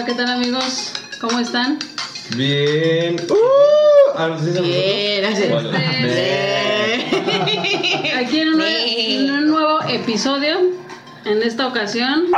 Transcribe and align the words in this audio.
Hola, 0.00 0.06
¿qué 0.06 0.14
tal 0.14 0.30
amigos? 0.30 0.92
¿Cómo 1.20 1.40
están? 1.40 1.78
Bien. 2.34 3.16
Uh, 3.28 3.34
ah, 4.16 4.28
¿no 4.28 4.38
se 4.38 4.46
dice 4.46 4.62
Bien, 4.62 5.24
así. 5.26 5.42
Bien. 7.42 8.16
Aquí 8.16 8.40
en 8.40 8.54
un, 8.54 8.62
en 8.62 9.30
un 9.30 9.48
nuevo 9.48 9.82
episodio, 9.90 10.56
en 11.26 11.42
esta 11.42 11.66
ocasión, 11.66 12.28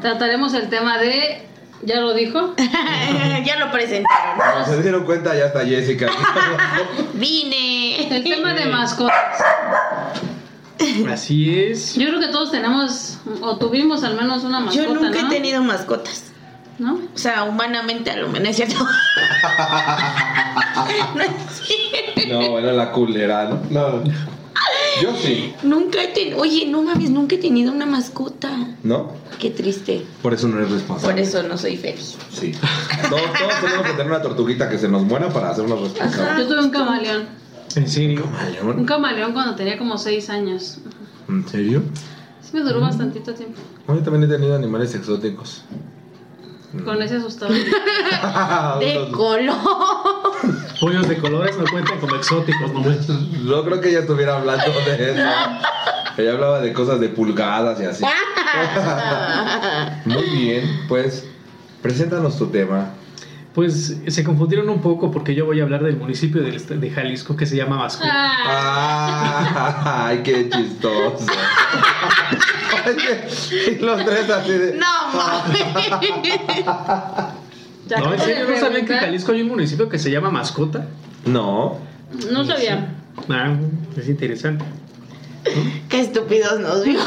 trataremos 0.00 0.54
el 0.54 0.70
tema 0.70 0.96
de, 0.96 1.46
ya 1.82 2.00
lo 2.00 2.14
dijo, 2.14 2.54
ya 3.44 3.58
lo 3.58 3.70
presentaron. 3.70 4.38
Como 4.38 4.64
se 4.64 4.82
dieron 4.82 5.04
cuenta, 5.04 5.36
ya 5.36 5.48
está 5.48 5.66
Jessica. 5.66 6.08
Vine. 7.12 8.16
el 8.16 8.24
tema 8.24 8.54
de 8.54 8.64
mascotas. 8.64 9.42
Así 11.10 11.64
es. 11.64 11.96
Yo 11.96 12.08
creo 12.08 12.18
que 12.18 12.28
todos 12.28 12.50
tenemos 12.50 13.18
o 13.42 13.58
tuvimos 13.58 14.04
al 14.04 14.16
menos 14.16 14.42
una 14.44 14.60
mascota, 14.60 14.88
Yo 14.88 14.94
nunca 14.94 15.20
¿no? 15.20 15.28
he 15.28 15.30
tenido 15.30 15.62
mascotas. 15.62 16.31
¿No? 16.78 16.94
O 17.14 17.18
sea, 17.18 17.44
humanamente 17.44 18.10
a 18.10 18.16
lo 18.16 18.28
menos, 18.28 18.42
¿no 18.42 18.48
es 18.50 18.56
cierto? 18.56 18.84
no 21.14 21.22
es 21.22 21.30
cierto. 21.62 22.40
No, 22.40 22.50
bueno, 22.50 22.72
la 22.72 22.92
culera, 22.92 23.48
¿no? 23.48 23.60
No. 23.70 24.02
Yo 25.02 25.14
sí, 25.16 25.54
Nunca 25.62 26.02
he 26.02 26.08
tenido. 26.08 26.38
Oye, 26.38 26.66
no 26.66 26.82
mames, 26.82 27.10
nunca 27.10 27.34
he 27.34 27.38
tenido 27.38 27.72
una 27.72 27.86
mascota. 27.86 28.50
¿no? 28.82 29.12
Qué 29.38 29.50
triste. 29.50 30.04
Por 30.22 30.34
eso 30.34 30.48
no 30.48 30.58
eres 30.58 30.70
responsable. 30.70 31.14
Por 31.14 31.20
eso 31.22 31.42
no 31.42 31.56
soy 31.56 31.76
feliz. 31.78 32.16
Sí. 32.30 32.52
Todos, 33.08 33.22
todos 33.38 33.54
tenemos 33.60 33.86
que 33.86 33.92
tener 33.92 34.06
una 34.06 34.22
tortuguita 34.22 34.68
que 34.68 34.78
se 34.78 34.88
nos 34.88 35.02
muera 35.02 35.30
para 35.30 35.50
hacernos 35.50 35.80
responsables. 35.80 36.38
Yo 36.46 36.48
tuve 36.54 36.64
un 36.64 36.70
camaleón. 36.70 37.24
En 37.74 37.88
serio. 37.88 38.24
Un 38.24 38.30
Camaleón. 38.32 38.84
camaleón 38.84 39.32
cuando 39.32 39.54
tenía 39.54 39.78
como 39.78 39.96
6 39.96 40.28
años. 40.30 40.78
¿En 41.28 41.48
serio? 41.48 41.82
Sí 42.42 42.50
me 42.52 42.60
duró 42.60 42.80
bastantito 42.80 43.32
tiempo. 43.34 43.60
Yo 43.88 43.98
también 44.02 44.24
he 44.24 44.34
tenido 44.34 44.54
animales 44.54 44.94
exóticos. 44.94 45.64
Con 46.84 47.02
ese 47.02 47.16
asustado. 47.16 47.52
De 48.80 49.08
color. 49.12 49.56
Pollos 50.80 51.08
de 51.08 51.16
colores 51.18 51.56
no 51.56 51.64
cuentan 51.70 52.00
como 52.00 52.16
exóticos, 52.16 52.72
no 52.72 52.80
No 52.80 53.64
creo 53.64 53.80
que 53.80 53.90
ella 53.90 54.00
estuviera 54.00 54.36
hablando 54.36 54.64
de 54.86 55.12
eso. 55.12 55.22
Ella 56.16 56.32
hablaba 56.32 56.60
de 56.60 56.72
cosas 56.72 57.00
de 57.00 57.08
pulgadas 57.08 57.80
y 57.80 57.84
así. 57.84 58.04
Muy 60.04 60.24
bien, 60.30 60.80
pues 60.88 61.26
preséntanos 61.82 62.38
tu 62.38 62.46
tema. 62.48 62.90
Pues 63.54 63.98
se 64.06 64.24
confundieron 64.24 64.68
un 64.70 64.80
poco 64.80 65.10
porque 65.10 65.34
yo 65.34 65.44
voy 65.44 65.60
a 65.60 65.64
hablar 65.64 65.84
del 65.84 65.96
municipio 65.96 66.42
de 66.42 66.90
Jalisco 66.90 67.36
que 67.36 67.44
se 67.46 67.56
llama 67.56 67.76
Vasco. 67.76 68.04
Ah, 68.06 68.32
Ah, 68.44 70.06
ay, 70.08 70.20
qué 70.24 70.48
chistoso. 70.48 71.26
Y 73.70 73.74
los 73.78 74.04
tres 74.04 74.30
así 74.30 74.52
de. 74.52 74.74
No 74.74 74.86
mames. 75.14 75.60
ya 77.86 77.98
No, 77.98 78.10
de 78.12 78.18
serio, 78.18 78.46
¿no 78.48 78.56
saben 78.60 78.86
que 78.86 78.92
en. 78.94 79.00
Jalisco 79.00 79.32
hay 79.32 79.42
un 79.42 79.48
municipio 79.48 79.88
que 79.88 79.98
se 79.98 80.10
llama 80.10 80.30
Mascota? 80.30 80.86
No. 81.24 81.78
No 82.30 82.44
sabía. 82.44 82.94
Ah, 83.28 83.54
es 83.96 84.08
interesante. 84.08 84.64
Qué 85.88 86.00
estúpidos 86.00 86.60
nos 86.60 86.84
vio. 86.84 87.00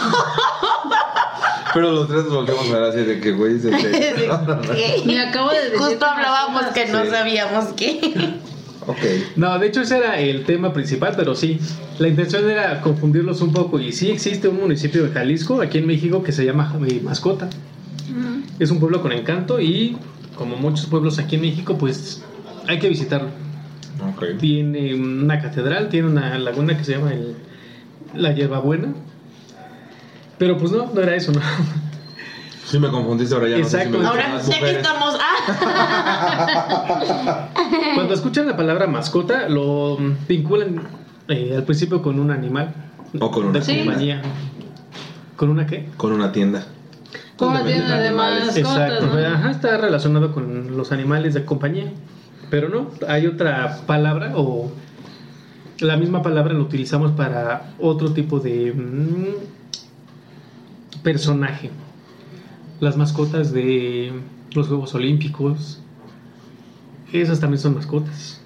Pero 1.74 1.92
los 1.92 2.08
tres 2.08 2.24
nos 2.26 2.34
volvemos 2.34 2.70
a 2.70 2.74
ver 2.74 2.84
así 2.84 3.00
de 3.00 3.20
que, 3.20 3.32
güey, 3.34 3.60
se 3.60 3.70
Me 5.06 5.20
acabo 5.22 5.50
de 5.50 5.64
decir 5.64 5.78
Justo 5.80 6.06
hablábamos 6.06 6.66
que 6.74 6.86
no 6.88 7.04
Sí. 7.04 7.10
sabíamos 7.10 7.66
qué. 7.76 8.40
Ok. 8.88 8.98
No, 9.36 9.58
de 9.58 9.68
hecho 9.68 9.82
ese 9.82 9.98
era 9.98 10.20
el 10.20 10.46
tema 10.46 10.72
principal, 10.74 11.14
pero 11.18 11.36
sí, 11.36 11.60
la 12.00 12.08
intención 12.08 12.48
era 12.50 12.82
confundirlos 12.82 13.42
un 13.42 13.52
poco. 13.52 13.80
Y 13.80 13.92
sí 13.92 14.10
existe 14.12 14.48
un 14.48 14.58
municipio 14.58 15.04
de 15.04 15.10
Jalisco, 15.12 15.60
aquí 15.62 15.80
en 15.80 15.88
México, 15.88 16.24
que 16.24 16.32
se 16.32 16.46
llama 16.46 16.74
eh, 16.88 17.02
Mascota. 17.04 17.50
Mm. 18.10 18.44
Es 18.62 18.70
un 18.72 18.80
pueblo 18.80 19.02
con 19.02 19.12
encanto 19.12 19.60
y 19.60 19.98
como 20.38 20.56
muchos 20.58 20.86
pueblos 20.86 21.18
aquí 21.20 21.36
en 21.36 21.42
México, 21.42 21.78
pues 21.78 22.24
hay 22.68 22.80
que 22.80 22.88
visitarlo. 22.90 23.30
Ok. 24.14 24.38
Tiene 24.40 24.94
una 24.94 25.42
catedral, 25.42 25.90
tiene 25.90 26.08
una 26.10 26.38
laguna 26.38 26.78
que 26.78 26.84
se 26.84 26.92
llama 26.94 27.14
el- 27.14 27.36
la 28.14 28.34
Hierbabuena. 28.34 28.94
Pero 30.38 30.58
pues 30.58 30.72
no, 30.72 30.92
no 30.94 31.02
era 31.02 31.16
eso, 31.16 31.32
¿no? 31.32 31.40
Sí 32.66 32.78
me 32.80 32.90
confundiste 32.90 33.34
ahora 33.36 33.48
ya. 33.48 33.58
No 33.60 33.64
sé 33.64 33.70
si 33.70 33.76
Exacto. 33.78 34.00
me 34.00 34.06
Ahora, 34.08 34.42
ya 34.42 34.60
que 34.60 34.72
estamos. 34.72 35.16
Ah. 35.20 35.36
Cuando 37.96 38.14
escuchan 38.14 38.48
la 38.48 38.58
palabra 38.58 38.88
mascota, 38.88 39.48
lo 39.50 39.98
vinculan 40.28 40.82
eh, 41.28 41.54
al 41.56 41.64
principio 41.64 42.02
con 42.02 42.20
un 42.20 42.32
animal. 42.32 42.74
O 43.20 43.32
con 43.32 43.46
una 43.46 43.60
de 43.60 43.66
tienda. 43.66 43.86
compañía. 43.86 44.22
¿Con 45.36 45.50
una 45.50 45.66
qué? 45.66 45.90
Con 45.98 46.12
una 46.14 46.32
tienda. 46.32 46.66
Como 47.38 47.58
Donde 47.58 47.74
tienda 47.74 48.00
de 48.00 48.08
animales. 48.10 48.46
mascotas, 48.48 48.92
Exacto, 48.92 49.06
¿no? 49.08 49.28
ajá, 49.28 49.52
está 49.52 49.78
relacionado 49.78 50.32
con 50.34 50.78
los 50.78 50.92
animales 50.92 51.34
de 51.34 51.46
compañía. 51.46 51.92
Pero 52.50 52.70
no, 52.70 52.90
hay 53.08 53.28
otra 53.28 53.80
palabra 53.86 54.34
o 54.36 54.72
la 55.80 55.98
misma 55.98 56.22
palabra 56.22 56.54
la 56.54 56.60
utilizamos 56.62 57.12
para 57.12 57.74
otro 57.80 58.14
tipo 58.14 58.40
de 58.40 58.72
mm, 58.74 59.26
personaje. 61.04 61.72
Las 62.80 62.98
mascotas 62.98 63.52
de 63.52 64.14
los 64.54 64.68
Juegos 64.68 64.94
Olímpicos, 64.96 65.80
esas 67.22 67.40
también 67.40 67.60
son 67.60 67.76
mascotas. 67.76 68.42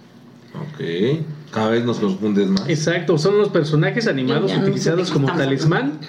Ok. 0.55 1.23
Cada 1.51 1.69
vez 1.69 1.85
nos 1.85 1.99
confundes 1.99 2.47
más. 2.47 2.67
Exacto, 2.67 3.17
son 3.17 3.37
los 3.37 3.49
personajes 3.49 4.07
animados 4.07 4.51
Ya 4.51 4.57
no 4.57 4.61
sé 4.61 4.65
de 4.65 4.71
utilizados 4.71 5.11
como 5.11 5.27
talismán 5.27 5.99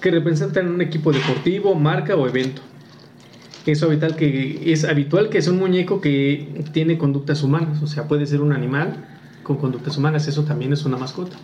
que 0.00 0.10
representan 0.10 0.68
un 0.68 0.80
equipo 0.80 1.12
deportivo, 1.12 1.74
marca 1.74 2.14
o 2.14 2.26
evento. 2.26 2.62
Es 3.66 3.82
habitual 3.82 4.16
que 4.16 4.72
es 4.72 4.84
habitual 4.84 5.28
que 5.28 5.38
es 5.38 5.48
un 5.48 5.58
muñeco 5.58 6.00
que 6.00 6.64
tiene 6.72 6.96
conductas 6.96 7.42
humanas, 7.42 7.82
o 7.82 7.86
sea, 7.86 8.08
puede 8.08 8.24
ser 8.26 8.40
un 8.40 8.52
animal 8.52 9.04
con 9.42 9.56
conductas 9.56 9.96
humanas, 9.98 10.26
eso 10.26 10.44
también 10.44 10.72
es 10.72 10.84
una 10.84 10.96
mascota. 10.96 11.36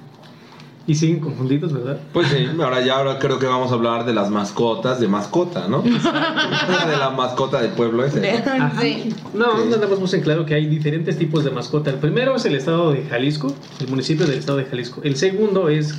Y 0.86 0.96
siguen 0.96 1.20
confundidos, 1.20 1.72
¿verdad? 1.72 1.98
Pues 2.12 2.28
sí, 2.28 2.46
ahora 2.62 2.84
ya 2.84 2.98
ahora 2.98 3.18
creo 3.18 3.38
que 3.38 3.46
vamos 3.46 3.70
a 3.70 3.74
hablar 3.74 4.04
de 4.04 4.12
las 4.12 4.28
mascotas 4.30 5.00
de 5.00 5.08
mascota, 5.08 5.66
¿no? 5.66 5.80
de 5.80 6.96
la 6.98 7.08
mascota 7.10 7.62
del 7.62 7.70
pueblo 7.70 8.04
ese. 8.04 8.20
¿no? 8.20 8.80
Sí. 8.80 9.14
No, 9.32 9.64
nada 9.64 9.86
más 9.88 9.98
puse 9.98 10.18
en 10.18 10.22
claro 10.22 10.44
que 10.44 10.54
hay 10.54 10.66
diferentes 10.66 11.16
tipos 11.16 11.42
de 11.42 11.50
mascota. 11.50 11.90
El 11.90 11.96
primero 11.96 12.36
es 12.36 12.44
el 12.44 12.54
estado 12.54 12.92
de 12.92 13.02
Jalisco, 13.04 13.54
el 13.80 13.88
municipio 13.88 14.26
del 14.26 14.38
estado 14.38 14.58
de 14.58 14.66
Jalisco. 14.66 15.00
El 15.04 15.16
segundo 15.16 15.70
es 15.70 15.94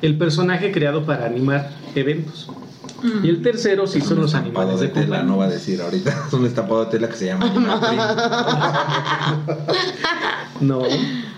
el 0.00 0.16
personaje 0.16 0.72
creado 0.72 1.04
para 1.04 1.26
animar 1.26 1.70
eventos. 1.94 2.48
Y 3.22 3.28
el 3.28 3.42
tercero 3.42 3.86
sí 3.86 4.00
son 4.00 4.20
los 4.20 4.34
animales 4.34 4.78
de 4.78 4.86
de 4.86 4.92
tela, 4.92 5.06
compañía. 5.06 5.24
no 5.24 5.36
va 5.38 5.46
a 5.46 5.48
decir 5.48 5.82
ahorita. 5.82 6.10
Es 6.28 6.32
un 6.32 6.46
estampado 6.46 6.84
de 6.84 6.90
tela 6.92 7.08
que 7.08 7.16
se 7.16 7.26
llama 7.26 7.46
No. 10.60 10.82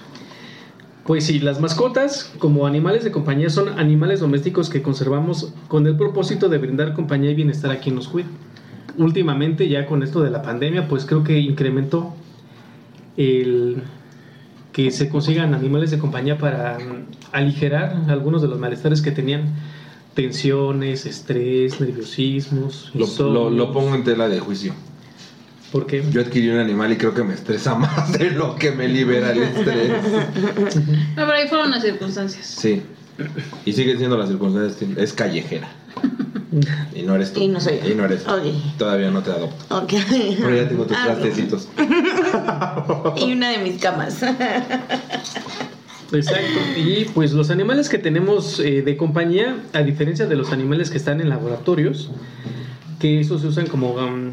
Pues 1.07 1.27
sí, 1.27 1.39
las 1.39 1.61
mascotas 1.61 2.33
como 2.39 2.67
animales 2.67 3.05
de 3.05 3.11
compañía 3.11 3.51
son 3.51 3.79
animales 3.79 4.21
domésticos 4.21 4.71
que 4.71 4.81
conservamos 4.81 5.53
con 5.69 5.87
el 5.87 5.97
propósito 5.97 6.49
de 6.49 6.57
brindar 6.57 6.95
compañía 6.95 7.31
y 7.31 7.35
bienestar 7.35 7.71
a 7.71 7.79
quien 7.79 7.95
nos 7.95 8.09
cuida. 8.09 8.29
Últimamente 8.97 9.69
ya 9.69 9.87
con 9.87 10.03
esto 10.03 10.23
de 10.23 10.31
la 10.31 10.41
pandemia 10.41 10.89
pues 10.89 11.05
creo 11.05 11.23
que 11.23 11.39
incrementó 11.39 12.15
el 13.19 13.83
que 14.73 14.91
se 14.91 15.09
consigan 15.09 15.53
animales 15.55 15.91
de 15.91 15.99
compañía 15.99 16.39
para 16.39 16.79
aligerar 17.33 17.97
algunos 18.09 18.41
de 18.41 18.49
los 18.49 18.59
malestares 18.59 19.03
que 19.03 19.13
tenían 19.13 19.55
tensiones, 20.15 21.07
estrés, 21.07 21.81
nerviosismos, 21.81 22.93
Lo, 22.95 23.07
lo, 23.31 23.51
lo 23.51 23.73
pongo 23.73 23.95
en 23.95 24.05
tela 24.05 24.29
de 24.29 24.41
juicio. 24.41 24.73
¿Por 25.75 25.87
qué? 25.89 26.05
Yo 26.13 26.21
adquirí 26.21 26.51
un 26.51 26.59
animal 26.61 26.93
y 26.93 26.97
creo 26.97 27.13
que 27.15 27.25
me 27.25 27.35
estresa 27.35 27.75
más 27.75 28.13
de 28.17 28.31
lo 28.31 28.55
que 28.55 28.71
me 28.71 28.87
libera 28.87 29.33
el 29.33 29.43
estrés. 29.43 29.91
No, 31.17 31.27
pero 31.27 31.33
ahí 31.33 31.49
fueron 31.49 31.73
las 31.73 31.83
circunstancias. 31.83 32.47
Sí. 32.47 32.81
Y 33.65 33.73
siguen 33.73 33.99
siendo 33.99 34.17
las 34.17 34.29
circunstancias. 34.29 34.89
Es 34.97 35.13
callejera. 35.13 35.67
Y 36.95 37.03
no 37.03 37.17
eres 37.17 37.33
tú. 37.33 37.41
Y 37.41 37.49
no 37.49 37.59
soy 37.61 37.81
yo. 37.83 37.91
Y 37.91 37.95
no 37.97 38.05
eres 38.05 38.23
tú. 38.23 38.31
Todavía 38.79 39.11
no 39.11 39.21
te 39.25 39.33
adopto. 39.33 39.77
Ok. 39.79 39.95
Pero 40.39 40.55
ya 40.55 40.69
tengo 40.69 40.85
tus 40.87 40.97
Ah, 40.97 41.07
trastecitos. 41.07 41.69
Y 43.17 43.33
una 43.33 43.51
de 43.51 43.59
mis 43.59 43.81
camas. 43.83 44.23
Exacto. 46.13 46.61
Y 46.77 47.07
pues 47.15 47.33
los 47.33 47.51
animales 47.51 47.89
que 47.89 47.99
tenemos 47.99 48.61
eh, 48.61 48.83
de 48.83 48.97
compañía, 48.97 49.57
a 49.73 49.83
diferencia 49.83 50.27
de 50.27 50.37
los 50.37 50.53
animales 50.53 50.91
que 50.91 50.99
están 50.99 51.21
en 51.21 51.29
laboratorios, 51.29 52.13
que 53.01 53.19
esos 53.19 53.41
se 53.41 53.49
usan 53.49 53.67
como 53.67 53.95
um, 53.95 54.31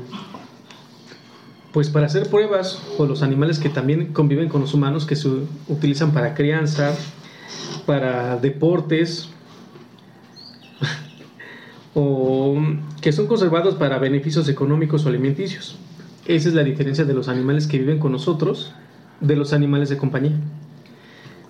pues 1.73 1.89
para 1.89 2.05
hacer 2.07 2.29
pruebas, 2.29 2.81
o 2.97 3.05
los 3.05 3.23
animales 3.23 3.59
que 3.59 3.69
también 3.69 4.13
conviven 4.13 4.49
con 4.49 4.61
los 4.61 4.73
humanos, 4.73 5.05
que 5.05 5.15
se 5.15 5.29
utilizan 5.67 6.11
para 6.11 6.33
crianza, 6.33 6.95
para 7.85 8.37
deportes, 8.37 9.29
o 11.93 12.57
que 13.01 13.11
son 13.11 13.27
conservados 13.27 13.75
para 13.75 13.99
beneficios 13.99 14.49
económicos 14.49 15.05
o 15.05 15.09
alimenticios. 15.09 15.77
Esa 16.25 16.49
es 16.49 16.55
la 16.55 16.63
diferencia 16.63 17.05
de 17.05 17.13
los 17.13 17.29
animales 17.29 17.67
que 17.67 17.79
viven 17.79 17.99
con 17.99 18.11
nosotros 18.11 18.73
de 19.21 19.35
los 19.35 19.53
animales 19.53 19.89
de 19.89 19.97
compañía. 19.97 20.35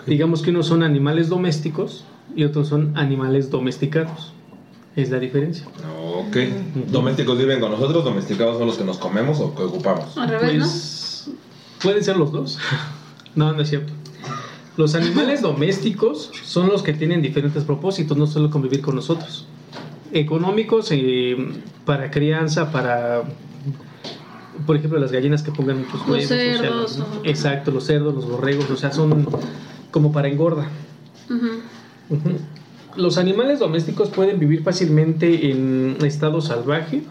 Digamos 0.06 0.42
que 0.42 0.52
unos 0.52 0.68
son 0.68 0.84
animales 0.84 1.30
domésticos 1.30 2.06
y 2.36 2.44
otros 2.44 2.68
son 2.68 2.98
animales 2.98 3.50
domesticados. 3.50 4.34
Es 4.96 5.10
la 5.10 5.20
diferencia. 5.20 5.66
Ok. 6.16 6.36
¿Domésticos 6.90 7.38
viven 7.38 7.60
con 7.62 7.72
nosotros? 7.72 8.04
¿Domesticados 8.04 8.58
son 8.58 8.68
los 8.68 8.78
que 8.78 8.84
nos 8.84 8.98
comemos 8.98 9.40
o 9.40 9.56
que 9.56 9.64
ocupamos? 9.64 10.18
Al 10.18 10.28
revés, 10.30 10.54
¿no? 10.56 10.66
Pues 10.66 11.30
pueden 11.82 12.04
ser 12.04 12.18
los 12.18 12.32
dos. 12.32 12.58
No, 13.34 13.54
no 13.54 13.62
es 13.62 13.70
cierto. 13.70 13.94
Los 14.76 14.94
animales 14.94 15.42
domésticos 15.42 16.32
son 16.44 16.68
los 16.68 16.84
que 16.84 16.92
tienen 16.92 17.22
diferentes 17.22 17.64
propósitos, 17.64 18.18
no 18.18 18.28
solo 18.28 18.50
convivir 18.50 18.82
con 18.82 18.96
nosotros. 18.96 19.46
Económicos 20.12 20.90
eh, 20.92 21.38
para 21.86 22.12
crianza, 22.12 22.74
para, 22.74 23.24
por 24.68 24.76
ejemplo, 24.76 25.00
las 25.00 25.14
gallinas 25.14 25.44
que 25.44 25.52
pongan 25.54 25.78
muchos 25.80 26.02
huevos. 26.02 26.26
o 26.26 26.28
sea, 26.28 26.58
cerdos, 26.58 26.98
los- 26.98 27.08
exacto, 27.24 27.72
los 27.72 27.86
cerdos, 27.86 28.14
los 28.16 28.28
borregos, 28.30 28.70
o 28.70 28.76
sea, 28.76 28.92
son 28.92 29.26
como 29.92 30.12
para 30.12 30.28
engorda. 30.28 30.68
Ujú. 31.30 31.48
Ujú. 32.10 32.38
Los 32.96 33.18
animales 33.18 33.60
domésticos 33.60 34.10
pueden 34.10 34.40
vivir 34.40 34.64
fácilmente 34.64 35.50
en 35.50 35.98
estado 36.04 36.42
salvaje, 36.42 37.04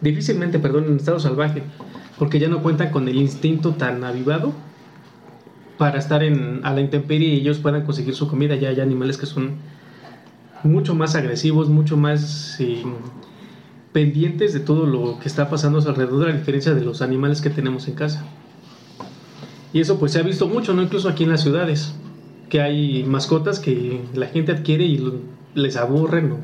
difícilmente, 0.00 0.58
perdón, 0.58 0.86
en 0.88 0.96
estado 0.96 1.20
salvaje, 1.20 1.62
porque 2.18 2.38
ya 2.38 2.48
no 2.48 2.62
cuentan 2.62 2.90
con 2.90 3.08
el 3.08 3.16
instinto 3.16 3.72
tan 3.72 4.02
avivado 4.02 4.52
para 5.78 5.98
estar 5.98 6.22
en, 6.22 6.60
a 6.64 6.72
la 6.72 6.80
intemperie 6.80 7.28
y 7.28 7.40
ellos 7.40 7.58
puedan 7.58 7.84
conseguir 7.84 8.14
su 8.14 8.28
comida. 8.28 8.56
Ya 8.56 8.68
hay 8.70 8.80
animales 8.80 9.16
que 9.16 9.26
son 9.26 9.56
mucho 10.64 10.94
más 10.94 11.14
agresivos, 11.14 11.68
mucho 11.68 11.96
más 11.96 12.56
eh, 12.60 12.82
pendientes 13.92 14.52
de 14.52 14.60
todo 14.60 14.86
lo 14.86 15.18
que 15.18 15.28
está 15.28 15.48
pasando 15.48 15.78
a 15.78 15.82
su 15.82 15.88
alrededor, 15.88 16.30
a 16.30 16.32
diferencia 16.32 16.74
de 16.74 16.82
los 16.82 17.02
animales 17.02 17.40
que 17.40 17.50
tenemos 17.50 17.86
en 17.88 17.94
casa. 17.94 18.24
Y 19.72 19.80
eso 19.80 19.98
pues 19.98 20.12
se 20.12 20.18
ha 20.18 20.22
visto 20.22 20.46
mucho, 20.48 20.74
¿no? 20.74 20.82
Incluso 20.82 21.08
aquí 21.08 21.24
en 21.24 21.30
las 21.30 21.42
ciudades, 21.42 21.94
que 22.52 22.60
hay 22.60 23.02
mascotas 23.04 23.60
que 23.60 24.02
la 24.12 24.26
gente 24.26 24.52
adquiere 24.52 24.84
y 24.84 25.02
les 25.54 25.76
aburren 25.78 26.32
o 26.32 26.36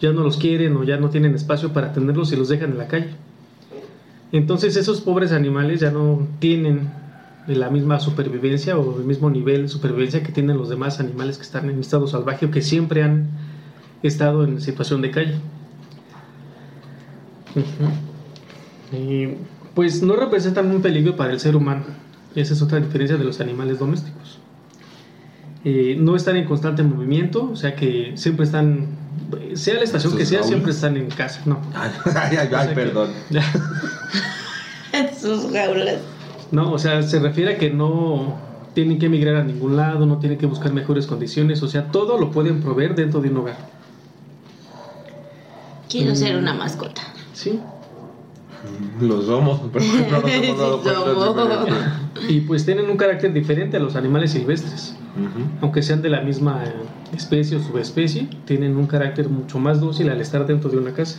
ya 0.00 0.10
no 0.12 0.24
los 0.24 0.38
quieren 0.38 0.76
o 0.76 0.82
ya 0.82 0.96
no 0.96 1.08
tienen 1.10 1.36
espacio 1.36 1.72
para 1.72 1.92
tenerlos 1.92 2.32
y 2.32 2.36
los 2.36 2.48
dejan 2.48 2.72
en 2.72 2.78
la 2.78 2.88
calle. 2.88 3.10
Entonces 4.32 4.74
esos 4.74 5.00
pobres 5.02 5.30
animales 5.30 5.78
ya 5.78 5.92
no 5.92 6.26
tienen 6.40 6.90
la 7.46 7.70
misma 7.70 8.00
supervivencia 8.00 8.76
o 8.76 8.98
el 8.98 9.04
mismo 9.04 9.30
nivel 9.30 9.62
de 9.62 9.68
supervivencia 9.68 10.20
que 10.24 10.32
tienen 10.32 10.58
los 10.58 10.68
demás 10.68 10.98
animales 10.98 11.36
que 11.36 11.44
están 11.44 11.70
en 11.70 11.78
estado 11.78 12.08
salvaje 12.08 12.46
o 12.46 12.50
que 12.50 12.60
siempre 12.60 13.04
han 13.04 13.28
estado 14.02 14.42
en 14.42 14.60
situación 14.60 15.00
de 15.00 15.12
calle. 15.12 15.34
Pues 19.76 20.02
no 20.02 20.16
representan 20.16 20.74
un 20.74 20.82
peligro 20.82 21.14
para 21.14 21.32
el 21.32 21.38
ser 21.38 21.54
humano. 21.54 21.84
Esa 22.34 22.54
es 22.54 22.62
otra 22.62 22.80
diferencia 22.80 23.16
de 23.16 23.22
los 23.22 23.40
animales 23.40 23.78
domésticos. 23.78 24.19
Eh, 25.64 25.96
no 25.98 26.16
están 26.16 26.36
en 26.36 26.46
constante 26.46 26.82
movimiento, 26.82 27.50
o 27.52 27.56
sea 27.56 27.74
que 27.76 28.12
siempre 28.16 28.46
están, 28.46 28.86
sea 29.54 29.74
la 29.74 29.82
estación 29.82 30.14
que 30.16 30.20
¿Sus 30.24 30.28
sea, 30.30 30.42
siempre 30.42 30.70
están 30.72 30.96
en 30.96 31.08
casa. 31.10 31.42
No. 31.44 31.58
Ay, 31.74 31.90
ay, 32.14 32.36
ay, 32.40 32.46
O 32.46 32.50
sea 32.50 32.68
que- 32.68 32.74
perdón. 32.74 33.10
Sus 35.20 35.52
jaulas. 35.52 35.98
No, 36.50 36.72
o 36.72 36.78
sea, 36.78 37.02
se 37.02 37.20
refiere 37.20 37.54
a 37.54 37.58
que 37.58 37.70
no 37.70 38.38
tienen 38.74 38.98
que 38.98 39.06
emigrar 39.06 39.36
a 39.36 39.44
ningún 39.44 39.76
lado, 39.76 40.06
no 40.06 40.18
tienen 40.18 40.38
que 40.38 40.46
buscar 40.46 40.72
mejores 40.72 41.06
condiciones, 41.06 41.62
o 41.62 41.68
sea, 41.68 41.88
todo 41.92 42.18
lo 42.18 42.30
pueden 42.30 42.60
proveer 42.62 42.94
dentro 42.94 43.20
de 43.20 43.28
un 43.28 43.36
hogar. 43.38 43.56
Quiero 45.88 46.14
ser 46.16 46.36
Mm. 46.36 46.38
una 46.38 46.54
mascota. 46.54 47.02
Sí. 47.34 47.60
Lo 49.00 49.22
somos, 49.22 49.60
pero 49.72 49.84
no 49.84 50.20
nos 50.20 50.30
hemos 50.30 50.58
dado 50.58 50.78
Sí 50.82 51.14
cuenta. 51.14 51.64
simplemente. 51.64 52.32
Y 52.32 52.40
pues 52.42 52.64
tienen 52.64 52.88
un 52.90 52.96
carácter 52.96 53.32
diferente 53.32 53.76
a 53.76 53.80
los 53.80 53.96
animales 53.96 54.32
silvestres. 54.32 54.96
Ujú. 55.16 55.44
Aunque 55.62 55.82
sean 55.82 56.02
de 56.02 56.10
la 56.10 56.20
misma 56.20 56.62
especie 57.16 57.56
o 57.56 57.62
subespecie, 57.62 58.28
tienen 58.44 58.76
un 58.76 58.86
carácter 58.86 59.28
mucho 59.28 59.58
más 59.58 59.80
dócil 59.80 60.08
al 60.10 60.20
estar 60.20 60.46
dentro 60.46 60.70
de 60.70 60.78
una 60.78 60.92
casa. 60.92 61.18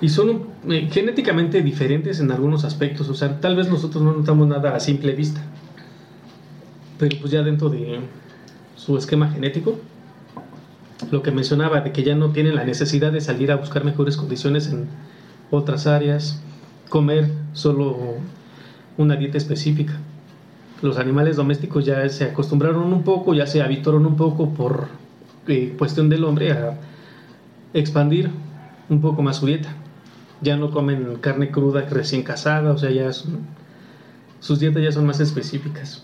Y 0.00 0.08
son 0.10 0.48
eh, 0.68 0.88
genéticamente 0.90 1.62
diferentes 1.62 2.20
en 2.20 2.30
algunos 2.30 2.64
aspectos, 2.64 3.08
o 3.08 3.14
sea, 3.14 3.40
tal 3.40 3.56
vez 3.56 3.68
nosotros 3.70 4.02
no 4.02 4.12
notamos 4.12 4.46
nada 4.46 4.74
a 4.74 4.80
simple 4.80 5.12
vista. 5.12 5.40
Pero 6.98 7.16
pues 7.20 7.32
ya 7.32 7.42
dentro 7.42 7.68
de 7.70 8.00
su 8.74 8.96
esquema 8.96 9.30
genético, 9.30 9.78
lo 11.10 11.22
que 11.22 11.30
mencionaba 11.30 11.80
de 11.80 11.92
que 11.92 12.02
ya 12.02 12.14
no 12.14 12.30
tienen 12.30 12.54
la 12.54 12.64
necesidad 12.64 13.12
de 13.12 13.20
salir 13.20 13.52
a 13.52 13.56
buscar 13.56 13.84
mejores 13.84 14.16
condiciones 14.16 14.68
en 14.68 14.86
otras 15.50 15.86
áreas, 15.86 16.40
comer 16.88 17.30
solo 17.52 17.96
una 18.96 19.16
dieta 19.16 19.38
específica. 19.38 19.94
Los 20.82 20.98
animales 20.98 21.36
domésticos 21.36 21.84
ya 21.84 22.06
se 22.08 22.24
acostumbraron 22.24 22.92
un 22.92 23.02
poco, 23.02 23.34
ya 23.34 23.46
se 23.46 23.62
habituaron 23.62 24.04
un 24.06 24.16
poco 24.16 24.50
por 24.54 24.88
eh, 25.46 25.74
cuestión 25.78 26.08
del 26.08 26.24
hombre 26.24 26.52
a 26.52 26.78
expandir 27.74 28.30
un 28.88 29.00
poco 29.00 29.22
más 29.22 29.36
su 29.36 29.46
dieta. 29.46 29.68
Ya 30.42 30.56
no 30.56 30.70
comen 30.70 31.16
carne 31.20 31.50
cruda 31.50 31.82
recién 31.82 32.22
cazada, 32.22 32.72
o 32.72 32.78
sea, 32.78 32.90
ya 32.90 33.12
son- 33.12 33.40
sus 34.40 34.60
dietas 34.60 34.82
ya 34.82 34.92
son 34.92 35.06
más 35.06 35.18
específicas. 35.20 36.02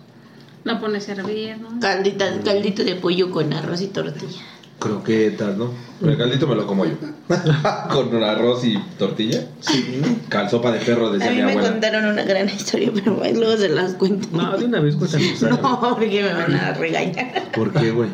La 0.65 0.81
pones 0.81 1.09
hervir, 1.09 1.59
¿no? 1.61 1.81
Caldita, 1.81 2.27
caldito 2.45 2.83
de 2.85 2.95
pollo 2.95 3.31
con 3.31 3.53
arroz 3.53 3.83
y 3.83 3.89
tortilla. 3.89 4.41
Croquetas, 4.83 5.57
¿no? 5.57 5.71
Pero 6.01 6.13
el 6.13 6.19
caldito 6.19 6.47
me 6.47 6.55
lo 6.55 6.67
como 6.67 6.85
yo. 6.85 6.93
Con 7.93 8.23
arroz 8.23 8.65
y 8.65 8.77
tortilla. 8.99 9.47
Sí, 9.61 10.01
¿no? 10.01 10.29
Cal 10.29 10.51
sopa 10.51 10.73
de 10.73 10.81
perro, 10.81 11.09
A 11.09 11.13
decía 11.13 11.31
mí 11.31 11.43
mi 11.43 11.57
me 11.57 11.61
contaron 11.61 12.07
una 12.07 12.23
gran 12.25 12.49
historia, 12.49 12.91
pero 12.95 13.15
bueno, 13.15 13.41
luego 13.41 13.57
se 13.57 13.69
las 13.69 13.95
cuento. 13.95 14.29
No, 14.33 14.57
de 14.57 14.65
una 14.65 14.81
vez 14.81 14.97
cuéntanos. 14.97 15.43
No, 15.63 15.97
porque 15.99 16.23
me 16.23 16.33
van 16.33 16.55
a 16.55 16.75
regañar. 16.75 17.51
¿Por 17.53 17.73
qué, 17.73 17.91
güey? 17.91 18.09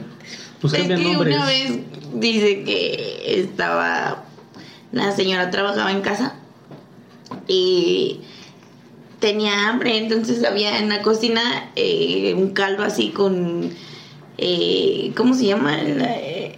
Pues 0.60 0.72
es 0.74 0.80
cambian 0.80 1.00
que 1.00 1.12
nombres. 1.12 1.36
una 1.36 1.46
vez 1.46 1.78
dice 2.14 2.64
que 2.64 3.40
estaba 3.40 4.24
la 4.92 5.12
señora 5.12 5.50
trabajaba 5.50 5.90
en 5.92 6.00
casa 6.00 6.34
y 7.46 8.20
tenía 9.20 9.68
hambre, 9.68 9.98
entonces 9.98 10.44
había 10.44 10.78
en 10.78 10.88
la 10.88 11.02
cocina 11.02 11.70
eh, 11.76 12.34
un 12.36 12.50
caldo 12.50 12.82
así 12.84 13.10
con 13.10 13.70
eh, 14.38 15.12
¿cómo 15.16 15.34
se 15.34 15.46
llama? 15.46 15.76
La, 15.76 16.16
eh, 16.16 16.56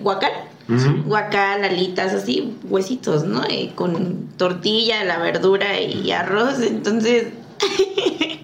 guacal. 0.00 0.32
Ujú. 0.68 1.02
Guacal, 1.06 1.64
alitas, 1.64 2.12
así, 2.12 2.54
huesitos, 2.64 3.24
¿no? 3.24 3.42
Eh, 3.44 3.72
con 3.74 4.28
tortilla, 4.36 5.02
la 5.04 5.18
verdura 5.18 5.80
y 5.80 6.10
arroz. 6.12 6.60
Entonces, 6.60 7.28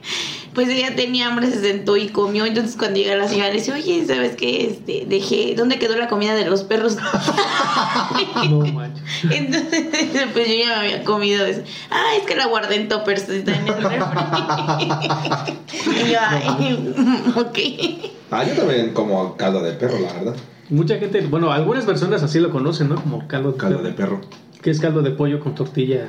pues 0.54 0.68
ella 0.68 0.94
tenía 0.94 1.26
hambre, 1.28 1.50
se 1.50 1.60
sentó 1.60 1.96
y 1.96 2.08
comió. 2.08 2.46
Entonces, 2.46 2.76
cuando 2.76 2.96
llega 2.98 3.16
la 3.16 3.28
señora, 3.28 3.48
le 3.48 3.54
dice, 3.56 3.72
oye, 3.72 4.04
¿sabes 4.06 4.36
qué? 4.36 4.66
Este, 4.68 5.04
dejé, 5.06 5.54
¿dónde 5.56 5.78
quedó 5.78 5.96
la 5.96 6.08
comida 6.08 6.34
de 6.34 6.46
los 6.46 6.62
perros? 6.64 6.96
No. 8.48 8.64
Entonces, 9.30 9.86
pues 10.32 10.48
yo 10.48 10.54
ya 10.54 10.66
me 10.68 10.74
había 10.74 11.04
comido 11.04 11.44
eso. 11.46 11.62
Ah, 11.90 12.12
es 12.18 12.24
que 12.26 12.36
la 12.36 12.46
guardé 12.46 12.76
en 12.76 12.88
toppers, 12.88 13.28
está 13.28 13.52
en 13.54 13.66
el 13.68 13.74
refri. 13.82 14.88
y 16.06 16.10
yo, 16.12 16.18
ay, 16.20 16.94
ok. 17.36 17.58
Ah, 18.30 18.44
yo 18.44 18.54
también 18.54 18.92
como 18.92 19.36
caldo 19.36 19.62
de 19.62 19.72
perro, 19.72 19.98
la 19.98 20.12
verdad. 20.12 20.36
Mucha 20.70 20.96
gente, 20.98 21.20
bueno, 21.22 21.52
algunas 21.52 21.84
personas 21.84 22.22
así 22.22 22.38
lo 22.40 22.50
conocen, 22.50 22.88
¿no? 22.88 22.96
Como 22.96 23.26
caldo 23.26 23.52
de 23.52 23.58
Caldo 23.58 23.78
perro. 23.78 23.88
de 23.88 23.94
perro. 23.94 24.20
Que 24.62 24.70
es 24.70 24.80
caldo 24.80 25.02
de 25.02 25.10
pollo 25.10 25.40
con 25.40 25.54
tortilla 25.54 26.08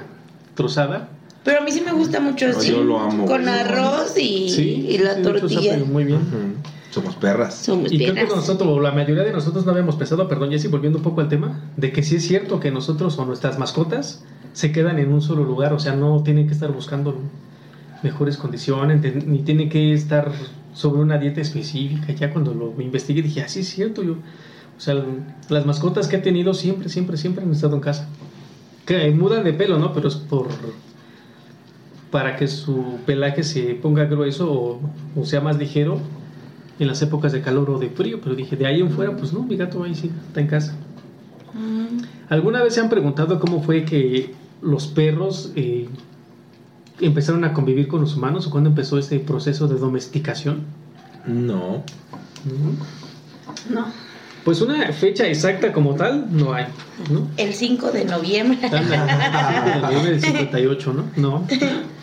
trozada. 0.55 1.09
Pero 1.45 1.59
a 1.59 1.63
mí 1.63 1.71
sí 1.71 1.81
me 1.85 1.93
gusta 1.93 2.19
mucho 2.19 2.47
No, 2.49 2.57
así. 2.57 2.71
yo 2.71 2.83
lo 2.83 2.99
amo, 2.99 3.25
Con 3.25 3.47
arroz 3.47 4.17
y, 4.17 4.49
Sí, 4.49 4.87
y 4.89 4.97
la 4.97 5.15
sí, 5.15 5.21
tortilla. 5.21 5.77
muy 5.85 6.03
bien. 6.03 6.17
Ujú. 6.17 6.71
Somos 6.89 7.15
perras. 7.15 7.53
Somos 7.55 7.91
Y 7.93 7.97
creo 7.97 8.13
que 8.15 8.21
perras. 8.21 8.35
nosotros, 8.37 8.67
o 8.69 8.79
la 8.81 8.91
mayoría 8.91 9.23
de 9.23 9.31
nosotros 9.31 9.63
no 9.65 9.71
habíamos 9.71 9.95
pensado, 9.95 10.27
perdón, 10.27 10.49
Jessy, 10.49 10.67
volviendo 10.69 10.97
un 10.97 11.03
poco 11.03 11.21
al 11.21 11.29
tema, 11.29 11.61
de 11.77 11.91
que 11.91 12.01
sí 12.03 12.15
es 12.15 12.27
cierto 12.27 12.59
que 12.59 12.71
nosotros 12.71 13.17
o 13.19 13.25
nuestras 13.25 13.59
mascotas 13.59 14.23
se 14.53 14.71
quedan 14.71 14.97
en 14.99 15.13
un 15.13 15.21
solo 15.21 15.43
lugar, 15.43 15.71
o 15.73 15.79
sea, 15.79 15.95
no 15.95 16.23
tienen 16.23 16.47
que 16.47 16.53
estar 16.53 16.71
buscando 16.71 17.15
mejores 18.01 18.37
condiciones, 18.37 19.01
ni 19.27 19.39
tienen 19.39 19.69
que 19.69 19.93
estar 19.93 20.31
sobre 20.73 21.01
una 21.01 21.17
dieta 21.19 21.41
específica. 21.41 22.11
Ya 22.13 22.31
cuando 22.33 22.53
lo 22.55 22.73
investigué 22.81 23.21
dije, 23.21 23.41
ah, 23.41 23.47
sí 23.49 23.59
es 23.59 23.69
cierto, 23.69 24.01
yo, 24.01 24.13
o 24.13 24.79
sea, 24.79 24.95
las 25.49 25.65
mascotas 25.65 26.07
que 26.07 26.15
he 26.15 26.19
tenido 26.19 26.53
siempre, 26.55 26.89
siempre, 26.89 27.17
siempre 27.17 27.43
han 27.43 27.51
estado 27.51 27.75
en 27.75 27.81
casa. 27.81 28.07
Que 28.85 29.11
mudan 29.11 29.43
de 29.43 29.53
pelo, 29.53 29.77
¿no? 29.77 29.93
Pero 29.93 30.07
es 30.07 30.15
por 30.15 30.47
para 32.11 32.35
que 32.35 32.47
su 32.47 32.99
pelaje 33.05 33.43
se 33.43 33.75
ponga 33.75 34.05
grueso 34.05 34.51
o, 34.51 34.79
o 35.15 35.25
sea 35.25 35.41
más 35.41 35.57
ligero 35.57 35.99
en 36.79 36.87
las 36.87 37.01
épocas 37.01 37.31
de 37.31 37.41
calor 37.41 37.69
o 37.69 37.79
de 37.79 37.89
frío, 37.89 38.19
pero 38.21 38.35
dije, 38.35 38.55
de 38.55 38.65
ahí 38.65 38.81
en 38.81 38.91
fuera, 38.91 39.15
pues 39.15 39.31
no, 39.33 39.43
mi 39.43 39.55
gato 39.55 39.83
ahí 39.83 39.95
sí, 39.95 40.11
está 40.27 40.41
en 40.41 40.47
casa. 40.47 40.73
Mm. 41.53 42.03
¿Alguna 42.29 42.63
vez 42.63 42.73
se 42.73 42.81
han 42.81 42.89
preguntado 42.89 43.39
cómo 43.39 43.61
fue 43.61 43.85
que 43.85 44.33
los 44.61 44.87
perros 44.87 45.51
eh, 45.55 45.87
empezaron 46.99 47.43
a 47.45 47.53
convivir 47.53 47.87
con 47.87 48.01
los 48.01 48.15
humanos 48.15 48.47
o 48.47 48.49
cuándo 48.49 48.69
empezó 48.69 48.97
este 48.97 49.19
proceso 49.19 49.67
de 49.67 49.75
domesticación? 49.75 50.63
No. 51.25 51.83
¿No? 52.45 53.73
No. 53.73 53.85
Pues 54.43 54.61
una 54.61 54.91
fecha 54.91 55.25
exacta 55.25 55.71
como 55.71 55.95
tal 55.95 56.27
no 56.29 56.53
hay, 56.53 56.65
¿no? 57.09 57.27
El 57.35 57.53
5 57.53 57.91
de 57.91 58.05
noviembre. 58.05 58.59
Están 58.63 58.85
en 58.85 59.73
el 59.73 59.81
noviembre 59.81 60.11
del 60.11 60.21
58, 60.21 60.93
¿no? 60.93 61.03
No. 61.15 61.47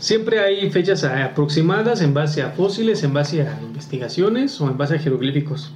Siempre 0.00 0.40
hay 0.40 0.70
fechas 0.70 1.04
aproximadas 1.04 2.00
en 2.00 2.14
base 2.14 2.42
a 2.42 2.52
fósiles, 2.52 3.04
en 3.04 3.12
base 3.12 3.42
a 3.42 3.60
investigaciones 3.60 4.58
o 4.58 4.68
en 4.68 4.78
base 4.78 4.94
a 4.94 4.98
jeroglíficos. 4.98 5.72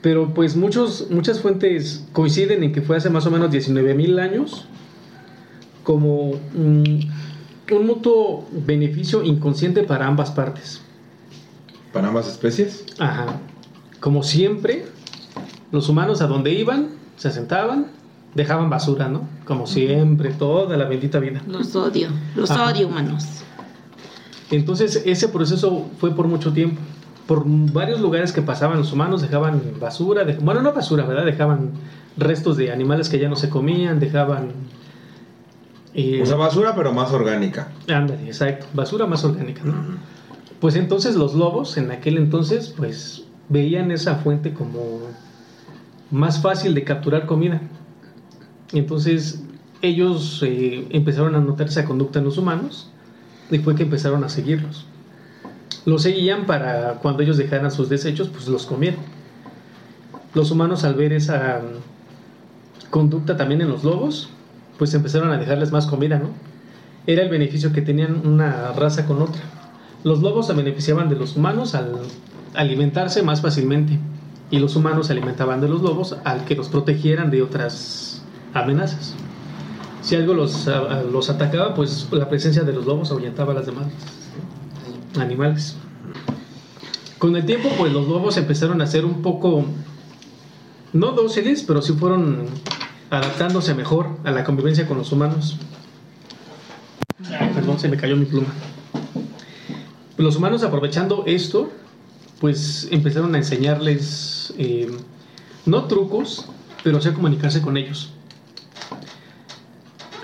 Pero 0.00 0.32
pues 0.32 0.56
muchos, 0.56 1.08
muchas 1.10 1.40
fuentes 1.40 2.06
coinciden 2.12 2.62
en 2.64 2.72
que 2.72 2.80
fue 2.80 2.96
hace 2.96 3.10
más 3.10 3.26
o 3.26 3.30
menos 3.30 3.50
19 3.50 3.94
mil 3.94 4.18
años 4.18 4.66
como 5.82 6.32
mm, 6.54 7.00
un 7.72 7.86
mutuo 7.86 8.48
beneficio 8.50 9.22
inconsciente 9.22 9.82
para 9.82 10.06
ambas 10.06 10.30
partes. 10.30 10.80
¿Para 11.92 12.08
ambas 12.08 12.28
especies? 12.28 12.86
Ajá. 12.98 13.40
Como 14.00 14.22
siempre, 14.22 14.86
los 15.70 15.90
humanos 15.90 16.22
a 16.22 16.26
donde 16.28 16.52
iban, 16.52 16.88
se 17.16 17.30
sentaban, 17.30 17.88
dejaban 18.34 18.70
basura, 18.70 19.08
¿no? 19.08 19.22
Como 19.44 19.66
siempre, 19.66 20.30
toda 20.32 20.76
la 20.76 20.84
bendita 20.86 21.18
vida. 21.18 21.42
Los 21.46 21.74
odio, 21.76 22.08
los 22.34 22.50
Ajá. 22.50 22.70
odio, 22.70 22.88
humanos. 22.88 23.26
Entonces 24.50 25.02
ese 25.06 25.28
proceso 25.28 25.86
fue 25.98 26.14
por 26.14 26.26
mucho 26.28 26.52
tiempo. 26.52 26.80
Por 27.26 27.44
varios 27.46 28.00
lugares 28.00 28.32
que 28.32 28.42
pasaban 28.42 28.78
los 28.78 28.92
humanos 28.92 29.22
dejaban 29.22 29.60
basura, 29.80 30.24
dej- 30.24 30.40
bueno, 30.40 30.60
no 30.60 30.72
basura, 30.72 31.04
¿verdad? 31.06 31.24
Dejaban 31.24 31.70
restos 32.16 32.56
de 32.56 32.72
animales 32.72 33.08
que 33.08 33.18
ya 33.18 33.28
no 33.28 33.36
se 33.36 33.48
comían, 33.48 34.00
dejaban... 34.00 34.48
eh, 35.94 36.20
O 36.22 36.26
sea, 36.26 36.36
basura, 36.36 36.74
pero 36.74 36.92
más 36.92 37.10
orgánica. 37.12 37.68
ándale, 37.88 38.26
exacto, 38.26 38.66
basura 38.74 39.06
más 39.06 39.24
orgánica, 39.24 39.62
¿no? 39.64 39.74
Pues 40.60 40.76
entonces 40.76 41.16
los 41.16 41.34
lobos 41.34 41.76
en 41.78 41.90
aquel 41.90 42.18
entonces 42.18 42.72
pues 42.76 43.24
veían 43.48 43.90
esa 43.90 44.16
fuente 44.16 44.52
como 44.52 44.98
más 46.10 46.40
fácil 46.42 46.74
de 46.74 46.84
capturar 46.84 47.26
comida. 47.26 47.60
Entonces 48.72 49.42
ellos 49.82 50.42
eh, 50.46 50.86
empezaron 50.90 51.34
a 51.34 51.40
notar 51.40 51.66
esa 51.68 51.84
conducta 51.84 52.18
en 52.20 52.24
los 52.24 52.38
humanos 52.38 52.88
y 53.50 53.58
fue 53.58 53.74
que 53.74 53.82
empezaron 53.82 54.24
a 54.24 54.28
seguirlos. 54.28 54.86
Los 55.84 56.02
seguían 56.02 56.46
para 56.46 56.94
cuando 57.02 57.22
ellos 57.22 57.36
dejaran 57.36 57.70
sus 57.70 57.88
desechos, 57.88 58.28
pues 58.28 58.48
los 58.48 58.66
comieran. 58.66 59.00
Los 60.34 60.50
humanos 60.50 60.84
al 60.84 60.94
ver 60.94 61.12
esa 61.12 61.60
mm, 61.60 62.90
conducta 62.90 63.36
también 63.36 63.60
en 63.60 63.68
los 63.68 63.82
lobos, 63.82 64.30
pues 64.78 64.94
empezaron 64.94 65.30
a 65.32 65.38
dejarles 65.38 65.72
más 65.72 65.86
comida, 65.86 66.18
¿no? 66.18 66.28
Era 67.06 67.22
el 67.22 67.28
beneficio 67.28 67.72
que 67.72 67.82
tenían 67.82 68.26
una 68.26 68.72
raza 68.72 69.06
con 69.06 69.20
otra. 69.20 69.42
Los 70.04 70.22
lobos 70.22 70.46
se 70.46 70.52
beneficiaban 70.52 71.08
de 71.08 71.16
los 71.16 71.36
humanos 71.36 71.74
al 71.74 71.98
alimentarse 72.54 73.22
más 73.22 73.42
fácilmente 73.42 73.98
y 74.50 74.58
los 74.58 74.76
humanos 74.76 75.08
se 75.08 75.12
alimentaban 75.12 75.60
de 75.60 75.68
los 75.68 75.82
lobos 75.82 76.16
al 76.24 76.44
que 76.44 76.54
los 76.54 76.68
protegieran 76.68 77.30
de 77.30 77.42
otras 77.42 78.11
amenazas. 78.54 79.14
Si 80.02 80.16
algo 80.16 80.34
los, 80.34 80.68
los 81.12 81.30
atacaba, 81.30 81.74
pues 81.74 82.08
la 82.10 82.28
presencia 82.28 82.64
de 82.64 82.72
los 82.72 82.84
lobos 82.84 83.10
ahuyentaba 83.10 83.52
a 83.52 83.56
las 83.56 83.66
demás 83.66 83.86
animales. 85.20 85.76
Con 87.18 87.36
el 87.36 87.46
tiempo, 87.46 87.70
pues 87.78 87.92
los 87.92 88.08
lobos 88.08 88.36
empezaron 88.36 88.82
a 88.82 88.86
ser 88.86 89.04
un 89.04 89.22
poco, 89.22 89.64
no 90.92 91.12
dóciles, 91.12 91.62
pero 91.62 91.80
sí 91.80 91.92
fueron 91.92 92.46
adaptándose 93.10 93.74
mejor 93.74 94.08
a 94.24 94.32
la 94.32 94.42
convivencia 94.42 94.88
con 94.88 94.98
los 94.98 95.12
humanos. 95.12 95.56
Perdón, 97.54 97.78
se 97.78 97.88
me 97.88 97.96
cayó 97.96 98.16
mi 98.16 98.24
pluma. 98.24 98.48
Los 100.16 100.36
humanos 100.36 100.62
aprovechando 100.62 101.24
esto, 101.26 101.70
pues 102.40 102.88
empezaron 102.90 103.34
a 103.34 103.38
enseñarles, 103.38 104.52
eh, 104.58 104.90
no 105.64 105.84
trucos, 105.84 106.46
pero 106.82 107.00
sí 107.00 107.08
a 107.08 107.14
comunicarse 107.14 107.62
con 107.62 107.76
ellos. 107.76 108.12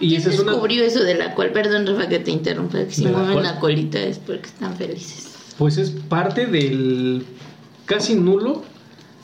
Y 0.00 0.09
¿Quién 0.11 0.21
esa 0.21 0.31
es 0.31 0.38
una... 0.40 0.52
descubrió 0.52 0.85
eso 0.85 1.02
de 1.02 1.14
la 1.14 1.35
cual? 1.35 1.50
Perdón, 1.50 1.87
Rafa, 1.87 2.09
que 2.09 2.19
te 2.21 2.31
interrumpa, 2.31 2.78
que 2.78 2.90
si 2.93 3.05
¿De 3.05 3.11
la 3.11 3.19
mueven 3.19 3.35
cual? 3.35 3.45
la 3.47 3.59
colita 3.61 3.99
es 3.99 4.19
porque 4.19 4.47
están 4.47 4.76
felices. 4.76 5.55
Pues 5.59 5.76
es 5.78 5.90
parte 5.90 6.47
del 6.47 7.26
casi 7.87 8.14
nulo 8.14 8.62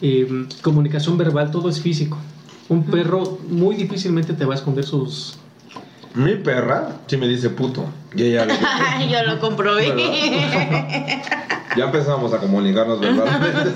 eh, 0.01 0.47
comunicación 0.63 1.17
verbal, 1.17 1.51
todo 1.51 1.69
es 1.69 1.81
físico. 1.81 2.19
Un 2.69 2.85
perro 2.85 3.39
muy 3.49 3.77
difícilmente 3.77 4.33
te 4.33 4.45
va 4.45 4.55
a 4.55 4.57
esconder 4.57 4.85
sus... 4.85 5.37
Mi 6.15 6.37
perra 6.37 7.01
sí 7.09 7.17
me 7.17 7.27
dice 7.29 7.51
puto. 7.51 7.87
Y 8.17 8.23
ella 8.25 8.45
lo- 8.47 8.55
Yo 9.11 9.23
lo 9.25 9.41
comprobé. 9.41 9.93
Ya 11.77 11.85
empezamos 11.87 12.33
a 12.33 12.39
comunicarnos 12.39 13.01
verbalmente. 13.01 13.71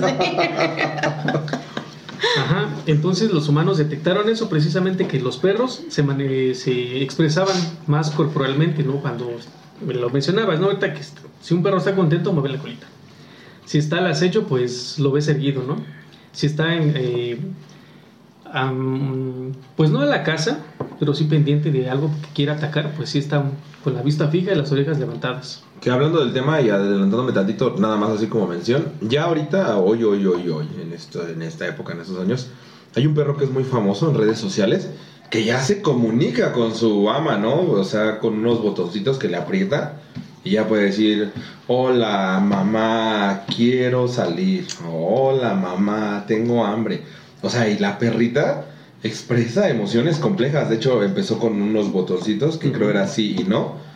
Ajá, 2.36 2.68
entonces 2.86 3.32
los 3.32 3.48
humanos 3.48 3.78
detectaron 3.78 4.28
eso 4.28 4.48
precisamente 4.48 5.06
que 5.06 5.20
los 5.20 5.36
perros 5.36 5.82
se, 5.88 6.02
mane- 6.02 6.54
se 6.54 7.02
expresaban 7.02 7.56
más 7.86 8.10
corporalmente, 8.10 8.82
¿no? 8.82 8.94
Cuando 9.00 9.30
lo 9.86 10.10
mencionabas, 10.10 10.58
¿no? 10.60 10.66
Ahorita 10.66 10.92
que 10.94 11.00
si 11.40 11.54
un 11.54 11.62
perro 11.62 11.78
está 11.78 11.94
contento, 11.94 12.32
mueve 12.32 12.48
la 12.50 12.58
colita. 12.58 12.86
Si 13.64 13.78
está 13.78 13.98
al 13.98 14.06
acecho, 14.06 14.46
pues 14.46 14.98
lo 14.98 15.12
ves 15.12 15.28
erguido, 15.28 15.62
¿no? 15.62 15.76
Si 16.32 16.46
está 16.46 16.74
en... 16.74 16.92
eh, 16.96 17.38
am, 18.52 19.52
pues 19.76 19.90
no 19.90 20.00
a 20.00 20.06
la 20.06 20.22
casa, 20.22 20.58
pero 20.98 21.14
sí 21.14 21.24
pendiente 21.24 21.70
de 21.70 21.88
algo 21.90 22.10
que 22.22 22.28
quiera 22.34 22.54
atacar, 22.54 22.92
pues 22.96 23.10
sí 23.10 23.18
está 23.18 23.42
con 23.84 23.94
la 23.94 24.02
vista 24.02 24.28
fija 24.28 24.52
y 24.52 24.56
las 24.56 24.72
orejas 24.72 24.98
levantadas. 24.98 25.64
Que 25.80 25.90
hablando 25.90 26.20
del 26.24 26.32
tema 26.32 26.60
y 26.60 26.70
adelantándome 26.70 27.32
tantito, 27.32 27.76
nada 27.78 27.96
más 27.96 28.10
así 28.10 28.26
como 28.26 28.46
mención, 28.46 28.92
ya 29.00 29.24
ahorita, 29.24 29.78
hoy, 29.78 30.02
hoy, 30.02 30.26
hoy, 30.26 30.48
hoy, 30.48 30.68
en, 30.82 30.92
esto, 30.92 31.26
en 31.26 31.42
esta 31.42 31.66
época, 31.68 31.92
en 31.92 32.00
estos 32.00 32.18
años, 32.18 32.48
hay 32.96 33.06
un 33.06 33.14
perro 33.14 33.36
que 33.36 33.44
es 33.44 33.50
muy 33.50 33.64
famoso 33.64 34.10
en 34.10 34.16
redes 34.16 34.38
sociales 34.38 34.90
que 35.30 35.44
ya 35.44 35.60
se 35.60 35.82
comunica 35.82 36.52
con 36.52 36.74
su 36.74 37.08
ama, 37.10 37.36
¿no? 37.36 37.60
O 37.60 37.84
sea, 37.84 38.18
con 38.18 38.34
unos 38.34 38.62
botoncitos 38.62 39.18
que 39.18 39.28
le 39.28 39.36
aprieta 39.36 40.00
y 40.42 40.52
ya 40.52 40.66
puede 40.66 40.84
decir, 40.84 41.32
hola 41.66 42.40
mamá, 42.40 43.44
quiero 43.54 44.08
salir, 44.08 44.66
hola 44.90 45.54
mamá, 45.54 46.24
tengo 46.26 46.64
hambre. 46.64 47.02
O 47.42 47.50
sea, 47.50 47.68
y 47.68 47.78
la 47.78 47.98
perrita 47.98 48.64
expresa 49.02 49.68
emociones 49.68 50.18
complejas. 50.18 50.68
De 50.68 50.76
hecho, 50.76 51.02
empezó 51.02 51.38
con 51.38 51.60
unos 51.60 51.92
botoncitos 51.92 52.56
que 52.58 52.72
creo 52.72 52.90
era 52.90 53.06
sí 53.06 53.36
y 53.38 53.44
no. 53.44 53.86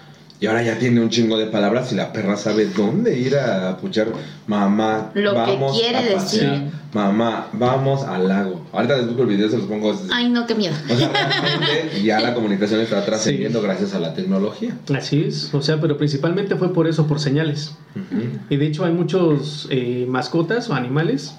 Y 0.41 0.47
ahora 0.47 0.65
ya 0.65 0.77
tiene 0.77 1.01
un 1.01 1.09
chingo 1.09 1.39
de 1.39 1.47
palabras 1.47 1.93
y 1.93 1.95
la 1.95 2.13
perra 2.13 2.37
sabe 2.37 2.67
dónde 2.67 3.17
ir 3.17 3.37
a 3.37 3.77
puchar. 3.77 4.09
Mamá, 4.49 5.13
Lo 5.15 5.31
que 5.31 5.37
vamos 5.39 5.79
quiere 5.81 5.99
a 5.99 6.03
decir. 6.03 6.17
pasear. 6.49 6.65
Mamá, 6.93 7.47
vamos 7.53 8.03
al 8.03 8.27
lago. 8.27 8.67
Ahorita 8.73 8.97
les 8.97 9.07
busco 9.07 9.23
el 9.23 9.29
video, 9.29 9.49
se 9.49 9.59
los 9.59 9.67
pongo. 9.67 9.97
Ay, 10.13 10.29
no, 10.31 10.45
qué 10.45 10.57
miedo. 10.57 10.75
O 10.91 10.97
sea, 10.97 11.09
realmente 11.13 12.03
ya 12.03 12.19
la 12.21 12.35
comunicación 12.35 12.81
está 12.81 13.05
trascendiendo 13.05 13.63
gracias 13.63 13.95
a 13.95 14.01
la 14.01 14.15
tecnología. 14.15 14.77
Así 14.95 15.23
es, 15.25 15.55
o 15.55 15.63
sea, 15.63 15.81
pero 15.81 15.97
principalmente 15.97 16.57
fue 16.57 16.73
por 16.73 16.89
eso, 16.89 17.07
por 17.07 17.21
señales. 17.21 17.77
Ujú. 17.95 18.25
Y 18.51 18.57
de 18.57 18.67
hecho 18.67 18.85
hay 18.85 18.93
muchos 18.93 19.69
eh, 19.71 20.07
mascotas 20.09 20.69
o 20.71 20.75
animales 20.75 21.35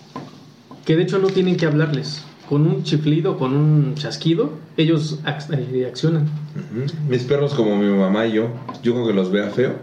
que 0.85 0.95
de 0.95 1.03
hecho 1.03 1.19
no 1.19 1.27
tienen 1.29 1.55
que 1.57 1.65
hablarles. 1.65 2.23
Con 2.49 2.67
un 2.67 2.83
chiflido, 2.83 3.37
con 3.37 3.55
un 3.55 3.95
chasquido, 3.95 4.51
ellos 4.77 5.19
ac- 5.23 5.47
eh, 5.57 5.85
accionan. 5.87 6.27
Mis 7.07 7.23
perros 7.23 7.53
como 7.53 7.77
mi 7.77 7.87
mamá 7.87 8.25
y 8.27 8.33
yo, 8.33 8.49
yo 8.83 8.93
con 8.93 9.07
que 9.07 9.13
los 9.13 9.31
vea 9.31 9.47
feo, 9.49 9.77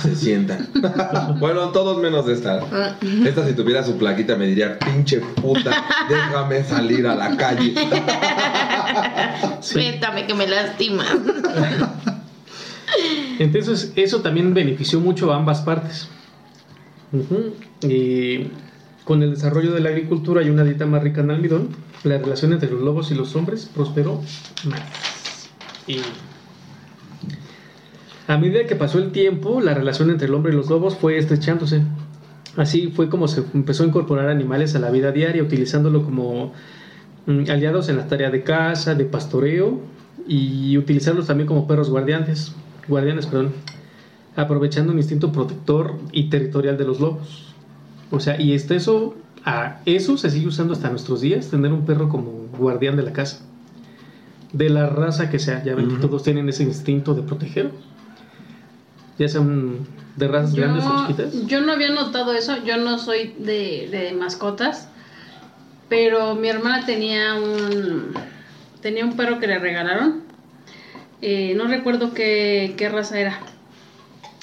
se 0.00 0.14
sientan. 0.16 0.68
bueno, 1.40 1.68
todos 1.70 2.00
menos 2.00 2.24
de 2.26 2.34
esta. 2.34 2.60
Ah, 2.72 2.94
Esta 3.26 3.46
si 3.46 3.54
tuviera 3.54 3.82
su 3.82 3.96
plaquita 3.98 4.36
me 4.36 4.46
diría, 4.46 4.78
pinche 4.78 5.18
puta, 5.20 5.84
déjame 6.08 6.62
salir 6.62 7.06
a 7.08 7.16
la 7.16 7.36
calle. 7.36 7.74
Suéltame 9.60 10.26
que 10.26 10.34
me 10.34 10.46
lastima. 10.46 11.04
Entonces 13.40 13.92
eso 13.96 14.20
también 14.20 14.54
benefició 14.54 15.00
mucho 15.00 15.32
a 15.32 15.36
ambas 15.36 15.60
partes. 15.62 16.08
Y 17.82 18.48
con 19.04 19.22
el 19.22 19.30
desarrollo 19.30 19.72
de 19.72 19.80
la 19.80 19.90
agricultura 19.90 20.42
y 20.42 20.50
una 20.50 20.64
dieta 20.64 20.86
más 20.86 21.02
rica 21.02 21.20
en 21.20 21.30
almidón, 21.30 21.68
la 22.04 22.18
relación 22.18 22.52
entre 22.52 22.70
los 22.70 22.80
lobos 22.80 23.10
y 23.10 23.14
los 23.14 23.36
hombres 23.36 23.70
prosperó 23.74 24.20
más. 24.64 25.50
Y 25.86 25.98
a 28.26 28.38
medida 28.38 28.66
que 28.66 28.74
pasó 28.74 28.98
el 28.98 29.12
tiempo, 29.12 29.60
la 29.60 29.74
relación 29.74 30.08
entre 30.10 30.28
el 30.28 30.34
hombre 30.34 30.52
y 30.52 30.56
los 30.56 30.70
lobos 30.70 30.96
fue 30.96 31.18
estrechándose. 31.18 31.82
Así 32.56 32.88
fue 32.88 33.10
como 33.10 33.28
se 33.28 33.44
empezó 33.52 33.82
a 33.82 33.86
incorporar 33.86 34.28
animales 34.28 34.74
a 34.74 34.78
la 34.78 34.90
vida 34.90 35.12
diaria, 35.12 35.42
utilizándolo 35.42 36.04
como 36.04 36.52
mm, 37.26 37.50
aliados 37.50 37.90
en 37.90 37.98
la 37.98 38.06
tarea 38.06 38.30
de 38.30 38.42
caza, 38.42 38.94
de 38.94 39.04
pastoreo 39.04 39.80
y 40.26 40.78
utilizarlos 40.78 41.26
también 41.26 41.46
como 41.46 41.66
perros 41.66 41.90
guardianes, 41.90 42.54
guardianes, 42.88 43.26
perdón, 43.26 43.52
aprovechando 44.36 44.92
un 44.92 44.98
instinto 44.98 45.30
protector 45.30 45.98
y 46.12 46.30
territorial 46.30 46.78
de 46.78 46.84
los 46.84 47.00
lobos. 47.00 47.53
O 48.14 48.20
sea, 48.20 48.40
y 48.40 48.52
este 48.54 48.76
eso, 48.76 49.14
a 49.44 49.80
eso 49.86 50.16
se 50.16 50.30
sigue 50.30 50.46
usando 50.46 50.72
hasta 50.72 50.90
nuestros 50.90 51.20
días, 51.20 51.48
tener 51.50 51.72
un 51.72 51.84
perro 51.84 52.08
como 52.08 52.30
guardián 52.58 52.96
de 52.96 53.02
la 53.02 53.12
casa. 53.12 53.40
De 54.52 54.70
la 54.70 54.86
raza 54.88 55.30
que 55.30 55.38
sea, 55.38 55.64
ya 55.64 55.74
ven 55.74 55.88
que 55.88 55.96
todos 55.96 56.22
tienen 56.22 56.48
ese 56.48 56.62
instinto 56.62 57.14
de 57.14 57.22
proteger. 57.22 57.72
Ya 59.18 59.28
sean 59.28 59.78
de 60.16 60.28
razas 60.28 60.54
grandes 60.54 60.84
o 60.84 61.00
chiquitas. 61.06 61.46
yo 61.46 61.60
no 61.60 61.72
había 61.72 61.90
notado 61.90 62.32
eso, 62.32 62.62
yo 62.64 62.76
no 62.76 62.98
soy 62.98 63.34
de, 63.38 63.88
de 63.90 64.12
mascotas, 64.12 64.88
pero 65.88 66.36
mi 66.36 66.48
hermana 66.48 66.86
tenía 66.86 67.34
un 67.34 68.12
tenía 68.80 69.04
un 69.04 69.16
perro 69.16 69.40
que 69.40 69.46
le 69.46 69.58
regalaron. 69.58 70.22
Eh, 71.22 71.54
no 71.56 71.66
recuerdo 71.66 72.12
qué, 72.12 72.74
qué 72.76 72.88
raza 72.88 73.18
era. 73.18 73.40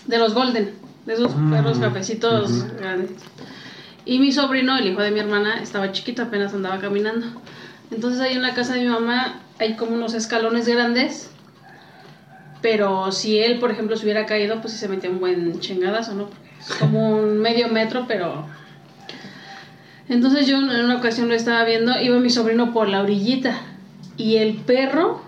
De 0.08 0.18
los 0.18 0.34
Golden, 0.34 0.72
de 1.06 1.14
esos 1.14 1.36
Mm, 1.36 1.52
perros 1.52 1.78
cafecitos 1.78 2.66
grandes. 2.78 3.12
Y 4.06 4.20
mi 4.20 4.32
sobrino, 4.32 4.78
el 4.78 4.88
hijo 4.88 5.02
de 5.02 5.12
mi 5.12 5.20
hermana, 5.20 5.62
estaba 5.62 5.92
chiquito, 5.92 6.24
apenas 6.24 6.54
andaba 6.54 6.80
caminando. 6.80 7.28
Entonces 7.92 8.20
ahí 8.22 8.34
en 8.34 8.42
la 8.42 8.54
casa 8.54 8.74
de 8.74 8.82
mi 8.82 8.88
mamá 8.88 9.42
hay 9.60 9.76
como 9.76 9.94
unos 9.96 10.14
escalones 10.14 10.68
grandes. 10.68 11.30
Pero 12.62 13.12
si 13.12 13.40
él, 13.40 13.60
por 13.60 13.72
ejemplo, 13.72 13.96
se 13.96 14.04
hubiera 14.04 14.26
caído, 14.26 14.62
pues 14.62 14.74
sí 14.74 14.80
se 14.80 14.88
metía 14.88 15.10
un 15.10 15.20
buen 15.20 15.60
chingadazo, 15.60 16.14
¿no? 16.14 16.26
Porque 16.26 16.52
es 16.60 16.74
como 16.76 17.10
un 17.18 17.40
medio 17.40 17.68
metro, 17.70 18.06
pero... 18.08 18.48
Entonces 20.10 20.46
yo 20.46 20.58
en 20.58 20.86
una 20.86 20.98
ocasión 20.98 21.30
lo 21.30 21.36
estaba 21.36 21.64
viendo, 21.64 22.00
iba 22.02 22.20
mi 22.20 22.30
sobrino 22.30 22.74
por 22.74 22.90
la 22.90 23.02
orillita 23.02 23.62
y 24.18 24.38
el 24.38 24.56
perro 24.56 25.22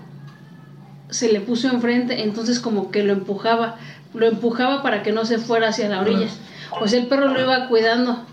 se 1.10 1.32
le 1.32 1.40
puso 1.40 1.70
enfrente, 1.70 2.24
entonces 2.24 2.60
como 2.60 2.92
que 2.92 3.04
lo 3.04 3.14
empujaba, 3.14 3.78
lo 4.14 4.28
empujaba 4.28 4.84
para 4.84 5.02
que 5.02 5.14
no 5.14 5.26
se 5.26 5.38
fuera 5.38 5.70
hacia 5.70 5.88
la 5.88 6.02
orilla. 6.02 6.28
Pues 6.80 6.92
el 6.94 7.06
perro 7.08 7.30
lo 7.30 7.40
iba 7.40 7.68
cuidando 7.70 8.26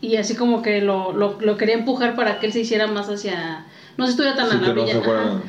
y 0.00 0.16
así 0.16 0.34
como 0.34 0.62
que 0.62 0.80
lo, 0.80 1.12
lo, 1.12 1.40
lo 1.40 1.56
quería 1.56 1.74
empujar 1.74 2.16
para 2.16 2.38
que 2.38 2.46
él 2.46 2.52
se 2.52 2.60
hiciera 2.60 2.86
más 2.86 3.08
hacia, 3.08 3.66
no 3.96 4.04
se 4.04 4.10
estuviera 4.12 4.36
tan 4.36 4.50
Sí, 4.50 4.56
a 4.56 4.60
la 4.60 4.74
no 4.74 5.02
fuera-. 5.02 5.42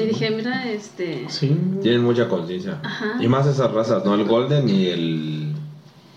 Y 0.00 0.06
dije, 0.06 0.30
mira, 0.30 0.70
este... 0.70 1.26
Sí. 1.28 1.56
Tienen 1.82 2.02
mucha 2.02 2.28
conciencia. 2.28 2.78
Ajá. 2.82 3.16
Y 3.20 3.26
más 3.28 3.46
esas 3.46 3.72
razas, 3.72 4.04
¿no? 4.04 4.14
El 4.14 4.24
Golden 4.24 4.68
y 4.68 4.86
el 4.86 5.52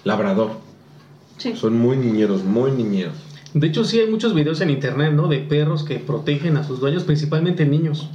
Labrador. 0.04 0.52
Sí. 1.38 1.56
Son 1.56 1.78
muy 1.78 1.98
niñeros, 1.98 2.44
muy 2.44 2.72
niñeros. 2.72 3.16
De 3.54 3.68
hecho, 3.68 3.84
sí 3.84 4.00
hay 4.00 4.10
muchos 4.10 4.36
videos 4.36 4.62
en 4.62 4.70
internet, 4.70 5.14
¿no? 5.14 5.28
De 5.28 5.40
perros 5.40 5.84
que 5.84 5.98
protegen 5.98 6.58
a 6.58 6.64
sus 6.64 6.80
dueños, 6.80 7.04
principalmente 7.04 7.66
niños, 7.66 8.10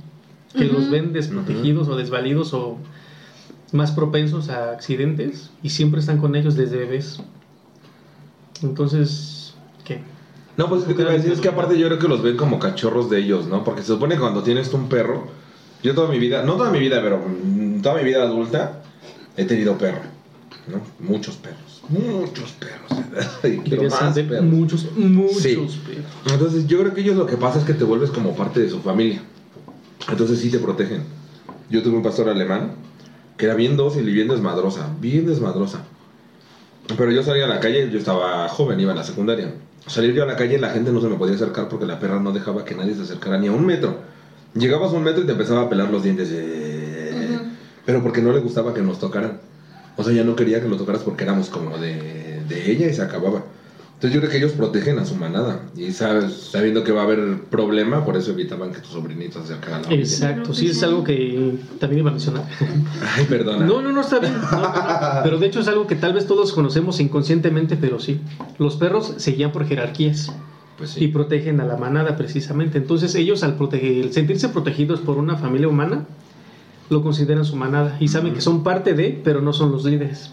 que 0.57 0.65
los 0.65 0.91
ven 0.91 1.13
desprotegidos 1.13 1.89
o 1.89 1.97
desvalidos 1.97 2.55
o 2.55 2.79
más 3.73 3.91
propensos 3.93 4.51
a 4.51 4.71
accidentes 4.71 5.51
y 5.63 5.71
siempre 5.71 6.01
están 6.01 6.19
con 6.19 6.37
ellos 6.37 6.57
desde 6.57 6.77
bebés. 6.77 7.21
Entonces. 8.63 9.40
No, 10.57 10.69
pues 10.69 10.85
que 10.85 10.95
te 10.95 11.03
iba 11.03 11.11
a 11.11 11.15
decir, 11.15 11.33
es 11.33 11.41
que 11.41 11.49
aparte 11.49 11.79
yo 11.79 11.87
creo 11.87 11.99
que 11.99 12.09
los 12.09 12.23
ven 12.23 12.37
como 12.37 12.59
cachorros 12.59 13.09
de 13.09 13.19
ellos, 13.21 13.47
¿no? 13.47 13.65
Porque 13.65 13.83
se 13.83 13.89
supone 13.89 14.15
que 14.17 14.21
cuando 14.21 14.43
tienes 14.43 14.71
tú 14.71 14.77
un 14.77 14.89
perro, 14.89 15.29
yo 15.83 15.95
toda 15.95 16.09
mi 16.09 16.19
vida, 16.19 16.43
no 16.43 16.55
toda 16.57 16.71
mi 16.71 16.79
vida, 16.79 17.01
pero 17.03 17.21
toda 17.83 17.95
mi 17.97 18.05
vida 18.05 18.23
adulta, 18.23 18.83
he 19.37 19.45
tenido 19.45 19.79
perro, 19.79 20.01
¿no? 20.69 20.81
Muchos 21.07 21.37
perros, 21.37 21.83
muchos 21.89 22.53
perros. 22.53 23.35
y 23.45 23.59
quiero 23.59 23.85
más 23.89 24.15
perros. 24.19 24.43
muchos, 24.45 24.93
muchos 24.97 25.43
Sí. 25.43 25.55
perros. 25.55 25.79
Entonces 26.31 26.67
yo 26.67 26.81
creo 26.81 26.93
que 26.95 27.01
ellos 27.01 27.17
lo 27.17 27.27
que 27.27 27.37
pasa 27.37 27.59
es 27.59 27.65
que 27.65 27.73
te 27.75 27.85
vuelves 27.85 28.11
como 28.11 28.35
parte 28.37 28.61
de 28.61 28.69
su 28.69 28.81
familia. 28.81 29.23
Entonces 30.11 30.41
sí 30.41 30.51
te 30.51 30.59
protegen. 30.59 31.03
Yo 31.71 31.83
tuve 31.83 31.97
un 31.97 32.03
pastor 32.03 32.29
alemán 32.29 32.73
que 33.37 33.47
era 33.47 33.55
bien 33.55 33.77
dócil 33.77 34.07
y 34.09 34.13
bien 34.13 34.29
desmadrosa, 34.29 34.89
bien 35.01 35.27
desmadrosa. 35.27 35.85
Pero 36.99 37.13
yo 37.13 37.23
salía 37.23 37.45
a 37.45 37.49
la 37.49 37.61
calle, 37.61 37.89
yo 37.91 37.99
estaba 37.99 38.49
joven, 38.49 38.81
iba 38.81 38.93
a 38.93 38.97
la 38.97 39.05
secundaria. 39.05 39.55
Salir 39.87 40.15
yo 40.15 40.23
a 40.23 40.27
la 40.27 40.37
calle, 40.37 40.59
la 40.59 40.71
gente 40.71 40.93
no 40.93 41.01
se 41.01 41.09
me 41.09 41.17
podía 41.17 41.35
acercar 41.35 41.69
porque 41.69 41.87
la 41.87 41.99
perra 41.99 42.21
no 42.21 42.33
dejaba 42.33 42.65
que 42.65 42.75
nadie 42.75 42.95
se 42.95 43.03
acercara 43.03 43.39
ni 43.39 43.49
a 43.49 43.53
un 43.53 43.67
metro. 43.67 43.97
Llegabas 44.55 44.93
a 44.93 44.97
un 44.97 45.05
metro 45.05 45.23
y 45.23 45.27
te 45.27 45.33
empezaba 45.33 45.63
a 45.63 45.69
pelar 45.69 45.91
los 45.91 46.03
dientes. 46.03 46.29
eh. 46.33 47.39
Pero 47.87 48.03
porque 48.03 48.21
no 48.21 48.33
le 48.33 48.41
gustaba 48.41 48.75
que 48.75 48.83
nos 48.83 48.99
tocaran. 48.99 49.41
O 49.97 50.05
sea, 50.05 50.13
ya 50.13 50.23
no 50.25 50.37
quería 50.37 50.61
que 50.61 50.69
lo 50.69 50.77
tocaras 50.77 51.03
porque 51.03 51.25
éramos 51.25 51.49
como 51.51 51.79
de, 51.79 52.43
de 52.49 52.71
ella 52.71 52.87
y 52.89 52.95
se 52.95 53.03
acababa. 53.03 53.43
Entonces 54.01 54.15
yo 54.15 54.21
creo 54.23 54.31
que 54.31 54.39
ellos 54.39 54.53
protegen 54.53 54.99
a 54.99 55.05
su 55.05 55.15
manada. 55.15 55.61
Y 55.77 55.93
sabes, 55.93 56.33
sabiendo 56.51 56.83
que 56.85 56.91
va 56.91 57.03
a 57.03 57.05
haber 57.05 57.43
problema, 57.51 58.03
por 58.03 58.17
eso 58.17 58.31
evitaban 58.31 58.73
que 58.73 58.79
tus 58.81 58.93
sobrinitos 58.93 59.47
se 59.47 59.53
acercaran 59.53 59.81
a 59.81 59.83
la 59.83 59.89
orilla. 59.89 60.03
Exacto, 60.03 60.55
sí, 60.55 60.69
es 60.69 60.83
algo 60.83 61.05
que 61.05 61.59
también 61.79 62.01
iba 62.01 62.09
a 62.09 62.13
mencionar. 62.15 62.45
Ay, 63.15 63.27
perdona. 63.27 63.67
No, 63.67 63.83
no, 63.83 63.93
no 63.93 64.01
está 64.01 64.19
bien. 64.19 64.33
no, 64.41 64.51
no, 64.53 64.63
no. 64.63 65.23
Pero 65.23 65.37
de 65.39 65.47
hecho 65.47 65.61
es 65.61 65.69
algo 65.69 65.87
que 65.87 65.97
tal 65.97 66.15
vez 66.15 66.27
todos 66.27 66.55
conocemos 66.55 66.99
inconscientemente, 66.99 67.77
pero 67.77 67.99
sí. 68.01 68.23
Los 68.57 68.77
perros 68.77 69.13
se 69.19 69.33
guían 69.33 69.53
por 69.53 69.67
jerarquías 69.67 70.33
Pues 70.79 70.97
y 70.97 71.01
sí. 71.01 71.09
protegen 71.09 71.61
a 71.61 71.67
la 71.67 71.77
manada 71.77 72.17
precisamente. 72.17 72.79
Entonces 72.79 73.15
ellos 73.17 73.43
al 73.43 73.57
proteger, 73.57 74.11
sentirse 74.15 74.49
protegidos 74.49 75.01
por 75.01 75.19
una 75.19 75.37
familia 75.37 75.69
humana, 75.69 76.07
lo 76.89 77.03
consideran 77.03 77.45
su 77.45 77.55
manada 77.55 77.99
y 78.01 78.09
saben 78.09 78.33
que 78.33 78.41
son 78.41 78.63
parte 78.63 78.95
de, 78.95 79.21
pero 79.23 79.43
no 79.43 79.53
son 79.53 79.71
los 79.73 79.85
líderes. 79.85 80.31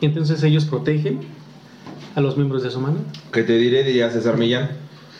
Entonces 0.00 0.42
ellos 0.44 0.64
protegen 0.64 1.20
a 2.14 2.20
los 2.20 2.36
miembros 2.36 2.62
de 2.62 2.70
su 2.70 2.80
manada. 2.80 3.04
Que 3.32 3.42
te 3.42 3.56
diré, 3.58 3.84
diría 3.84 4.10
César 4.10 4.36
Millán. 4.36 4.70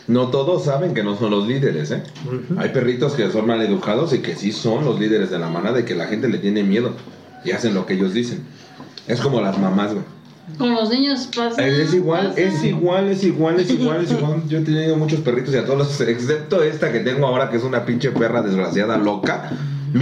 No 0.09 0.29
todos 0.29 0.65
saben 0.65 0.95
que 0.95 1.03
no 1.05 1.17
son 1.17 1.31
los 1.31 1.47
líderes, 1.47 1.91
¿eh? 1.93 2.03
Ujú. 2.27 2.61
Hay 2.61 2.71
perritos 2.71 3.15
que 3.15 3.31
son 3.31 3.47
mal 3.47 3.63
educados 3.63 4.13
y 4.13 4.19
que 4.19 4.35
sí 4.35 4.51
son 4.51 4.85
los 4.85 4.99
líderes 4.99 5.31
de 5.31 5.39
la 5.39 5.49
manada 5.49 5.81
y 5.81 5.85
que 5.85 5.95
la 5.95 6.07
gente 6.07 6.29
le 6.29 6.39
tiene 6.39 6.65
miedo 6.65 6.93
y 7.45 7.53
hacen 7.53 7.75
lo 7.75 7.87
que 7.87 7.95
ellos 7.95 8.13
dicen. 8.13 8.45
Es 9.07 9.21
como 9.21 9.41
las 9.41 9.59
mamás, 9.59 9.93
güey. 9.93 10.05
Con 10.59 10.75
los 10.75 10.91
niños 10.91 11.29
pasa. 11.35 11.65
Es 11.65 11.95
igual, 11.95 12.35
es 12.37 12.65
igual, 12.65 13.09
es 13.09 13.23
igual, 13.23 13.61
es 13.61 13.71
igual, 13.71 14.05
es 14.05 14.11
igual. 14.11 14.43
Yo 14.49 14.59
he 14.59 14.63
tenido 14.63 14.97
muchos 14.97 15.21
perritos 15.21 15.55
y 15.55 15.57
a 15.57 15.65
todos 15.65 15.79
los, 15.79 16.01
excepto 16.01 16.63
esta 16.63 16.91
que 16.91 16.99
tengo 16.99 17.27
ahora, 17.27 17.49
que 17.49 17.59
es 17.59 17.63
una 17.63 17.85
pinche 17.85 18.11
perra 18.11 18.43
desgraciada, 18.43 18.99
loca, 18.99 19.53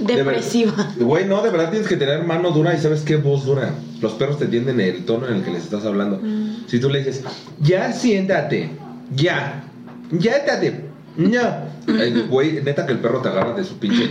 ver- 0.00 0.16
Depresiva. 0.16 0.92
Güey, 0.98 1.26
no, 1.26 1.42
de 1.42 1.50
verdad 1.50 1.70
tienes 1.70 1.88
que 1.88 1.96
tener 1.96 2.24
mano 2.24 2.50
dura 2.50 2.74
y 2.74 2.78
sabes 2.78 3.02
qué 3.02 3.16
voz 3.16 3.44
dura. 3.44 3.74
Los 4.00 4.12
perros 4.12 4.38
te 4.38 4.44
entienden 4.44 4.80
el 4.80 5.04
tono 5.04 5.26
en 5.28 5.34
el 5.36 5.42
que 5.42 5.50
les 5.50 5.64
estás 5.64 5.84
hablando. 5.84 6.20
Si 6.66 6.78
tú 6.80 6.88
le 6.90 6.98
dices, 6.98 7.24
ya 7.60 7.92
siéntate, 7.92 8.70
ya, 9.14 9.64
ya 10.12 10.32
estate. 10.32 10.84
Ay, 11.88 12.26
Güey, 12.28 12.62
neta 12.62 12.86
que 12.86 12.92
el 12.92 12.98
perro 12.98 13.20
te 13.22 13.28
agarra 13.28 13.54
de 13.54 13.64
su 13.64 13.78
pinche. 13.78 14.08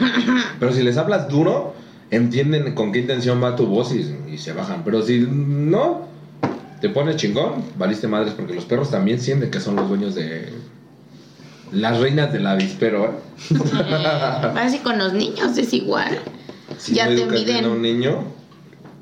Pero 0.60 0.74
si 0.74 0.82
les 0.84 0.98
hablas 0.98 1.30
duro, 1.30 1.74
entienden 2.12 2.74
con 2.74 2.92
qué 2.92 3.00
intención 3.00 3.42
va 3.42 3.56
tu 3.56 3.68
voz 3.68 3.94
y, 3.94 4.16
y 4.34 4.38
se 4.38 4.54
bajan. 4.54 4.82
Pero 4.84 5.02
si 5.04 5.20
no, 5.30 6.08
te 6.82 6.90
pones 6.90 7.16
chingón, 7.18 7.64
valiste 7.78 8.08
madres 8.08 8.34
porque 8.34 8.54
los 8.56 8.66
perros 8.66 8.90
también 8.92 9.20
sienten 9.20 9.52
que 9.52 9.60
son 9.60 9.76
los 9.76 9.88
dueños 9.88 10.16
de 10.16 10.50
las 11.72 12.00
reinas 12.00 12.32
del 12.34 12.46
avispero. 12.48 13.06
¿eh? 13.06 13.56
Así 14.58 14.80
con 14.80 14.98
los 14.98 15.14
niños 15.14 15.58
es 15.58 15.74
igual. 15.74 16.18
Si 16.78 16.94
Ya 16.96 17.10
no 17.10 17.16
te 17.16 17.26
miden. 17.26 17.66
a 17.66 17.70
un 17.70 17.82
niño. 17.82 18.38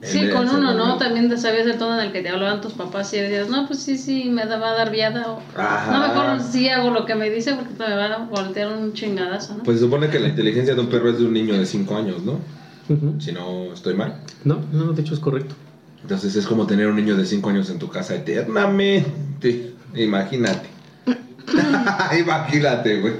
Sí, 0.02 0.30
con 0.30 0.48
uno, 0.48 0.76
¿no? 0.76 0.98
También 0.98 1.30
te 1.30 1.38
sabías 1.38 1.66
el 1.66 1.80
tono 1.80 2.00
en 2.00 2.06
el 2.08 2.12
que 2.12 2.22
te 2.22 2.30
hablaban 2.30 2.62
tus 2.62 2.74
papás 2.74 3.12
y 3.14 3.18
decías, 3.18 3.50
no, 3.50 3.66
pues 3.66 3.80
sí, 3.80 3.98
sí, 3.98 4.26
me 4.30 4.46
va 4.46 4.70
a 4.70 4.74
dar 4.76 4.92
viada. 4.92 5.32
O, 5.32 5.40
Ajá. 5.60 5.92
no, 5.92 6.08
mejor 6.08 6.42
sí 6.48 6.70
hago 6.70 6.92
lo 6.92 7.06
que 7.08 7.16
me 7.16 7.30
dice 7.32 7.56
porque 7.56 7.72
me 7.80 7.96
van 7.96 8.12
a 8.12 8.18
voltear 8.26 8.72
un 8.72 8.94
chingadazo, 8.94 9.56
¿no? 9.58 9.64
Pues 9.64 9.80
se 9.80 9.86
supone 9.86 10.10
que 10.10 10.20
la 10.20 10.28
inteligencia 10.28 10.76
de 10.76 10.82
un 10.82 10.88
perro 10.88 11.10
es 11.10 11.18
de 11.18 11.26
un 11.26 11.34
niño 11.34 11.58
de 11.58 11.66
5 11.66 11.96
años, 11.98 12.22
¿no? 12.24 12.40
Si 13.20 13.32
no 13.32 13.74
estoy 13.74 13.96
mal. 13.96 14.18
No, 14.44 14.60
no, 14.72 14.94
de 14.94 15.02
hecho 15.02 15.16
es 15.16 15.20
correcto. 15.20 15.56
Entonces 16.04 16.36
es 16.36 16.46
como 16.46 16.68
tener 16.68 16.86
un 16.86 16.98
niño 16.98 17.18
de 17.18 17.26
5 17.26 17.50
años 17.50 17.72
en 17.72 17.80
tu 17.80 17.90
casa 17.90 18.14
eternamente. 18.14 19.74
Imagínate. 19.96 20.70
Imagínate, 22.20 23.02
güey. 23.02 23.14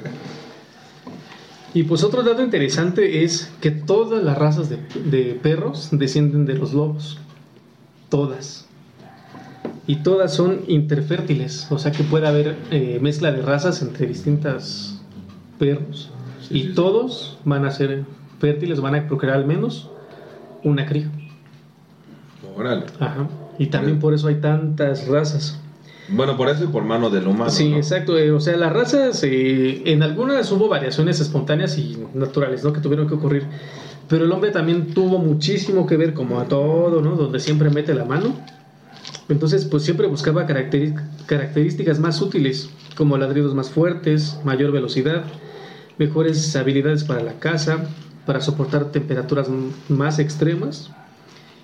Y 1.74 1.84
pues 1.84 2.04
otro 2.04 2.24
dato 2.24 2.42
interesante 2.42 3.24
es 3.24 3.52
que 3.60 3.70
todas 3.70 4.24
las 4.24 4.38
razas 4.38 4.70
de, 4.70 4.78
de 5.06 5.38
perros 5.42 5.90
descienden 5.92 6.46
de 6.46 6.54
los 6.54 6.74
lobos. 6.74 7.20
Todas. 8.10 8.66
Y 9.88 9.98
todas 9.98 10.34
son 10.34 10.62
interfértiles, 10.68 11.68
o 11.70 11.78
sea 11.78 11.92
que 11.92 12.04
puede 12.04 12.28
haber 12.28 12.58
eh, 12.72 13.00
mezcla 13.02 13.32
de 13.32 13.42
razas 13.42 13.82
entre 13.82 14.08
distintas 14.08 15.02
perros. 15.60 16.12
Sí, 16.42 16.58
y 16.58 16.62
sí, 16.62 16.68
sí. 16.70 16.74
todos 16.74 17.38
van 17.46 17.66
a 17.66 17.72
ser 17.72 18.06
fértiles, 18.40 18.80
van 18.80 18.96
a 18.96 19.08
procrear 19.08 19.38
al 19.38 19.46
menos 19.46 19.92
una 20.64 20.86
cría. 20.86 21.12
Órale. 22.56 22.86
Ajá. 23.00 23.28
Y 23.60 23.68
también 23.68 24.00
por 24.00 24.14
eso 24.14 24.28
hay 24.28 24.36
tantas 24.36 25.08
razas. 25.08 25.60
Bueno, 26.08 26.38
por 26.38 26.50
eso 26.50 26.64
y 26.64 26.68
por 26.68 26.84
mano 26.84 27.10
del 27.10 27.28
humano. 27.28 27.50
Sí, 27.50 27.70
¿no? 27.70 27.78
exacto. 27.78 28.18
eh, 28.18 28.32
o 28.32 28.40
sea, 28.40 28.56
las 28.58 28.72
razas, 28.72 29.24
eh, 29.24 29.82
en 29.86 30.04
algunas 30.04 30.52
hubo 30.52 30.68
variaciones 30.68 31.20
espontáneas 31.20 31.78
y 31.78 31.98
naturales, 32.14 32.64
¿no? 32.64 32.74
Que 32.74 32.80
tuvieron 32.80 33.08
que 33.08 33.16
ocurrir. 33.16 33.48
Pero 34.08 34.26
el 34.26 34.32
hombre 34.32 34.52
también 34.52 34.94
tuvo 34.94 35.18
muchísimo 35.18 35.88
que 35.88 35.98
ver, 35.98 36.14
como 36.14 36.40
a 36.40 36.46
todo, 36.46 37.02
¿no? 37.02 37.16
Donde 37.16 37.40
siempre 37.40 37.70
mete 37.70 37.96
la 37.96 38.06
mano. 38.06 38.36
Entonces, 39.30 39.66
pues 39.66 39.84
siempre 39.84 40.06
buscaba 40.08 40.46
características 40.46 42.00
más 42.00 42.22
útiles, 42.22 42.70
como 42.96 43.18
ladridos 43.18 43.56
más 43.56 43.72
fuertes, 43.72 44.40
mayor 44.44 44.72
velocidad, 44.72 45.24
mejores 45.98 46.56
habilidades 46.56 47.04
para 47.04 47.24
la 47.24 47.40
caza, 47.40 47.86
para 48.28 48.42
soportar 48.42 48.92
temperaturas 48.92 49.48
más 49.90 50.20
extremas 50.20 50.92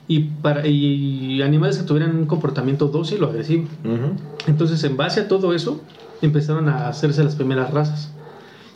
y, 0.07 0.19
para, 0.41 0.67
y 0.67 1.41
animales 1.41 1.77
que 1.77 1.83
tuvieran 1.83 2.15
un 2.15 2.25
comportamiento 2.25 2.87
dócil 2.87 3.23
o 3.23 3.27
agresivo. 3.27 3.63
Ujú. 3.83 4.15
Entonces, 4.47 4.83
en 4.83 4.97
base 4.97 5.21
a 5.21 5.27
todo 5.27 5.53
eso, 5.53 5.81
empezaron 6.21 6.67
a 6.69 6.87
hacerse 6.87 7.23
las 7.23 7.35
primeras 7.35 7.71
razas. 7.71 8.11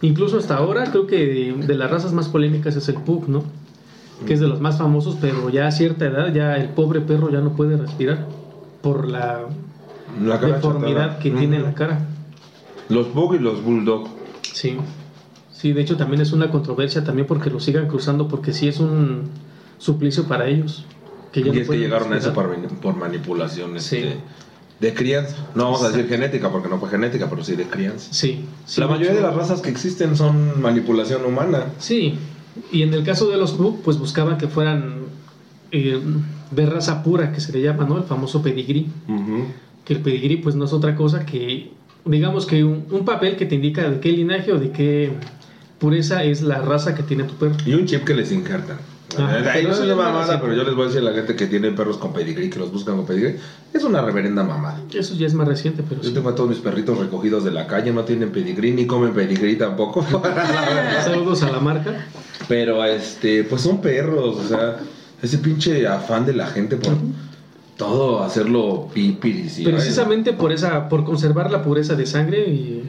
Incluso 0.01 0.37
hasta 0.37 0.57
ahora, 0.57 0.85
creo 0.91 1.07
que 1.07 1.25
de, 1.25 1.53
de 1.67 1.75
las 1.75 1.89
razas 1.89 2.13
más 2.13 2.27
polémicas 2.29 2.75
es 2.75 2.87
el 2.89 2.95
Pug, 2.95 3.27
¿no? 3.29 3.43
Que 4.25 4.33
es 4.33 4.39
de 4.39 4.47
los 4.47 4.61
más 4.61 4.77
famosos, 4.77 5.17
pero 5.19 5.49
ya 5.49 5.67
a 5.67 5.71
cierta 5.71 6.05
edad, 6.05 6.33
ya 6.33 6.55
el 6.57 6.69
pobre 6.69 7.01
perro 7.01 7.29
ya 7.29 7.41
no 7.41 7.51
puede 7.55 7.75
respirar 7.75 8.27
por 8.81 9.09
la 9.09 9.41
La 10.23 10.37
deformidad 10.37 11.07
chatada. 11.07 11.19
que 11.19 11.29
Ujú. 11.31 11.39
tiene 11.39 11.57
en 11.57 11.63
la 11.63 11.73
cara. 11.73 11.99
Los 12.87 13.13
bug 13.13 13.35
y 13.35 13.39
los 13.39 13.61
bulldog. 13.63 14.07
Sí. 14.53 14.77
Sí, 15.51 15.73
de 15.73 15.81
hecho 15.81 15.97
también 15.97 16.21
es 16.21 16.31
una 16.31 16.49
controversia 16.51 17.03
también 17.03 17.27
porque 17.27 17.49
lo 17.49 17.59
sigan 17.59 17.87
cruzando, 17.87 18.27
porque 18.27 18.53
sí 18.53 18.67
es 18.67 18.79
un 18.79 19.23
suplicio 19.79 20.25
para 20.25 20.47
ellos 20.47 20.85
Que 21.35 21.41
ya 21.43 21.47
y 21.47 21.49
no 21.49 21.53
es 21.55 21.59
que 21.61 21.65
pueden 21.67 21.83
llegaron 21.83 22.13
a 22.13 22.17
eso 22.17 22.33
por, 22.33 22.49
por 22.81 22.95
manipulación 22.95 23.79
Sí. 23.79 23.97
este, 23.97 24.17
de 24.79 24.93
crianza. 24.93 25.35
No 25.55 25.65
vamos 25.65 25.83
a 25.83 25.89
decir 25.89 26.07
genética 26.07 26.49
porque 26.51 26.67
no 26.69 26.79
fue 26.79 26.89
genética, 26.89 27.29
pero 27.29 27.43
sí 27.43 27.55
de 27.55 27.65
crianza. 27.65 28.07
Sí. 28.11 28.45
sí, 28.65 28.79
la 28.81 28.87
mayoría 28.87 29.13
de 29.13 29.21
las 29.21 29.35
razas 29.35 29.61
que 29.61 29.69
existen 29.69 30.15
son 30.15 30.61
manipulación 30.61 31.25
humana. 31.25 31.65
Sí, 31.79 32.15
y 32.71 32.81
en 32.83 32.93
el 32.93 33.03
caso 33.03 33.29
de 33.29 33.37
los 33.37 33.51
Pug, 33.51 33.81
pues 33.83 33.97
buscaban 33.97 34.37
que 34.37 34.47
fueran 34.47 34.95
eh, 35.71 35.99
de 36.51 36.65
raza 36.65 37.03
pura, 37.03 37.31
que 37.31 37.41
se 37.41 37.51
le 37.51 37.61
llama, 37.61 37.85
¿no? 37.85 37.97
El 37.97 38.03
famoso 38.03 38.41
pedigrí. 38.41 38.87
Que 39.83 39.93
el 39.93 39.99
pedigrí, 40.01 40.37
pues 40.37 40.55
no 40.55 40.65
es 40.65 40.73
otra 40.73 40.95
cosa 40.95 41.25
que, 41.25 41.71
digamos 42.05 42.45
que 42.45 42.63
un, 42.63 42.85
un 42.91 43.05
papel 43.05 43.35
que 43.35 43.45
te 43.45 43.55
indica 43.55 43.89
de 43.89 43.99
qué 43.99 44.11
linaje 44.11 44.51
o 44.53 44.59
de 44.59 44.71
qué 44.71 45.11
pureza 45.79 46.23
es 46.23 46.41
la 46.41 46.59
raza 46.61 46.95
que 46.95 47.03
tiene 47.03 47.23
tu 47.25 47.33
perro. 47.35 47.55
Y 47.65 47.73
un 47.73 47.85
chip 47.85 48.03
que 48.03 48.13
les 48.15 48.31
injertan. 48.31 48.77
Ah, 49.17 49.33
Ay, 49.53 49.63
pero 49.65 49.75
no 49.77 49.83
es 49.91 49.95
mamada, 49.97 50.41
pero 50.41 50.53
yo 50.53 50.63
les 50.63 50.73
voy 50.75 50.85
a 50.85 50.87
decir 50.87 51.01
a 51.01 51.05
la 51.05 51.13
gente 51.13 51.35
que 51.35 51.47
tiene 51.47 51.71
perros 51.71 51.97
con 51.97 52.11
pedigrí, 52.11 52.49
que 52.49 52.59
los 52.59 52.71
buscan 52.71 52.97
con 52.97 53.05
pedigrí, 53.05 53.35
es 53.73 53.83
una 53.83 54.01
reverenda 54.01 54.43
mamada. 54.43 54.81
Eso 54.93 55.13
ya 55.15 55.27
es 55.27 55.33
más 55.33 55.47
reciente, 55.47 55.83
pero 55.87 56.01
Yo 56.01 56.09
sí. 56.09 56.13
tengo 56.13 56.29
a 56.29 56.35
todos 56.35 56.49
mis 56.49 56.59
perritos 56.59 56.97
recogidos 56.97 57.43
de 57.43 57.51
la 57.51 57.67
calle, 57.67 57.91
no 57.93 58.03
tienen 58.03 58.31
pedigrí 58.31 58.71
ni 58.71 58.85
comen 58.85 59.13
pedigrí 59.13 59.55
tampoco. 59.57 60.05
Saludos 61.03 61.43
a 61.43 61.51
la 61.51 61.59
marca. 61.59 62.07
Pero 62.47 62.83
este, 62.83 63.43
pues 63.43 63.61
son 63.61 63.79
perros, 63.79 64.37
o 64.37 64.47
sea, 64.47 64.77
ese 65.21 65.37
pinche 65.37 65.87
afán 65.87 66.25
de 66.25 66.33
la 66.33 66.47
gente 66.47 66.75
por 66.75 66.93
todo 67.77 68.23
hacerlo 68.23 68.87
pipiris 68.93 69.59
y 69.59 69.63
Precisamente 69.65 70.33
por 70.33 70.51
esa, 70.51 70.87
por 70.89 71.03
conservar 71.03 71.51
la 71.51 71.61
pureza 71.63 71.95
de 71.95 72.05
sangre 72.05 72.47
y 72.49 72.83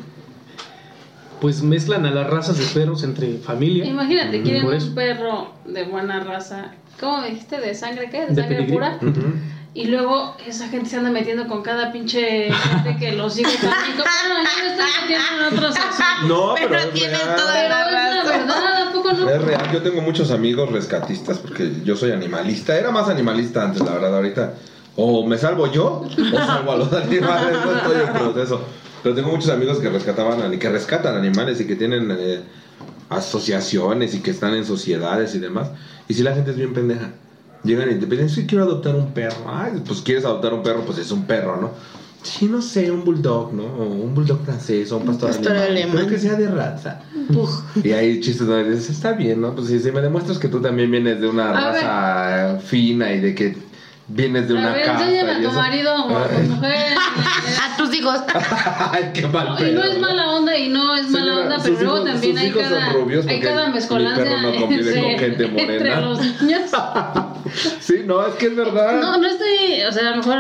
pues 1.41 1.63
mezclan 1.63 2.07
a 2.07 2.11
las 2.11 2.29
razas 2.31 2.59
de 2.59 2.65
perros 2.67 3.03
entre 3.03 3.39
familia. 3.39 3.85
Imagínate, 3.85 4.39
Mm, 4.39 4.43
quieren 4.43 4.63
por 4.65 4.75
eso. 4.75 4.87
un 4.89 4.95
perro 4.95 5.53
de 5.65 5.85
buena 5.85 6.21
raza. 6.25 6.73
¿Cómo 7.01 7.21
me 7.21 7.31
dijiste? 7.31 7.61
¿De 7.61 7.75
sangre 7.75 8.09
qué? 8.11 8.21
¿De, 8.23 8.27
De 8.29 8.35
sangre 8.37 8.57
pedigrí. 8.57 8.73
pura? 8.73 8.99
Ujú. 9.03 9.35
Y 9.75 9.85
luego 9.89 10.35
esa 10.47 10.69
gente 10.69 10.89
se 10.89 10.97
anda 10.97 11.11
metiendo 11.11 11.47
con 11.47 11.63
cada 11.63 11.93
pinche 11.93 12.51
gente 12.51 12.97
que 12.99 13.13
los 13.13 13.35
sigue 13.35 13.51
también. 13.61 13.97
Bueno, 13.99 14.49
yo 14.57 14.65
me 14.65 14.71
estoy 14.71 14.87
metiendo 15.03 15.49
en 15.49 15.55
otro 15.55 15.73
sexo. 15.73 16.03
No, 16.27 16.55
pero, 16.55 16.69
Pero 16.71 16.81
es 16.81 17.01
real. 17.11 17.37
toda 17.37 17.53
Pero 17.53 17.69
la 17.69 17.81
es 17.83 17.93
la 17.93 18.23
razón. 18.23 18.39
verdad, 18.49 18.89
¿a 18.89 18.93
poco 18.93 19.13
no? 19.13 19.29
Es 19.31 19.43
real, 19.43 19.71
yo 19.75 19.83
tengo 19.83 20.01
muchos 20.01 20.31
amigos 20.31 20.73
rescatistas 20.73 21.39
porque 21.39 21.71
yo 21.85 21.95
soy 21.95 22.13
animalista. 22.13 22.75
Era 22.79 22.91
más 22.91 23.11
animalista 23.11 23.65
antes, 23.65 23.83
la 23.83 23.93
verdad, 23.93 24.17
ahorita. 24.17 24.55
O 24.97 25.27
me 25.27 25.37
salvo 25.37 25.71
yo 25.71 26.01
o 26.33 26.37
salvo 26.39 26.73
a 26.73 26.77
los 26.77 26.91
animales, 26.95 27.59
no 27.63 27.77
estoy 27.77 27.97
en 28.07 28.13
proceso. 28.15 28.65
Pero 29.07 29.15
tengo 29.15 29.31
muchos 29.31 29.51
amigos 29.51 29.79
que 29.79 29.89
rescataban 29.89 30.59
que 30.59 30.69
rescatan 30.69 31.15
animales 31.15 31.61
y 31.61 31.65
que 31.65 31.77
tienen 31.77 32.11
eh, 32.11 32.41
asociaciones 33.09 34.17
y 34.17 34.19
que 34.19 34.33
están 34.33 34.53
en 34.55 34.65
sociedades 34.65 35.33
y 35.37 35.39
demás. 35.39 35.71
Y 36.09 36.15
si 36.15 36.25
la 36.25 36.35
gente 36.35 36.51
es 36.51 36.57
bien 36.57 36.75
pendeja. 36.75 37.13
Llegan 37.63 37.89
y 37.93 38.01
te 38.01 38.09
piden, 38.09 38.29
sí, 38.29 38.49
quiero 38.49 38.65
adoptar 38.65 38.97
un 38.97 39.13
perro. 39.13 39.37
Ay, 39.47 39.81
pues 39.87 40.01
quieres 40.01 40.25
adoptar 40.25 40.55
un 40.55 40.65
perro, 40.65 40.85
pues 40.85 40.99
es 40.99 41.13
un 41.13 41.25
perro, 41.25 41.57
¿no? 41.61 41.71
Sí, 42.25 42.47
no 42.47 42.61
sé, 42.61 42.91
un 42.91 43.05
bulldog, 43.05 43.55
¿no? 43.55 43.63
O 43.63 43.85
un 43.85 44.13
bulldog 44.13 44.45
francés 44.45 44.91
o 44.91 44.97
un 44.97 45.07
pastor, 45.07 45.29
pastor 45.29 45.53
alemán. 45.53 45.71
alemán. 45.71 45.97
Pero 45.99 46.09
que 46.09 46.19
sea 46.19 46.35
de 46.35 46.49
raza. 46.49 47.03
Y 47.85 47.93
hay 47.93 48.21
chistes 48.21 48.45
donde 48.45 48.73
dices, 48.73 48.91
está 48.91 49.13
bien, 49.13 49.41
¿no? 49.41 49.55
Pues 49.55 49.69
si, 49.69 49.79
si 49.79 49.93
me 49.93 50.01
demuestras 50.01 50.37
que 50.37 50.49
tú 50.49 50.61
también 50.61 50.91
vienes 50.91 51.21
de 51.21 51.29
una 51.29 51.51
A 51.51 51.53
raza 51.53 52.57
eh, 52.57 52.61
fina 52.61 53.13
y 53.13 53.21
de 53.21 53.37
que 53.37 53.57
vienes 54.09 54.49
de 54.49 54.55
una 54.55 54.73
ver, 54.73 54.85
casa. 54.87 55.05
enséñame 55.05 55.31
a 55.33 55.39
y 55.39 55.43
tu 55.43 55.49
eso. 55.49 55.57
marido 55.57 55.95
o 56.07 56.17
a 56.19 56.29
tu 56.29 56.39
mujer. 56.41 56.97
A 57.57 57.77
tus 57.77 57.95
hijos. 57.95 58.21
Ay, 58.93 59.11
qué 59.15 59.27
mal 59.27 59.47
Y 59.47 59.51
no 59.51 59.57
pedo, 59.57 59.85
es 59.85 59.99
mala 59.99 60.31
onda 60.31 60.57
y 60.57 60.69
no 60.69 60.95
es 60.95 61.09
mala 61.11 61.25
Señora, 61.25 61.43
onda, 61.45 61.57
sus 61.61 61.65
pero 61.71 61.81
luego 61.83 61.97
hijos- 61.99 62.11
también 62.13 62.33
sus 62.35 62.41
hay 62.43 62.49
hijos 62.49 62.63
son 62.63 62.73
cada, 62.79 62.93
rubios 62.93 63.27
hay 63.27 63.41
cada 63.41 63.67
mi 63.69 63.73
mezcolancia 63.75 64.25
perro 64.25 64.41
no 64.43 64.61
convive 64.61 64.95
con 64.95 65.05
entre- 65.05 65.19
gente 65.19 65.47
morena. 65.49 65.73
entre 65.75 66.01
los 66.01 66.21
niños. 66.43 66.71
Sí, 67.81 67.95
no, 68.05 68.27
es 68.27 68.35
que 68.35 68.47
es 68.47 68.57
verdad. 68.57 69.01
No, 69.01 69.19
no 69.19 69.27
estoy, 69.27 69.83
o 69.89 69.93
sea, 69.93 70.09
a 70.09 70.11
lo 70.11 70.17
mejor 70.17 70.37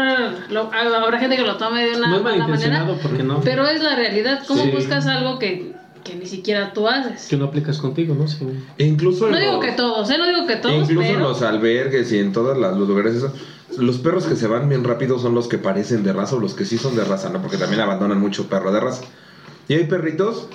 lo- 0.50 0.70
habrá 0.72 1.18
gente 1.18 1.36
que 1.36 1.42
lo 1.42 1.56
tome 1.56 1.84
de 1.86 1.96
una 1.96 2.08
No 2.08 2.16
es 2.16 2.22
mala 2.22 2.36
manera, 2.38 2.48
malintencionado 2.48 2.98
porque 3.02 3.22
no. 3.22 3.40
pero 3.42 3.66
es 3.68 3.82
la 3.82 3.94
realidad. 3.96 4.42
¿Cómo 4.46 4.62
Sí. 4.64 4.70
buscas 4.70 5.06
algo 5.06 5.38
que, 5.38 5.72
que 6.04 6.14
ni 6.14 6.26
siquiera 6.26 6.72
tú 6.72 6.88
haces? 6.88 7.26
Que 7.28 7.36
no 7.36 7.46
aplicas 7.46 7.78
contigo, 7.78 8.14
¿no? 8.14 8.26
Sí. 8.28 8.46
E 8.78 8.84
incluso 8.84 9.26
en 9.26 9.32
No 9.32 9.38
digo 9.38 9.52
los- 9.54 9.64
que 9.64 9.72
todos, 9.72 10.10
¿eh? 10.10 10.18
No 10.18 10.26
digo 10.26 10.46
que 10.46 10.56
todos, 10.56 10.74
incluso 10.90 11.02
en 11.02 11.14
pero... 11.16 11.28
los 11.28 11.42
albergues 11.42 12.12
y 12.12 12.18
en 12.18 12.32
todos 12.32 12.56
las- 12.58 12.76
los 12.76 12.88
lugares 12.88 13.14
eso, 13.16 13.32
los 13.78 13.98
perros 13.98 14.26
que 14.26 14.36
se 14.36 14.46
van 14.46 14.68
bien 14.68 14.84
rápido 14.84 15.18
son 15.18 15.34
los 15.34 15.48
que 15.48 15.58
parecen 15.58 16.02
de 16.02 16.12
raza 16.12 16.36
o 16.36 16.40
los 16.40 16.54
que 16.54 16.64
sí 16.64 16.78
son 16.78 16.96
de 16.96 17.04
raza, 17.04 17.28
¿no? 17.30 17.40
Porque 17.40 17.56
también 17.56 17.80
abandonan 17.80 18.20
mucho 18.20 18.48
perro 18.48 18.72
de 18.72 18.80
raza. 18.80 19.02
Y 19.68 19.74
hay 19.74 19.84
perritos, 19.86 20.48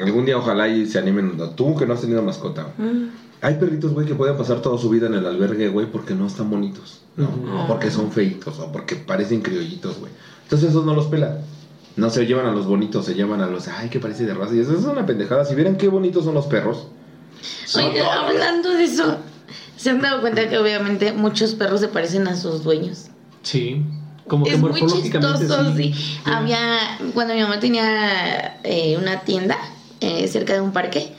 algún 0.00 0.24
día 0.24 0.38
ojalá 0.38 0.68
y 0.68 0.86
se 0.86 0.98
animen, 0.98 1.38
tú 1.56 1.76
que 1.76 1.86
no 1.86 1.94
has 1.94 2.00
tenido 2.00 2.22
mascota. 2.22 2.68
Hay 3.40 3.54
perritos, 3.54 3.92
güey, 3.92 4.06
que 4.06 4.14
pueden 4.14 4.36
pasar 4.36 4.60
toda 4.62 4.78
su 4.78 4.90
vida 4.90 5.06
en 5.06 5.14
el 5.14 5.26
albergue, 5.26 5.68
güey, 5.68 5.86
porque 5.90 6.14
no 6.14 6.26
están 6.26 6.50
bonitos, 6.50 7.02
¿no? 7.16 7.28
O 7.62 7.66
porque 7.66 7.90
son 7.90 8.10
feitos, 8.10 8.58
o 8.58 8.72
porque 8.72 8.96
parecen 8.96 9.42
criollitos, 9.42 9.98
güey. 9.98 10.12
Entonces 10.44 10.70
esos 10.70 10.84
no 10.84 10.94
los 10.94 11.06
pelan. 11.06 11.38
No 11.96 12.10
se 12.10 12.26
llevan 12.26 12.46
a 12.46 12.52
los 12.52 12.66
bonitos, 12.66 13.04
se 13.06 13.14
llevan 13.14 13.40
a 13.40 13.46
los, 13.46 13.66
ay, 13.66 13.88
que 13.90 13.98
parece 13.98 14.24
de 14.24 14.34
raza. 14.34 14.54
Y 14.54 14.60
eso 14.60 14.72
es 14.72 14.84
una 14.84 15.04
pendejada. 15.04 15.44
Si 15.44 15.54
vieran 15.54 15.76
qué 15.76 15.88
bonitos 15.88 16.24
son 16.24 16.34
los 16.34 16.46
perros. 16.46 16.86
Oiga, 17.74 18.20
hablando 18.20 18.70
de 18.70 18.84
eso, 18.84 19.18
¿se 19.78 19.88
han 19.90 20.02
dado 20.02 20.20
cuenta 20.20 20.46
que 20.50 20.58
obviamente 20.58 21.12
muchos 21.12 21.54
perros 21.54 21.80
se 21.80 21.88
parecen 21.88 22.28
a 22.28 22.36
sus 22.36 22.62
dueños? 22.62 23.06
Sí. 23.42 23.82
Como 24.26 24.44
que 24.44 24.50
Es 24.52 24.58
muy 24.60 24.70
morfológicamente 24.72 25.38
chistoso, 25.38 25.74
sí. 25.74 25.94
sí. 25.94 26.18
Había, 26.26 26.98
cuando 27.14 27.32
mi 27.32 27.40
mamá 27.40 27.58
tenía 27.60 28.58
eh, 28.62 28.98
una 28.98 29.20
tienda 29.22 29.56
eh, 30.00 30.28
cerca 30.28 30.52
de 30.52 30.60
un 30.60 30.72
parque, 30.72 31.14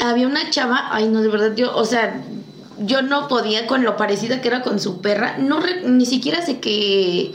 había 0.00 0.26
una 0.26 0.50
chava, 0.50 0.88
ay 0.90 1.06
no, 1.08 1.20
de 1.22 1.28
verdad, 1.28 1.54
yo, 1.54 1.76
o 1.76 1.84
sea, 1.84 2.20
yo 2.80 3.02
no 3.02 3.28
podía 3.28 3.66
con 3.68 3.84
lo 3.84 3.96
parecida 3.96 4.40
que 4.40 4.48
era 4.48 4.62
con 4.62 4.80
su 4.80 5.00
perra, 5.00 5.38
no 5.38 5.60
re- 5.60 5.82
ni 5.88 6.06
siquiera 6.06 6.44
sé 6.44 6.58
qué, 6.58 7.34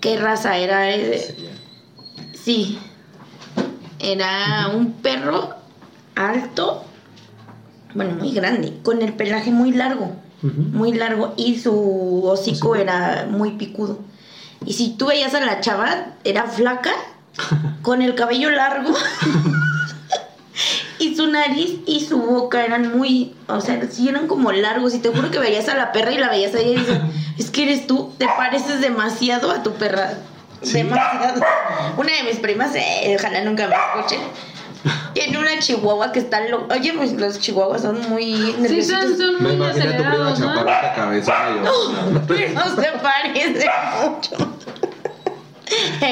qué 0.00 0.16
raza 0.18 0.56
era. 0.56 0.90
eh, 0.90 1.36
sí, 2.32 2.78
era 4.00 4.68
un 4.74 4.92
perro 4.94 5.54
alto, 6.14 6.84
bueno, 7.94 8.16
muy 8.16 8.32
grande, 8.32 8.78
con 8.82 9.02
el 9.02 9.12
pelaje 9.12 9.50
muy 9.50 9.72
largo 9.72 10.12
muy 10.44 10.92
largo 10.92 11.34
y 11.36 11.58
su 11.58 12.22
hocico 12.24 12.70
Hocico. 12.70 12.76
era 12.76 13.26
muy 13.30 13.52
picudo. 13.52 13.98
Y 14.66 14.74
si 14.74 14.90
tú 14.90 15.06
veías 15.06 15.34
a 15.34 15.40
la 15.40 15.60
chava, 15.60 16.06
era 16.24 16.44
flaca, 16.44 16.92
con 17.82 18.02
el 18.02 18.14
cabello 18.14 18.50
largo. 18.50 18.94
y 20.98 21.16
su 21.16 21.26
nariz 21.26 21.80
y 21.86 22.00
su 22.04 22.18
boca 22.18 22.64
eran 22.64 22.96
muy, 22.96 23.34
o 23.48 23.60
sea, 23.60 23.80
sí 23.90 24.08
eran 24.08 24.26
como 24.26 24.52
largos. 24.52 24.94
Y 24.94 24.98
te 24.98 25.08
juro 25.08 25.30
que 25.30 25.38
veías 25.38 25.68
a 25.68 25.76
la 25.76 25.92
perra 25.92 26.12
y 26.12 26.18
la 26.18 26.28
veías 26.28 26.54
a 26.54 26.60
ella 26.60 26.70
y 26.70 26.76
dices, 26.76 27.00
es 27.38 27.50
que 27.50 27.64
eres 27.64 27.86
tú, 27.86 28.12
te 28.18 28.26
pareces 28.26 28.80
demasiado 28.80 29.50
a 29.50 29.62
tu 29.62 29.72
perra. 29.72 30.18
Demasiado. 30.60 31.42
Una 31.96 32.12
de 32.16 32.22
mis 32.24 32.36
primas, 32.38 32.74
eh, 32.74 33.16
ojalá 33.18 33.44
nunca 33.44 33.66
me 33.66 33.74
escuche. 33.74 34.18
Tiene 35.14 35.38
una 35.38 35.58
chihuahua 35.58 36.12
que 36.12 36.18
está 36.18 36.46
loca. 36.48 36.74
Oye, 36.74 36.92
pues 36.94 37.12
los 37.12 37.38
chihuahuas 37.38 37.82
son 37.82 38.00
muy 38.10 38.34
Sí, 38.66 38.82
son, 38.82 39.16
son 39.16 39.34
Me 39.34 39.40
muy 39.40 39.52
imagino 39.54 39.84
a 39.84 39.96
tu 39.96 40.02
prima 40.02 40.30
acelerados, 40.32 40.40
¿no? 40.40 40.46
chaparrita 40.54 40.94
cabezona 40.94 41.50
y 41.50 41.64
yo. 41.64 42.54
No 42.54 42.82
se 42.82 42.88
parece 43.02 43.70
mucho. 44.02 44.36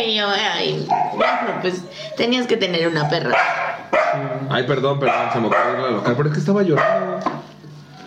Y 0.07 0.17
yo, 0.17 0.27
ay, 0.29 0.87
bueno, 1.15 1.59
pues 1.61 1.83
tenías 2.17 2.47
que 2.47 2.57
tener 2.57 2.89
una 2.89 3.09
perra. 3.09 3.37
Ay, 4.51 4.65
perdón, 4.65 4.99
perdón, 4.99 5.29
se 5.33 5.39
me 5.41 5.47
ocurrió 5.47 5.79
la 5.87 5.91
local, 5.91 6.15
pero 6.17 6.29
es 6.29 6.35
que 6.35 6.41
estaba 6.41 6.63
llorando. 6.63 7.19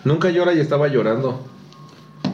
Nunca 0.04 0.30
llora 0.30 0.52
y 0.54 0.60
estaba 0.60 0.88
llorando. 0.88 1.40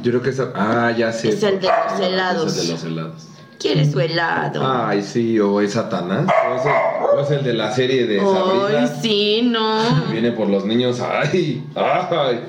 Yo 0.03 0.11
creo 0.11 0.23
que 0.23 0.31
esa. 0.31 0.51
Ah, 0.55 0.91
ya 0.97 1.13
sé. 1.13 1.29
Es 1.31 1.43
el 1.43 1.61
de 1.61 1.69
los 1.69 1.93
Es 1.95 2.01
helados. 2.01 2.57
el 2.59 2.67
de 2.67 2.73
los 2.73 2.85
helados. 2.85 3.27
¿Quieres 3.63 3.93
su 3.93 4.01
helado? 4.01 4.61
Ay, 4.67 5.03
sí, 5.03 5.39
o 5.39 5.61
es 5.61 5.73
Satanás. 5.75 6.27
O 6.51 6.57
es 6.57 6.67
el, 6.67 6.73
o 6.73 7.21
es 7.23 7.31
el 7.31 7.45
de 7.45 7.55
la 7.55 7.71
serie 7.73 8.07
de 8.09 8.19
Sabrina. 8.19 8.81
Ay, 8.81 8.99
sí, 9.01 9.43
no. 9.45 9.81
Viene 10.11 10.33
por 10.33 10.49
los 10.49 10.65
niños. 10.65 11.01
Ay, 11.01 11.65
ay. 11.77 12.41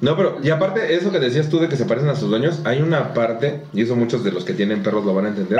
No, 0.00 0.16
pero, 0.16 0.38
y 0.42 0.48
aparte, 0.48 0.94
eso 0.94 1.12
que 1.12 1.18
decías 1.18 1.50
tú 1.50 1.60
de 1.60 1.68
que 1.68 1.76
se 1.76 1.84
parecen 1.84 2.08
a 2.08 2.16
sus 2.16 2.30
dueños, 2.30 2.60
hay 2.64 2.80
una 2.80 3.12
parte, 3.12 3.64
y 3.74 3.82
eso 3.82 3.96
muchos 3.96 4.24
de 4.24 4.32
los 4.32 4.46
que 4.46 4.54
tienen 4.54 4.82
perros 4.82 5.04
lo 5.04 5.14
van 5.14 5.26
a 5.26 5.28
entender, 5.28 5.58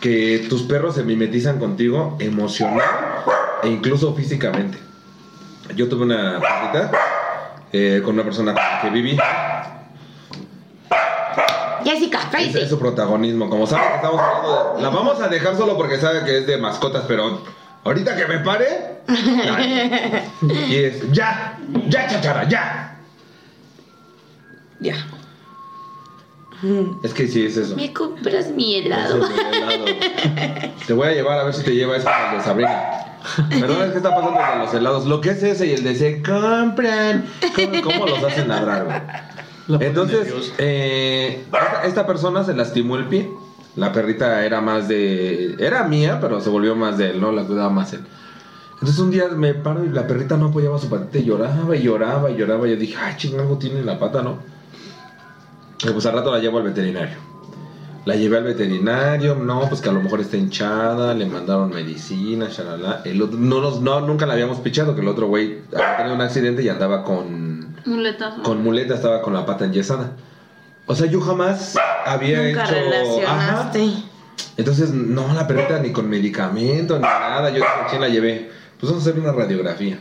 que 0.00 0.44
tus 0.48 0.64
perros 0.64 0.96
se 0.96 1.04
mimetizan 1.04 1.60
contigo 1.60 2.16
emocional 2.18 2.82
e 3.62 3.68
incluso 3.68 4.12
físicamente. 4.14 4.76
Yo 5.76 5.88
tuve 5.88 6.02
una 6.02 6.40
perrita 6.40 6.90
eh, 7.72 8.02
con 8.04 8.14
una 8.14 8.24
persona 8.24 8.54
que 8.82 8.90
viví. 8.90 9.16
Jessica, 11.84 12.18
Ese 12.18 12.30
cállate. 12.30 12.62
es 12.62 12.68
su 12.68 12.78
protagonismo. 12.78 13.48
Como 13.48 13.66
saben 13.66 13.88
que 13.88 13.94
estamos 13.96 14.20
hablando 14.20 14.74
de... 14.76 14.82
La 14.82 14.88
vamos 14.88 15.20
a 15.20 15.28
dejar 15.28 15.56
solo 15.56 15.76
porque 15.76 15.98
sabe 15.98 16.24
que 16.24 16.38
es 16.38 16.46
de 16.46 16.56
mascotas, 16.56 17.04
pero 17.06 17.40
ahorita 17.84 18.16
que 18.16 18.26
me 18.26 18.38
pare... 18.38 19.00
y 20.68 20.76
es... 20.76 21.12
¡Ya! 21.12 21.58
¡Ya, 21.88 22.08
chachara! 22.08 22.48
¡Ya! 22.48 22.98
Ya. 24.80 24.94
Es 27.02 27.12
que 27.12 27.28
sí, 27.28 27.44
es 27.44 27.56
eso. 27.56 27.76
¿Me 27.76 27.92
compras 27.92 28.48
mi 28.48 28.76
Es 28.76 28.86
helado? 28.86 29.26
Te 30.86 30.92
voy 30.94 31.08
a 31.08 31.12
llevar 31.12 31.38
a 31.38 31.44
ver 31.44 31.54
si 31.54 31.62
te 31.62 31.74
lleva 31.74 31.96
ese 31.96 32.08
de 32.08 32.42
Sabrina. 32.42 33.04
Perdón, 33.50 33.82
es 33.82 33.90
que 33.90 33.96
está 33.98 34.14
pasando 34.14 34.38
de 34.40 34.58
los 34.64 34.74
helados. 34.74 35.06
Lo 35.06 35.20
que 35.20 35.30
es 35.30 35.42
ese 35.42 35.66
y 35.66 35.72
el 35.72 35.84
de 35.84 35.94
se 35.94 36.22
compran. 36.22 37.26
¿Cómo, 37.54 37.82
cómo 37.82 38.06
los 38.06 38.22
hacen 38.22 38.48
ladrar, 38.48 38.84
güey? 38.84 39.33
Entonces, 39.68 40.52
eh, 40.58 41.44
esta, 41.84 42.06
persona 42.06 42.44
se 42.44 42.54
lastimó 42.54 42.96
el 42.96 43.06
pie. 43.06 43.30
La 43.76 43.92
perrita 43.92 44.44
era 44.44 44.60
más 44.60 44.88
de. 44.88 45.56
Era 45.58 45.84
mía, 45.84 46.18
pero 46.20 46.40
se 46.40 46.50
volvió 46.50 46.76
más 46.76 46.98
de 46.98 47.10
él, 47.10 47.20
¿no? 47.20 47.32
La 47.32 47.44
cuidaba 47.44 47.70
más 47.70 47.92
él. 47.92 48.04
Entonces 48.74 48.98
un 48.98 49.10
día 49.10 49.28
me 49.28 49.54
paro 49.54 49.84
y 49.84 49.88
la 49.88 50.06
perrita 50.06 50.36
no 50.36 50.48
apoyaba 50.48 50.78
su 50.78 50.88
patita 50.88 51.18
y 51.18 51.24
lloraba 51.24 51.74
y 51.74 51.82
lloraba 51.82 52.30
y 52.30 52.36
lloraba. 52.36 52.66
Y 52.66 52.72
yo 52.72 52.76
dije, 52.76 52.96
ay, 53.00 53.14
ching, 53.16 53.38
algo 53.38 53.56
tiene 53.56 53.80
en 53.80 53.86
la 53.86 53.98
pata, 53.98 54.22
¿no? 54.22 54.38
Y 55.82 55.90
pues 55.90 56.04
al 56.06 56.14
rato 56.14 56.30
la 56.30 56.38
llevo 56.38 56.58
al 56.58 56.64
veterinario. 56.64 57.16
La 58.04 58.16
llevé 58.16 58.36
al 58.36 58.44
veterinario, 58.44 59.34
no, 59.34 59.66
pues 59.68 59.80
que 59.80 59.88
a 59.88 59.92
lo 59.92 60.02
mejor 60.02 60.20
está 60.20 60.36
hinchada, 60.36 61.14
le 61.14 61.24
mandaron 61.24 61.70
medicina, 61.70 62.48
shalala. 62.50 63.00
El 63.04 63.22
otro, 63.22 63.38
no, 63.38 63.80
no, 63.80 64.00
nunca 64.02 64.26
la 64.26 64.34
habíamos 64.34 64.58
pichado, 64.58 64.94
que 64.94 65.00
el 65.00 65.08
otro 65.08 65.26
güey 65.28 65.60
había 65.72 65.96
tenido 65.96 66.14
un 66.14 66.20
accidente 66.20 66.62
y 66.62 66.68
andaba 66.68 67.02
con, 67.02 67.73
Muletazo. 67.84 68.42
con 68.42 68.62
muleta, 68.62 68.94
estaba 68.94 69.22
con 69.22 69.34
la 69.34 69.44
pata 69.44 69.64
enyesada. 69.64 70.12
O 70.86 70.94
sea, 70.94 71.06
yo 71.06 71.20
jamás 71.20 71.76
había 72.06 72.42
Nunca 72.42 72.64
hecho... 72.64 72.74
relacionaste. 72.74 73.84
Ajá. 73.84 74.04
Entonces, 74.56 74.90
no, 74.90 75.32
la 75.34 75.46
perrita 75.46 75.78
ni 75.80 75.90
con 75.90 76.08
medicamento, 76.08 76.96
ni 76.96 77.02
nada. 77.02 77.48
Yo 77.50 77.56
dije, 77.56 77.66
¿a 77.66 77.86
quién 77.88 78.00
la 78.00 78.08
llevé? 78.08 78.50
Pues 78.78 78.90
vamos 78.90 79.06
a 79.06 79.10
hacer 79.10 79.20
una 79.20 79.32
radiografía. 79.32 79.98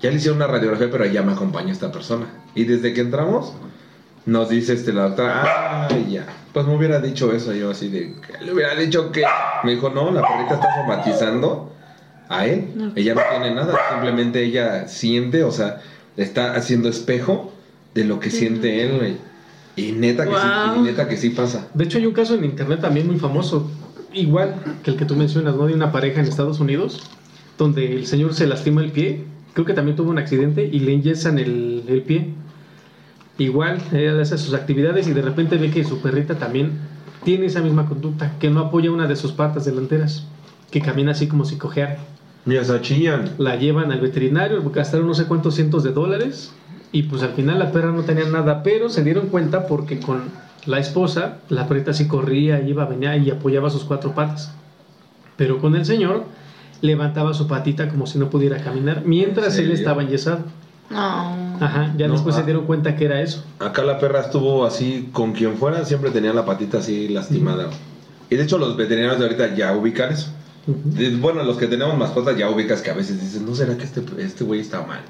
Ya 0.00 0.10
le 0.10 0.16
hicieron 0.16 0.36
una 0.36 0.46
radiografía, 0.46 0.88
pero 0.90 1.06
ya 1.06 1.22
me 1.22 1.32
acompaña 1.32 1.72
esta 1.72 1.90
persona. 1.90 2.26
Y 2.54 2.64
desde 2.64 2.92
que 2.92 3.00
entramos, 3.00 3.54
nos 4.26 4.48
dice 4.48 4.74
este, 4.74 4.92
la 4.92 5.04
doctora, 5.04 5.42
ah, 5.44 5.88
ya. 6.08 6.26
Pues 6.52 6.66
me 6.66 6.76
hubiera 6.76 7.00
dicho 7.00 7.32
eso 7.32 7.52
yo 7.52 7.70
así 7.70 7.88
de, 7.88 8.14
¿qué 8.20 8.44
le 8.44 8.52
hubiera 8.52 8.74
dicho 8.74 9.10
que... 9.10 9.24
Me 9.64 9.72
dijo, 9.72 9.90
no, 9.90 10.10
la 10.12 10.22
perrita 10.22 10.54
está 10.54 10.68
somatizando 10.76 11.72
a 12.28 12.46
él. 12.46 12.72
No. 12.74 12.92
Ella 12.94 13.14
no 13.14 13.22
tiene 13.30 13.54
nada, 13.54 13.76
simplemente 13.90 14.44
ella 14.44 14.86
siente, 14.88 15.42
o 15.42 15.50
sea, 15.50 15.80
está 16.16 16.54
haciendo 16.54 16.88
espejo 16.88 17.52
de 17.94 18.04
lo 18.04 18.20
que 18.20 18.30
siente 18.30 18.82
él, 18.82 18.98
güey. 18.98 19.16
Y 19.76 19.92
neta 19.92 20.24
que 20.24 20.34
sí, 20.34 20.78
y 20.78 20.82
neta 20.82 21.08
que 21.08 21.16
sí 21.16 21.30
pasa. 21.30 21.68
De 21.74 21.84
hecho, 21.84 21.98
hay 21.98 22.06
un 22.06 22.12
caso 22.12 22.34
en 22.34 22.44
internet 22.44 22.80
también 22.80 23.06
muy 23.06 23.18
famoso, 23.18 23.70
igual 24.12 24.54
que 24.82 24.92
el 24.92 24.96
que 24.96 25.04
tú 25.04 25.16
mencionas, 25.16 25.56
¿no? 25.56 25.66
De 25.66 25.74
una 25.74 25.90
pareja 25.90 26.20
en 26.20 26.26
Estados 26.26 26.60
Unidos, 26.60 27.02
donde 27.58 27.92
el 27.92 28.06
señor 28.06 28.34
se 28.34 28.46
lastima 28.46 28.82
el 28.82 28.92
pie, 28.92 29.24
creo 29.52 29.66
que 29.66 29.74
también 29.74 29.96
tuvo 29.96 30.10
un 30.10 30.18
accidente 30.18 30.68
y 30.70 30.80
le 30.80 30.92
enyesan 30.92 31.38
el, 31.38 31.84
el 31.88 32.02
pie. 32.02 32.34
Igual, 33.38 33.80
él 33.92 34.20
hace 34.20 34.38
sus 34.38 34.54
actividades 34.54 35.08
y 35.08 35.12
de 35.12 35.22
repente 35.22 35.56
ve 35.56 35.70
que 35.70 35.82
su 35.82 36.00
perrita 36.00 36.38
también 36.38 36.72
tiene 37.24 37.46
esa 37.46 37.60
misma 37.60 37.88
conducta, 37.88 38.38
que 38.38 38.50
no 38.50 38.60
apoya 38.60 38.92
una 38.92 39.08
de 39.08 39.16
sus 39.16 39.32
patas 39.32 39.64
delanteras, 39.64 40.26
que 40.70 40.80
camina 40.80 41.12
así 41.12 41.26
como 41.26 41.44
si 41.44 41.56
cojeara. 41.56 41.98
La 43.38 43.56
llevan 43.56 43.90
al 43.90 44.00
veterinario, 44.00 44.62
gastaron 44.70 45.06
no 45.06 45.14
sé 45.14 45.24
cuántos 45.24 45.54
cientos 45.54 45.82
de 45.82 45.92
dólares 45.92 46.52
y 46.92 47.04
pues 47.04 47.22
al 47.22 47.30
final 47.30 47.58
la 47.58 47.72
perra 47.72 47.90
no 47.90 48.02
tenía 48.02 48.26
nada, 48.26 48.62
pero 48.62 48.88
se 48.88 49.02
dieron 49.02 49.28
cuenta 49.28 49.66
porque 49.66 49.98
con 49.98 50.22
la 50.66 50.78
esposa 50.78 51.38
la 51.48 51.66
perrita 51.66 51.92
sí 51.92 52.06
corría, 52.06 52.60
iba, 52.60 52.84
venía 52.84 53.16
y 53.16 53.30
apoyaba 53.30 53.70
sus 53.70 53.84
cuatro 53.84 54.14
patas. 54.14 54.52
Pero 55.36 55.58
con 55.58 55.74
el 55.74 55.84
señor 55.84 56.24
levantaba 56.82 57.34
su 57.34 57.48
patita 57.48 57.88
como 57.88 58.06
si 58.06 58.18
no 58.18 58.30
pudiera 58.30 58.58
caminar 58.58 59.02
mientras 59.04 59.58
él 59.58 59.72
estaba 59.72 60.02
enyesado. 60.02 60.44
No. 60.90 61.58
Ajá, 61.60 61.94
ya 61.96 62.06
No, 62.06 62.14
después 62.14 62.36
ah. 62.36 62.40
se 62.40 62.44
dieron 62.44 62.66
cuenta 62.66 62.94
que 62.94 63.06
era 63.06 63.20
eso. 63.20 63.42
Acá 63.58 63.82
la 63.82 63.98
perra 63.98 64.20
estuvo 64.20 64.66
así, 64.66 65.08
con 65.12 65.32
quien 65.32 65.56
fuera, 65.56 65.84
siempre 65.84 66.10
tenía 66.10 66.32
la 66.32 66.44
patita 66.44 66.78
así 66.78 67.08
lastimada. 67.08 67.70
Y 68.30 68.36
de 68.36 68.42
hecho 68.42 68.58
los 68.58 68.76
veterinarios 68.76 69.18
de 69.18 69.24
ahorita 69.24 69.54
ya 69.54 69.74
ubican 69.76 70.12
eso. 70.12 70.28
Bueno, 70.66 71.42
los 71.42 71.58
que 71.58 71.66
tenemos 71.66 71.96
mascotas 71.98 72.36
ya 72.36 72.48
ubicas 72.48 72.80
que 72.80 72.90
a 72.90 72.94
veces 72.94 73.20
dices, 73.20 73.42
¿no 73.42 73.54
será 73.54 73.76
que 73.76 73.84
este, 73.84 74.02
este 74.18 74.44
güey 74.44 74.60
está 74.60 74.82
mal? 74.86 75.00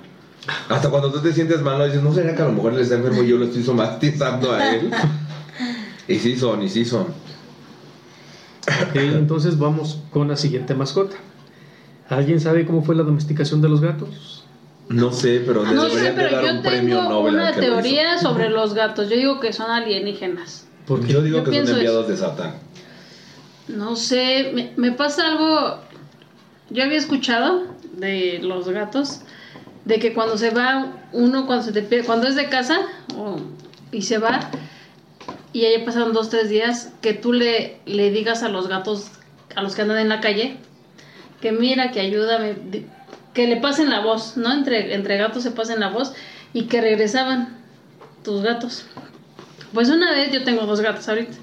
Hasta 0.68 0.90
cuando 0.90 1.10
tú 1.12 1.20
te 1.20 1.32
sientes 1.32 1.62
mal, 1.62 1.78
¿no? 1.78 1.84
dices, 1.86 2.02
¿no 2.02 2.12
será 2.12 2.34
que 2.34 2.42
a 2.42 2.46
lo 2.46 2.52
mejor 2.52 2.74
él 2.74 2.80
está 2.80 2.96
enfermo 2.96 3.22
y 3.22 3.28
yo 3.28 3.36
lo 3.36 3.46
estoy 3.46 3.62
somatizando 3.62 4.52
a 4.52 4.74
él? 4.74 4.90
y 6.08 6.16
sí 6.16 6.36
son, 6.36 6.62
y 6.62 6.68
sí 6.68 6.84
son. 6.84 7.06
Ok, 8.66 8.96
entonces 8.96 9.58
vamos 9.58 10.00
con 10.10 10.28
la 10.28 10.36
siguiente 10.36 10.74
mascota. 10.74 11.16
¿Alguien 12.08 12.40
sabe 12.40 12.66
cómo 12.66 12.82
fue 12.82 12.94
la 12.94 13.02
domesticación 13.02 13.62
de 13.62 13.68
los 13.68 13.80
gatos? 13.80 14.44
No 14.88 15.12
sé, 15.12 15.42
pero 15.46 15.62
Ah, 15.64 15.72
no 15.72 15.88
sé, 15.88 15.96
deberían 15.96 16.16
de 16.16 16.22
pero 16.22 16.36
dar 16.36 16.44
yo 16.44 16.52
un 16.52 16.62
premio 16.62 16.96
tengo 16.98 17.10
Nobel 17.10 17.34
una 17.34 17.52
teoría 17.52 18.18
sobre 18.18 18.50
los 18.50 18.74
gatos. 18.74 19.08
Yo 19.08 19.16
digo 19.16 19.40
que 19.40 19.52
son 19.52 19.70
alienígenas. 19.70 20.66
Porque 20.86 21.12
Yo 21.12 21.22
digo 21.22 21.38
Yo 21.38 21.44
que 21.44 21.64
son 21.64 21.76
enviados 21.76 22.08
de 22.08 22.16
Satán. 22.16 22.54
No 23.68 23.96
sé, 23.96 24.72
me, 24.76 24.92
pasa 24.92 25.26
algo. 25.26 25.80
Yo 26.70 26.82
había 26.84 26.98
escuchado 26.98 27.66
de 27.92 28.40
los 28.42 28.68
gatos 28.68 29.20
de 29.84 29.98
que 29.98 30.12
cuando 30.12 30.36
se 30.38 30.50
va 30.50 30.92
uno, 31.12 31.46
cuando 31.46 32.26
es 32.28 32.34
de 32.34 32.48
casa 32.48 32.80
y 33.92 34.02
se 34.02 34.18
va 34.18 34.50
y 35.54 35.60
ya 35.60 35.84
pasaron 35.84 36.12
dos 36.12 36.30
tres 36.30 36.50
días, 36.50 36.92
que 37.00 37.14
tú 37.14 37.32
le, 37.32 37.78
le 37.86 38.10
digas 38.10 38.42
a 38.42 38.48
los 38.48 38.66
gatos, 38.66 39.12
a 39.54 39.62
los 39.62 39.76
que 39.76 39.82
andan 39.82 39.98
en 39.98 40.08
la 40.08 40.20
calle, 40.20 40.56
que 41.40 41.52
mira, 41.52 41.92
que 41.92 42.00
ayúdame, 42.00 42.56
que 43.32 43.46
le 43.46 43.56
pasen 43.58 43.88
la 43.88 44.00
voz, 44.00 44.36
¿no? 44.36 44.52
Entre, 44.52 44.94
entre 44.94 45.16
gatos 45.16 45.44
se 45.44 45.52
pasen 45.52 45.78
la 45.78 45.90
voz 45.90 46.12
y 46.52 46.64
que 46.64 46.80
regresaban 46.80 47.56
tus 48.24 48.42
gatos. 48.42 48.84
Pues 49.72 49.90
una 49.90 50.10
vez 50.10 50.32
yo 50.32 50.42
tengo 50.42 50.66
dos 50.66 50.80
gatos 50.80 51.08
ahorita. 51.08 51.36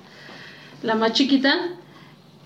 La 0.83 0.95
más 0.95 1.13
chiquita 1.13 1.69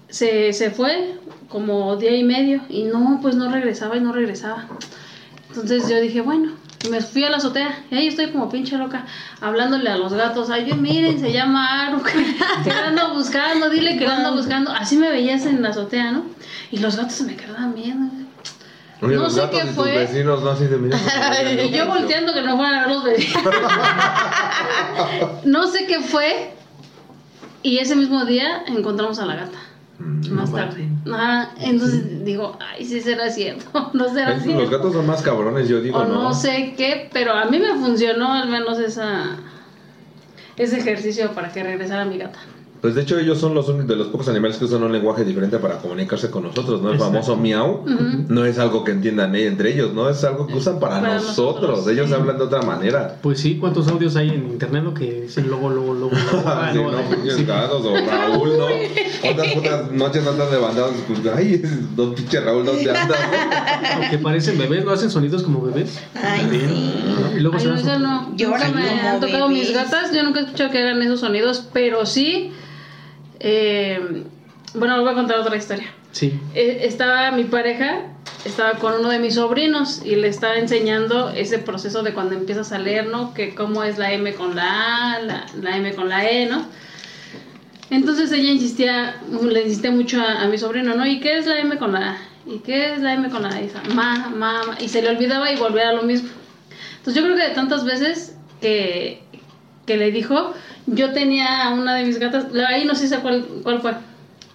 se, 0.10 0.54
se 0.54 0.72
fue 0.72 1.16
como 1.50 1.96
día 1.98 2.16
y 2.16 2.24
medio 2.24 2.62
y 2.70 2.84
no, 2.84 3.20
pues 3.22 3.36
no 3.36 3.52
regresaba 3.52 3.98
y 3.98 4.02
no 4.02 4.12
regresaba. 4.12 4.68
Entonces 5.50 5.88
yo 5.90 6.00
dije, 6.02 6.22
bueno, 6.22 6.54
me 6.90 7.02
fui 7.02 7.24
a 7.24 7.30
la 7.30 7.38
azotea 7.38 7.84
y 7.90 7.96
ahí 7.96 8.08
estoy 8.08 8.32
como 8.32 8.50
pinche 8.50 8.78
loca 8.78 9.06
hablándole 9.42 9.90
a 9.90 9.98
los 9.98 10.14
gatos. 10.14 10.50
Ay, 10.50 10.72
miren, 10.74 11.20
se 11.20 11.32
llama 11.32 11.88
Aru, 11.88 12.02
que 12.64 12.72
ando 12.72 13.14
buscando, 13.14 13.70
dile 13.70 13.98
que 13.98 14.06
ando 14.06 14.36
buscando. 14.36 14.72
Así 14.72 14.98
me 14.98 15.10
veías 15.10 15.46
en 15.46 15.62
la 15.62 15.70
azotea, 15.70 16.12
¿no? 16.12 16.26
Y 16.72 16.80
los 16.80 16.98
gatos 16.98 17.14
se 17.14 17.24
me 17.24 17.36
quedaban 17.36 17.74
viendo. 17.74 18.14
Oye, 19.02 19.16
No 19.16 19.24
los 19.24 19.34
sé 19.34 19.42
gatos 19.42 19.60
qué 19.60 19.66
y 19.66 19.68
tus 19.68 19.76
fue. 19.76 19.98
vecinos 19.98 20.44
no 20.44 20.50
así 20.52 20.66
de. 20.66 21.66
Y 21.66 21.72
yo 21.72 21.88
volteando 21.88 22.34
que 22.34 22.42
no 22.42 22.58
fueran 22.58 22.76
a 22.76 22.80
ver 22.82 22.90
los 22.96 23.04
vecinos. 23.04 23.44
no 25.46 25.68
sé 25.68 25.86
qué 25.86 26.00
fue. 26.02 26.52
Y 27.62 27.80
ese 27.80 27.96
mismo 27.96 28.26
día 28.26 28.64
encontramos 28.68 29.18
a 29.20 29.26
la 29.26 29.36
gata. 29.36 29.58
Mm, 30.00 30.30
Más 30.34 30.50
no 30.50 30.56
tarde. 30.58 30.90
Ajá, 31.12 31.52
entonces 31.60 32.26
digo, 32.26 32.58
ay, 32.60 32.86
sí 32.86 33.00
será 33.02 33.30
cierto. 33.30 33.66
No 33.94 34.10
será 34.10 34.40
cierto. 34.40 34.62
Los 34.62 34.70
gatos 34.70 34.94
son 34.94 35.08
más 35.08 35.22
cabrones, 35.22 35.70
yo 35.70 35.82
digo, 35.82 35.98
o 36.00 36.06
¿no? 36.06 36.24
no 36.24 36.34
sé 36.34 36.74
qué, 36.76 37.10
pero 37.14 37.34
a 37.34 37.46
mí 37.46 37.60
me 37.60 37.74
funcionó 37.76 38.34
al 38.34 38.50
menos 38.50 38.80
esa 38.80 39.38
ese 40.58 40.78
ejercicio 40.78 41.32
para 41.34 41.50
que 41.52 41.64
regresara 41.64 42.06
mi 42.06 42.18
gata. 42.18 42.40
Pues 42.86 42.94
de 42.94 43.02
hecho 43.02 43.18
ellos 43.18 43.40
son 43.40 43.56
los 43.56 43.68
únicos 43.68 43.88
de 43.88 43.96
los 43.96 44.08
pocos 44.10 44.28
animales 44.28 44.58
que 44.58 44.66
usan 44.66 44.84
un 44.84 44.92
lenguaje 44.92 45.26
diferente 45.26 45.58
para 45.58 45.80
comunicarse 45.80 46.30
con 46.30 46.44
nosotros, 46.44 46.84
¿no? 46.84 46.90
El 46.90 46.98
Exacto. 46.98 47.14
famoso 47.14 47.36
miau 47.36 47.84
no 48.28 48.46
es 48.46 48.60
algo 48.60 48.84
que 48.84 48.92
entiendan 48.92 49.36
entre 49.36 49.74
ellos, 49.74 49.92
¿no? 49.96 50.08
Es 50.08 50.24
algo 50.24 50.46
que 50.46 50.54
usan 50.54 50.80
para, 50.80 51.02
Para 51.02 51.16
nosotros. 51.16 51.70
nosotros, 51.72 51.88
Ellos 51.88 52.10
sí. 52.10 52.14
hablan 52.14 52.38
de 52.38 52.44
otra 52.44 52.62
manera. 52.62 53.18
Pues 53.24 53.40
sí, 53.40 53.58
¿cuántos 53.58 53.88
audios 53.88 54.16
hay 54.18 54.30
en 54.30 54.52
internet 54.52 54.84
lo 54.84 54.94
que 54.94 55.22
dicen 55.22 55.48
luego, 55.48 55.72
luego? 55.72 55.96
luego? 55.96 56.16
Ah, 56.46 56.70
Sí, 56.74 56.78
no, 56.78 56.92
no, 56.92 57.02
no, 57.02 57.10
pinches 57.10 57.38
sí. 57.38 57.46
gatos 57.46 57.84
o 57.84 57.96
Raúl, 57.96 58.50
¿no? 58.56 58.68
¿Cuántas 59.22 59.48
putas 59.48 59.92
noches 59.92 60.24
no 60.24 60.32
están 60.34 60.52
levantados? 60.52 60.92
Pues, 61.08 61.36
ay, 61.36 61.64
dos 61.96 62.14
pinches 62.14 62.46
Raúl, 62.46 62.66
¿dónde 62.68 62.92
andas? 62.92 63.18
no? 64.00 64.10
Que 64.12 64.20
parecen 64.20 64.60
bebés, 64.60 64.86
¿no 64.86 64.92
hacen 64.92 65.10
sonidos 65.10 65.42
como 65.42 65.60
bebés? 65.64 66.00
Ay, 66.14 66.48
sí. 66.52 66.94
Y 67.38 67.40
luego 67.40 67.58
Ay, 67.58 67.64
se 67.64 67.68
no, 67.68 67.98
no. 67.98 68.36
Lloran 68.36 68.74
Nunca 68.76 68.80
me 68.80 69.10
han 69.10 69.20
tocado 69.20 69.50
mis 69.50 69.74
gatas. 69.74 70.14
Yo 70.14 70.22
nunca 70.22 70.42
he 70.42 70.44
escuchado 70.44 70.70
que 70.70 70.78
hagan 70.78 71.02
esos 71.02 71.22
sonidos, 71.22 71.68
pero 71.74 72.06
sí. 72.06 72.52
Eh, 73.48 74.24
bueno, 74.74 74.96
les 74.96 75.04
voy 75.04 75.12
a 75.12 75.16
contar 75.16 75.40
otra 75.40 75.56
historia. 75.56 75.94
Sí. 76.12 76.34
Eh, 76.56 76.80
estaba 76.82 77.30
mi 77.32 77.44
pareja, 77.44 78.02
estaba 78.44 78.80
con 78.80 78.96
uno 78.96 79.10
de 79.10 79.20
mis 79.20 79.36
sobrinos 79.36 80.02
y 80.04 80.16
le 80.16 80.30
estaba 80.30 80.56
enseñando 80.56 81.30
ese 81.30 81.60
proceso 81.60 82.02
de 82.02 82.14
cuando 82.14 82.34
empiezas 82.34 82.72
a 82.72 82.80
leer, 82.80 83.06
¿no? 83.06 83.36
Que 83.36 83.54
cómo 83.54 83.84
es 83.84 84.00
la 84.00 84.12
M 84.14 84.34
con 84.34 84.56
la 84.56 85.14
A, 85.14 85.20
la, 85.20 85.46
la 85.62 85.78
M 85.78 85.94
con 85.94 86.10
la 86.10 86.28
E, 86.28 86.48
¿no? 86.48 86.66
Entonces 87.92 88.32
ella 88.32 88.50
insistía, 88.50 89.22
le 89.30 89.62
insistía 89.62 89.92
mucho 89.92 90.20
a, 90.20 90.42
a 90.42 90.48
mi 90.48 90.58
sobrino, 90.58 90.96
¿no? 90.96 91.06
¿Y 91.06 91.20
qué 91.20 91.38
es 91.38 91.46
la 91.46 91.60
M 91.60 91.78
con 91.78 91.94
la 91.94 92.14
A? 92.14 92.18
¿Y 92.48 92.60
qué 92.60 92.94
es 92.94 93.00
la 93.00 93.14
M 93.14 93.30
con 93.30 93.44
la 93.44 93.50
A? 93.50 93.62
Y, 93.62 93.72
ma, 93.94 94.30
ma, 94.36 94.64
ma", 94.64 94.78
y 94.80 94.90
se 94.90 95.04
le 95.04 95.10
olvidaba 95.10 95.52
y 95.52 95.58
volvía 95.58 95.90
a 95.90 95.94
lo 95.94 96.02
mismo. 96.02 96.30
Entonces 96.98 97.22
yo 97.22 97.22
creo 97.22 97.38
que 97.38 97.50
de 97.50 97.54
tantas 97.54 97.86
veces 97.86 98.36
que, 98.60 99.22
que 99.86 99.98
le 99.98 100.12
dijo, 100.12 100.54
yo 100.88 101.12
tenía 101.14 101.64
a 101.64 101.74
una 101.74 101.96
de 101.96 102.06
mis 102.06 102.20
gatas, 102.20 102.48
ahí 102.68 102.86
no 102.86 102.96
sé 102.96 103.16
cuál, 103.20 103.46
cuál 103.64 103.82
fue, 103.82 103.94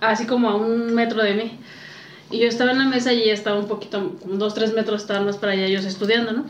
así 0.00 0.26
como 0.26 0.50
a 0.50 0.56
un 0.56 0.94
metro 0.94 1.22
de 1.22 1.34
mí. 1.34 1.58
Y 2.30 2.38
yo 2.38 2.48
estaba 2.48 2.70
en 2.70 2.78
la 2.78 2.84
mesa 2.86 3.12
y 3.12 3.22
ella 3.22 3.34
estaba 3.34 3.58
un 3.58 3.66
poquito, 3.66 4.16
como 4.20 4.36
dos, 4.36 4.54
tres 4.54 4.72
metros 4.72 5.02
estaban 5.02 5.26
más 5.26 5.36
para 5.36 5.52
allá 5.52 5.66
ellos 5.66 5.84
estudiando, 5.84 6.32
¿no? 6.32 6.44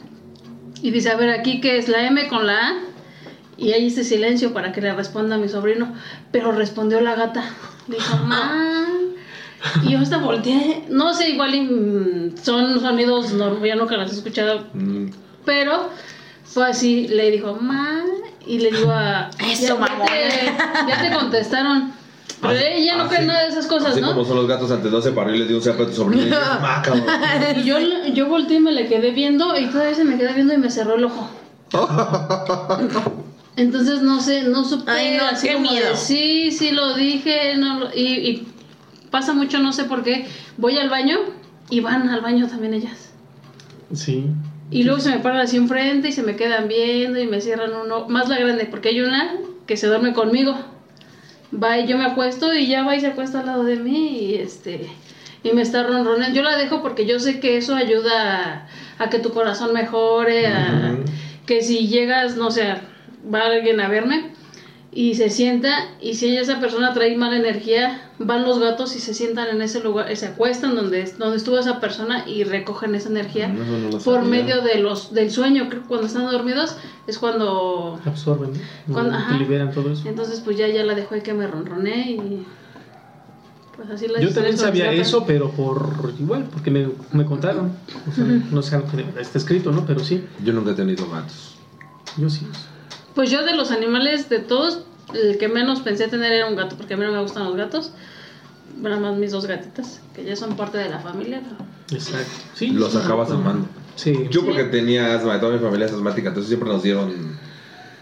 Y 0.83 0.91
dice, 0.91 1.11
a 1.11 1.17
ver, 1.17 1.31
aquí 1.31 1.61
que 1.61 1.79
es 1.79 1.89
la 1.89 2.07
M 2.07 2.29
con 2.29 2.47
la 2.47 2.69
A. 2.69 2.73
Y 3.57 3.73
ahí 3.73 3.87
hice 3.87 4.05
silencio 4.05 4.55
para 4.55 4.73
que 4.73 4.81
le 4.81 4.93
responda 4.95 5.37
a 5.37 5.39
mi 5.39 5.49
sobrino. 5.49 5.95
Pero 6.33 6.53
respondió 6.53 7.01
la 7.01 7.15
gata. 7.15 7.45
Dijo, 7.87 8.17
ma. 8.25 8.87
Y 9.83 9.93
yo 9.93 9.99
hasta 9.99 10.19
volteé. 10.19 10.85
No 10.89 11.13
sé, 11.13 11.31
igual 11.31 11.53
mm, 11.63 12.37
son 12.39 12.81
sonidos 12.81 13.33
normales, 13.33 13.75
yo 13.75 13.81
nunca 13.81 13.97
los 13.99 14.11
he 14.11 14.15
escuchado. 14.15 14.67
Mm, 14.73 15.11
Pero 15.45 15.91
fue 16.53 16.67
así, 16.69 17.09
le 17.09 17.31
dijo, 17.31 17.57
ma, 17.61 18.03
y 18.47 18.59
le 18.59 18.71
digo 18.73 18.91
a... 18.91 19.31
Eso, 19.51 19.79
ya, 19.79 19.99
ya 19.99 20.05
te, 20.07 20.89
ya 20.89 21.03
te 21.11 21.15
contestaron. 21.17 21.93
Pero 22.41 22.55
Así- 22.55 22.65
ella 22.65 22.97
no 22.97 23.09
cree 23.09 23.27
nada 23.27 23.43
de 23.43 23.49
esas 23.49 23.67
cosas, 23.67 23.93
Así 23.93 24.01
¿no? 24.01 24.09
como 24.15 24.25
son 24.25 24.37
los 24.37 24.47
gatos 24.49 24.71
antes 24.71 24.91
no 24.91 25.01
se 25.03 25.13
paró 25.13 25.35
y 25.35 25.39
le 25.39 25.47
dio 25.47 25.57
un 25.59 25.63
zapato 25.63 25.83
a 25.85 25.87
tu 25.89 25.93
sobrino 25.95 26.23
y 26.23 26.27
dices, 26.27 26.41
"Ma, 26.63 26.81
cabrón". 26.83 27.05
Y 27.57 27.63
yo, 27.65 27.77
yo 28.15 28.29
volteé 28.29 28.57
y 28.57 28.61
me 28.61 28.73
le 28.73 28.87
quedé 28.89 29.11
viendo 29.11 29.57
y 29.59 29.67
todavía 29.67 29.95
se 29.95 30.05
me 30.05 30.17
queda 30.17 30.33
viendo 30.33 30.55
y 30.55 30.57
me 30.59 30.71
cerró 30.71 30.95
el 30.95 31.05
ojo. 31.05 31.29
Entonces 33.57 34.01
no 34.03 34.21
sé, 34.21 34.45
no 34.45 34.65
supe 34.65 34.91
Ay, 34.91 35.19
no, 35.19 35.27
así 35.27 35.49
qué 35.49 35.55
como 35.55 35.71
de, 35.71 35.81
miedo. 35.81 35.97
sí, 35.97 36.51
sí 36.51 36.71
lo 36.71 36.95
dije, 36.95 37.57
no 37.59 37.81
lo- 37.81 37.95
y, 37.95 38.01
y 38.31 38.49
pasa 39.11 39.35
mucho, 39.35 39.59
no 39.59 39.73
sé 39.73 39.85
por 39.85 40.03
qué. 40.03 40.27
Voy 40.57 40.79
al 40.79 40.89
baño 40.89 41.19
y 41.69 41.81
van 41.81 42.09
al 42.09 42.21
baño 42.23 42.47
también 42.49 42.73
ellas. 42.75 43.11
Sí. 43.93 44.27
Y 44.71 44.85
luego 44.85 45.01
se 45.01 45.11
me 45.11 45.19
paran 45.19 45.41
así 45.41 45.57
enfrente 45.57 46.09
y 46.09 46.13
se 46.13 46.23
me 46.23 46.37
quedan 46.37 46.69
viendo 46.69 47.19
y 47.21 47.27
me 47.27 47.41
cierran 47.41 47.73
uno, 47.75 48.09
más 48.09 48.29
la 48.29 48.39
grande, 48.39 48.67
porque 48.67 48.91
hay 48.91 49.01
una 49.01 49.33
que 49.67 49.77
se 49.77 49.87
duerme 49.89 50.13
conmigo. 50.13 50.57
Va 51.53 51.79
y 51.79 51.89
yo 51.89 51.99
me 51.99 52.05
acuesto 52.05 52.55
y 52.55 52.69
ya 52.69 52.85
va 52.85 52.95
y 52.95 53.01
se 53.01 53.09
acuesta 53.09 53.41
al 53.41 53.47
lado 53.47 53.65
de 53.65 53.77
mí 53.77 54.19
y 54.21 54.35
este 54.37 54.89
y 55.43 55.53
me 55.53 55.63
está 55.63 55.83
ronroneando. 55.83 56.37
Yo 56.37 56.43
la 56.43 56.57
dejo 56.57 56.83
porque 56.83 57.07
yo 57.07 57.19
sé 57.19 57.41
que 57.41 57.57
eso 57.57 57.75
ayuda 57.75 58.69
a, 58.99 59.05
a 59.05 59.11
que 59.11 59.19
tu 59.19 59.31
corazón 59.33 59.73
mejore, 59.73 60.47
a, 60.47 60.93
Ujú. 60.95 61.05
que 61.47 61.63
si 61.63 61.89
llegas, 61.89 62.37
no 62.37 62.51
sé, 62.51 62.75
va 63.33 63.47
alguien 63.47 63.81
a 63.81 63.89
verme 63.89 64.31
y 64.93 65.15
se 65.15 65.31
sienta 65.31 65.93
y 66.01 66.15
si 66.15 66.37
esa 66.37 66.59
persona 66.59 66.93
trae 66.93 67.17
mala 67.17 67.37
energía, 67.37 68.11
van 68.19 68.43
los 68.45 68.59
gatos 68.59 68.97
y 68.97 68.99
se 68.99 69.15
sientan 69.15 69.49
en 69.49 69.63
ese 69.63 69.81
lugar, 69.81 70.15
se 70.17 70.27
acuestan 70.27 70.75
donde, 70.75 71.05
donde 71.17 71.37
estuvo 71.37 71.59
esa 71.59 71.79
persona 71.79 72.25
y 72.27 72.43
recogen 72.43 72.97
esa 72.97 73.09
energía 73.09 73.47
No, 73.49 73.65
no 73.65 73.79
lo 73.91 73.99
por 73.99 74.17
sabía. 74.17 74.29
medio 74.29 74.63
de 74.63 74.79
los 74.81 75.15
del 75.15 75.31
sueño, 75.31 75.69
creo 75.69 75.83
que 75.83 75.89
cuando 75.89 76.09
están 76.09 76.25
dormidos 76.31 76.77
es 77.07 77.19
cuando 77.19 78.01
Absorben, 78.05 78.53
¿no? 78.89 78.93
Cuando- 78.95 79.17
ajá. 79.17 79.37
liberan 79.39 79.71
todo 79.73 79.93
eso. 79.93 80.09
entonces 80.09 80.41
pues 80.41 80.57
ya 80.59 80.67
ya 80.67 80.83
la 80.83 80.95
dejó 80.97 81.15
y 81.15 81.21
que 81.21 81.35
me 81.35 81.47
ronroné 81.47 82.11
y 82.11 82.47
pues 83.77 83.91
así 83.91 84.09
la 84.09 84.21
Yo 84.21 84.31
también 84.35 84.59
sabía 84.59 84.91
eso, 84.93 85.25
pero 85.25 85.51
por 85.53 86.13
igual, 86.19 86.49
porque 86.53 86.71
me, 86.71 86.89
me 87.13 87.25
contaron. 87.25 87.73
O 88.11 88.13
sea, 88.13 88.25
no 88.25 88.61
sé 88.61 88.75
algo 88.75 88.89
que 88.91 89.05
está 89.21 89.39
escrito, 89.39 89.71
¿no? 89.73 89.87
Pero 89.87 90.01
sí, 90.01 90.23
Yo 90.45 90.53
nunca 90.53 90.73
he 90.73 90.75
tenido 90.75 91.09
gatos. 91.09 91.55
yo 92.19 92.29
sí. 92.29 92.47
Pues 93.15 93.31
yo 93.31 93.45
de 93.45 93.55
los 93.55 93.71
animales 93.71 94.29
de 94.29 94.39
todos, 94.39 94.83
el 95.15 95.39
que 95.39 95.49
menos 95.49 95.81
pensé 95.81 96.09
tener 96.09 96.33
era 96.33 96.47
un 96.47 96.57
gato, 96.57 96.77
porque 96.77 96.95
a 96.95 96.97
mí 96.97 97.05
no 97.05 97.13
me 97.13 97.21
gustan 97.23 97.45
los 97.45 97.57
gatos. 97.57 97.93
Nada 98.81 98.99
más 98.99 99.17
mis 99.19 99.33
dos 99.33 99.47
gatitas, 99.47 100.01
que 100.15 100.25
ya 100.25 100.37
son 100.37 100.57
parte 100.57 100.79
de 100.79 100.89
la 100.89 101.01
familia. 101.01 101.43
pero- 101.43 101.71
Exacto. 101.99 102.31
Sí, 102.55 102.69
Los 102.69 102.93
sí, 102.93 102.99
acabas 102.99 103.31
amando. 103.33 103.67
Sí. 103.97 104.15
Yo 104.31 104.41
Sí. 104.43 104.47
porque 104.47 104.65
tenía 104.65 105.15
asma, 105.17 105.41
toda 105.41 105.53
mi 105.55 105.59
familia 105.59 105.87
es 105.87 105.93
asmática, 105.93 106.29
entonces 106.29 106.49
siempre 106.49 106.69
nos 106.69 106.83
dieron 106.85 107.37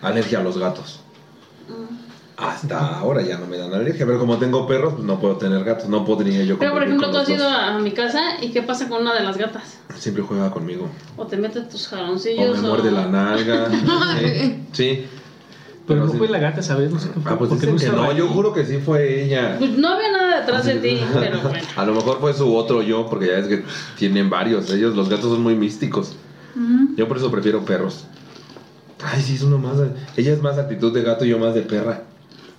alergia 0.03 0.41
a 0.41 0.43
los 0.43 0.59
gatos. 0.59 1.01
Mm. 1.69 1.98
Hasta 2.39 3.01
ahora 3.01 3.23
ya 3.23 3.37
no 3.37 3.47
me 3.47 3.59
dan 3.59 3.75
alergia, 3.75 4.07
pero 4.07 4.21
como 4.21 4.39
tengo 4.39 4.65
perros, 4.65 4.95
pues 4.95 5.05
no 5.05 5.19
puedo 5.19 5.39
tener 5.39 5.65
gatos, 5.65 5.89
no 5.89 6.05
podría 6.05 6.45
yo 6.45 6.57
Pero 6.57 6.73
por 6.73 6.85
ejemplo, 6.85 7.09
con 7.09 7.17
tú 7.17 7.19
has 7.21 7.29
ido 7.29 7.43
dos. 7.43 7.53
a, 7.53 7.79
mi 7.81 7.91
casa 7.91 8.21
y 8.41 8.51
¿qué 8.51 8.63
pasa 8.63 8.89
con 8.89 9.03
una 9.03 9.13
de 9.13 9.25
las 9.25 9.37
gatas? 9.37 9.79
Siempre 9.97 10.23
juega 10.23 10.49
conmigo. 10.49 10.89
O 11.17 11.27
te 11.27 11.37
mete 11.37 11.63
tus 11.63 11.93
O 11.93 11.97
jaloncillos 11.97 12.63
me 12.63 12.69
muerde 12.69 12.93
la 12.93 13.07
nalga. 13.07 13.69
sí, 14.21 14.65
sí. 14.71 15.07
Pero 15.89 16.05
no 16.05 16.13
sí. 16.13 16.19
fue 16.19 16.29
la 16.29 16.39
gata, 16.39 16.63
¿sabes? 16.63 16.93
No 16.93 17.01
sé 17.01 17.09
qué 17.09 17.19
fue. 17.19 17.33
Ah, 17.33 17.39
pues 17.39 17.51
porque 17.51 17.67
dicen 17.67 17.91
que 17.91 17.97
no, 17.97 18.05
ahí. 18.05 18.17
yo 18.17 18.29
juro 18.29 18.53
que 18.53 18.65
sí 18.65 18.79
fue 18.79 19.25
ella. 19.25 19.57
Pues 19.59 19.77
no 19.77 19.89
había 19.89 20.13
nada 20.13 20.41
detrás 20.41 20.65
de 20.65 20.75
ti, 20.75 21.01
pero 21.15 21.41
bueno. 21.41 21.67
A 21.75 21.85
lo 21.87 21.95
mejor 21.95 22.21
fue 22.21 22.35
su 22.35 22.55
otro 22.55 22.83
yo, 22.83 23.07
porque 23.09 23.27
ya 23.27 23.39
es 23.39 23.49
que 23.49 23.65
tienen 23.97 24.31
varios. 24.31 24.71
Ellos, 24.71 24.95
los 24.95 25.09
gatos 25.09 25.33
son 25.33 25.43
muy 25.43 25.57
místicos. 25.57 26.15
Yo 26.97 27.09
por 27.09 27.17
eso 27.17 27.33
prefiero 27.33 27.65
perros. 27.65 28.05
Ay, 29.03 29.23
sí, 29.23 29.35
es 29.35 29.43
uno 29.43 29.59
más. 29.59 29.79
Ella 30.17 30.33
es 30.33 30.43
más 30.43 30.57
actitud 30.57 30.93
de 30.93 31.03
gato 31.03 31.25
y 31.25 31.31
yo 31.31 31.39
más 31.39 31.55
de 31.55 31.63
perra. 31.63 32.03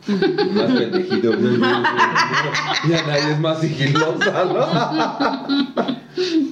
más 0.53 0.71
pendejito. 0.71 1.31
Ya 2.89 3.05
nadie 3.05 3.31
es 3.31 3.39
más 3.39 3.59
sigilosa, 3.59 4.45
¿no? 4.45 4.65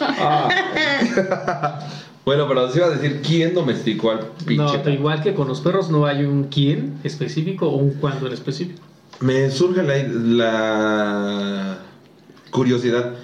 Ah. 0.00 1.80
bueno, 2.24 2.46
pero 2.48 2.64
os 2.64 2.76
iba 2.76 2.86
a 2.86 2.90
decir 2.90 3.20
quién 3.22 3.54
domesticó 3.54 4.12
al 4.12 4.20
pinche. 4.46 4.82
No, 4.84 4.90
igual 4.90 5.22
que 5.22 5.34
con 5.34 5.48
los 5.48 5.60
perros 5.60 5.90
no 5.90 6.06
hay 6.06 6.24
un 6.24 6.44
quién 6.44 6.98
específico 7.02 7.68
o 7.68 7.76
un 7.76 7.94
cuándo 7.94 8.28
en 8.28 8.32
específico. 8.32 8.80
Me 9.20 9.50
surge 9.50 9.82
la, 9.82 9.96
la 10.04 11.78
curiosidad. 12.50 13.14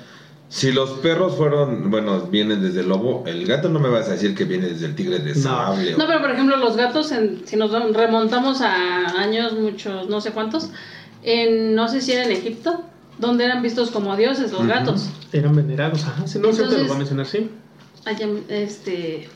Si 0.48 0.72
los 0.72 0.90
perros 1.00 1.36
fueron, 1.36 1.90
bueno, 1.90 2.22
vienen 2.22 2.62
desde 2.62 2.80
el 2.80 2.88
lobo, 2.88 3.22
el 3.26 3.46
gato 3.46 3.68
no 3.68 3.80
me 3.80 3.88
vas 3.90 4.08
a 4.08 4.12
decir 4.12 4.34
que 4.34 4.44
viene 4.44 4.66
desde 4.68 4.86
el 4.86 4.94
tigre 4.94 5.18
de 5.18 5.34
No. 5.34 5.40
sable. 5.42 5.94
o- 5.94 5.98
No, 5.98 6.06
pero 6.06 6.20
por 6.20 6.30
ejemplo, 6.30 6.56
los 6.56 6.76
gatos, 6.76 7.12
en- 7.12 7.42
si 7.46 7.56
nos 7.56 7.70
remontamos 7.94 8.62
a 8.62 9.20
años, 9.20 9.52
muchos, 9.52 10.08
no 10.08 10.20
sé 10.22 10.30
cuántos, 10.32 10.70
en, 11.22 11.74
no 11.74 11.86
sé 11.88 12.00
si 12.00 12.12
era 12.12 12.24
en 12.24 12.32
Egipto, 12.32 12.82
donde 13.18 13.44
eran 13.44 13.62
vistos 13.62 13.90
como 13.90 14.16
dioses 14.16 14.50
los 14.52 14.66
gatos. 14.66 15.10
Eran 15.32 15.54
venerados, 15.54 16.02
ajá. 16.04 16.26
Si 16.26 16.38
no, 16.38 16.50
sé 16.52 16.56
te 16.56 16.58
lo 16.60 16.64
Entonces- 16.64 16.86
voy 16.86 16.94
a 16.94 16.98
mencionar, 16.98 17.26
sí. 17.26 17.50
Allá, 18.06 18.26
este, 18.48 19.28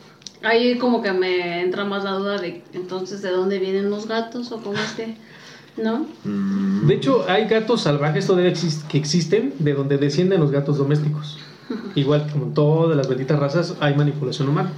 ahí 0.43 0.79
como 0.79 1.03
que 1.03 1.13
me 1.13 1.61
entra 1.61 1.85
más 1.85 2.05
la 2.05 2.13
duda 2.13 2.39
de 2.39 2.65
entonces 2.73 3.21
de 3.21 3.31
dónde 3.33 3.59
vienen 3.59 3.91
los 3.91 4.07
gatos 4.09 4.51
o 4.51 4.63
cómo 4.63 4.79
es 4.79 4.93
que, 4.93 5.17
¿no? 5.77 6.07
Mm, 6.25 6.87
De 6.87 6.95
hecho, 6.95 7.25
hay 7.29 7.47
gatos 7.47 7.83
salvajes 7.83 8.27
todavía 8.27 8.53
que 8.89 8.99
existen 8.99 9.55
de 9.59 9.75
donde 9.75 9.99
descienden 9.99 10.41
los 10.41 10.51
gatos 10.51 10.79
domésticos. 10.79 11.39
Igual 11.95 12.29
como 12.31 12.47
en 12.47 12.55
todas 12.55 12.97
las 12.97 13.09
benditas 13.09 13.39
razas 13.39 13.77
hay 13.81 13.95
manipulación 13.95 14.49
humana. 14.49 14.73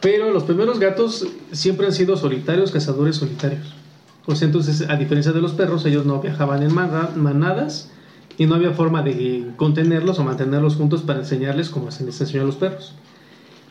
Pero 0.00 0.30
los 0.32 0.42
primeros 0.44 0.78
gatos 0.78 1.26
siempre 1.52 1.86
han 1.86 1.92
sido 1.92 2.16
solitarios, 2.16 2.70
cazadores 2.70 3.16
solitarios. 3.16 3.74
O 4.26 4.34
sea, 4.34 4.46
entonces, 4.46 4.88
a 4.88 4.96
diferencia 4.96 5.32
de 5.32 5.40
los 5.40 5.52
perros, 5.52 5.84
ellos 5.86 6.04
no 6.06 6.20
viajaban 6.20 6.62
en 6.62 6.74
mana- 6.74 7.10
manadas 7.14 7.90
y 8.36 8.46
no 8.46 8.54
había 8.54 8.72
forma 8.72 9.02
de 9.02 9.52
contenerlos 9.56 10.18
o 10.18 10.24
mantenerlos 10.24 10.76
juntos 10.76 11.02
para 11.02 11.20
enseñarles 11.20 11.70
como 11.70 11.90
se 11.90 12.04
les 12.04 12.20
enseñó 12.20 12.42
a 12.42 12.46
los 12.46 12.56
perros. 12.56 12.94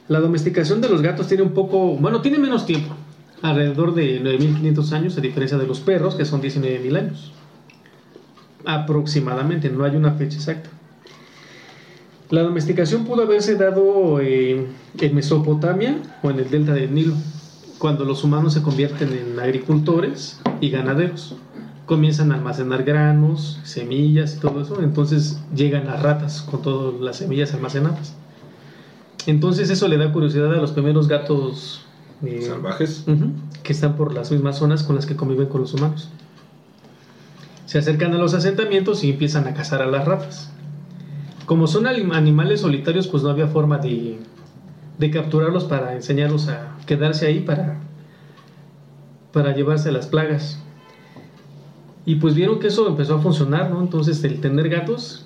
La 0.08 0.20
domesticación 0.20 0.82
de 0.82 0.90
los 0.90 1.02
gatos 1.02 1.28
tiene 1.28 1.44
un 1.44 1.52
poco, 1.54 1.96
bueno, 1.98 2.22
tiene 2.22 2.38
menos 2.38 2.66
tiempo, 2.66 2.94
alrededor 3.44 3.94
de 3.94 4.24
9.500 4.24 4.92
años, 4.94 5.18
a 5.18 5.22
diferencia 5.22 5.58
de 5.58 5.68
los 5.68 5.82
perros, 5.82 6.16
que 6.16 6.24
son 6.24 6.42
19.000 6.42 6.98
años. 6.98 7.34
Aproximadamente, 8.66 9.70
no 9.70 9.84
hay 9.84 9.98
una 9.98 10.14
fecha 10.14 10.38
exacta. 10.38 10.70
La 12.30 12.42
domesticación 12.42 13.04
pudo 13.04 13.24
haberse 13.24 13.56
dado 13.56 14.22
eh, 14.22 14.66
en 14.98 15.16
Mesopotamia 15.16 15.98
o 16.24 16.32
en 16.32 16.40
el 16.40 16.50
delta 16.50 16.74
del 16.74 16.96
Nilo, 16.96 17.16
cuando 17.80 18.06
los 18.06 18.24
humanos 18.24 18.54
se 18.54 18.62
convierten 18.62 19.12
en 19.12 19.38
agricultores 19.38 20.42
y 20.62 20.70
ganaderos. 20.70 21.36
Comienzan 21.86 22.32
a 22.32 22.36
almacenar 22.36 22.84
granos, 22.84 23.60
semillas 23.64 24.38
y 24.38 24.40
todo 24.40 24.62
eso, 24.62 24.82
entonces 24.82 25.38
llegan 25.54 25.86
las 25.86 26.02
ratas 26.02 26.44
con 26.50 26.62
todas 26.62 27.02
las 27.02 27.18
semillas 27.18 27.54
almacenadas. 27.54 28.16
Entonces 29.26 29.70
eso 29.70 29.90
le 29.90 29.98
da 29.98 30.14
curiosidad 30.14 30.54
a 30.54 30.62
los 30.62 30.72
primeros 30.72 31.10
gatos 31.10 31.83
eh, 32.26 32.42
¿Salvajes? 32.42 33.06
Que 33.64 33.74
están 33.74 33.96
por 33.96 34.14
las 34.14 34.32
mismas 34.32 34.58
zonas 34.58 34.84
con 34.84 34.96
las 34.96 35.06
que 35.06 35.16
conviven 35.16 35.48
con 35.48 35.62
los 35.62 35.74
humanos. 35.74 36.10
Se 37.66 37.78
acercan 37.80 38.14
a 38.14 38.18
los 38.18 38.34
asentamientos 38.34 39.04
y 39.04 39.12
empiezan 39.12 39.48
a 39.48 39.54
cazar 39.54 39.82
a 39.82 39.86
las 39.88 40.06
ratas. 40.06 40.52
Como 41.46 41.68
son 41.68 41.86
anim- 41.86 42.14
animales 42.14 42.62
solitarios, 42.62 43.08
pues 43.08 43.24
no 43.24 43.30
había 43.30 43.48
forma 43.48 43.78
de, 43.78 44.18
de 45.00 45.12
capturarlos 45.12 45.66
para 45.66 45.94
enseñarlos 45.96 46.48
a 46.50 46.76
quedarse 46.86 47.26
ahí 47.28 47.40
para, 47.40 47.78
para 49.32 49.54
llevarse 49.56 49.92
las 49.92 50.08
plagas. 50.08 50.60
Y 52.06 52.16
pues 52.16 52.36
vieron 52.36 52.60
que 52.60 52.68
eso 52.68 52.88
empezó 52.88 53.16
a 53.16 53.20
funcionar, 53.20 53.70
¿no? 53.72 53.82
Entonces 53.82 54.24
el 54.24 54.40
tener 54.42 54.70
gatos 54.70 55.26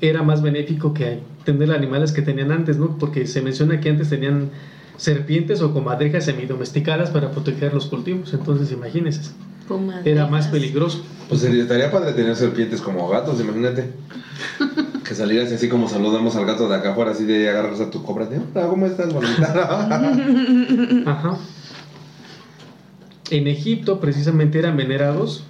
era 0.00 0.22
más 0.22 0.40
benéfico 0.42 0.94
que 0.94 1.20
tener 1.44 1.72
animales 1.72 2.12
que 2.12 2.22
tenían 2.22 2.52
antes, 2.52 2.76
¿no? 2.78 2.96
Porque 2.98 3.26
se 3.26 3.42
menciona 3.42 3.80
que 3.80 3.90
antes 3.90 4.08
tenían 4.10 4.50
serpientes 4.96 5.60
o 5.62 5.72
comadrejas 5.72 6.24
semidomesticadas 6.24 7.10
para 7.10 7.30
proteger 7.30 7.74
los 7.74 7.86
cultivos. 7.86 8.32
Entonces, 8.32 8.72
imagínense, 8.72 9.30
era 10.04 10.26
más 10.26 10.46
peligroso. 10.48 11.04
Pues 11.28 11.42
estaría 11.42 11.90
padre 11.90 12.12
tener 12.12 12.36
serpientes 12.36 12.80
como 12.80 13.08
gatos, 13.08 13.40
imagínate. 13.40 13.90
Que 15.06 15.14
salieras 15.14 15.52
así 15.52 15.68
como 15.68 15.88
saludamos 15.88 16.34
al 16.34 16.46
gato 16.46 16.68
de 16.68 16.74
acá 16.74 16.90
afuera, 16.90 17.12
así 17.12 17.24
de 17.24 17.48
agarras 17.48 17.78
a 17.80 17.90
tu 17.92 18.02
cobra 18.02 18.26
de, 18.26 18.38
hola, 18.38 18.66
¿cómo 18.66 18.86
estás, 18.86 19.14
bonita? 19.14 19.92
Ajá. 21.06 21.38
En 23.30 23.46
Egipto, 23.46 24.00
precisamente, 24.00 24.58
eran 24.58 24.76
venerados 24.76 25.44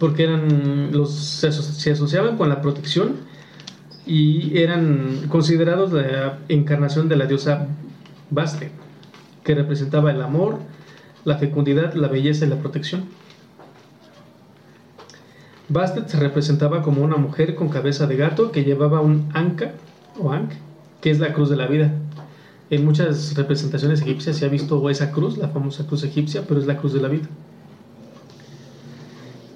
porque 0.00 0.24
eran 0.24 0.90
los 0.90 1.12
se, 1.14 1.48
aso- 1.48 1.62
se 1.62 1.92
asociaban 1.92 2.36
con 2.36 2.48
la 2.48 2.60
protección 2.60 3.16
y 4.04 4.58
eran 4.58 5.26
considerados 5.28 5.92
la 5.92 6.38
encarnación 6.48 7.08
de 7.08 7.16
la 7.16 7.26
diosa 7.26 7.68
Bastet, 8.32 8.72
que 9.44 9.54
representaba 9.54 10.10
el 10.10 10.22
amor, 10.22 10.58
la 11.24 11.36
fecundidad, 11.36 11.92
la 11.94 12.08
belleza 12.08 12.46
y 12.46 12.48
la 12.48 12.56
protección. 12.56 13.04
Bastet 15.68 16.08
se 16.08 16.18
representaba 16.18 16.82
como 16.82 17.02
una 17.02 17.16
mujer 17.16 17.54
con 17.54 17.68
cabeza 17.68 18.06
de 18.06 18.16
gato 18.16 18.50
que 18.50 18.64
llevaba 18.64 19.00
un 19.00 19.28
anka 19.34 19.72
o 20.18 20.32
ankh, 20.32 20.52
que 21.00 21.10
es 21.10 21.20
la 21.20 21.32
cruz 21.32 21.50
de 21.50 21.56
la 21.56 21.66
vida. 21.66 21.92
En 22.70 22.84
muchas 22.86 23.34
representaciones 23.34 24.00
egipcias 24.00 24.36
se 24.36 24.46
ha 24.46 24.48
visto 24.48 24.88
esa 24.88 25.12
cruz, 25.12 25.36
la 25.36 25.48
famosa 25.48 25.86
cruz 25.86 26.04
egipcia, 26.04 26.44
pero 26.48 26.58
es 26.58 26.66
la 26.66 26.78
cruz 26.78 26.94
de 26.94 27.00
la 27.00 27.08
vida. 27.08 27.28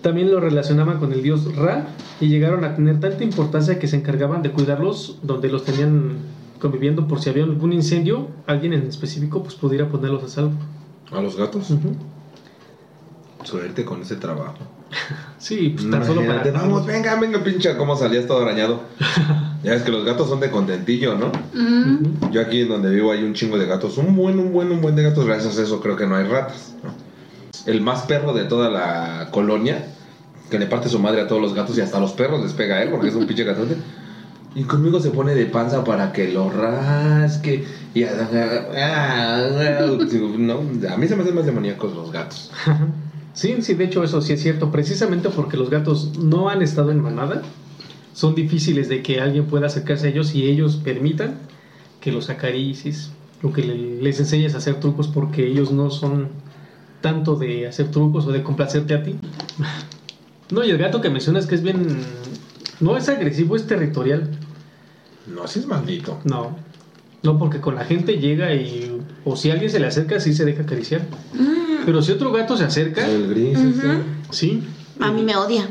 También 0.03 0.31
lo 0.31 0.39
relacionaban 0.39 0.99
con 0.99 1.12
el 1.12 1.22
dios 1.22 1.57
Ra 1.57 1.89
y 2.20 2.29
llegaron 2.29 2.64
a 2.64 2.77
tener 2.77 3.01
tanta 3.01 3.24
importancia 3.24 3.79
que 3.79 3.89
se 3.89 3.97
encargaban 3.97 4.43
de 4.43 4.53
cuidarlos 4.53 5.18
donde 5.22 5.49
los 5.49 5.64
tenían 5.64 6.18
conviviendo 6.59 7.07
por 7.07 7.21
si 7.21 7.31
había 7.31 7.45
algún 7.45 7.73
incendio, 7.73 8.29
alguien 8.47 8.73
en 8.73 8.87
específico 8.87 9.43
pues 9.43 9.55
pudiera 9.55 9.89
ponerlos 9.89 10.25
a 10.25 10.29
salvo. 10.29 10.53
¿A 11.13 11.21
los 11.21 11.37
gatos? 11.37 11.71
Ujú. 11.71 11.95
Suerte 13.45 13.85
con 13.85 14.03
ese 14.03 14.17
trabajo. 14.17 14.57
Sí, 15.39 15.75
pues 15.77 15.91
tan 15.91 16.05
solo 16.05 16.23
para... 16.27 16.51
Vamos, 16.53 16.87
venga, 16.87 17.15
venga, 17.21 17.43
pincha, 17.43 17.77
cómo 17.77 17.97
salías 17.97 18.27
todo 18.27 18.43
arañado. 18.43 18.81
ya 19.63 19.73
ves 19.73 19.83
que 19.83 19.93
los 19.93 20.05
gatos 20.05 20.29
son 20.29 20.41
de 20.41 20.51
contentillo, 20.51 21.17
¿no? 21.17 21.27
Ujú. 21.27 22.25
Ujú. 22.25 22.33
Yo 22.33 22.41
aquí 22.41 22.63
en 22.63 22.69
donde 22.69 22.91
vivo 22.91 23.13
hay 23.13 23.23
un 23.23 23.35
chingo 23.35 23.59
de 23.59 23.67
gatos, 23.67 23.99
un 23.99 24.17
buen, 24.17 24.39
un 24.39 24.53
buen, 24.53 24.71
un 24.71 24.81
buen 24.81 24.97
de 24.97 25.03
gatos, 25.03 25.27
gracias 25.27 25.59
a 25.59 25.63
eso 25.63 25.81
creo 25.81 25.97
que 25.97 26.07
no 26.07 26.17
hay 26.17 26.25
ratas. 26.25 26.75
¿no? 26.83 26.91
El 27.71 27.81
más 27.81 28.03
perro 28.03 28.33
de 28.33 28.45
toda 28.45 28.71
la 28.71 29.29
colonia, 29.31 29.93
que 30.51 30.59
le 30.59 30.67
parte 30.67 30.89
su 30.89 30.99
madre 30.99 31.21
a 31.21 31.29
todos 31.29 31.43
los 31.43 31.55
gatos 31.55 31.77
y 31.77 31.81
hasta 31.81 31.99
a 31.99 32.01
los 32.01 32.13
perros 32.13 32.43
les 32.43 32.53
pega 32.53 32.77
a 32.77 32.83
él 32.83 32.91
porque 32.91 33.09
es 33.09 33.15
un 33.15 33.27
pinche 33.27 33.45
gatote. 33.45 33.77
Y 34.57 34.65
conmigo 34.65 34.99
se 35.01 35.11
pone 35.11 35.35
de 35.35 35.45
panza 35.47 35.85
para 35.85 36.13
que 36.13 36.33
lo 36.33 36.49
rasque. 36.49 37.63
Y 37.95 38.05
a- 38.05 39.49
no, 40.39 40.55
a 40.91 40.97
mí 40.97 41.07
se 41.09 41.15
me 41.17 41.23
hacen 41.23 41.35
más 41.35 41.45
demoníacos 41.47 41.95
los 41.95 42.11
gatos. 42.11 42.51
Sí, 43.35 43.55
sí, 43.61 43.75
de 43.75 43.85
hecho 43.85 44.03
eso 44.03 44.23
sí 44.23 44.33
es 44.33 44.41
cierto, 44.41 44.73
precisamente 44.73 45.29
porque 45.29 45.59
los 45.59 45.69
gatos 45.69 46.17
no 46.17 46.49
han 46.49 46.63
estado 46.63 46.91
en 46.91 47.03
manada, 47.03 47.43
son 48.15 48.35
difíciles 48.35 48.89
de 48.89 49.03
que 49.03 49.21
alguien 49.21 49.45
pueda 49.45 49.67
acercarse 49.67 50.07
a 50.07 50.11
ellos 50.11 50.35
y 50.35 50.47
ellos 50.47 50.77
permitan 50.83 51.35
que 52.01 52.13
los 52.13 52.31
acaricies 52.31 53.11
o 53.43 53.53
que 53.53 53.61
le- 53.63 54.01
les 54.01 54.19
enseñes 54.21 54.55
a 54.55 54.57
hacer 54.57 54.81
trucos 54.81 55.09
porque 55.09 55.47
ellos 55.47 55.71
no 55.71 55.91
son 55.91 56.29
tanto 57.03 57.37
de 57.37 57.67
hacer 57.67 57.91
trucos 57.91 58.25
o 58.27 58.33
de 58.33 58.43
complacerte 58.43 58.95
a 58.95 59.03
ti. 59.03 59.17
No, 60.51 60.65
y 60.65 60.71
el 60.71 60.79
gato 60.79 61.03
que 61.03 61.11
mencionas 61.11 61.47
que 61.47 61.57
es 61.57 61.63
bien... 61.63 61.99
No 62.81 62.97
es 62.97 63.09
agresivo, 63.11 63.55
es 63.57 63.67
territorial. 63.67 64.31
No, 65.27 65.43
así 65.45 65.59
es 65.61 65.66
maldito. 65.66 66.18
No. 66.24 66.57
No, 67.22 67.39
porque 67.39 67.61
con 67.61 67.74
la 67.74 67.85
gente 67.85 68.18
llega 68.18 68.55
y... 68.55 69.01
O 69.24 69.35
si 69.37 69.51
alguien 69.51 69.70
se 69.70 69.81
le 69.81 69.87
acerca, 69.89 70.20
sí 70.20 70.33
se 70.33 70.45
deja 70.45 70.62
acariciar. 70.62 71.03
Mm, 71.35 71.85
Pero 71.85 72.01
si 72.03 72.12
otro 72.12 72.31
gato 72.33 72.57
se 72.57 72.64
acerca, 72.64 73.05
El 73.07 73.29
gris, 73.29 73.59
Ujú. 73.59 73.68
ese. 73.68 73.99
sí. 74.31 74.62
a 75.01 75.11
mí 75.11 75.22
me 75.22 75.35
odia. 75.37 75.68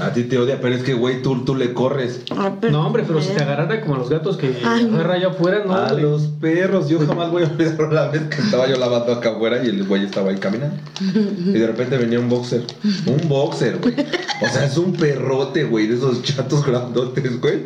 A 0.00 0.12
ti 0.12 0.24
te 0.24 0.38
odia, 0.38 0.60
pero 0.60 0.74
es 0.76 0.82
que, 0.82 0.94
güey, 0.94 1.22
tú, 1.22 1.44
tú 1.44 1.54
le 1.56 1.72
corres. 1.72 2.22
No, 2.70 2.86
hombre, 2.86 3.04
pero 3.06 3.20
si 3.22 3.30
te 3.32 3.42
agarrara 3.42 3.80
como 3.80 3.94
a 3.94 3.98
los 3.98 4.10
gatos 4.10 4.36
que 4.36 4.54
Ay, 4.64 4.84
agarra 4.92 5.14
allá 5.14 5.28
afuera, 5.28 5.64
no. 5.64 5.72
a 5.74 5.86
hombre. 5.88 6.02
los 6.02 6.22
perros. 6.40 6.88
Yo 6.88 7.04
jamás 7.04 7.30
voy 7.30 7.42
a 7.44 7.46
olvidar 7.46 7.92
la 7.92 8.08
vez 8.08 8.22
que 8.22 8.42
estaba 8.42 8.68
yo 8.68 8.76
lavando 8.76 9.12
acá 9.12 9.30
afuera 9.30 9.64
y 9.64 9.68
el 9.68 9.84
güey 9.84 10.04
estaba 10.04 10.30
ahí 10.30 10.36
caminando. 10.38 10.76
Y 11.00 11.52
de 11.52 11.66
repente 11.66 11.96
venía 11.96 12.20
un 12.20 12.28
boxer. 12.28 12.64
Un 13.06 13.28
boxer, 13.28 13.78
güey. 13.78 13.94
O 14.42 14.48
sea, 14.52 14.66
es 14.66 14.76
un 14.76 14.92
perrote, 14.92 15.64
güey, 15.64 15.86
de 15.88 15.96
esos 15.96 16.22
chatos 16.22 16.64
grandotes, 16.66 17.40
güey. 17.40 17.62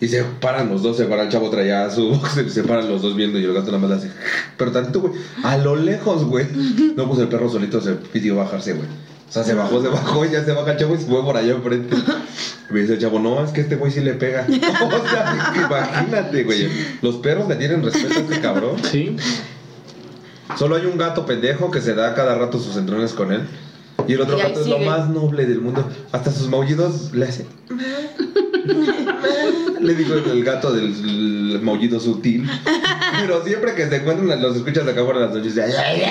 Y 0.00 0.08
se 0.08 0.22
paran 0.22 0.68
los 0.68 0.82
dos, 0.82 0.96
se 0.96 1.06
para 1.06 1.24
el 1.24 1.28
chavo 1.28 1.50
traía 1.50 1.90
su 1.90 2.10
boxer 2.10 2.46
y 2.46 2.50
se 2.50 2.62
paran 2.62 2.88
los 2.88 3.02
dos 3.02 3.16
viendo 3.16 3.38
y 3.38 3.44
el 3.44 3.52
gato 3.52 3.66
nada 3.66 3.78
más 3.78 3.90
le 3.90 3.96
hace. 3.96 4.10
Pero 4.56 4.70
tantito, 4.70 5.00
güey, 5.00 5.14
a 5.42 5.56
lo 5.58 5.74
lejos, 5.76 6.24
güey. 6.24 6.46
No, 6.96 7.08
pues 7.08 7.20
el 7.20 7.28
perro 7.28 7.48
solito 7.50 7.80
se 7.80 7.94
pidió 7.94 8.36
bajarse, 8.36 8.74
güey. 8.74 8.86
O 9.28 9.32
sea, 9.32 9.44
se 9.44 9.54
bajó, 9.54 9.82
se 9.82 9.88
bajó, 9.88 10.24
y 10.24 10.30
ya 10.30 10.42
se 10.44 10.52
baja 10.52 10.72
el 10.72 10.78
chavo 10.78 10.94
y 10.94 10.98
se 10.98 11.04
fue 11.04 11.22
por 11.22 11.36
allá 11.36 11.52
enfrente. 11.52 11.94
Y 12.70 12.72
me 12.72 12.80
dice 12.80 12.94
el 12.94 12.98
chavo, 12.98 13.18
no, 13.18 13.44
es 13.44 13.50
que 13.50 13.60
este 13.60 13.76
güey 13.76 13.92
sí 13.92 14.00
le 14.00 14.14
pega. 14.14 14.46
o 14.48 15.08
sea, 15.08 15.54
imagínate, 15.54 16.44
güey. 16.44 16.68
Los 17.02 17.16
perros 17.16 17.46
le 17.48 17.56
tienen 17.56 17.82
respeto 17.82 18.14
a 18.14 18.22
este 18.22 18.40
cabrón. 18.40 18.76
Sí. 18.90 19.16
Solo 20.56 20.76
hay 20.76 20.86
un 20.86 20.96
gato 20.96 21.26
pendejo 21.26 21.70
que 21.70 21.80
se 21.82 21.94
da 21.94 22.14
cada 22.14 22.36
rato 22.36 22.58
sus 22.58 22.76
entrones 22.76 23.12
con 23.12 23.32
él. 23.32 23.42
Y 24.06 24.14
el 24.14 24.22
otro 24.22 24.38
Y 24.38 24.42
gato 24.42 24.60
es 24.60 24.66
lo 24.66 24.78
más 24.78 25.10
noble 25.10 25.44
del 25.44 25.60
mundo. 25.60 25.86
Hasta 26.10 26.32
sus 26.32 26.48
maullidos 26.48 27.12
le 27.12 27.26
hace. 27.26 27.46
Le 29.80 29.94
digo 29.94 30.14
el 30.14 30.44
gato 30.44 30.72
del 30.72 31.60
maullido 31.62 32.00
sutil. 32.00 32.48
Pero 33.20 33.44
siempre 33.44 33.74
que 33.74 33.88
se 33.88 33.96
encuentran, 33.96 34.40
los 34.40 34.56
escuchas 34.56 34.86
acá 34.86 35.04
por 35.04 35.16
las 35.16 35.32
noches. 35.32 35.56
¡Ay! 35.58 36.02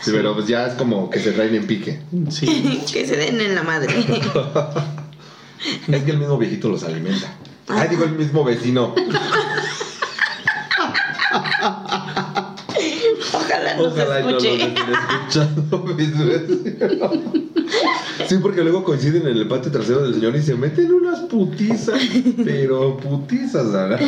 Sí, 0.00 0.10
pero 0.12 0.34
pues 0.34 0.46
ya 0.46 0.66
es 0.66 0.74
como 0.74 1.08
que 1.10 1.18
se 1.18 1.32
traen 1.32 1.54
en 1.54 1.66
pique. 1.66 2.00
Sí. 2.30 2.82
que 2.92 3.06
se 3.06 3.16
den 3.16 3.40
en 3.40 3.54
la 3.54 3.62
madre. 3.62 3.94
es 5.88 6.02
que 6.02 6.10
el 6.10 6.18
mismo 6.18 6.36
viejito 6.38 6.68
los 6.68 6.84
alimenta. 6.84 7.34
Ay, 7.68 7.88
digo 7.88 8.04
el 8.04 8.12
mismo 8.12 8.44
vecino. 8.44 8.94
Ojalá 13.88 14.20
y 14.20 14.24
no 14.24 14.30
lo 14.32 14.36
vecinos. 15.96 16.30
Sí, 18.28 18.36
porque 18.40 18.62
luego 18.62 18.84
coinciden 18.84 19.22
en 19.26 19.36
el 19.36 19.48
patio 19.48 19.72
trasero 19.72 20.02
del 20.04 20.14
señor 20.14 20.36
y 20.36 20.42
se 20.42 20.54
meten 20.54 20.92
unas 20.92 21.20
putizas, 21.20 22.00
pero 22.44 22.96
putizas, 22.96 23.72
¿verdad? 23.72 24.00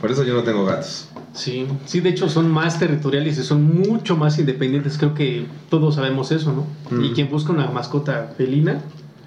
Por 0.00 0.10
eso 0.10 0.24
yo 0.24 0.34
no 0.34 0.42
tengo 0.42 0.64
gatos. 0.64 1.08
Sí, 1.32 1.66
sí, 1.86 2.00
de 2.00 2.10
hecho 2.10 2.28
son 2.28 2.50
más 2.50 2.78
territoriales 2.78 3.38
y 3.38 3.42
son 3.44 3.62
mucho 3.80 4.16
más 4.16 4.38
independientes. 4.38 4.98
Creo 4.98 5.14
que 5.14 5.46
todos 5.70 5.94
sabemos 5.94 6.32
eso, 6.32 6.52
¿no? 6.52 6.66
Mm. 6.96 7.04
Y 7.04 7.12
quien 7.12 7.30
busca 7.30 7.52
una 7.52 7.68
mascota 7.70 8.32
felina, 8.36 8.80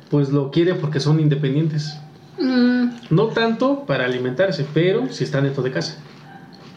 pues 0.10 0.30
lo 0.30 0.52
quiere 0.52 0.76
porque 0.76 1.00
son 1.00 1.20
independientes. 1.20 1.98
Mm, 2.40 2.88
No 3.10 3.28
tanto 3.28 3.86
para 3.86 4.06
alimentarse, 4.06 4.66
pero 4.74 5.12
si 5.12 5.24
están 5.24 5.46
dentro 5.46 5.64
de 5.64 5.72
casa. 5.72 5.98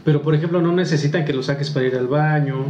Pero 0.04 0.22
por 0.22 0.34
ejemplo, 0.34 0.60
no 0.62 0.72
necesitan 0.72 1.24
que 1.24 1.32
los 1.32 1.46
saques 1.46 1.70
para 1.70 1.86
ir 1.86 1.94
al 1.96 2.06
baño. 2.08 2.64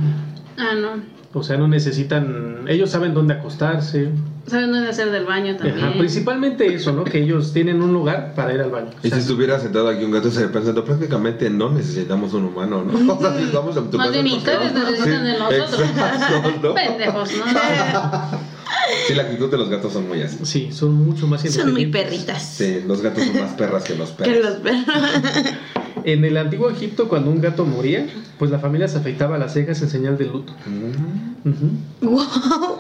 ah, 0.59 0.75
no. 0.81 1.21
O 1.33 1.45
sea, 1.45 1.57
no 1.57 1.69
necesitan. 1.69 2.65
Ellos 2.67 2.91
saben 2.91 3.15
dónde 3.15 3.35
acostarse. 3.35 4.09
¿Saben 4.49 4.73
dónde 4.73 4.89
hacer 4.89 5.13
del 5.13 5.27
baño 5.27 5.53
Ajá, 5.55 5.59
también? 5.59 5.93
principalmente 5.99 6.75
eso, 6.75 6.93
¿no? 6.93 7.05
Que 7.05 7.23
ellos 7.23 7.53
tienen 7.53 7.81
un 7.83 7.93
lugar 7.93 8.33
para 8.35 8.53
ir 8.53 8.61
al 8.61 8.71
baño. 8.71 8.89
O 8.89 9.07
Y 9.07 9.11
sea, 9.11 9.19
si 9.19 9.23
estuviera 9.23 9.61
sentado 9.61 9.89
aquí 9.89 10.03
un 10.05 10.11
gato, 10.11 10.29
se 10.29 10.49
pensando, 10.49 10.85
prácticamente 10.85 11.49
no 11.49 11.71
necesitamos 11.71 12.35
un 12.35 12.47
humano, 12.47 12.83
¿no? 12.85 13.15
O 13.15 13.21
sea, 13.21 13.37
si 13.39 13.45
estamos 13.45 13.77
en 13.77 13.91
tu 13.93 13.97
Más 13.97 14.11
bien 14.11 14.25
¿por 14.29 14.33
qué 14.43 14.51
ustedes 14.51 14.75
necesitan 14.75 15.23
de 15.25 15.39
nosotros. 15.39 15.81
exacto, 15.89 16.53
¿no? 16.65 16.75
Pendejos, 16.75 17.31
¿no? 17.37 18.41
Sí, 19.07 19.15
la 19.15 19.23
actitud 19.23 19.51
de 19.51 19.59
los 19.59 19.69
gatos 19.69 19.93
son 19.93 20.09
muy 20.09 20.23
así. 20.23 20.39
Sí, 20.45 20.73
son 20.73 20.95
mucho 20.95 21.27
más 21.27 21.43
Son 21.43 21.73
muy 21.73 21.87
perritas. 21.87 22.43
Sí, 22.43 22.83
los 22.87 23.01
gatos 23.03 23.25
son 23.25 23.41
más 23.41 23.53
perras 23.53 23.85
que 23.85 23.95
los 23.95 24.11
Que 24.11 24.25
perros. 24.25 24.45
los 24.45 24.55
perros. 24.57 24.85
En 26.05 26.25
el 26.25 26.37
antiguo 26.37 26.71
Egipto, 26.71 27.09
cuando 27.09 27.31
un 27.31 27.41
gato 27.41 27.65
moría, 27.67 28.07
pues 28.39 28.51
la 28.51 28.59
familia 28.59 28.89
se 28.89 28.99
afeitaba 28.99 29.39
las 29.39 29.53
cejas 29.53 29.81
en 29.83 29.89
señal 29.91 30.17
de 30.19 30.27
luto. 30.27 30.53
Mm. 30.67 31.49
Ujú. 31.49 32.11
Wow. 32.15 32.79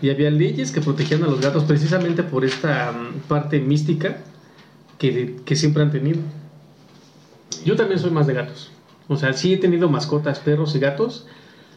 Y 0.00 0.10
había 0.10 0.30
leyes 0.30 0.72
que 0.72 0.80
protegían 0.80 1.22
a 1.22 1.26
los 1.26 1.40
gatos 1.40 1.64
precisamente 1.64 2.22
por 2.22 2.44
esta 2.44 2.92
mm, 2.92 3.28
parte 3.28 3.60
mística 3.60 4.16
que, 4.98 5.36
que 5.44 5.54
siempre 5.56 5.82
han 5.82 5.90
tenido. 5.92 6.18
Yo 7.64 7.76
también 7.76 8.00
soy 8.00 8.10
más 8.10 8.26
de 8.26 8.34
gatos. 8.34 8.70
O 9.08 9.16
sea, 9.16 9.32
sí 9.32 9.52
he 9.52 9.56
tenido 9.58 9.88
mascotas, 9.88 10.38
perros 10.40 10.74
y 10.74 10.78
gatos, 10.80 11.26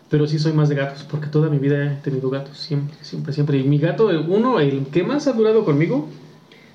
pero 0.10 0.28
sí 0.28 0.40
soy 0.40 0.54
más 0.54 0.70
de 0.70 0.76
gatos 0.76 1.04
porque 1.10 1.28
toda 1.28 1.50
mi 1.50 1.58
vida 1.60 1.94
he 1.94 1.96
tenido 2.02 2.30
gatos, 2.30 2.58
siempre, 2.58 2.96
siempre, 3.02 3.34
siempre. 3.34 3.58
Y 3.58 3.64
mi 3.64 3.78
gato, 3.78 4.10
el- 4.10 4.26
uno, 4.30 4.60
el 4.60 4.86
que 4.88 5.04
más 5.04 5.28
ha 5.28 5.34
durado 5.34 5.66
conmigo, 5.66 6.08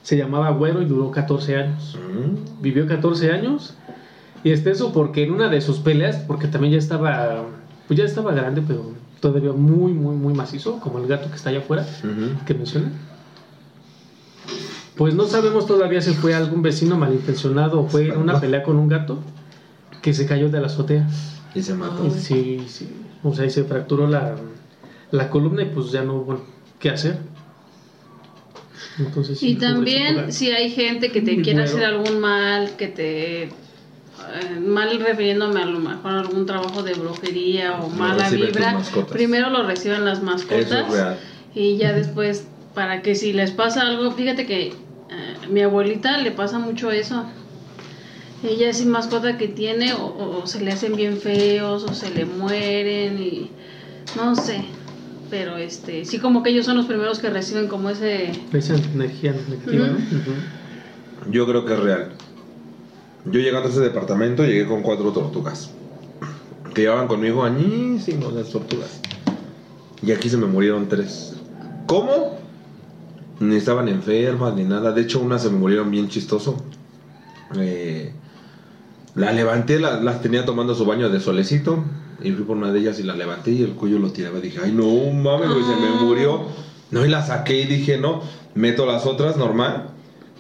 se 0.03 0.17
llamaba 0.17 0.51
Güero 0.51 0.83
y 0.83 0.85
duró 0.87 1.11
14 1.11 1.57
años. 1.57 1.99
Mm. 1.99 2.63
Vivió 2.63 2.87
14 2.87 3.33
años 3.33 3.75
y 4.43 4.51
este 4.51 4.70
eso 4.70 4.93
porque 4.93 5.24
en 5.24 5.32
una 5.32 5.49
de 5.49 5.61
sus 5.61 5.78
peleas, 5.78 6.16
porque 6.26 6.49
también 6.49 6.72
ya 6.72 6.78
estaba, 6.78 7.45
pues 7.86 7.99
ya 7.99 8.05
estaba 8.05 8.32
grande, 8.32 8.62
pero 8.66 8.93
todavía 9.20 9.53
muy, 9.53 9.93
muy, 9.93 10.16
muy 10.16 10.34
macizo, 10.34 10.80
como 10.80 10.99
el 10.99 11.07
gato 11.07 11.28
que 11.28 11.36
está 11.36 11.51
allá 11.51 11.59
afuera, 11.61 11.86
que 12.47 12.55
menciona. 12.55 12.91
Pues 14.97 15.14
no 15.14 15.24
sabemos 15.26 15.66
todavía 15.66 16.01
si 16.01 16.12
fue 16.12 16.34
algún 16.34 16.62
vecino 16.62 16.97
malintencionado 16.97 17.80
o 17.80 17.88
fue 17.88 18.09
en 18.09 18.18
una 18.18 18.41
pelea 18.41 18.62
con 18.62 18.76
un 18.76 18.88
gato 18.88 19.18
que 20.03 20.12
se 20.12 20.26
cayó 20.26 20.51
de 20.51 20.61
la 20.61 20.66
azotea. 20.66 21.09
Y 21.55 21.62
se 21.62 21.74
mató. 21.74 22.11
Sí, 22.11 22.64
sí, 22.68 22.88
o 23.22 23.34
sea, 23.34 23.47
y 23.47 23.51
se 23.51 23.64
fracturó 23.64 24.07
la, 24.07 24.36
la 25.11 25.30
columna 25.30 25.62
y 25.62 25.66
pues 25.66 25.91
ya 25.91 26.03
no 26.03 26.16
hubo 26.16 26.45
qué 26.78 26.91
hacer. 26.91 27.18
Entonces, 28.99 29.38
sí, 29.38 29.53
Y 29.53 29.55
también 29.57 30.32
si 30.32 30.51
hay 30.51 30.70
gente 30.70 31.11
que 31.11 31.22
te 31.22 31.36
quiere 31.41 31.61
bueno. 31.61 31.64
hacer 31.64 31.84
algún 31.84 32.20
mal, 32.20 32.76
que 32.76 32.88
te... 32.88 33.49
eh, 34.35 34.61
mal 34.61 34.99
refiriéndome 35.01 35.61
a 35.62 35.66
lo 35.66 35.78
mejor 35.78 36.11
a 36.12 36.20
algún 36.20 36.47
trabajo 36.47 36.83
de 36.83 36.95
brujería 36.95 37.78
o 37.81 37.89
Lo 37.89 37.95
mala 37.97 38.28
vibra, 38.31 38.78
primero 39.11 39.51
lo 39.51 39.64
reciben 39.66 40.05
las 40.05 40.18
Eso 40.18 40.26
mascotas 40.26 40.70
es 40.89 40.93
real. 40.93 41.16
y 41.55 41.76
ya 41.76 41.93
después 41.93 42.47
para 42.74 43.03
que 43.03 43.14
si 43.14 43.33
les 43.33 43.51
pasa 43.51 43.83
algo, 43.83 44.12
fíjate 44.12 44.47
que 44.47 44.68
eh, 44.68 44.74
mi 45.51 45.61
abuelita 45.62 46.18
le 46.18 46.31
pasa 46.31 46.59
mucho 46.59 46.91
eso. 46.91 47.24
Ella 48.43 48.72
sin 48.72 48.91
mascota 48.91 49.37
que 49.37 49.49
tiene 49.49 49.93
o, 49.93 50.41
o 50.43 50.47
se 50.47 50.61
le 50.64 50.72
hacen 50.72 50.95
bien 50.97 51.18
feos 51.18 51.85
o 51.85 51.93
se 51.93 52.11
le 52.11 52.24
mueren 52.24 53.20
y 53.22 53.51
no 54.16 54.35
sé. 54.35 54.64
pero 55.28 55.57
este, 55.59 56.05
sí 56.05 56.18
como 56.18 56.43
que 56.43 56.51
ellos 56.51 56.64
son 56.66 56.76
los 56.76 56.87
primeros 56.87 57.18
que 57.18 57.28
reciben 57.31 57.68
como 57.68 57.91
ese... 57.91 58.33
Esa 58.53 58.74
energía 58.76 59.33
negativa. 59.33 59.89
Yo 61.31 61.47
creo 61.47 61.64
que 61.66 61.74
es 61.74 61.78
real. 61.81 62.12
Yo 63.27 63.41
llegando 63.41 63.68
a 63.68 63.73
ese 63.73 63.81
departamento 63.81 64.45
llegué 64.45 64.66
con 64.66 64.83
cuatro 64.83 65.11
tortugas. 65.12 65.71
Que 66.75 66.83
llevaban 66.83 67.09
conmigo 67.09 67.45
añísimos 67.45 68.33
las 68.33 68.51
tortugas. 68.51 69.01
Y 70.03 70.12
aquí 70.12 70.29
se 70.29 70.37
me 70.37 70.47
murieron 70.47 70.89
tres. 70.89 71.35
¿Cómo? 71.87 72.39
Ni 73.41 73.57
estaban 73.57 73.89
enfermas 73.89 74.55
ni 74.55 74.64
nada. 74.64 74.93
De 74.93 75.03
hecho, 75.03 75.21
unas 75.21 75.43
se 75.43 75.51
me 75.51 75.59
murieron 75.59 75.91
bien 75.91 76.09
chistoso. 76.09 76.57
Eh, 77.59 78.12
la 79.14 79.33
levanté, 79.33 79.81
la- 79.81 80.01
las 80.01 80.23
tenía 80.23 80.45
tomando 80.45 80.75
su 80.75 80.85
baño 80.85 81.11
de 81.11 81.21
solecito. 81.21 81.83
Y 82.23 82.33
fui 82.33 82.45
por 82.45 82.57
una 82.57 82.71
de 82.71 82.81
ellas 82.81 83.01
y 83.01 83.03
la 83.03 83.14
levanté 83.16 83.51
y 83.53 83.62
el 83.62 83.71
cuello 83.73 83.99
lo 83.99 84.11
tiraba. 84.12 84.41
Dije, 84.41 84.61
ay, 84.62 84.73
no 84.73 84.85
mames, 85.12 85.49
güey, 85.51 85.64
se 85.64 85.75
me 85.81 86.05
murió. 86.05 86.43
No, 86.91 87.05
y 87.05 87.09
la 87.09 87.25
saqué 87.25 87.62
y 87.62 87.66
dije, 87.66 87.99
no, 87.99 88.23
meto 88.55 88.85
las 88.87 89.07
otras 89.07 89.37
normal. 89.37 89.89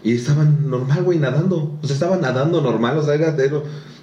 Y 0.02 0.14
estaban 0.14 0.70
normal, 0.70 1.02
güey, 1.02 1.18
nadando. 1.18 1.78
O 1.82 1.86
sea, 1.86 1.94
estaban 1.94 2.20
nadando 2.20 2.60
normal, 2.60 2.98
o 2.98 3.02
sea, 3.02 3.14
era 3.14 3.32
de... 3.32 3.50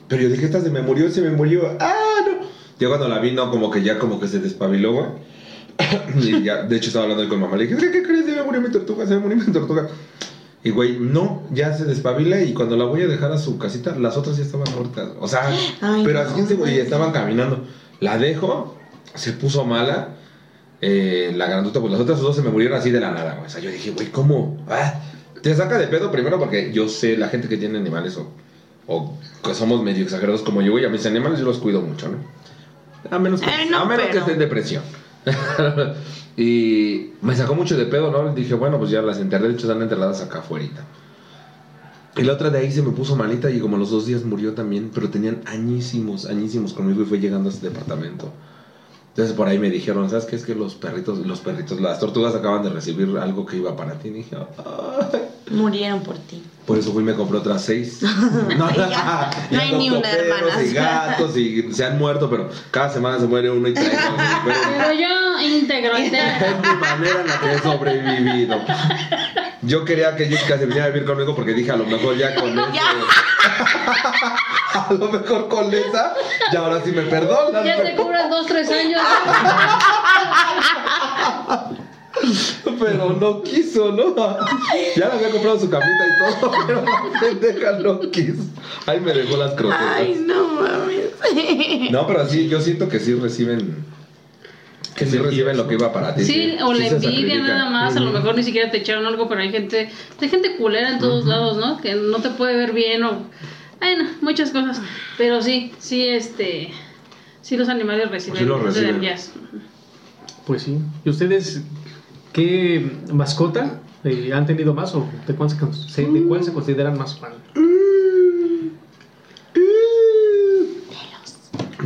Pero 0.07 0.21
yo 0.23 0.29
dije, 0.29 0.45
esta 0.45 0.61
se 0.61 0.69
me 0.69 0.81
murió, 0.81 1.09
se 1.09 1.21
me 1.21 1.31
murió. 1.31 1.75
¡Ah, 1.79 1.95
no! 2.25 2.47
Ya 2.79 2.87
cuando 2.87 3.07
la 3.07 3.19
vi, 3.19 3.31
no, 3.31 3.49
como 3.49 3.71
que 3.71 3.81
ya 3.81 3.97
como 3.97 4.19
que 4.19 4.27
se 4.27 4.39
despabiló, 4.39 4.93
güey. 4.93 5.05
y 6.21 6.43
ya, 6.43 6.63
de 6.63 6.77
hecho, 6.77 6.87
estaba 6.87 7.03
hablando 7.03 7.23
ahí 7.23 7.29
con 7.29 7.39
mamá. 7.39 7.57
Le 7.57 7.67
dije, 7.67 7.77
¿qué, 7.77 7.91
qué 7.91 8.03
crees? 8.03 8.25
Se 8.25 8.35
me 8.35 8.43
murió 8.43 8.61
mi 8.61 8.69
tortuga, 8.71 9.05
se 9.05 9.15
me 9.15 9.19
murió 9.19 9.37
mi 9.37 9.51
tortuga. 9.51 9.87
Y, 10.63 10.69
güey, 10.69 10.97
no, 10.99 11.43
ya 11.51 11.73
se 11.73 11.85
despabila 11.85 12.41
y 12.41 12.53
cuando 12.53 12.75
la 12.77 12.85
voy 12.85 13.01
a 13.01 13.07
dejar 13.07 13.31
a 13.31 13.37
su 13.37 13.57
casita, 13.57 13.95
las 13.97 14.17
otras 14.17 14.37
ya 14.37 14.43
estaban 14.43 14.67
muertas. 14.75 15.09
O 15.19 15.27
sea, 15.27 15.47
Ay, 15.81 16.03
pero 16.05 16.23
no. 16.23 16.29
así 16.29 16.39
en 16.39 16.47
seguridad 16.47 16.79
estaban 16.79 17.11
caminando. 17.11 17.65
La 17.99 18.17
dejo, 18.17 18.77
se 19.15 19.33
puso 19.33 19.65
mala. 19.65 20.09
eh, 20.81 21.33
la 21.35 21.47
grandota, 21.47 21.79
pues 21.79 21.91
las 21.91 22.01
otras 22.01 22.19
dos 22.21 22.35
se 22.35 22.41
me 22.43 22.49
murieron 22.49 22.77
así 22.77 22.91
de 22.91 22.99
la 22.99 23.11
nada, 23.11 23.33
güey. 23.33 23.47
O 23.47 23.49
sea, 23.49 23.61
yo 23.61 23.71
dije, 23.71 23.91
güey, 23.91 24.11
¿cómo? 24.11 24.57
Ah, 24.69 25.01
te 25.41 25.55
saca 25.55 25.77
de 25.77 25.87
pedo 25.87 26.11
primero 26.11 26.39
porque 26.39 26.71
yo 26.73 26.89
sé, 26.89 27.17
la 27.17 27.29
gente 27.29 27.47
que 27.47 27.57
tiene 27.57 27.77
animales 27.77 28.17
o, 28.17 28.31
o 28.87 29.17
que 29.43 29.53
somos 29.53 29.83
medio 29.83 30.03
exagerados 30.03 30.41
como 30.41 30.61
yo, 30.61 30.71
güey, 30.71 30.85
a 30.85 30.89
mis 30.89 31.05
animales 31.05 31.39
yo 31.39 31.45
los 31.45 31.59
cuido 31.59 31.81
mucho, 31.81 32.09
¿no? 32.09 32.17
A 33.09 33.19
menos 33.19 33.41
que, 33.41 33.49
Eh, 33.49 33.67
no, 33.69 33.79
a 33.79 33.85
menos 33.85 34.07
que 34.07 34.17
esté 34.17 34.33
en 34.33 34.39
depresión. 34.39 34.83
y 36.37 37.11
me 37.21 37.35
sacó 37.35 37.55
mucho 37.55 37.77
de 37.77 37.85
pedo, 37.85 38.11
¿no? 38.11 38.33
Dije, 38.33 38.53
bueno, 38.53 38.77
pues 38.77 38.91
ya 38.91 39.01
las 39.01 39.19
enterré, 39.19 39.47
de 39.47 39.53
hecho 39.53 39.67
están 39.67 39.81
enterradas 39.81 40.21
acá 40.21 40.39
afuera. 40.39 40.85
Y 42.17 42.23
la 42.23 42.33
otra 42.33 42.49
de 42.49 42.59
ahí 42.59 42.71
se 42.71 42.81
me 42.81 42.91
puso 42.91 43.15
malita 43.15 43.51
y 43.51 43.59
como 43.59 43.75
a 43.75 43.79
los 43.79 43.91
dos 43.91 44.07
días 44.07 44.23
murió 44.23 44.53
también, 44.53 44.89
pero 44.93 45.09
tenían 45.09 45.41
añísimos, 45.45 46.25
añísimos 46.25 46.73
conmigo 46.73 47.03
y 47.03 47.05
fue 47.05 47.19
llegando 47.19 47.49
a 47.49 47.51
este 47.53 47.69
departamento. 47.69 48.33
Entonces 49.17 49.35
por 49.35 49.47
ahí 49.47 49.57
me 49.57 49.71
dijeron, 49.71 50.07
¿sabes 50.11 50.25
qué? 50.25 50.35
Es 50.35 50.45
que 50.45 50.53
los 50.53 50.75
perritos, 50.75 51.17
los 51.25 51.39
perritos, 51.39 51.81
las 51.81 51.99
tortugas 51.99 52.35
acaban 52.35 52.61
de 52.61 52.69
recibir 52.69 53.17
algo 53.17 53.47
que 53.47 53.57
iba 53.57 53.75
para 53.75 53.97
ti. 53.97 54.09
Y 54.09 54.11
dije. 54.11 54.37
Murieron 55.49 56.01
por 56.01 56.19
ti. 56.19 56.43
Por 56.67 56.77
eso 56.77 56.91
fui 56.91 57.01
y 57.01 57.05
me 57.05 57.13
compré 57.13 57.37
otras 57.37 57.63
seis. 57.63 58.01
No, 58.57 58.69
Ya, 58.75 59.29
no 59.51 59.59
hay 59.59 59.71
ni 59.75 59.89
una, 59.89 60.01
perros 60.01 60.27
hermanas. 60.27 60.65
Y 60.65 60.73
gatos 60.73 61.37
y 61.37 61.73
se 61.73 61.85
han 61.85 61.97
muerto, 61.97 62.29
pero 62.29 62.49
cada 62.71 62.89
semana 62.89 63.19
se 63.19 63.25
muere 63.25 63.49
uno 63.49 63.69
y 63.69 63.73
traigo. 63.73 63.95
Pero 64.45 64.57
Pero 64.77 64.93
yo 64.93 65.39
íntegro, 65.39 65.95
es 65.95 66.11
mi 66.11 66.75
manera 66.79 67.21
en 67.21 67.27
la 67.27 67.39
que 67.39 67.53
he 67.53 67.59
sobrevivido. 67.59 68.59
Yo 69.61 69.85
quería 69.85 70.15
que 70.15 70.25
Jessica 70.25 70.57
se 70.57 70.65
viniera 70.65 70.85
a 70.85 70.89
vivir 70.89 71.05
conmigo 71.05 71.35
porque 71.35 71.53
dije, 71.53 71.71
a 71.71 71.77
lo 71.77 71.85
mejor 71.85 72.17
ya 72.17 72.35
con 72.35 72.49
ese... 72.59 72.79
a 74.73 74.87
lo 74.93 75.09
mejor 75.09 75.47
con 75.47 75.73
esa, 75.73 76.13
ya 76.51 76.59
ahora 76.59 76.81
sí 76.83 76.91
me 76.91 77.03
perdonan. 77.03 77.63
Ya 77.63 77.81
te 77.81 77.95
cubran 77.95 78.29
dos, 78.29 78.45
tres 78.45 78.69
años. 78.69 79.01
Pero 82.79 83.13
no 83.19 83.43
quiso, 83.43 83.91
¿no? 83.91 84.15
Ya 84.95 85.07
le 85.07 85.13
había 85.13 85.29
comprado 85.29 85.59
su 85.59 85.69
camita 85.69 86.05
y 86.05 86.39
todo, 86.39 86.51
pero 86.67 86.83
la 86.83 87.19
pendeja 87.19 87.79
no 87.79 87.99
quiso. 88.11 88.43
Ahí 88.85 88.99
me 88.99 89.13
dejó 89.13 89.37
las 89.37 89.53
croquetas. 89.53 89.95
Ay, 89.95 90.23
no 90.25 90.47
mames. 90.61 91.91
No, 91.91 92.07
pero 92.07 92.27
sí, 92.27 92.47
yo 92.47 92.61
siento 92.61 92.87
que 92.89 92.99
sí 92.99 93.13
reciben... 93.13 93.85
Que 94.95 95.05
sí 95.05 95.17
reciben 95.19 95.55
lo 95.57 95.67
que 95.67 95.75
iba 95.75 95.93
para 95.93 96.15
ti. 96.15 96.23
Sí, 96.23 96.57
o 96.63 96.73
la 96.73 96.87
envidia 96.87 97.39
nada 97.39 97.69
más, 97.69 97.95
a 97.95 97.99
lo 97.99 98.11
mejor 98.11 98.35
ni 98.35 98.41
siquiera 98.41 98.71
te 98.71 98.77
echaron 98.77 99.05
algo, 99.05 99.29
pero 99.29 99.41
hay 99.41 99.51
gente, 99.51 99.89
hay 100.19 100.29
gente 100.29 100.55
culera 100.55 100.89
en 100.89 100.99
todos 100.99 101.25
lados, 101.25 101.57
¿no? 101.57 101.79
Que 101.79 101.93
no 101.93 102.17
te 102.19 102.31
puede 102.31 102.55
ver 102.55 102.73
bien 102.73 103.03
o, 103.03 103.27
bueno, 103.79 104.09
muchas 104.21 104.49
cosas, 104.49 104.81
pero 105.17 105.43
sí, 105.43 105.71
sí, 105.77 106.07
este, 106.07 106.71
sí 107.41 107.57
los 107.57 107.69
animales 107.69 108.09
reciben, 108.09 108.39
Sí 108.39 108.45
los 108.45 108.63
reciben. 108.63 109.01
Pues 110.47 110.63
sí. 110.63 110.79
¿Y 111.05 111.09
ustedes 111.09 111.61
qué 112.37 112.91
mascota 113.11 113.81
eh, 114.03 114.31
han 114.31 114.45
tenido 114.45 114.75
más 114.75 114.93
o 114.93 115.07
de 115.25 115.33
cuál 115.33 115.49
se, 115.49 116.05
de 116.05 116.23
cuál 116.23 116.43
se 116.43 116.53
consideran 116.53 116.95
más 116.95 117.17
fan? 117.17 117.33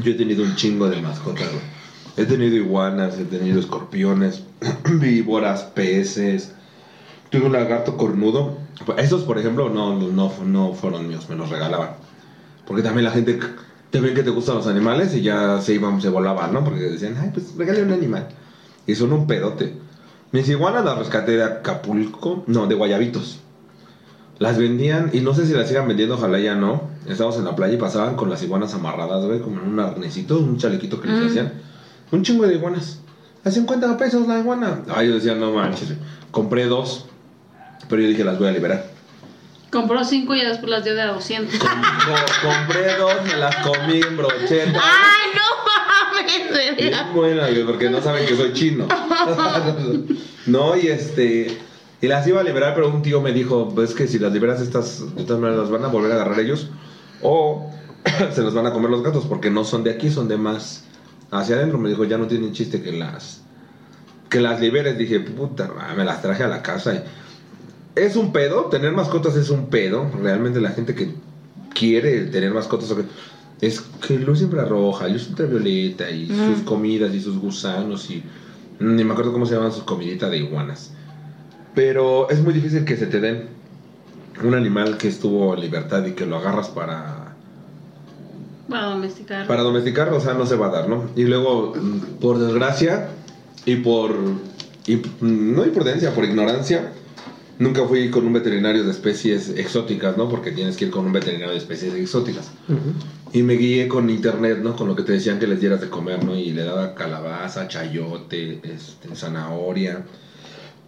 Yo 0.04 0.12
he 0.12 0.16
tenido 0.16 0.44
un 0.44 0.56
chingo 0.58 0.90
de 0.90 1.02
mascotas, 1.02 1.48
güey. 1.48 1.64
He 2.18 2.26
tenido 2.26 2.58
iguanas, 2.58 3.18
he 3.18 3.24
tenido 3.24 3.62
escorpiones, 3.62 4.44
víboras, 5.00 5.64
peces. 5.64 6.52
Tuve 7.30 7.46
un 7.46 7.54
lagarto 7.54 7.96
cornudo. 7.96 8.58
Esos, 8.98 9.24
por 9.24 9.40
ejemplo, 9.40 9.70
no, 9.70 9.98
no, 9.98 10.30
no 10.44 10.74
fueron 10.74 11.08
míos, 11.08 11.28
me 11.30 11.38
los 11.38 11.50
regalaban. 11.50 11.92
Porque 12.68 12.84
también 12.84 13.06
la 13.06 13.12
gente 13.12 13.40
te 13.90 14.02
ven 14.02 14.14
que 14.14 14.24
te 14.24 14.32
gustan 14.32 14.56
los 14.56 14.68
animales 14.68 15.16
y 15.16 15.22
ya 15.22 15.62
se 15.62 15.76
iban, 15.76 16.02
se 16.02 16.10
volaban, 16.10 16.54
¿no? 16.54 16.62
Porque 16.66 16.82
decían, 16.82 17.16
ay, 17.22 17.30
pues 17.34 17.56
regale 17.56 17.84
un 17.84 17.94
animal. 17.94 18.28
Y 18.86 18.96
son 18.96 19.14
un 19.14 19.28
pedote. 19.28 19.91
Mis 20.32 20.48
iguanas 20.50 20.86
las 20.86 20.98
rescaté 20.98 21.34
de 21.34 21.44
Acapulco, 21.44 22.44
no, 22.48 22.68
de 22.68 22.76
Guayabitos. 22.76 23.40
Las 24.40 24.58
vendían, 24.58 25.10
y 25.14 25.20
no 25.20 25.34
sé 25.36 25.46
si 25.46 25.54
las 25.54 25.68
sigan 25.68 25.88
vendiendo, 25.88 26.16
ojalá 26.16 26.40
ya 26.40 26.56
no. 26.56 26.90
Estábamos 27.08 27.38
en 27.38 27.46
la 27.46 27.56
playa 27.56 27.74
y 27.74 27.78
pasaban 27.78 28.16
con 28.16 28.30
las 28.30 28.42
iguanas 28.42 28.74
amarradas, 28.74 29.26
güey, 29.26 29.40
como 29.42 29.62
en 29.62 29.68
un 29.68 29.80
arnesito, 29.80 30.40
un 30.40 30.58
chalequito 30.58 31.00
que 31.00 31.08
les 31.10 31.22
Mm. 31.24 31.28
hacían. 31.28 31.54
Un 32.12 32.24
chingo 32.24 32.46
de 32.48 32.56
iguanas. 32.56 33.00
A 33.44 33.52
50 33.52 33.98
pesos 33.98 34.28
la 34.28 34.40
iguana. 34.40 34.82
Ay, 34.96 35.10
yo 35.10 35.16
decía, 35.16 35.36
no 35.36 35.52
manches. 35.52 35.94
Compré 36.32 36.66
dos, 36.66 37.06
pero 37.90 38.02
yo 38.02 38.08
dije, 38.08 38.24
las 38.24 38.40
voy 38.40 38.48
a 38.48 38.52
liberar. 38.52 38.86
Compró 39.72 40.04
cinco 40.04 40.36
y 40.36 40.42
después 40.42 40.70
las 40.70 40.84
dio 40.84 40.96
de 40.96 41.02
a 41.02 41.14
200. 41.14 41.58
Co- 41.60 41.68
compré 42.48 42.98
dos, 42.98 43.14
me 43.26 43.38
las 43.38 43.56
comí 43.58 44.02
en 44.02 44.18
brocheta. 44.18 44.80
Ay, 44.84 45.30
no 45.36 45.61
Bien 46.78 46.94
buena, 47.14 47.50
güey, 47.50 47.64
porque 47.66 47.90
no 47.90 48.02
saben 48.02 48.26
que 48.26 48.36
soy 48.36 48.54
chino. 48.54 48.88
no, 50.48 50.76
y 50.78 50.88
este. 50.88 51.58
Y 52.02 52.08
las 52.08 52.26
iba 52.28 52.42
a 52.42 52.44
liberar, 52.44 52.74
pero 52.74 52.90
un 52.90 53.02
tío 53.02 53.22
me 53.22 53.32
dijo: 53.32 53.72
Ves 53.72 53.94
que 53.94 54.08
si 54.08 54.18
las 54.20 54.34
liberas, 54.34 54.62
estas 54.62 55.16
de 55.16 55.24
todas 55.24 55.42
maneras 55.42 55.62
las 55.64 55.72
van 55.72 55.86
a 55.86 55.88
volver 55.88 56.12
a 56.12 56.16
agarrar 56.16 56.40
ellos. 56.40 56.70
O 57.22 57.72
se 58.34 58.42
los 58.42 58.54
van 58.54 58.66
a 58.66 58.74
comer 58.74 58.90
los 58.90 59.04
gatos, 59.04 59.26
porque 59.28 59.50
no 59.52 59.64
son 59.64 59.84
de 59.84 59.92
aquí, 59.92 60.10
son 60.10 60.28
de 60.28 60.38
más 60.38 60.86
hacia 61.32 61.56
adentro. 61.56 61.78
Me 61.78 61.90
dijo: 61.90 62.04
Ya 62.06 62.18
no 62.18 62.28
tienen 62.28 62.54
chiste 62.54 62.82
que 62.82 62.92
las. 62.92 63.42
Que 64.30 64.42
las 64.42 64.60
liberes. 64.60 64.98
Dije: 64.98 65.20
Puta, 65.20 65.72
ma, 65.76 65.94
me 65.96 66.04
las 66.06 66.22
traje 66.22 66.44
a 66.44 66.48
la 66.48 66.62
casa. 66.62 66.96
y- 66.96 67.04
es 67.94 68.16
un 68.16 68.32
pedo, 68.32 68.66
tener 68.68 68.94
mascotas 68.94 69.36
es 69.36 69.50
un 69.50 69.68
pedo. 69.70 70.10
Realmente 70.24 70.62
la 70.62 70.70
gente 70.72 70.96
que 70.96 71.14
quiere 71.76 72.22
tener 72.28 72.52
mascotas 72.52 72.90
o 72.92 72.96
que- 72.96 73.04
es 73.62 73.82
que 74.06 74.18
luz 74.20 74.40
siempre 74.40 74.64
roja, 74.66 75.08
luz 75.08 75.30
ultravioleta 75.30 76.10
y 76.10 76.26
Mm. 76.30 76.48
sus 76.56 76.64
comidas 76.64 77.14
y 77.14 77.22
sus 77.22 77.38
gusanos 77.38 78.10
y 78.10 78.24
ni 78.80 79.04
me 79.04 79.12
acuerdo 79.14 79.32
cómo 79.32 79.46
se 79.46 79.56
llaman 79.56 79.72
sus 79.72 79.84
comiditas 79.84 80.32
de 80.32 80.38
iguanas. 80.40 80.92
Pero 81.76 82.30
es 82.30 82.42
muy 82.42 82.54
difícil 82.54 82.84
que 82.84 82.98
se 82.98 83.06
te 83.06 83.20
den 83.22 83.48
un 84.44 84.56
animal 84.56 84.98
que 84.98 85.08
estuvo 85.08 85.54
en 85.54 85.62
libertad 85.62 86.04
y 86.06 86.14
que 86.14 86.26
lo 86.26 86.38
agarras 86.38 86.70
para 86.70 87.36
Para 88.68 88.86
domesticar. 88.88 89.48
para 89.48 89.62
domesticar, 89.62 90.10
o 90.14 90.20
sea, 90.20 90.34
no 90.34 90.46
se 90.46 90.56
va 90.56 90.68
a 90.68 90.72
dar, 90.72 90.90
¿no? 90.90 91.10
Y 91.16 91.26
luego, 91.26 91.74
por 92.20 92.40
desgracia 92.40 93.10
y 93.66 93.76
por 93.78 94.16
y, 94.88 95.00
no 95.22 95.64
imprudencia, 95.64 96.16
por 96.16 96.24
ignorancia, 96.26 96.92
nunca 97.60 97.86
fui 97.86 98.10
con 98.10 98.26
un 98.26 98.34
veterinario 98.34 98.84
de 98.84 98.90
especies 98.92 99.50
exóticas, 99.50 100.18
¿no? 100.18 100.28
Porque 100.28 100.52
tienes 100.52 100.76
que 100.78 100.86
ir 100.86 100.92
con 100.92 101.06
un 101.06 101.14
veterinario 101.14 101.52
de 101.52 101.58
especies 101.58 101.94
exóticas. 101.94 102.50
Ujú. 102.68 102.80
Y 103.34 103.44
me 103.44 103.54
guié 103.54 103.88
con 103.88 104.10
internet, 104.10 104.60
¿no? 104.62 104.76
Con 104.76 104.88
lo 104.90 104.96
que 104.96 105.04
te 105.04 105.14
decían 105.14 105.40
que 105.40 105.48
les 105.48 105.62
dieras 105.62 105.80
de 105.80 105.90
comer, 105.90 106.24
¿no? 106.24 106.36
Y 106.36 106.52
le 106.52 106.64
daba 106.64 106.96
calabaza, 106.96 107.68
chayote, 107.68 108.60
este, 108.64 109.16
zanahoria. 109.16 110.06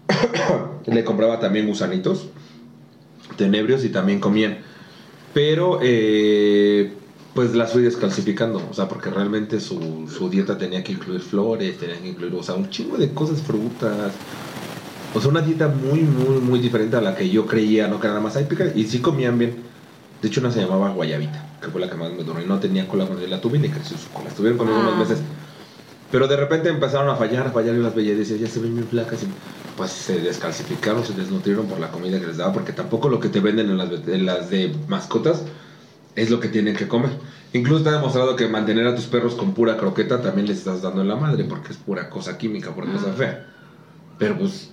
le 0.86 1.04
compraba 1.06 1.40
también 1.40 1.68
gusanitos, 1.68 2.28
tenebrios 3.38 3.86
y 3.86 3.90
también 3.90 4.20
comían. 4.20 4.58
Pero, 5.34 5.80
eh, 5.82 6.92
pues 7.34 7.56
las 7.56 7.72
fui 7.72 7.82
descalcificando, 7.82 8.62
o 8.70 8.74
sea, 8.74 8.90
porque 8.90 9.10
realmente 9.10 9.60
su, 9.62 10.08
su 10.08 10.30
dieta 10.30 10.58
tenía 10.58 10.84
que 10.84 10.92
incluir 10.92 11.22
flores, 11.22 11.78
tenía 11.78 12.00
que 12.00 12.10
incluir, 12.10 12.36
o 12.36 12.44
sea, 12.44 12.56
un 12.56 12.70
chingo 12.70 12.98
de 12.98 13.14
cosas, 13.14 13.42
frutas. 13.42 14.12
O 15.16 15.22
sea, 15.22 15.30
una 15.30 15.42
dieta 15.42 15.70
muy, 15.70 16.02
muy, 16.02 16.42
muy 16.42 16.60
diferente 16.60 16.98
a 16.98 17.02
la 17.02 17.16
que 17.16 17.30
yo 17.30 17.46
creía, 17.46 17.88
¿no? 17.88 18.02
Que 18.02 18.08
nada 18.08 18.20
más 18.20 18.36
hay 18.36 18.46
picar. 18.46 18.74
Y 18.76 18.84
sí 18.86 19.00
comían 19.00 19.38
bien. 19.40 19.73
De 20.24 20.30
hecho, 20.30 20.40
una 20.40 20.50
se 20.52 20.62
llamaba 20.62 20.90
Guayabita, 20.92 21.46
que 21.62 21.68
fue 21.68 21.82
la 21.82 21.90
que 21.90 21.96
más 21.98 22.12
me 22.14 22.24
duró. 22.24 22.42
Y 22.42 22.46
no 22.46 22.58
tenía 22.60 22.88
cola 22.88 23.06
cuando 23.06 23.22
yo 23.24 23.30
la 23.30 23.42
tuve 23.42 23.58
y 23.58 23.62
le 23.62 23.70
creció 23.70 23.98
su 23.98 24.10
cola. 24.10 24.30
Estuvieron 24.30 24.58
conmigo 24.58 24.80
Ah. 24.80 24.88
unos 24.88 24.98
meses. 24.98 25.20
Pero 26.12 26.28
de 26.28 26.38
repente 26.38 26.70
empezaron 26.70 27.10
a 27.10 27.16
fallar, 27.18 27.48
a 27.48 27.52
fallar 27.52 27.76
y 27.76 27.80
las 27.80 27.94
veía 27.94 28.14
y 28.14 28.16
decía, 28.16 28.38
ya 28.38 28.48
se 28.48 28.60
ven 28.60 28.74
bien 28.74 28.88
flacas. 28.88 29.22
Y 29.24 29.28
pues 29.76 29.92
se 29.92 30.20
descalcificaron, 30.22 31.04
se 31.04 31.14
desnutrieron 31.14 31.66
por 31.66 31.80
la 31.80 31.90
comida 31.92 32.20
que 32.20 32.28
les 32.28 32.38
daba, 32.38 32.54
porque 32.54 32.72
tampoco 32.72 33.10
lo 33.10 33.20
que 33.20 33.28
te 33.30 33.40
venden 33.42 33.70
en 33.70 33.78
las, 33.78 33.90
en 34.08 34.26
las 34.26 34.50
de 34.50 34.74
mascotas 34.88 35.44
es 36.16 36.30
lo 36.30 36.40
que 36.40 36.48
tienen 36.48 36.76
que 36.76 36.88
comer. 36.88 37.12
Incluso 37.52 37.80
está 37.80 37.92
demostrado 37.92 38.36
que 38.36 38.48
mantener 38.48 38.88
a 38.88 38.96
tus 38.96 39.06
perros 39.06 39.36
con 39.36 39.54
pura 39.54 39.76
croqueta 39.78 40.22
también 40.22 40.48
les 40.48 40.60
estás 40.60 40.82
dando 40.84 41.02
en 41.02 41.08
la 41.10 41.16
madre, 41.16 41.44
porque 41.44 41.72
es 41.74 41.78
pura 41.78 42.10
cosa 42.10 42.38
química, 42.38 42.74
pura 42.74 42.92
cosa 42.92 43.12
fea. 43.14 43.48
Pero 44.18 44.38
pues. 44.38 44.70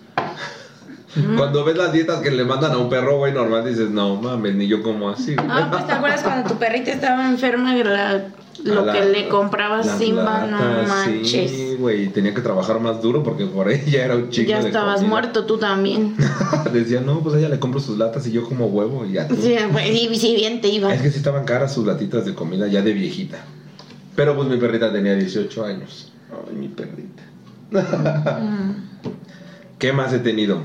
Cuando 1.37 1.65
ves 1.65 1.77
las 1.77 1.93
dietas 1.93 2.21
que 2.21 2.31
le 2.31 2.45
mandan 2.45 2.73
a 2.73 2.79
un 2.79 2.89
perro, 2.89 3.19
güey, 3.19 3.33
normal 3.33 3.65
dices, 3.65 3.91
no 3.91 4.17
mames, 4.17 4.55
ni 4.55 4.69
yo 4.69 4.83
como 4.83 5.11
así. 5.11 5.35
güey". 5.35 5.47
Ah, 5.51 5.69
pues 5.71 5.87
te 5.87 5.93
acuerdas 5.93 6.23
cuando 6.23 6.49
tu 6.49 6.57
perrita 6.59 6.93
estaba 6.93 7.29
enferma 7.29 7.77
y 7.77 7.83
la- 7.83 8.29
lo 8.63 8.85
la- 8.85 8.93
que 8.93 9.05
le 9.07 9.29
comprabas 9.29 9.91
Simba, 9.99 10.47
no 10.51 10.59
manches. 10.87 11.51
Sí, 11.51 11.77
güey, 11.79 12.09
tenía 12.09 12.35
que 12.35 12.43
trabajar 12.43 12.79
más 12.79 13.01
duro 13.03 13.23
porque 13.23 13.47
por 13.47 13.69
ahí 13.69 13.83
ya 13.91 14.05
era 14.05 14.17
un 14.17 14.29
chingo 14.31 14.49
ya 14.51 14.59
estabas 14.61 15.03
muerto 15.03 15.47
tú 15.47 15.57
también. 15.59 16.15
Decía, 16.73 17.01
no, 17.01 17.21
pues 17.23 17.35
a 17.35 17.39
ella 17.39 17.49
le 17.49 17.59
compro 17.59 17.81
sus 17.81 17.97
latas 17.99 18.27
y 18.27 18.33
yo 18.33 18.45
como 18.45 18.67
huevo 18.67 19.05
y 19.07 19.13
ya. 19.13 19.27
Sí, 19.29 19.57
güey, 19.73 20.13
y 20.13 20.15
si 20.17 20.35
bien 20.37 20.61
te 20.61 20.69
iba. 20.69 20.93
Es 20.95 21.01
que 21.03 21.11
sí 21.11 21.17
estaban 21.17 21.45
caras 21.45 21.73
sus 21.75 21.87
latitas 21.87 22.25
de 22.27 22.35
comida 22.35 22.67
ya 22.69 22.83
de 22.83 22.93
viejita. 22.93 23.39
Pero 24.15 24.37
pues 24.37 24.47
mi 24.49 24.59
perrita 24.59 24.93
tenía 24.93 25.15
18 25.15 25.65
años. 25.65 26.13
Ay, 26.31 26.55
mi 26.57 26.69
perrita. 26.69 27.23
¿Qué 29.79 29.93
más 29.93 30.13
he 30.13 30.19
tenido? 30.19 30.61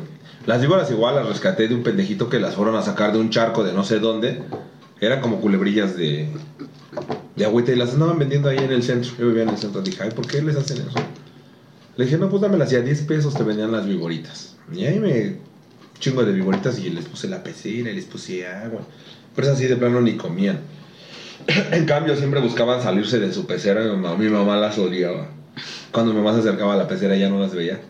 Las 0.46 0.62
víboras 0.62 0.92
igual 0.92 1.16
las 1.16 1.28
rescaté 1.28 1.68
de 1.68 1.74
un 1.74 1.82
pendejito 1.82 2.30
que 2.30 2.40
las 2.40 2.54
fueron 2.54 2.76
a 2.76 2.84
sacar 2.84 3.12
de 3.12 3.18
un 3.18 3.32
charco 3.32 3.64
de 3.64 3.74
no 3.74 3.84
sé 3.84 4.00
dónde. 4.00 4.44
Eran 5.02 5.20
como 5.20 5.42
culebrillas 5.42 5.98
de, 5.98 6.28
de 7.36 7.46
agüita 7.46 7.72
y 7.72 7.76
las 7.76 7.94
andaban 7.94 8.20
vendiendo 8.20 8.50
ahí 8.50 8.60
en 8.60 8.72
el 8.72 8.84
centro. 8.84 9.12
Yo 9.18 9.28
vivía 9.28 9.44
en 9.44 9.50
el 9.50 9.58
centro. 9.58 9.82
Dije, 9.82 10.04
ay, 10.04 10.12
¿por 10.12 10.28
qué 10.28 10.44
les 10.44 10.56
hacen 10.56 10.78
eso? 10.78 11.00
Le 11.98 12.06
dije, 12.06 12.18
no, 12.18 12.30
pues 12.30 12.42
dámelas 12.42 12.72
y 12.72 12.76
a 12.76 12.82
10 12.82 13.02
pesos 13.04 13.34
te 13.34 13.44
vendían 13.44 13.72
las 13.72 13.88
viboritas. 13.88 14.56
Y 14.72 14.86
ahí 14.86 15.00
me 15.00 15.38
chingo 16.00 16.24
de 16.24 16.32
viboritas 16.32 16.78
y 16.78 16.90
les 16.92 17.06
puse 17.06 17.28
la 17.28 17.42
pecera 17.44 17.90
y 17.90 17.96
les 17.96 18.06
puse 18.06 18.46
agua. 18.46 18.82
Pero 19.34 19.48
esas 19.48 19.58
así 19.58 19.68
de 19.68 19.78
plano 19.78 20.00
ni 20.00 20.16
comían. 20.16 20.60
en 21.72 21.86
cambio, 21.86 22.16
siempre 22.16 22.40
buscaban 22.40 22.84
salirse 22.84 23.20
de 23.20 23.34
su 23.34 23.48
pecera. 23.48 23.82
Mi 23.84 23.90
mamá, 23.90 24.16
mi 24.16 24.30
mamá 24.30 24.58
las 24.58 24.78
odiaba. 24.78 25.30
Cuando 25.92 26.14
mi 26.14 26.20
mamá 26.20 26.34
se 26.34 26.42
acercaba 26.42 26.76
a 26.76 26.78
la 26.78 26.88
pecera 26.88 27.16
ya 27.16 27.30
no 27.30 27.40
las 27.40 27.56
veía. 27.56 27.82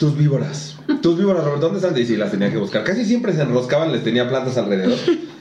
Tus 0.00 0.16
víboras. 0.16 0.77
Tus 1.02 1.18
víboras, 1.18 1.44
Robert, 1.44 1.60
¿dónde 1.60 1.78
están? 1.78 1.96
Y 1.96 2.04
sí, 2.06 2.16
las 2.16 2.30
tenía 2.30 2.50
que 2.50 2.56
buscar. 2.58 2.82
Casi 2.84 3.04
siempre 3.04 3.32
se 3.34 3.42
enroscaban, 3.42 3.92
les 3.92 4.02
tenía 4.02 4.28
plantas 4.28 4.56
alrededor. 4.56 4.98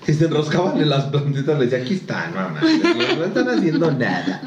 Y 0.07 0.13
se 0.13 0.25
enroscaban 0.25 0.79
en 0.81 0.89
las 0.89 1.05
plantitas, 1.05 1.57
les 1.59 1.69
decía, 1.71 1.83
aquí 1.85 1.95
están, 1.95 2.33
mamá. 2.33 2.61
No 3.17 3.23
están 3.25 3.49
haciendo 3.49 3.91
nada. 3.91 4.41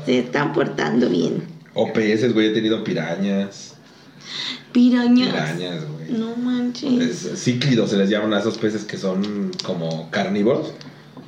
Se 0.06 0.18
están 0.18 0.52
portando 0.52 1.08
bien. 1.08 1.42
o 1.74 1.92
peces, 1.92 2.32
güey, 2.34 2.48
he 2.48 2.50
tenido 2.50 2.82
pirañas. 2.84 3.74
Pirañas. 4.72 5.28
Pirañas, 5.30 5.84
güey. 5.88 6.12
No 6.18 6.36
manches. 6.36 7.24
Es- 7.26 7.42
cíclidos 7.42 7.90
se 7.90 7.96
les 7.96 8.08
llaman 8.10 8.34
a 8.34 8.40
esos 8.40 8.58
peces 8.58 8.84
que 8.84 8.96
son 8.96 9.50
como 9.64 10.10
carnívoros. 10.10 10.72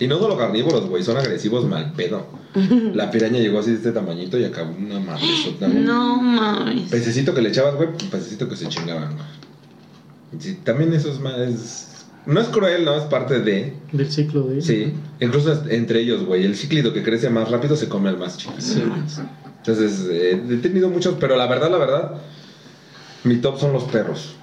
Y 0.00 0.06
no 0.06 0.18
solo 0.18 0.36
carnívoros, 0.36 0.86
güey, 0.88 1.02
son 1.02 1.16
agresivos 1.16 1.64
mal 1.66 1.92
pedo. 1.94 2.26
La 2.94 3.10
piraña 3.10 3.38
llegó 3.40 3.58
así 3.58 3.70
de 3.70 3.76
este 3.76 3.92
tamañito 3.92 4.38
y 4.38 4.44
acabó 4.44 4.74
una 4.76 5.00
madre. 5.00 5.24
No 5.60 6.20
mames. 6.22 6.88
Pececito 6.90 7.34
que 7.34 7.42
le 7.42 7.48
echabas, 7.48 7.74
güey, 7.76 7.88
pececito 8.10 8.48
que 8.48 8.56
se 8.56 8.68
chingaban, 8.68 9.14
güey. 9.16 9.26
Sí, 10.40 10.58
también 10.62 10.92
eso 10.92 11.10
es 11.10 11.18
más. 11.20 12.06
No 12.26 12.40
es 12.40 12.48
cruel, 12.48 12.84
no 12.84 12.94
es 12.96 13.04
parte 13.04 13.40
de. 13.40 13.72
Del 13.92 14.10
ciclo 14.12 14.42
de. 14.42 14.60
Sí. 14.60 14.92
Incluso 15.20 15.64
entre 15.70 16.00
ellos, 16.00 16.24
güey. 16.24 16.44
El 16.44 16.54
cíclido 16.56 16.92
que 16.92 17.02
crece 17.02 17.30
más 17.30 17.50
rápido 17.50 17.74
se 17.76 17.88
come 17.88 18.10
al 18.10 18.18
más 18.18 18.36
chiquito. 18.36 18.60
Sí. 18.60 18.82
Entonces, 19.58 20.06
eh, 20.10 20.40
he 20.50 20.56
tenido 20.58 20.88
muchos, 20.90 21.16
pero 21.18 21.36
la 21.36 21.46
verdad, 21.46 21.70
la 21.70 21.78
verdad, 21.78 22.14
mi 23.24 23.36
top 23.36 23.58
son 23.58 23.72
los 23.72 23.84
perros. 23.84 24.34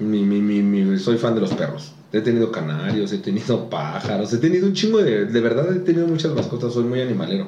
Mi, 0.00 0.22
mi, 0.24 0.40
mi, 0.40 0.62
mi- 0.62 0.98
soy 0.98 1.16
fan 1.18 1.34
de 1.34 1.40
los 1.40 1.52
perros. 1.54 1.92
He 2.12 2.20
tenido 2.20 2.50
canarios, 2.50 3.12
he 3.12 3.18
tenido 3.18 3.70
pájaros, 3.70 4.32
he 4.32 4.38
tenido 4.38 4.66
un 4.66 4.72
chingo 4.74 4.98
de... 4.98 5.26
De 5.26 5.40
verdad, 5.40 5.74
he 5.74 5.78
tenido 5.80 6.08
muchas 6.08 6.32
mascotas, 6.34 6.72
soy 6.74 6.84
muy 6.84 7.00
animalero. 7.00 7.46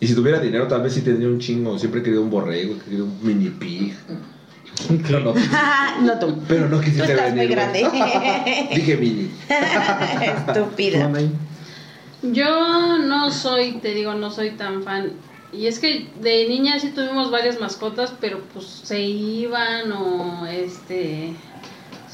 Y 0.00 0.06
si 0.06 0.14
tuviera 0.14 0.40
dinero, 0.40 0.66
tal 0.66 0.82
vez 0.82 0.94
sí 0.94 1.02
tendría 1.02 1.28
un 1.28 1.38
chingo. 1.40 1.78
Siempre 1.78 2.00
he 2.00 2.02
querido 2.02 2.22
un 2.22 2.30
borrego, 2.30 2.74
he 2.74 2.78
querido 2.78 3.04
un 3.04 3.18
mini 3.22 3.50
pig. 3.50 3.94
Pero 5.06 5.20
no, 5.20 5.34
no 6.02 6.18
tú. 6.18 6.38
pero 6.48 6.68
no 6.68 6.78
Tú 6.78 6.84
quisiste 6.84 7.12
estás 7.12 7.30
muy 7.30 7.40
venir, 7.40 7.56
grande. 7.56 7.82
güey. 7.88 8.68
Dije 8.74 8.96
mini. 8.96 9.30
Estúpida. 10.48 11.10
Yo 12.22 12.98
no 12.98 13.30
soy, 13.30 13.72
te 13.82 13.94
digo, 13.94 14.14
no 14.14 14.30
soy 14.30 14.50
tan 14.50 14.82
fan. 14.82 15.12
Y 15.52 15.66
es 15.66 15.78
que 15.78 16.08
de 16.20 16.48
niña 16.48 16.78
sí 16.78 16.90
tuvimos 16.94 17.30
varias 17.30 17.60
mascotas, 17.60 18.12
pero 18.20 18.40
pues 18.52 18.66
se 18.66 19.00
iban 19.00 19.92
o 19.92 20.46
este... 20.46 21.32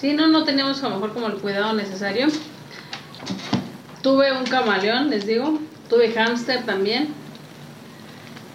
Sí, 0.02 0.14
no, 0.14 0.26
no 0.26 0.42
teníamos 0.42 0.82
a 0.82 0.88
lo 0.88 0.96
mejor 0.96 1.12
como 1.12 1.28
el 1.28 1.34
cuidado 1.34 1.74
necesario. 1.74 2.26
Tuve 4.02 4.32
un 4.36 4.42
camaleón, 4.42 5.10
les 5.10 5.26
digo. 5.26 5.60
Tuve 5.88 6.12
hámster 6.12 6.66
también. 6.66 7.14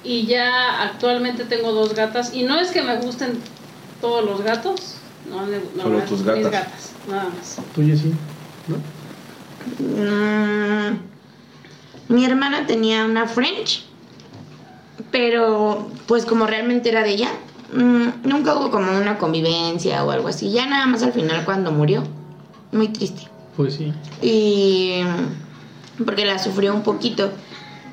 Y 0.03 0.25
ya 0.25 0.83
actualmente 0.83 1.45
tengo 1.45 1.71
dos 1.71 1.95
gatas. 1.95 2.33
Y 2.33 2.43
no 2.43 2.59
es 2.59 2.71
que 2.71 2.81
me 2.81 2.97
gusten 2.97 3.39
todos 4.01 4.25
los 4.25 4.41
gatos. 4.41 4.95
No, 5.29 5.45
no, 5.45 5.83
Solo 5.83 5.99
tus 6.01 6.19
Mis 6.19 6.25
gatas. 6.25 6.51
gatas, 6.51 6.91
nada 7.07 7.29
más. 7.29 7.57
Tú, 7.73 7.81
Jessy. 7.81 8.13
¿No? 8.67 8.75
Mm, 9.85 10.99
mi 12.09 12.25
hermana 12.25 12.67
tenía 12.67 13.05
una 13.05 13.25
French, 13.25 13.85
pero 15.11 15.89
pues 16.07 16.25
como 16.25 16.45
realmente 16.45 16.89
era 16.89 17.03
de 17.03 17.11
ella, 17.11 17.29
mm, 17.74 18.28
nunca 18.28 18.55
hubo 18.55 18.72
como 18.72 18.91
una 18.97 19.18
convivencia 19.18 20.03
o 20.03 20.11
algo 20.11 20.28
así. 20.28 20.51
Ya 20.51 20.65
nada 20.65 20.86
más 20.86 21.03
al 21.03 21.13
final 21.13 21.45
cuando 21.45 21.72
murió, 21.72 22.03
muy 22.72 22.89
triste. 22.89 23.24
Pues 23.55 23.76
sí. 23.76 23.93
Y 24.22 25.01
porque 26.05 26.26
la 26.26 26.39
sufrió 26.39 26.74
un 26.74 26.84
poquito. 26.84 27.32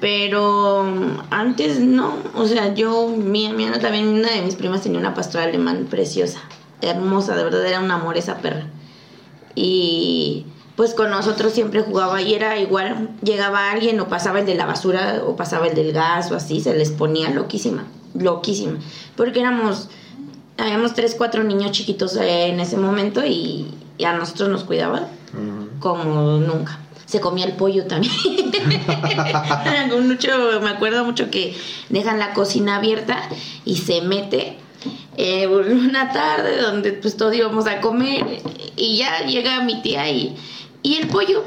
Pero 0.00 0.84
antes 1.30 1.80
no, 1.80 2.16
o 2.34 2.46
sea, 2.46 2.74
yo, 2.74 3.08
mi, 3.08 3.50
mi 3.52 3.64
Ana 3.64 3.78
también, 3.78 4.08
una 4.08 4.30
de 4.32 4.42
mis 4.42 4.54
primas 4.54 4.82
tenía 4.82 4.98
una 4.98 5.14
pastora 5.14 5.44
alemán 5.44 5.86
preciosa, 5.88 6.40
hermosa, 6.82 7.34
de 7.36 7.44
verdad 7.44 7.64
era 7.64 7.80
un 7.80 7.90
amor 7.90 8.18
esa 8.18 8.38
perra. 8.38 8.66
Y 9.54 10.44
pues 10.76 10.92
con 10.94 11.10
nosotros 11.10 11.52
siempre 11.52 11.82
jugaba 11.82 12.20
y 12.20 12.34
era 12.34 12.58
igual, 12.58 13.10
llegaba 13.22 13.70
alguien 13.70 13.98
o 14.00 14.08
pasaba 14.08 14.40
el 14.40 14.46
de 14.46 14.56
la 14.56 14.66
basura 14.66 15.22
o 15.24 15.36
pasaba 15.36 15.68
el 15.68 15.74
del 15.74 15.92
gas 15.92 16.30
o 16.32 16.36
así, 16.36 16.60
se 16.60 16.74
les 16.76 16.90
ponía 16.90 17.30
loquísima, 17.30 17.84
loquísima. 18.14 18.78
Porque 19.16 19.40
éramos, 19.40 19.88
habíamos 20.56 20.94
tres, 20.94 21.14
cuatro 21.16 21.44
niños 21.44 21.72
chiquitos 21.72 22.16
eh, 22.16 22.46
en 22.46 22.60
ese 22.60 22.76
momento 22.76 23.24
y, 23.24 23.74
y 23.98 24.04
a 24.04 24.12
nosotros 24.14 24.48
nos 24.48 24.64
cuidaban 24.64 25.06
como 25.80 26.38
nunca. 26.38 26.78
Se 27.06 27.20
comía 27.20 27.44
el 27.44 27.52
pollo 27.52 27.86
también. 27.86 28.12
mucho, 30.08 30.60
me 30.62 30.70
acuerdo 30.70 31.04
mucho 31.04 31.30
que 31.30 31.54
dejan 31.90 32.18
la 32.18 32.32
cocina 32.32 32.76
abierta 32.76 33.28
y 33.64 33.76
se 33.76 34.00
mete 34.00 34.56
eh, 35.16 35.46
una 35.46 36.12
tarde 36.12 36.60
donde 36.60 36.92
pues 36.94 37.16
todos 37.16 37.34
íbamos 37.34 37.66
a 37.66 37.80
comer 37.80 38.42
y 38.76 38.96
ya 38.96 39.26
llega 39.26 39.62
mi 39.62 39.82
tía 39.82 40.10
y, 40.10 40.34
y 40.82 40.96
el 40.96 41.08
pollo, 41.08 41.44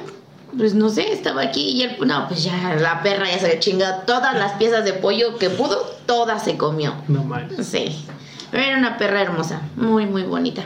pues 0.58 0.74
no 0.74 0.90
sé, 0.90 1.12
estaba 1.12 1.42
aquí 1.42 1.70
y 1.70 1.84
el, 1.84 2.08
no, 2.08 2.28
pues 2.28 2.44
ya 2.44 2.76
la 2.76 3.04
perra 3.04 3.30
ya 3.30 3.40
se 3.40 3.46
había 3.46 3.60
chingado 3.60 4.04
todas 4.06 4.36
las 4.36 4.54
piezas 4.54 4.84
de 4.84 4.94
pollo 4.94 5.38
que 5.38 5.50
pudo, 5.50 5.86
todas 6.06 6.44
se 6.44 6.58
comió. 6.58 6.94
No 7.08 7.24
mal. 7.24 7.50
Sí, 7.64 8.06
pero 8.52 8.64
era 8.64 8.78
una 8.78 8.98
perra 8.98 9.22
hermosa, 9.22 9.62
muy, 9.76 10.06
muy 10.06 10.24
bonita. 10.24 10.64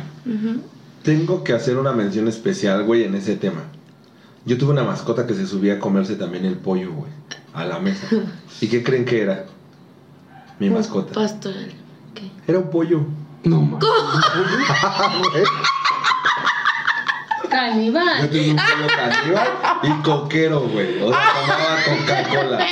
Tengo 1.04 1.44
que 1.44 1.54
hacer 1.54 1.78
una 1.78 1.92
mención 1.92 2.28
especial, 2.28 2.84
güey, 2.84 3.04
en 3.04 3.16
ese 3.16 3.36
tema. 3.36 3.64
Yo 4.46 4.58
tuve 4.58 4.72
una 4.72 4.84
mascota 4.84 5.28
que 5.28 5.34
se 5.34 5.46
subía 5.46 5.76
a 5.76 5.80
comerse 5.80 6.16
también 6.16 6.46
el 6.46 6.58
pollo, 6.58 6.94
güey, 6.94 7.12
a 7.54 7.66
la 7.66 7.80
mesa. 7.80 8.08
¿Y 8.60 8.68
qué 8.68 8.84
creen 8.84 9.06
que 9.06 9.22
era? 9.22 9.46
Mi 10.60 10.70
mascota. 10.70 11.14
Pastoral. 11.14 11.72
¿Qué? 12.16 12.32
Era 12.48 12.60
un 12.60 12.70
pollo. 12.70 13.02
No 13.44 13.62
mal. 13.62 13.82
Güey, 17.70 17.92
Yo 17.92 17.94
Caníbal. 17.94 18.30
tenía 18.30 18.52
un 18.52 18.58
pollo 18.58 18.88
caníbal 18.96 19.48
y 19.84 20.02
coquero, 20.04 20.62
güey. 20.62 21.02
O 21.02 21.10
sea, 21.10 21.20
tomaba 21.42 21.78
Coca-Cola. 21.86 22.68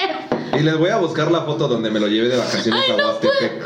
Y 0.57 0.63
les 0.63 0.77
voy 0.77 0.89
a 0.89 0.97
buscar 0.97 1.31
la 1.31 1.41
foto 1.41 1.67
donde 1.67 1.91
me 1.91 1.99
lo 1.99 2.07
llevé 2.07 2.29
de 2.29 2.37
vacaciones 2.37 2.83
a 2.89 2.95
Huastepec. 2.95 3.63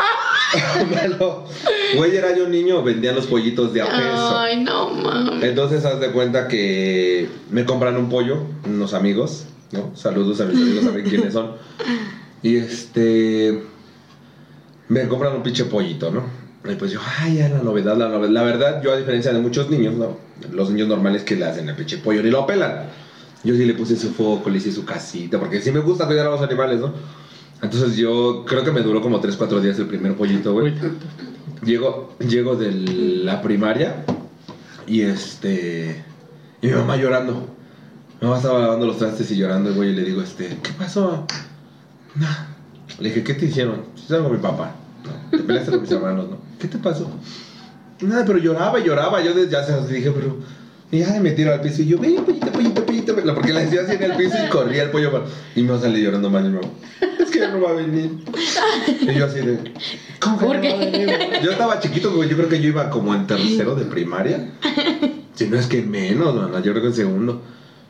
Güey, 1.95 2.15
era 2.15 2.35
yo 2.35 2.47
niño, 2.47 2.83
vendían 2.83 3.15
los 3.15 3.25
pollitos 3.25 3.73
de 3.73 3.81
a 3.81 3.85
peso. 3.85 4.37
Ay, 4.39 4.61
no 4.63 4.89
mames. 4.91 5.43
Entonces, 5.43 5.83
haz 5.85 5.99
de 5.99 6.11
cuenta 6.11 6.47
que 6.47 7.27
me 7.49 7.65
compran 7.65 7.97
un 7.97 8.09
pollo, 8.09 8.43
unos 8.65 8.93
amigos, 8.93 9.45
¿no? 9.71 9.95
Saludos 9.95 10.41
a 10.41 10.45
mis 10.45 10.57
amigos, 10.61 10.83
saben 10.83 11.05
quiénes 11.05 11.33
son. 11.33 11.53
Y 12.43 12.57
este. 12.57 13.63
Me 14.89 15.07
compran 15.07 15.33
un 15.35 15.43
pinche 15.43 15.65
pollito, 15.65 16.11
¿no? 16.11 16.23
Y 16.65 16.75
pues 16.75 16.91
yo, 16.91 16.99
ay, 17.19 17.37
ya 17.37 17.49
la 17.49 17.59
novedad, 17.59 17.97
la 17.97 18.07
novedad. 18.07 18.31
La 18.31 18.43
verdad, 18.43 18.81
yo 18.81 18.93
a 18.93 18.97
diferencia 18.97 19.33
de 19.33 19.39
muchos 19.39 19.69
niños, 19.69 19.95
¿no? 19.95 20.17
Los 20.51 20.69
niños 20.69 20.87
normales 20.87 21.23
que 21.23 21.35
le 21.35 21.45
hacen 21.45 21.67
el 21.67 21.75
pinche 21.75 21.97
pollo 21.97 22.23
ni 22.23 22.29
lo 22.29 22.45
pelan. 22.45 22.89
Yo 23.43 23.53
sí 23.55 23.65
le 23.65 23.73
puse 23.73 23.97
su 23.97 24.11
foco, 24.13 24.49
le 24.49 24.59
hice 24.59 24.71
su 24.71 24.85
casita, 24.85 25.37
porque 25.39 25.61
sí 25.61 25.71
me 25.71 25.79
gusta 25.79 26.05
cuidar 26.05 26.27
a 26.27 26.29
los 26.29 26.41
animales, 26.41 26.79
¿no? 26.79 26.93
Entonces 27.61 27.97
yo 27.97 28.45
creo 28.47 28.63
que 28.63 28.71
me 28.71 28.81
duró 28.81 29.01
como 29.01 29.19
3, 29.19 29.35
4 29.35 29.59
días 29.59 29.77
el 29.79 29.87
primer 29.87 30.15
pollito, 30.15 30.53
güey. 30.53 30.73
Llego, 31.65 32.15
llego 32.19 32.55
de 32.55 32.71
la 32.71 33.41
primaria 33.41 34.05
y 34.87 35.01
este. 35.01 36.03
Y 36.61 36.67
mi 36.67 36.73
mamá 36.73 36.95
llorando. 36.95 37.33
Mi 38.21 38.27
mamá 38.27 38.37
estaba 38.37 38.59
lavando 38.59 38.85
los 38.85 38.97
trastes 38.97 39.29
y 39.31 39.35
llorando, 39.35 39.73
güey. 39.73 39.89
Y 39.89 39.95
le 39.95 40.03
digo, 40.03 40.21
este, 40.21 40.57
¿qué 40.63 40.71
pasó? 40.77 41.25
No. 42.15 42.27
Le 42.99 43.09
dije, 43.09 43.23
¿qué 43.23 43.33
te 43.33 43.45
hicieron? 43.47 43.81
Estaba 43.95 44.23
con 44.23 44.31
mi 44.31 44.37
papá. 44.37 44.75
Te 45.37 45.43
peleaste 45.43 45.71
con 45.71 45.81
mis 45.81 45.91
hermanos, 45.97 46.29
¿no? 46.29 46.37
¿Qué 46.59 46.67
te 46.67 46.77
pasó? 46.77 47.09
Nada, 48.01 48.23
pero 48.25 48.37
lloraba 48.39 48.79
y 48.79 48.83
lloraba. 48.83 49.21
Yo 49.21 49.33
desde 49.33 49.49
ya 49.51 49.63
se 49.63 49.71
los 49.73 49.87
dije, 49.89 50.11
pero. 50.11 50.37
Y 50.91 50.99
ya 50.99 51.19
me 51.19 51.31
tiro 51.31 51.51
al 51.51 51.61
piso 51.61 51.81
y 51.81 51.87
yo, 51.87 51.97
ven, 51.97 52.23
pollito, 52.23 52.51
pollito, 52.51 52.85
pollito. 52.85 53.15
ven". 53.15 53.33
Porque 53.33 53.51
le 53.53 53.65
decía 53.65 53.81
así 53.81 53.93
en 53.95 54.03
el 54.03 54.13
piso 54.15 54.35
y 54.45 54.49
corría 54.49 54.83
el 54.83 54.91
pollo. 54.91 55.11
para- 55.11 55.25
Y 55.55 55.63
me 55.63 55.79
salí 55.79 56.03
llorando 56.03 56.29
más 56.29 56.45
y 56.45 56.49
me 56.49 56.59
es 57.19 57.31
que 57.31 57.39
ya 57.39 57.49
no 57.51 57.61
va 57.61 57.71
a 57.71 57.73
venir. 57.73 58.11
Y 59.01 59.13
yo 59.15 59.25
así 59.25 59.39
de, 59.39 59.73
¿cómo 60.19 60.37
que 60.37 60.45
¿Por 60.45 60.55
no 60.57 60.61
qué? 60.61 60.69
va 60.69 60.75
a 60.75 60.85
venir? 60.85 61.09
Yo 61.43 61.51
estaba 61.51 61.79
chiquito, 61.79 62.13
güey. 62.13 62.29
Yo 62.29 62.35
creo 62.37 62.49
que 62.49 62.61
yo 62.61 62.67
iba 62.69 62.89
como 62.91 63.13
en 63.15 63.25
tercero 63.25 63.73
de 63.75 63.85
primaria. 63.85 64.51
Si 65.33 65.47
no 65.47 65.57
es 65.57 65.65
que 65.65 65.81
menos, 65.81 66.35
man, 66.35 66.61
yo 66.61 66.71
creo 66.73 66.81
que 66.83 66.89
en 66.89 66.93
segundo. 66.93 67.41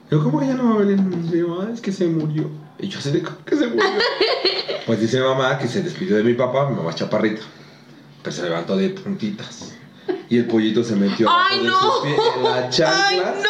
Yo, 0.09 0.23
¿cómo 0.23 0.39
que 0.39 0.47
ya 0.47 0.53
no 0.53 0.69
va 0.69 0.75
a 0.75 0.85
venir? 0.85 0.99
Y 1.33 1.37
yo, 1.39 1.61
"Ah, 1.61 1.69
es 1.73 1.81
que 1.81 1.91
se 1.91 2.07
murió. 2.07 2.49
Y 2.79 2.87
yo 2.87 2.99
así 2.99 3.11
de, 3.11 3.21
¿cómo 3.23 3.37
que 3.45 3.55
se 3.55 3.67
murió? 3.67 3.83
Pues 4.85 4.99
dice 4.99 5.17
mi 5.17 5.23
mamá 5.25 5.57
que 5.57 5.67
se 5.69 5.81
despidió 5.81 6.17
de 6.17 6.23
mi 6.23 6.33
papá, 6.33 6.69
mi 6.69 6.75
mamá 6.75 6.89
es 6.89 6.97
chaparrita. 6.97 7.41
Pero 8.21 8.35
se 8.35 8.43
levantó 8.43 8.75
de 8.75 8.89
puntitas. 8.89 9.71
Y 10.29 10.37
el 10.37 10.45
pollito 10.45 10.83
se 10.83 10.95
metió 10.97 11.29
abajo 11.29 11.47
¡Ay, 11.51 11.59
de 11.59 11.67
no! 11.67 11.79
su 11.79 12.03
pie, 12.03 12.15
en 12.35 12.43
la 12.43 12.69
chancla, 12.69 13.33
¡Ay, 13.35 13.41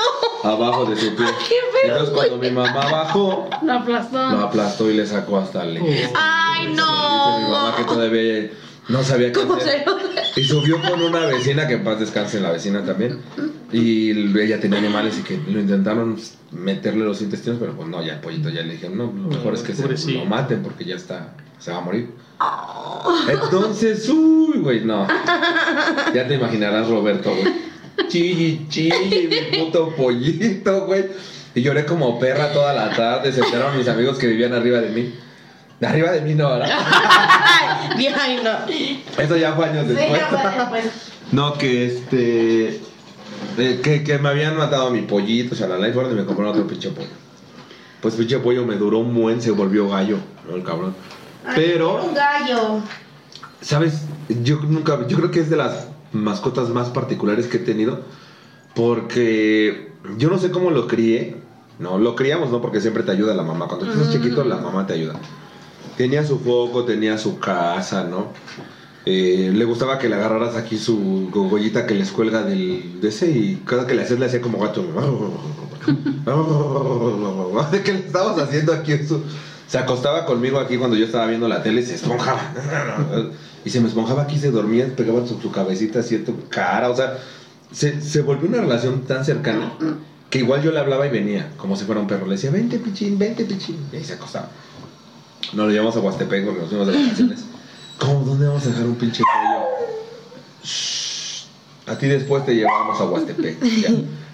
no! 0.44 0.50
abajo 0.52 0.86
de 0.86 0.96
su 0.96 1.16
pie. 1.16 1.26
¡Qué 1.50 1.88
Entonces 1.88 2.10
cuando 2.14 2.38
mi 2.38 2.52
mamá 2.52 2.88
bajó, 2.92 3.50
Lo 3.64 3.74
aplastó. 3.74 4.30
lo 4.30 4.40
aplastó 4.42 4.92
y 4.92 4.94
le 4.94 5.08
sacó 5.08 5.40
hasta 5.40 5.64
el... 5.64 5.78
¡Ay, 5.78 6.68
Dice 6.68 6.76
mi 6.76 7.52
mamá 7.52 7.74
que 7.78 7.82
no! 7.82 7.88
todavía 7.88 8.52
no 8.90 9.04
sabía 9.04 9.32
qué 9.32 9.40
¿Cómo 9.40 9.56
hacer. 9.56 9.86
Y 10.36 10.44
subió 10.44 10.80
con 10.82 11.02
una 11.02 11.26
vecina, 11.26 11.68
que 11.68 11.74
en 11.76 11.84
paz 11.84 12.00
descanse 12.00 12.40
la 12.40 12.52
vecina 12.52 12.84
también. 12.86 13.20
Y 13.74 14.12
ella 14.40 14.60
tenía 14.60 14.78
animales 14.80 15.18
y 15.20 15.24
que 15.24 15.38
lo 15.52 15.60
intentaron 15.60 16.18
meterle 16.52 17.04
los 17.06 17.22
intestinos, 17.22 17.58
pero 17.60 17.74
pues 17.76 17.88
no, 17.90 18.04
ya 18.04 18.14
el 18.14 18.20
pollito 18.20 18.50
ya 18.50 18.62
le 18.62 18.74
dijeron, 18.74 18.98
no, 18.98 19.06
lo 19.06 19.30
mejor 19.30 19.54
es 19.56 19.62
que 19.64 19.74
se 19.74 20.12
lo 20.14 20.26
maten 20.26 20.62
porque 20.62 20.86
ya 20.86 20.96
está, 20.96 21.34
se 21.60 21.72
va 21.72 21.78
a 21.80 21.82
morir. 21.82 22.12
Entonces, 23.30 24.08
uy, 24.10 24.60
güey, 24.60 24.82
no. 24.84 25.08
Ya 26.14 26.28
te 26.28 26.36
imaginarás, 26.36 26.88
Roberto, 26.88 27.32
güey. 27.34 28.08
Chilli, 28.08 28.68
chilli, 28.70 29.28
mi 29.28 29.58
puto 29.60 29.96
pollito, 29.96 30.86
güey. 30.86 31.06
Y 31.56 31.62
lloré 31.62 31.86
como 31.86 32.20
perra 32.20 32.52
toda 32.52 32.74
la 32.74 32.90
tarde. 32.96 33.32
Se 33.32 33.42
enteraron 33.42 33.78
mis 33.78 33.88
amigos 33.88 34.18
que 34.18 34.28
vivían 34.28 34.54
arriba 34.54 34.80
de 34.82 34.90
mí. 34.90 35.14
De 35.80 35.88
arriba 35.88 36.12
de 36.12 36.22
mí 36.22 36.34
no, 36.34 36.50
¿verdad? 36.50 36.70
Ay, 37.96 38.40
no. 38.44 39.22
Eso 39.24 39.38
ya 39.38 39.54
fue 39.54 39.66
años 39.66 39.86
Sí, 39.88 39.94
después. 39.94 40.20
ya 40.20 40.28
fue 40.28 40.52
después. 40.82 41.12
No, 41.32 41.54
que 41.58 41.86
este. 41.86 42.82
Eh, 43.58 43.80
que, 43.84 44.04
que 44.04 44.18
me 44.20 44.30
habían 44.30 44.58
matado 44.58 44.88
a 44.88 44.90
mi 44.90 45.02
pollito, 45.02 45.56
shalala, 45.56 45.88
y 45.88 45.94
fueron 45.94 46.12
y 46.12 46.16
me 46.16 46.26
compraron 46.26 46.54
otro 46.54 46.68
pinche 46.68 46.90
pollo. 46.90 47.08
Pues 48.02 48.16
pinche 48.16 48.40
pollo 48.40 48.66
me 48.66 48.76
duró 48.76 49.00
un 49.00 49.14
buen, 49.14 49.42
se 49.42 49.52
volvió 49.52 49.90
gallo, 49.90 50.18
¿no? 50.48 50.56
El 50.56 50.64
cabrón. 50.64 50.94
Ay, 51.46 51.54
Pero, 51.56 52.04
Un 52.04 52.14
gallo. 52.14 52.82
¿sabes? 53.62 54.04
Yo 54.44 54.60
nunca. 54.62 55.08
Yo 55.08 55.18
creo 55.18 55.32
que 55.32 55.40
es 55.40 55.50
de 55.50 55.56
las 55.56 55.88
mascotas 56.12 56.70
más 56.70 56.90
particulares 56.90 57.48
que 57.48 57.58
he 57.58 57.62
tenido. 57.62 58.02
Porque 58.76 59.92
yo 60.18 60.30
no 60.30 60.38
sé 60.38 60.52
cómo 60.52 60.72
lo 60.72 60.88
crié. 60.88 61.38
No, 61.80 61.98
lo 61.98 62.16
criamos, 62.16 62.52
¿no? 62.52 62.62
Porque 62.62 62.82
siempre 62.82 63.04
te 63.04 63.12
ayuda 63.12 63.34
la 63.34 63.44
mamá. 63.44 63.68
Cuando 63.68 63.86
tú 63.86 63.92
estás 63.94 64.12
chiquito, 64.12 64.44
la 64.44 64.58
mamá 64.58 64.86
te 64.86 64.94
ayuda. 64.94 65.16
Tenía 65.98 66.26
su 66.26 66.40
foco, 66.40 66.86
tenía 66.86 67.18
su 67.18 67.40
casa, 67.40 68.04
¿no? 68.04 68.28
Eh, 69.06 69.52
le 69.54 69.66
gustaba 69.66 70.00
que 70.00 70.08
le 70.08 70.16
agarraras 70.16 70.56
aquí 70.56 70.78
su 70.78 71.30
gogollita 71.30 71.86
que 71.86 71.94
les 71.94 72.12
cuelga 72.12 72.44
del 72.44 73.02
de 73.02 73.10
ese 73.10 73.30
y 73.30 73.62
cada 73.66 73.86
que 73.86 73.96
le 73.96 74.04
hacías 74.04 74.20
le 74.20 74.28
hacía 74.28 74.40
como 74.40 74.60
gato. 74.60 74.82
¿De 77.72 77.82
qué 77.84 77.94
le 77.94 78.00
estabas 78.00 78.40
haciendo 78.40 78.74
aquí 78.74 78.94
eso? 78.94 79.22
Se 79.68 79.78
acostaba 79.78 80.26
conmigo 80.26 80.60
aquí 80.60 80.78
cuando 80.78 80.96
yo 80.96 81.06
estaba 81.06 81.26
viendo 81.26 81.50
la 81.50 81.64
tele 81.64 81.82
y 81.82 81.86
se 81.86 81.96
esponjaba. 81.96 82.54
Y 83.66 83.70
se 83.70 83.82
me 83.82 83.88
esponjaba 83.88 84.24
aquí, 84.24 84.38
se 84.38 84.52
dormía, 84.52 84.88
pegaba 84.96 85.26
su, 85.26 85.40
su 85.42 85.52
cabecita 85.52 86.00
así 86.00 86.24
cara. 86.50 86.90
O 86.90 86.96
sea, 86.96 87.18
se, 87.72 88.02
se 88.02 88.22
volvió 88.22 88.48
una 88.48 88.62
relación 88.62 89.02
tan 89.02 89.26
cercana 89.26 89.74
que 90.30 90.40
igual 90.40 90.64
yo 90.64 90.72
le 90.72 90.80
hablaba 90.80 91.06
y 91.08 91.10
venía, 91.10 91.52
como 91.58 91.76
si 91.76 91.86
fuera 91.86 92.00
un 92.00 92.08
perro. 92.08 92.26
Le 92.26 92.34
decía, 92.34 92.52
vente 92.52 92.80
pichín, 92.80 93.20
vente 93.20 93.46
pichín. 93.46 93.78
Y 93.92 94.04
se 94.04 94.14
acostaba. 94.14 94.50
Nos 95.54 95.68
lo 95.68 95.72
llevamos 95.72 95.96
a 95.96 96.00
Huastepec 96.00 96.46
porque 96.46 96.62
nos 96.62 96.70
fuimos 96.70 96.88
de 96.88 96.94
vacaciones. 96.94 97.46
¿Cómo? 98.00 98.22
¿Dónde 98.26 98.48
vamos 98.48 98.66
a 98.66 98.70
dejar 98.70 98.86
un 98.86 98.96
pinche 98.96 99.24
pollo? 99.24 99.66
Shh. 100.64 101.46
A 101.88 101.98
ti 101.98 102.08
después 102.08 102.46
te 102.46 102.56
llevamos 102.56 103.00
a 103.00 103.06
Huastepec. 103.06 103.62
ya. 103.82 103.90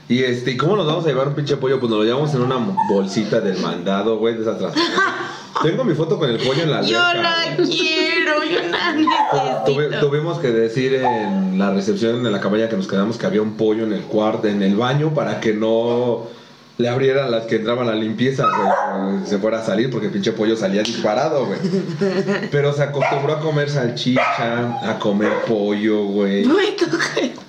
Y 0.07 0.23
este, 0.23 0.51
¿y 0.51 0.57
cómo 0.57 0.75
nos 0.75 0.87
vamos 0.87 1.05
a 1.05 1.09
llevar 1.09 1.27
un 1.27 1.35
pinche 1.35 1.55
pollo? 1.57 1.79
Pues 1.79 1.89
nos 1.89 1.99
lo 1.99 2.05
llevamos 2.05 2.33
en 2.33 2.41
una 2.41 2.57
bolsita 2.89 3.41
del 3.41 3.59
mandado, 3.59 4.17
güey, 4.17 4.35
de 4.35 4.41
esas. 4.41 4.57
Tengo 5.61 5.83
mi 5.83 5.93
foto 5.93 6.17
con 6.17 6.29
el 6.29 6.37
pollo 6.37 6.63
en 6.63 6.71
la 6.71 6.81
Yo 6.81 6.99
alberca, 7.01 7.29
la 7.49 7.55
güey. 7.55 7.69
quiero, 7.69 8.43
yo 8.43 8.59
la 8.69 9.63
Tuve- 9.65 9.99
tuvimos 9.99 10.39
que 10.39 10.49
decir 10.51 10.95
en 10.95 11.59
la 11.59 11.73
recepción 11.73 12.23
de 12.23 12.31
la 12.31 12.39
cabaña 12.39 12.69
que 12.69 12.77
nos 12.77 12.87
quedamos 12.87 13.17
que 13.17 13.25
había 13.25 13.41
un 13.41 13.55
pollo 13.55 13.83
en 13.83 13.93
el 13.93 14.01
cuarto, 14.03 14.47
en 14.47 14.63
el 14.63 14.75
baño, 14.75 15.13
para 15.13 15.39
que 15.41 15.53
no 15.53 16.27
le 16.79 16.87
abrieran 16.87 17.29
las 17.29 17.43
que 17.45 17.57
entraban 17.57 17.89
a 17.89 17.91
la 17.91 17.97
limpieza, 17.97 18.45
güey, 18.45 19.27
se 19.27 19.37
fuera 19.37 19.59
a 19.59 19.65
salir, 19.65 19.89
porque 19.89 20.07
el 20.07 20.13
pinche 20.13 20.31
pollo 20.31 20.55
salía 20.55 20.81
disparado, 20.81 21.45
güey. 21.45 21.59
Pero 22.51 22.71
se 22.71 22.83
acostumbró 22.83 23.33
a 23.33 23.39
comer 23.41 23.69
salchicha, 23.69 24.79
a 24.89 24.97
comer 24.97 25.29
pollo, 25.45 26.05
güey. 26.05 26.45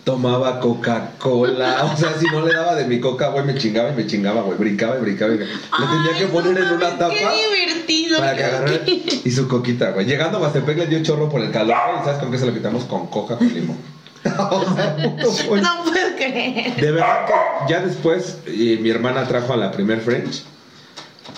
Tomaba 0.03 0.59
Coca-Cola, 0.59 1.93
o 1.95 1.97
sea, 1.97 2.13
si 2.19 2.27
no 2.27 2.45
le 2.45 2.53
daba 2.55 2.75
de 2.75 2.87
mi 2.87 2.99
coca, 2.99 3.29
güey, 3.29 3.45
me 3.45 3.55
chingaba 3.55 3.91
y 3.91 3.95
me 3.95 4.05
chingaba, 4.09 4.43
güey, 4.43 4.59
brincaba 4.59 4.97
y 4.99 5.01
brincaba. 5.03 5.33
Y 5.33 5.39
le 5.39 5.47
tenía 5.47 6.19
que 6.19 6.27
poner 6.27 6.59
en 6.59 6.69
una 6.73 6.99
tapa. 6.99 7.15
Qué 7.15 7.61
divertido. 7.61 8.19
Para 8.19 8.35
que 8.35 8.81
que- 8.85 9.21
y 9.25 9.31
su 9.31 9.47
coquita, 9.47 9.93
güey. 9.93 10.07
Llegando 10.07 10.39
a 10.39 10.41
Huastepec 10.41 10.77
le 10.77 10.87
dio 10.89 11.03
chorro 11.05 11.29
por 11.29 11.41
el 11.41 11.53
calor, 11.53 11.77
¿y 12.01 12.05
sabes 12.05 12.19
con 12.19 12.33
qué 12.33 12.39
se 12.39 12.47
lo 12.47 12.53
quitamos? 12.53 12.85
Con 12.87 13.07
coca 13.07 13.37
con 13.37 13.47
limón. 13.55 13.77
O 14.25 14.65
sea. 14.75 14.97
No 14.99 15.85
puedo 15.85 16.17
creer. 16.17 16.77
De 16.77 16.91
verdad 16.93 17.27
que 17.27 17.73
ya 17.73 17.81
después 17.81 18.39
eh, 18.47 18.79
mi 18.81 18.91
hermana 18.91 19.27
trajo 19.27 19.53
a 19.53 19.57
la 19.57 19.71
primer 19.71 20.01
French 20.01 20.43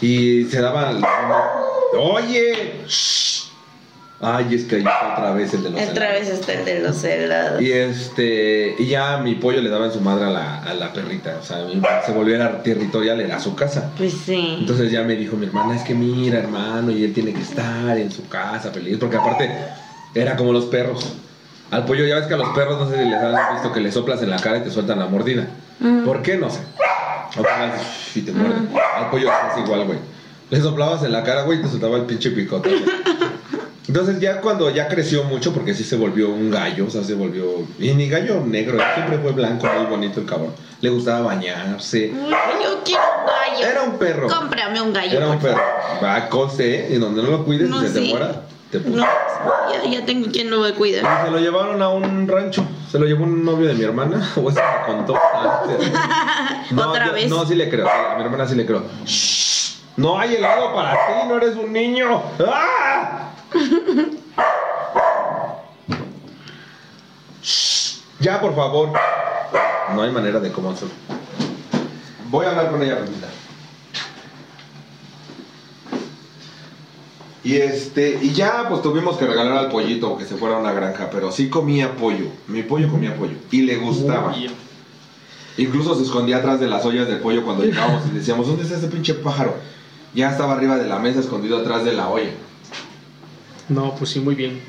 y 0.01 0.45
se 0.45 0.61
daba 0.61 0.93
la- 0.93 1.53
Oye, 1.99 2.81
shh. 2.89 3.31
Ay, 4.25 4.55
es 4.55 4.65
que 4.67 4.77
ahí 4.77 4.83
está 4.83 5.15
otra 5.15 5.33
vez 5.33 5.53
el 5.53 5.65
de 5.65 5.71
los 5.71 5.81
Otra 5.83 6.11
helados. 6.17 6.29
vez 6.29 6.39
está 6.39 6.53
el 6.53 6.65
de 6.65 6.79
los 6.79 7.03
helados. 7.05 7.61
Y 7.61 7.73
este, 7.73 8.77
y 8.79 8.87
ya 8.87 9.19
mi 9.19 9.35
pollo 9.35 9.61
le 9.61 9.69
daba 9.69 9.87
en 9.87 9.93
su 9.93 10.01
madre 10.01 10.27
a 10.27 10.31
la, 10.31 10.63
a 10.63 10.75
la 10.75 10.93
perrita, 10.93 11.39
o 11.43 11.45
sea, 11.45 11.67
se 12.07 12.13
volviera 12.13 12.63
territorial, 12.63 13.21
era 13.21 13.41
su 13.41 13.57
casa. 13.57 13.91
Pues 13.99 14.13
sí. 14.25 14.59
Entonces 14.61 14.93
ya 14.93 15.03
me 15.03 15.17
dijo 15.17 15.37
mi 15.37 15.47
hermana, 15.47 15.75
es 15.75 15.83
que 15.83 15.95
mira, 15.95 16.39
hermano, 16.39 16.93
y 16.93 17.03
él 17.03 17.13
tiene 17.13 17.33
que 17.35 17.43
estar 17.43 17.99
en 17.99 18.13
su 18.13 18.29
casa 18.29 18.71
feliz, 18.71 18.97
porque 19.01 19.17
aparte 19.17 19.51
era 20.15 20.37
como 20.37 20.53
los 20.53 20.67
perros. 20.67 21.15
Al 21.73 21.87
pollo, 21.87 22.05
ya 22.05 22.17
ves 22.17 22.27
que 22.27 22.35
a 22.35 22.37
los 22.37 22.51
perros, 22.51 22.79
no 22.79 22.89
sé 22.91 23.03
si 23.03 23.09
les 23.09 23.19
has 23.19 23.55
visto 23.55 23.73
que 23.73 23.81
le 23.81 23.91
soplas 23.91 24.23
en 24.23 24.29
la 24.29 24.37
cara 24.37 24.59
y 24.59 24.61
te 24.61 24.71
sueltan 24.71 24.99
la 24.99 25.07
mordida. 25.07 25.47
Mm. 25.81 26.05
¿Por 26.05 26.21
qué? 26.21 26.37
No 26.37 26.51
sé. 26.51 26.61
O 27.39 27.43
que 27.43 27.49
hagas 27.49 27.81
y 28.15 28.21
te 28.21 28.31
muerden. 28.31 28.69
Al 28.95 29.09
pollo 29.09 29.31
es 29.31 29.59
igual, 29.59 29.87
güey. 29.87 29.99
Le 30.51 30.61
soplabas 30.61 31.03
en 31.03 31.13
la 31.13 31.25
cara, 31.25 31.45
güey, 31.45 31.61
y 31.61 31.63
te 31.63 31.69
soltaba 31.69 31.97
el 31.97 32.03
pinche 32.03 32.31
picote. 32.31 32.71
Entonces 33.89 34.21
ya 34.21 34.43
cuando 34.43 34.69
ya 34.69 34.87
creció 34.87 35.25
mucho, 35.25 35.55
porque 35.55 35.73
sí 35.73 35.83
se 35.83 35.97
volvió 35.97 36.29
un 36.29 36.51
gallo, 36.51 36.87
o 36.87 36.91
sea, 36.91 37.05
se 37.05 37.15
volvió... 37.15 37.67
Y 37.79 37.93
ni 37.95 38.07
gallo 38.07 38.43
negro, 38.47 38.79
siempre 38.95 39.17
fue 39.19 39.33
blanco, 39.33 39.67
muy 39.67 39.87
bonito 39.87 40.21
el 40.21 40.27
cabrón. 40.27 40.53
Le 40.83 40.91
gustaba 40.91 41.23
bañarse. 41.23 42.11
Yo 42.11 42.83
quiero 42.85 43.03
un 43.19 43.27
gallo. 43.27 43.67
Era 43.67 43.83
un 43.83 43.99
perro. 43.99 44.29
Cómprame 44.29 44.83
un 44.83 44.93
gallo. 44.93 45.17
Era 45.17 45.29
un 45.29 45.39
perro. 45.39 45.63
Va, 46.05 46.29
conste, 46.29 46.81
¿eh? 46.81 46.95
Y 46.95 46.99
donde 46.99 47.23
no 47.23 47.31
lo 47.31 47.45
cuides 47.45 47.71
No, 47.71 47.83
y 47.83 47.89
se 47.89 47.95
te 47.95 48.09
muera, 48.11 48.43
te 48.73 48.81
puso. 48.81 48.97
No, 48.97 49.07
ya, 49.71 49.85
ya 50.01 50.05
tengo 50.07 50.31
quien 50.33 50.51
lo 50.51 50.61
va 50.63 50.69
a 50.69 50.75
cuidar. 50.75 51.25
Se 51.27 51.31
lo 51.31 51.39
llevaron 51.39 51.81
a 51.83 51.89
un 51.91 52.27
rancho. 52.27 52.65
Se 52.91 52.99
lo 52.99 53.05
llevó 53.07 53.25
un 53.25 53.45
novio 53.45 53.69
de 53.69 53.75
mi 53.75 53.85
hermana. 53.85 54.33
O 54.37 54.49
eso 54.51 54.61
me 54.61 54.87
contó. 54.95 55.15
No, 56.71 56.89
Otra 56.91 57.07
yo- 57.09 57.13
vez. 57.13 57.29
No, 57.31 57.45
sí 57.45 57.55
le 57.55 57.69
creo. 57.69 57.87
A 57.89 58.17
mi 58.17 58.25
hermana 58.25 58.47
sí 58.49 58.55
le 58.55 58.65
creo. 58.65 58.83
Shh, 59.05 59.79
No 59.97 60.19
hay 60.19 60.37
helado 60.37 60.75
para 60.75 60.93
ti, 60.93 61.29
no 61.29 61.37
eres 61.37 61.55
un 61.57 61.71
niño. 61.73 62.23
¡Ah! 62.47 63.29
Shh, 67.43 68.01
Ya, 68.21 68.41
por 68.41 68.55
favor. 68.55 68.91
No 69.95 70.03
hay 70.03 70.11
manera 70.11 70.41
de 70.41 70.51
cómo 70.51 70.71
hacerlo. 70.71 70.95
Voy 72.31 72.47
a 72.47 72.51
hablar 72.51 72.71
con 72.71 72.83
ella, 72.83 72.95
Ramita. 72.95 73.27
Y 77.45 77.57
este, 77.57 78.19
y 78.23 78.33
ya 78.33 78.67
pues 78.69 78.83
tuvimos 78.83 79.17
que 79.17 79.27
regalar 79.27 79.57
al 79.57 79.69
pollito 79.69 80.17
que 80.17 80.25
se 80.25 80.37
fuera 80.37 80.57
a 80.57 80.61
una 80.61 80.73
granja, 80.73 81.11
pero 81.11 81.33
sí 81.33 81.49
comía 81.49 81.97
pollo. 81.97 82.27
Mi 82.47 82.63
pollo 82.63 82.89
comía 82.89 83.17
pollo. 83.17 83.35
Y 83.51 83.63
le 83.63 83.77
gustaba. 83.77 84.35
Incluso 85.57 85.95
se 85.97 86.05
escondía 86.05 86.39
atrás 86.39 86.61
de 86.61 86.69
las 86.69 86.85
ollas 86.85 87.09
del 87.09 87.19
pollo 87.19 87.45
cuando 87.45 87.65
llegábamos 87.65 88.05
y 88.11 88.15
decíamos, 88.17 88.47
¿dónde 88.47 88.63
está 88.63 88.77
ese 88.77 88.87
pinche 88.89 89.15
pájaro? 89.15 89.57
Ya 90.15 90.31
estaba 90.31 90.55
arriba 90.55 90.77
de 90.77 90.87
la 90.87 90.99
mesa 90.99 91.21
escondido 91.21 91.59
atrás 91.59 91.85
de 91.85 91.93
la 91.93 92.09
olla. 92.09 92.31
No, 93.69 93.95
pues 93.97 94.11
sí, 94.11 94.21
muy 94.21 94.35
bien. 94.35 94.61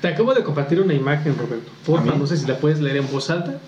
Te 0.00 0.08
acabo 0.08 0.34
de 0.34 0.42
compartir 0.42 0.80
una 0.80 0.94
imagen, 0.94 1.36
Roberto. 1.36 1.70
Porfa, 1.86 2.14
no 2.14 2.26
sé 2.26 2.36
si 2.36 2.46
la 2.46 2.58
puedes 2.58 2.80
leer 2.80 2.98
en 2.98 3.10
voz 3.10 3.30
alta. 3.30 3.58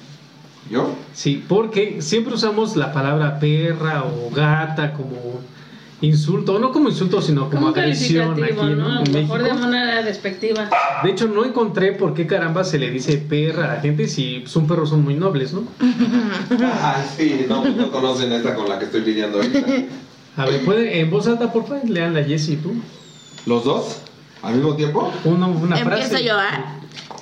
¿Yo? 0.71 0.95
Sí, 1.13 1.45
porque 1.49 2.03
siempre 2.03 2.35
usamos 2.35 2.77
la 2.77 2.93
palabra 2.93 3.41
perra 3.41 4.05
o 4.05 4.31
gata 4.31 4.93
como 4.93 5.41
insulto, 6.03 6.59
no 6.59 6.73
como 6.73 6.89
insulto, 6.89 7.21
sino 7.21 7.49
como, 7.51 7.57
Como 7.57 7.69
agresión 7.69 8.43
aquí, 8.43 8.53
¿no? 8.55 8.75
¿no? 8.75 8.99
A 8.99 9.03
En 9.03 9.13
lo 9.13 9.21
mejor 9.21 9.43
de 9.43 9.53
manera 9.55 10.03
despectiva. 10.03 10.69
De 11.03 11.11
hecho, 11.11 11.29
no 11.29 11.45
encontré 11.45 11.93
por 11.93 12.15
qué 12.15 12.27
caramba 12.27 12.65
se 12.65 12.79
le 12.79 12.91
dice 12.91 13.19
perra 13.19 13.65
a 13.71 13.75
la 13.77 13.81
gente 13.81 14.09
si 14.09 14.45
son 14.47 14.67
perros 14.67 14.89
son 14.91 15.03
muy 15.05 15.15
nobles, 15.15 15.53
¿no? 15.53 15.65
Ah, 16.63 17.05
sí, 17.17 17.47
no, 17.49 17.65
no 17.65 17.91
conocen 17.91 18.33
esta 18.33 18.55
con 18.55 18.69
la 18.69 18.79
que 18.79 18.87
estoy 18.87 19.03
lidiando 19.03 19.39
ahorita. 19.39 19.59
A 20.37 20.47
ver, 20.47 20.65
¿puede, 20.65 21.01
en 21.01 21.11
voz 21.11 21.27
alta, 21.27 21.53
por 21.53 21.67
favor, 21.67 21.89
lean 21.89 22.15
la 22.15 22.25
Jessie 22.25 22.57
tú. 22.57 22.73
¿Los 23.47 23.65
dos? 23.65 23.99
¿Al 24.43 24.55
mismo 24.55 24.75
tiempo? 24.75 25.13
Una, 25.25 25.47
una 25.49 25.79
Empiezo 25.79 26.09
frase. 26.09 26.25
yo, 26.25 26.35
¿ah? 26.39 26.77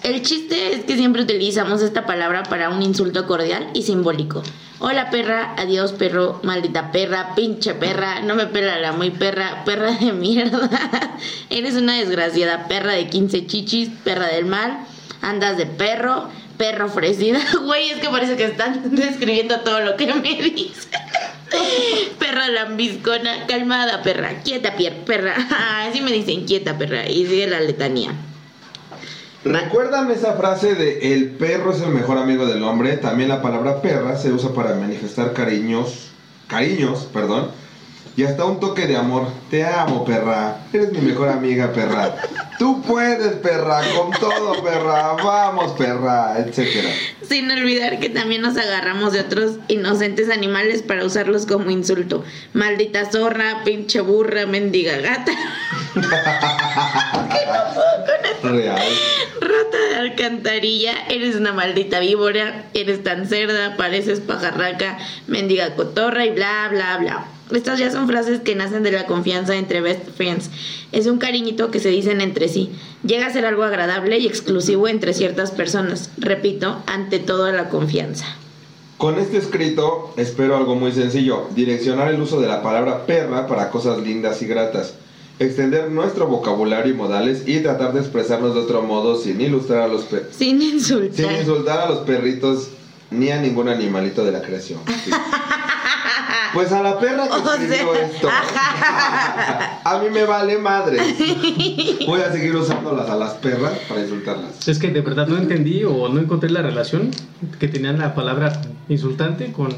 El 0.05 0.23
chiste 0.23 0.75
es 0.75 0.85
que 0.85 0.97
siempre 0.97 1.23
utilizamos 1.23 1.83
esta 1.83 2.07
palabra 2.07 2.45
para 2.45 2.71
un 2.71 2.81
insulto 2.83 3.27
cordial 3.27 3.69
y 3.75 3.83
simbólico. 3.83 4.43
Hola 4.81 5.11
perra, 5.11 5.55
adiós 5.59 5.91
perro, 5.91 6.39
maldita 6.45 6.93
perra, 6.93 7.35
pinche 7.35 7.75
perra, 7.75 8.21
no 8.21 8.37
me 8.37 8.47
pela 8.47 8.79
la 8.79 8.93
muy 8.93 9.11
perra, 9.11 9.65
perra 9.65 9.91
de 9.91 10.13
mierda. 10.13 10.71
Eres 11.51 11.75
una 11.75 11.97
desgraciada 11.97 12.69
perra 12.69 12.93
de 12.93 13.09
15 13.09 13.47
chichis, 13.49 13.89
perra 14.05 14.29
del 14.29 14.47
mal, 14.47 14.87
andas 15.21 15.57
de 15.57 15.67
perro, 15.67 16.29
perro 16.59 16.87
ofrecida. 16.87 17.41
Güey, 17.65 17.91
es 17.91 17.99
que 17.99 18.09
parece 18.09 18.37
que 18.37 18.45
están 18.45 18.95
describiendo 18.95 19.59
todo 19.63 19.81
lo 19.81 19.97
que 19.97 20.15
me 20.15 20.35
dice. 20.35 20.89
Perra 22.21 22.47
lambiscona, 22.47 23.47
calmada 23.49 24.05
perra, 24.05 24.43
quieta 24.45 24.77
perra. 25.05 25.35
Así 25.89 26.01
me 26.03 26.13
dicen 26.13 26.45
quieta 26.45 26.79
perra 26.79 27.09
y 27.09 27.27
sigue 27.27 27.49
la 27.49 27.59
letanía. 27.59 28.13
¿Recuerdan 29.49 30.11
esa 30.11 30.35
frase 30.35 30.75
de 30.75 31.15
el 31.15 31.31
perro 31.31 31.73
es 31.73 31.81
el 31.81 31.89
mejor 31.89 32.19
amigo 32.19 32.45
del 32.45 32.63
hombre? 32.63 32.99
También 32.99 33.31
la 33.31 33.41
palabra 33.41 33.81
perra 33.81 34.15
se 34.19 34.31
usa 34.31 34.53
para 34.53 34.75
manifestar 34.75 35.33
cariños, 35.33 36.11
cariños, 36.49 37.09
perdón, 37.11 37.49
y 38.15 38.25
hasta 38.25 38.45
un 38.45 38.61
toque 38.61 38.87
de 38.87 38.99
amor. 38.99 39.27
Te 39.49 39.65
amo, 39.65 40.05
perra. 40.05 40.67
Eres 40.71 40.93
mi 40.93 41.01
mejor 41.01 41.31
amiga, 41.31 41.73
perra. 41.73 42.15
Tú 42.59 42.83
puedes, 42.83 43.35
perra, 43.37 43.81
con 43.97 44.11
todo, 44.19 44.63
perra. 44.65 45.13
Vamos, 45.23 45.73
perra, 45.73 46.39
etcétera. 46.39 46.89
Sin 47.23 47.51
olvidar 47.51 48.01
que 48.01 48.11
también 48.11 48.43
nos 48.43 48.57
agarramos 48.57 49.13
de 49.13 49.21
otros 49.21 49.57
inocentes 49.69 50.29
animales 50.29 50.83
para 50.83 51.05
usarlos 51.05 51.47
como 51.47 51.71
insulto. 51.71 52.25
Maldita 52.55 53.11
zorra, 53.11 53.63
pinche 53.65 54.01
burra, 54.01 54.47
mendiga 54.47 54.97
gata, 54.99 55.33
Real. 58.43 58.79
rata 59.41 59.79
de 59.91 59.97
alcantarilla, 59.97 60.93
eres 61.09 61.37
una 61.37 61.53
maldita 61.53 62.01
víbora, 62.01 62.67
eres 62.75 63.03
tan 63.03 63.27
cerda, 63.29 63.77
pareces 63.77 64.21
pajarraca, 64.21 64.99
mendiga 65.27 65.75
cotorra 65.75 66.25
y 66.25 66.31
bla, 66.31 66.69
bla, 66.71 66.97
bla. 66.99 67.25
Estas 67.53 67.79
ya 67.79 67.91
son 67.91 68.07
frases 68.07 68.41
que 68.41 68.55
nacen 68.55 68.83
de 68.83 68.93
la 68.93 69.07
confianza 69.07 69.57
entre 69.57 69.81
best 69.81 70.09
friends. 70.17 70.51
Es 70.93 71.07
un 71.07 71.19
cariñito 71.19 71.71
que 71.71 71.81
se 71.81 71.89
dicen 71.89 72.21
entre 72.21 72.49
sí. 72.49 72.71
Llega 73.05 73.27
a 73.27 73.33
ser 73.33 73.47
algo 73.47 73.63
agradable 73.65 74.19
y 74.19 74.27
exclusivo 74.27 74.87
entre 74.89 75.15
ciertas 75.15 75.51
personas. 75.51 76.11
Repito, 76.19 76.83
ante 76.87 77.19
todo 77.19 77.51
la 77.53 77.69
confianza. 77.71 78.27
Con 78.99 79.19
este 79.19 79.37
escrito 79.39 80.13
espero 80.17 80.57
algo 80.57 80.75
muy 80.75 80.93
sencillo, 80.93 81.47
direccionar 81.55 82.13
el 82.13 82.21
uso 82.21 82.41
de 82.41 82.49
la 82.49 82.63
palabra 82.63 83.07
perra 83.07 83.47
para 83.47 83.71
cosas 83.71 83.99
lindas 84.03 84.43
y 84.43 84.47
gratas, 84.47 84.95
extender 85.39 85.89
nuestro 85.91 86.27
vocabulario 86.27 86.93
y 86.93 86.97
modales 86.97 87.45
y 87.47 87.61
tratar 87.61 87.93
de 87.93 88.01
expresarnos 88.01 88.55
de 88.55 88.61
otro 88.61 88.83
modo 88.83 89.17
sin 89.17 89.41
ilustrar 89.41 89.83
a 89.83 89.89
los 89.89 90.03
pe- 90.03 90.25
Sin 90.37 90.61
insultar. 90.61 91.15
sin 91.31 91.37
insultar 91.39 91.79
a 91.79 91.89
los 91.89 91.99
perritos 92.01 92.71
ni 93.13 93.31
a 93.31 93.41
ningún 93.41 93.69
animalito 93.69 94.25
de 94.25 94.33
la 94.33 94.43
creación. 94.43 94.81
Sí. 95.05 95.13
Pues 96.55 96.73
a 96.73 96.83
la 96.83 96.99
perra 96.99 97.25
que 97.29 97.35
O 97.35 97.53
escribió 97.53 97.95
sea, 97.95 98.07
esto, 98.07 98.29
a 99.85 99.99
mí 100.03 100.11
me 100.11 100.25
vale 100.25 100.59
madre. 100.59 100.99
Voy 102.07 102.21
a 102.21 102.33
seguir 102.33 102.55
usándolas 102.57 103.09
a 103.09 103.17
las 103.17 103.35
perras 103.35 103.73
para 103.89 104.01
insultarlas. 104.01 104.67
Es 104.69 104.79
que 104.79 104.89
de 104.91 105.01
verdad 105.01 105.27
no 105.27 105.37
entendí 105.37 105.85
o 105.85 106.09
no 106.09 106.21
encontré 106.21 106.51
la 106.51 106.63
relación 106.63 107.11
que 107.59 107.69
tenían 107.69 107.99
la 107.99 108.15
palabra 108.15 108.61
insultante 108.89 109.53
con 109.53 109.75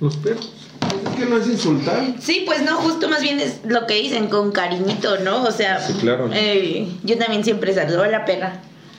los 0.00 0.16
perros. 0.16 0.50
Pues 0.80 0.94
es 1.14 1.20
que 1.24 1.26
no 1.30 1.36
es 1.36 1.46
insultar. 1.46 2.14
Sí, 2.18 2.42
pues 2.44 2.62
no, 2.62 2.76
justo 2.78 3.08
más 3.08 3.22
bien 3.22 3.38
es 3.40 3.60
lo 3.64 3.86
que 3.86 3.94
dicen 3.94 4.26
con 4.28 4.50
cariñito, 4.52 5.18
¿no? 5.20 5.42
O 5.44 5.50
sea, 5.52 5.80
Sí, 5.80 5.92
claro. 6.00 6.28
eh, 6.32 6.88
yo 7.04 7.16
también 7.18 7.44
siempre 7.44 7.72
saludo 7.72 8.02
a 8.02 8.08
la 8.08 8.24
perra. 8.24 8.54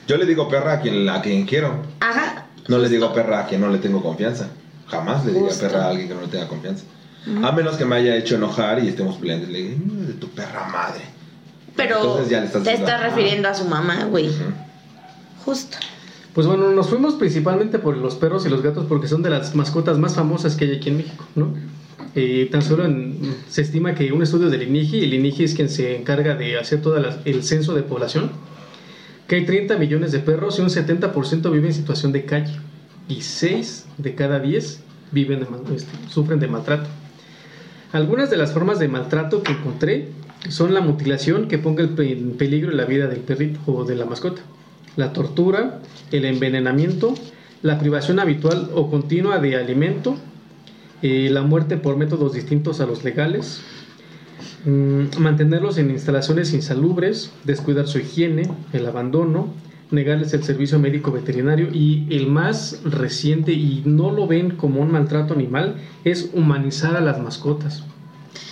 Yo 0.07 0.17
le 0.17 0.25
digo 0.25 0.47
perra 0.49 0.73
a 0.73 0.79
quien, 0.81 1.07
a 1.09 1.21
quien 1.21 1.45
quiero. 1.45 1.75
Ajá. 1.99 2.45
No 2.67 2.77
le 2.77 2.87
digo 2.89 3.13
perra 3.13 3.41
a 3.41 3.47
quien 3.47 3.61
no 3.61 3.69
le 3.69 3.77
tengo 3.79 4.01
confianza. 4.01 4.47
Jamás 4.87 5.25
le 5.25 5.31
diría 5.33 5.49
Justo. 5.49 5.67
perra 5.67 5.85
a 5.85 5.89
alguien 5.89 6.07
que 6.07 6.13
no 6.15 6.21
le 6.21 6.27
tenga 6.27 6.47
confianza. 6.47 6.83
A 7.43 7.51
menos 7.53 7.75
que 7.77 7.85
me 7.85 7.95
haya 7.95 8.15
hecho 8.17 8.35
enojar 8.35 8.83
y 8.83 8.89
estemos 8.89 9.17
peleando. 9.17 9.47
Le 9.47 9.59
digo, 9.59 9.77
"Mm, 9.85 10.07
de 10.07 10.13
tu 10.13 10.27
perra 10.29 10.67
madre. 10.69 11.01
Pero 11.75 11.95
Entonces 11.97 12.29
ya 12.29 12.39
le 12.41 12.45
estás 12.47 12.63
te 12.63 12.73
estás 12.73 13.01
refiriendo 13.01 13.47
a 13.49 13.53
su 13.53 13.65
mamá, 13.65 14.03
güey. 14.05 14.29
Justo. 15.45 15.77
Pues 16.33 16.47
bueno, 16.47 16.71
nos 16.71 16.89
fuimos 16.89 17.13
principalmente 17.15 17.79
por 17.79 17.95
los 17.97 18.15
perros 18.15 18.45
y 18.45 18.49
los 18.49 18.61
gatos 18.61 18.85
porque 18.87 19.07
son 19.07 19.21
de 19.21 19.29
las 19.29 19.55
mascotas 19.55 19.97
más 19.99 20.15
famosas 20.15 20.55
que 20.55 20.65
hay 20.65 20.75
aquí 20.75 20.89
en 20.89 20.97
México, 20.97 21.25
¿no? 21.35 21.53
Eh, 22.15 22.47
tan 22.51 22.61
solo 22.61 22.85
en- 22.85 23.35
se 23.49 23.61
estima 23.61 23.95
que 23.95 24.11
un 24.11 24.21
estudio 24.21 24.49
del 24.49 24.63
INIGI, 24.63 25.03
el 25.03 25.13
INIGI 25.13 25.43
es 25.45 25.53
quien 25.53 25.69
se 25.69 25.95
encarga 25.95 26.35
de 26.35 26.59
hacer 26.59 26.81
todo 26.81 26.97
el 27.25 27.43
censo 27.43 27.73
de 27.73 27.83
población, 27.83 28.31
que 29.27 29.35
hay 29.37 29.45
30 29.45 29.77
millones 29.77 30.11
de 30.11 30.19
perros 30.19 30.59
y 30.59 30.61
un 30.61 30.69
70% 30.69 31.49
vive 31.51 31.67
en 31.67 31.73
situación 31.73 32.11
de 32.11 32.25
calle 32.25 32.53
y 33.07 33.21
6 33.21 33.85
de 33.97 34.15
cada 34.15 34.39
10 34.39 34.81
viven 35.11 35.39
de 35.39 35.75
este, 35.75 35.91
sufren 36.09 36.39
de 36.39 36.47
maltrato. 36.47 36.87
Algunas 37.93 38.31
de 38.31 38.37
las 38.37 38.53
formas 38.53 38.79
de 38.79 38.87
maltrato 38.87 39.43
que 39.43 39.51
encontré 39.51 40.07
son 40.49 40.73
la 40.73 40.81
mutilación 40.81 41.47
que 41.47 41.59
ponga 41.59 41.83
en 41.83 42.31
peligro 42.31 42.71
la 42.71 42.85
vida 42.85 43.05
del 43.05 43.19
perrito 43.19 43.59
o 43.67 43.85
de 43.85 43.95
la 43.95 44.05
mascota, 44.05 44.41
la 44.95 45.13
tortura, 45.13 45.79
el 46.11 46.25
envenenamiento, 46.25 47.13
la 47.61 47.77
privación 47.77 48.19
habitual 48.19 48.71
o 48.73 48.89
continua 48.89 49.37
de 49.37 49.57
alimento, 49.57 50.17
eh, 51.03 51.29
la 51.31 51.43
muerte 51.43 51.77
por 51.77 51.95
métodos 51.95 52.33
distintos 52.33 52.81
a 52.81 52.87
los 52.87 53.03
legales, 53.03 53.61
mm, 54.65 55.19
mantenerlos 55.19 55.77
en 55.77 55.91
instalaciones 55.91 56.51
insalubres, 56.51 57.31
descuidar 57.43 57.87
su 57.87 57.99
higiene, 57.99 58.49
el 58.73 58.87
abandono, 58.87 59.53
negarles 59.93 60.33
el 60.33 60.43
servicio 60.43 60.79
médico 60.79 61.11
veterinario 61.11 61.69
y 61.71 62.07
el 62.09 62.27
más 62.27 62.81
reciente 62.83 63.53
y 63.53 63.83
no 63.85 64.11
lo 64.11 64.27
ven 64.27 64.57
como 64.57 64.81
un 64.81 64.91
maltrato 64.91 65.33
animal 65.33 65.75
es 66.03 66.31
humanizar 66.33 66.95
a 66.95 67.01
las 67.01 67.21
mascotas. 67.21 67.83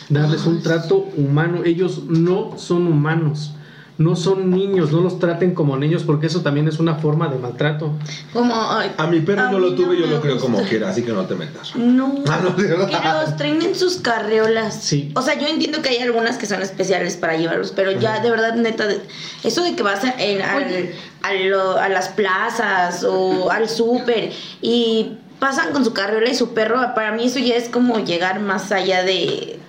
Darles 0.10 0.46
un 0.46 0.62
trato 0.62 0.98
humano. 1.18 1.64
Ellos 1.66 2.04
no 2.08 2.58
son 2.58 2.88
humanos. 2.88 3.56
No 3.98 4.16
son 4.16 4.50
niños, 4.50 4.92
no 4.92 5.02
los 5.02 5.20
traten 5.20 5.54
como 5.54 5.78
niños 5.78 6.04
porque 6.04 6.26
eso 6.28 6.42
también 6.42 6.68
es 6.68 6.80
una 6.80 6.96
forma 6.96 7.28
de 7.28 7.38
maltrato. 7.38 7.92
Como. 8.34 8.54
ay, 8.56 8.92
A 8.98 9.06
mi 9.08 9.20
perro 9.20 9.44
a 9.44 9.52
yo 9.52 9.60
mí 9.60 9.70
lo 9.70 9.76
tuve, 9.76 9.94
no 10.00 10.06
yo 10.06 10.08
lo 10.08 10.22
creo 10.22 10.40
como 10.40 10.64
quiera, 10.64 10.90
así 10.90 11.04
que 11.04 11.12
no 11.12 11.26
te 11.26 11.36
metas. 11.36 11.76
No. 11.76 12.16
Ah, 12.28 12.40
no. 12.44 12.56
Que 12.56 12.64
los 12.68 13.38
traen 13.38 13.62
en 13.62 13.76
sus 13.76 13.98
carreolas. 13.98 14.74
Sí. 14.82 15.12
O 15.16 15.22
sea, 15.22 15.38
yo 15.38 15.48
entiendo 15.48 15.82
que 15.82 15.90
hay 15.90 15.98
algunas 16.00 16.38
que 16.38 16.46
son 16.48 16.62
especiales 16.62 17.16
para 17.18 17.36
llevarlos, 17.38 17.74
pero 17.76 17.92
ya 17.92 18.20
de 18.22 18.32
verdad, 18.32 18.56
neta, 18.56 18.88
de- 18.88 19.02
eso 19.44 19.62
de 19.64 19.76
que 19.76 19.84
vas 19.84 20.04
a, 20.04 20.14
en- 20.18 20.42
al- 20.42 20.90
a, 21.24 21.34
lo- 21.34 21.78
a 21.78 21.90
las 21.90 22.10
plazas 22.10 23.04
o 23.04 23.52
al 23.52 23.70
súper 23.70 24.32
y 24.62 25.18
pasan 25.40 25.74
con 25.74 25.84
su 25.86 25.94
carriola 25.94 26.30
y 26.30 26.36
su 26.36 26.54
perro, 26.54 26.78
para 26.96 27.12
mí 27.12 27.26
eso 27.26 27.40
ya 27.40 27.56
es 27.56 27.68
como 27.70 28.00
llegar 28.00 28.40
más 28.40 28.72
allá 28.72 29.04
de, 29.04 29.60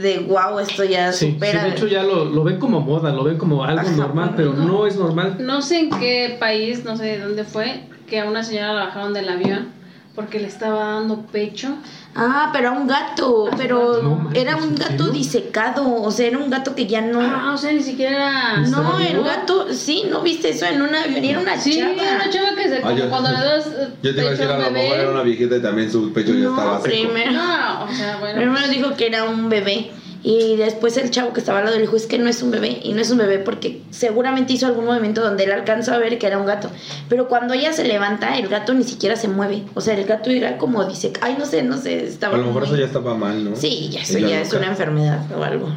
de 0.00 0.18
wow, 0.20 0.58
esto 0.58 0.84
ya 0.84 1.12
Sí, 1.12 1.26
sí, 1.26 1.32
supera. 1.34 1.64
de 1.64 1.70
hecho 1.70 1.86
ya 1.86 2.02
lo, 2.02 2.24
lo 2.24 2.44
ven 2.44 2.58
como 2.58 2.80
moda, 2.80 3.12
lo 3.12 3.24
ven 3.24 3.38
como 3.38 3.64
algo 3.64 3.80
Ajá, 3.80 3.90
normal, 3.92 4.32
pero 4.36 4.52
no. 4.52 4.64
no 4.64 4.86
es 4.86 4.96
normal. 4.96 5.36
No 5.40 5.62
sé 5.62 5.78
en 5.80 5.90
qué 5.90 6.36
país, 6.38 6.84
no 6.84 6.96
sé 6.96 7.04
de 7.04 7.18
dónde 7.20 7.44
fue, 7.44 7.82
que 8.08 8.20
a 8.20 8.24
una 8.26 8.42
señora 8.44 8.72
la 8.74 8.84
bajaron 8.86 9.14
del 9.14 9.28
avión 9.28 9.68
porque 10.14 10.38
le 10.38 10.48
estaba 10.48 10.84
dando 10.94 11.22
pecho. 11.22 11.68
Ah, 12.14 12.50
pero 12.52 12.68
a 12.68 12.72
un 12.72 12.86
gato, 12.86 13.48
pero 13.56 14.02
No 14.02 14.30
era 14.34 14.56
un 14.56 14.64
¿en 14.64 14.74
gato 14.74 15.04
serio? 15.06 15.12
disecado, 15.12 15.90
o 16.02 16.10
sea, 16.10 16.26
era 16.26 16.36
un 16.38 16.50
gato 16.50 16.74
que 16.74 16.86
ya 16.86 17.00
no... 17.00 17.18
Ah, 17.20 17.52
o 17.54 17.56
sea, 17.56 17.72
ni 17.72 17.82
siquiera... 17.82 18.60
¿Está 18.62 18.76
No, 18.82 18.98
el 19.00 19.12
vivo? 19.14 19.24
gato, 19.24 19.72
sí, 19.72 20.04
¿no 20.10 20.20
viste 20.20 20.50
eso 20.50 20.66
en 20.66 20.82
una 20.82 21.04
avión? 21.04 21.24
Era 21.24 21.40
una 21.40 21.56
Sí, 21.58 21.78
chava. 21.78 21.92
una 22.16 22.28
chava 22.30 22.54
que 22.54 22.68
se... 22.68 22.80
Ah, 22.84 22.92
yo- 22.92 23.08
cuando 23.08 23.30
le 23.30 23.38
das 23.38 23.66
eh, 23.68 23.88
Yo 24.02 24.14
te 24.14 24.20
iba 24.20 24.28
a 24.28 24.32
decir, 24.32 24.46
a 24.48 24.58
lo 24.58 24.66
un 24.68 24.72
mejor 24.74 24.98
era 24.98 25.10
una 25.10 25.22
viejita 25.22 25.56
y 25.56 25.62
también 25.62 25.90
su 25.90 26.12
pecho 26.12 26.34
ya 26.34 26.48
estaba 26.50 26.76
seco. 26.82 26.84
primero. 26.84 27.32
No, 27.32 27.84
o 27.84 27.92
sea, 27.92 28.16
bueno. 28.18 28.36
Primero 28.36 28.68
dijo 28.68 28.94
que 28.94 29.06
era 29.06 29.24
un 29.24 29.48
bebé 29.48 29.92
y 30.24 30.56
después 30.56 30.96
el 30.98 31.10
chavo 31.10 31.32
que 31.32 31.40
estaba 31.40 31.58
al 31.58 31.64
lado 31.64 31.76
le 31.76 31.82
dijo 31.82 31.96
es 31.96 32.06
que 32.06 32.18
no 32.18 32.28
es 32.28 32.42
un 32.42 32.50
bebé 32.52 32.80
y 32.84 32.92
no 32.92 33.00
es 33.00 33.10
un 33.10 33.18
bebé 33.18 33.38
porque 33.40 33.82
seguramente 33.90 34.52
hizo 34.52 34.66
algún 34.66 34.84
movimiento 34.84 35.20
donde 35.20 35.44
él 35.44 35.52
alcanzó 35.52 35.92
a 35.92 35.98
ver 35.98 36.16
que 36.18 36.26
era 36.28 36.38
un 36.38 36.46
gato. 36.46 36.70
Pero 37.08 37.26
cuando 37.26 37.54
ella 37.54 37.72
se 37.72 37.84
levanta, 37.84 38.38
el 38.38 38.46
gato 38.48 38.72
ni 38.72 38.84
siquiera 38.84 39.16
se 39.16 39.26
mueve. 39.26 39.64
O 39.74 39.80
sea, 39.80 39.94
el 39.98 40.04
gato 40.04 40.30
era 40.30 40.58
como 40.58 40.84
dice, 40.84 41.12
ay, 41.22 41.34
no 41.38 41.44
sé, 41.44 41.62
no 41.64 41.76
sé, 41.76 42.04
estaba 42.06 42.34
A 42.36 42.38
lo 42.38 42.46
mejor 42.46 42.62
muy- 42.62 42.68
eso 42.70 42.78
ya 42.78 42.86
estaba 42.86 43.14
mal, 43.16 43.42
¿no? 43.50 43.56
Sí, 43.56 43.88
ya 43.90 44.00
eso 44.02 44.18
ya 44.18 44.40
es 44.40 44.52
una 44.52 44.68
enfermedad 44.68 45.20
o 45.36 45.42
algo. 45.42 45.68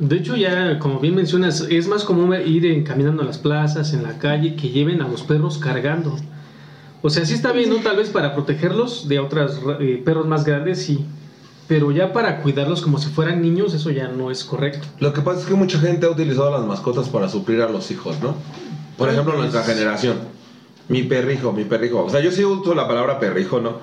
De 0.00 0.16
hecho, 0.16 0.36
ya 0.36 0.78
como 0.78 1.00
bien 1.00 1.14
mencionas, 1.14 1.60
es 1.70 1.86
más 1.88 2.04
común 2.04 2.34
ir 2.44 2.66
en- 2.66 2.84
caminando 2.84 3.22
a 3.22 3.26
las 3.26 3.38
plazas, 3.38 3.92
en 3.92 4.02
la 4.04 4.18
calle, 4.18 4.54
que 4.56 4.68
lleven 4.70 5.00
a 5.02 5.08
los 5.08 5.22
perros 5.22 5.58
cargando. 5.58 6.16
O 7.02 7.10
sea, 7.10 7.24
sí 7.24 7.34
está 7.34 7.52
bien, 7.52 7.70
¿no? 7.70 7.76
Tal 7.76 7.96
vez 7.96 8.08
para 8.10 8.34
protegerlos 8.34 9.06
de 9.08 9.18
otros 9.20 9.60
perros 10.04 10.26
más 10.26 10.44
grandes, 10.44 10.82
sí. 10.82 11.04
Pero 11.68 11.92
ya 11.92 12.14
para 12.14 12.40
cuidarlos 12.40 12.80
como 12.80 12.98
si 12.98 13.10
fueran 13.10 13.42
niños, 13.42 13.74
eso 13.74 13.90
ya 13.90 14.08
no 14.08 14.30
es 14.30 14.42
correcto. 14.42 14.88
Lo 15.00 15.12
que 15.12 15.20
pasa 15.20 15.40
es 15.40 15.46
que 15.46 15.54
mucha 15.54 15.78
gente 15.78 16.06
ha 16.06 16.10
utilizado 16.10 16.50
las 16.50 16.66
mascotas 16.66 17.10
para 17.10 17.28
suplir 17.28 17.60
a 17.60 17.68
los 17.68 17.90
hijos, 17.90 18.16
¿no? 18.22 18.34
Por 18.96 19.10
ejemplo, 19.10 19.36
nuestra 19.36 19.62
generación. 19.62 20.16
Mi 20.88 21.02
perrijo, 21.02 21.52
mi 21.52 21.64
perrijo. 21.64 22.04
O 22.04 22.10
sea, 22.10 22.20
yo 22.20 22.32
sí 22.32 22.42
uso 22.42 22.74
la 22.74 22.88
palabra 22.88 23.20
perrijo, 23.20 23.60
¿no? 23.60 23.76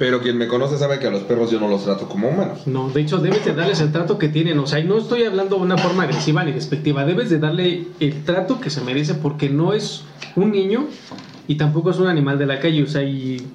Pero 0.00 0.20
quien 0.22 0.38
me 0.38 0.48
conoce 0.48 0.78
sabe 0.78 0.98
que 0.98 1.06
a 1.06 1.10
los 1.10 1.22
perros 1.22 1.50
yo 1.50 1.60
no 1.60 1.68
los 1.68 1.84
trato 1.84 2.08
como 2.08 2.28
humanos. 2.28 2.66
No, 2.66 2.88
de 2.88 3.02
hecho, 3.02 3.18
debes 3.18 3.44
de 3.44 3.54
darles 3.54 3.80
el 3.80 3.92
trato 3.92 4.18
que 4.18 4.28
tienen. 4.28 4.58
O 4.58 4.66
sea, 4.66 4.80
y 4.80 4.84
no 4.84 4.98
estoy 4.98 5.22
hablando 5.24 5.56
de 5.56 5.62
una 5.62 5.78
forma 5.78 6.02
agresiva 6.04 6.42
ni 6.42 6.52
despectiva. 6.52 7.04
Debes 7.04 7.30
de 7.30 7.38
darle 7.38 7.86
el 8.00 8.24
trato 8.24 8.60
que 8.60 8.70
se 8.70 8.80
merece 8.80 9.14
porque 9.14 9.50
no 9.50 9.72
es 9.72 10.02
un 10.36 10.50
niño 10.52 10.86
y 11.46 11.56
tampoco 11.56 11.90
es 11.90 11.98
un 11.98 12.08
animal 12.08 12.38
de 12.38 12.46
la 12.46 12.58
calle. 12.60 12.82
O 12.82 12.86
sea, 12.86 13.02
y 13.02 13.46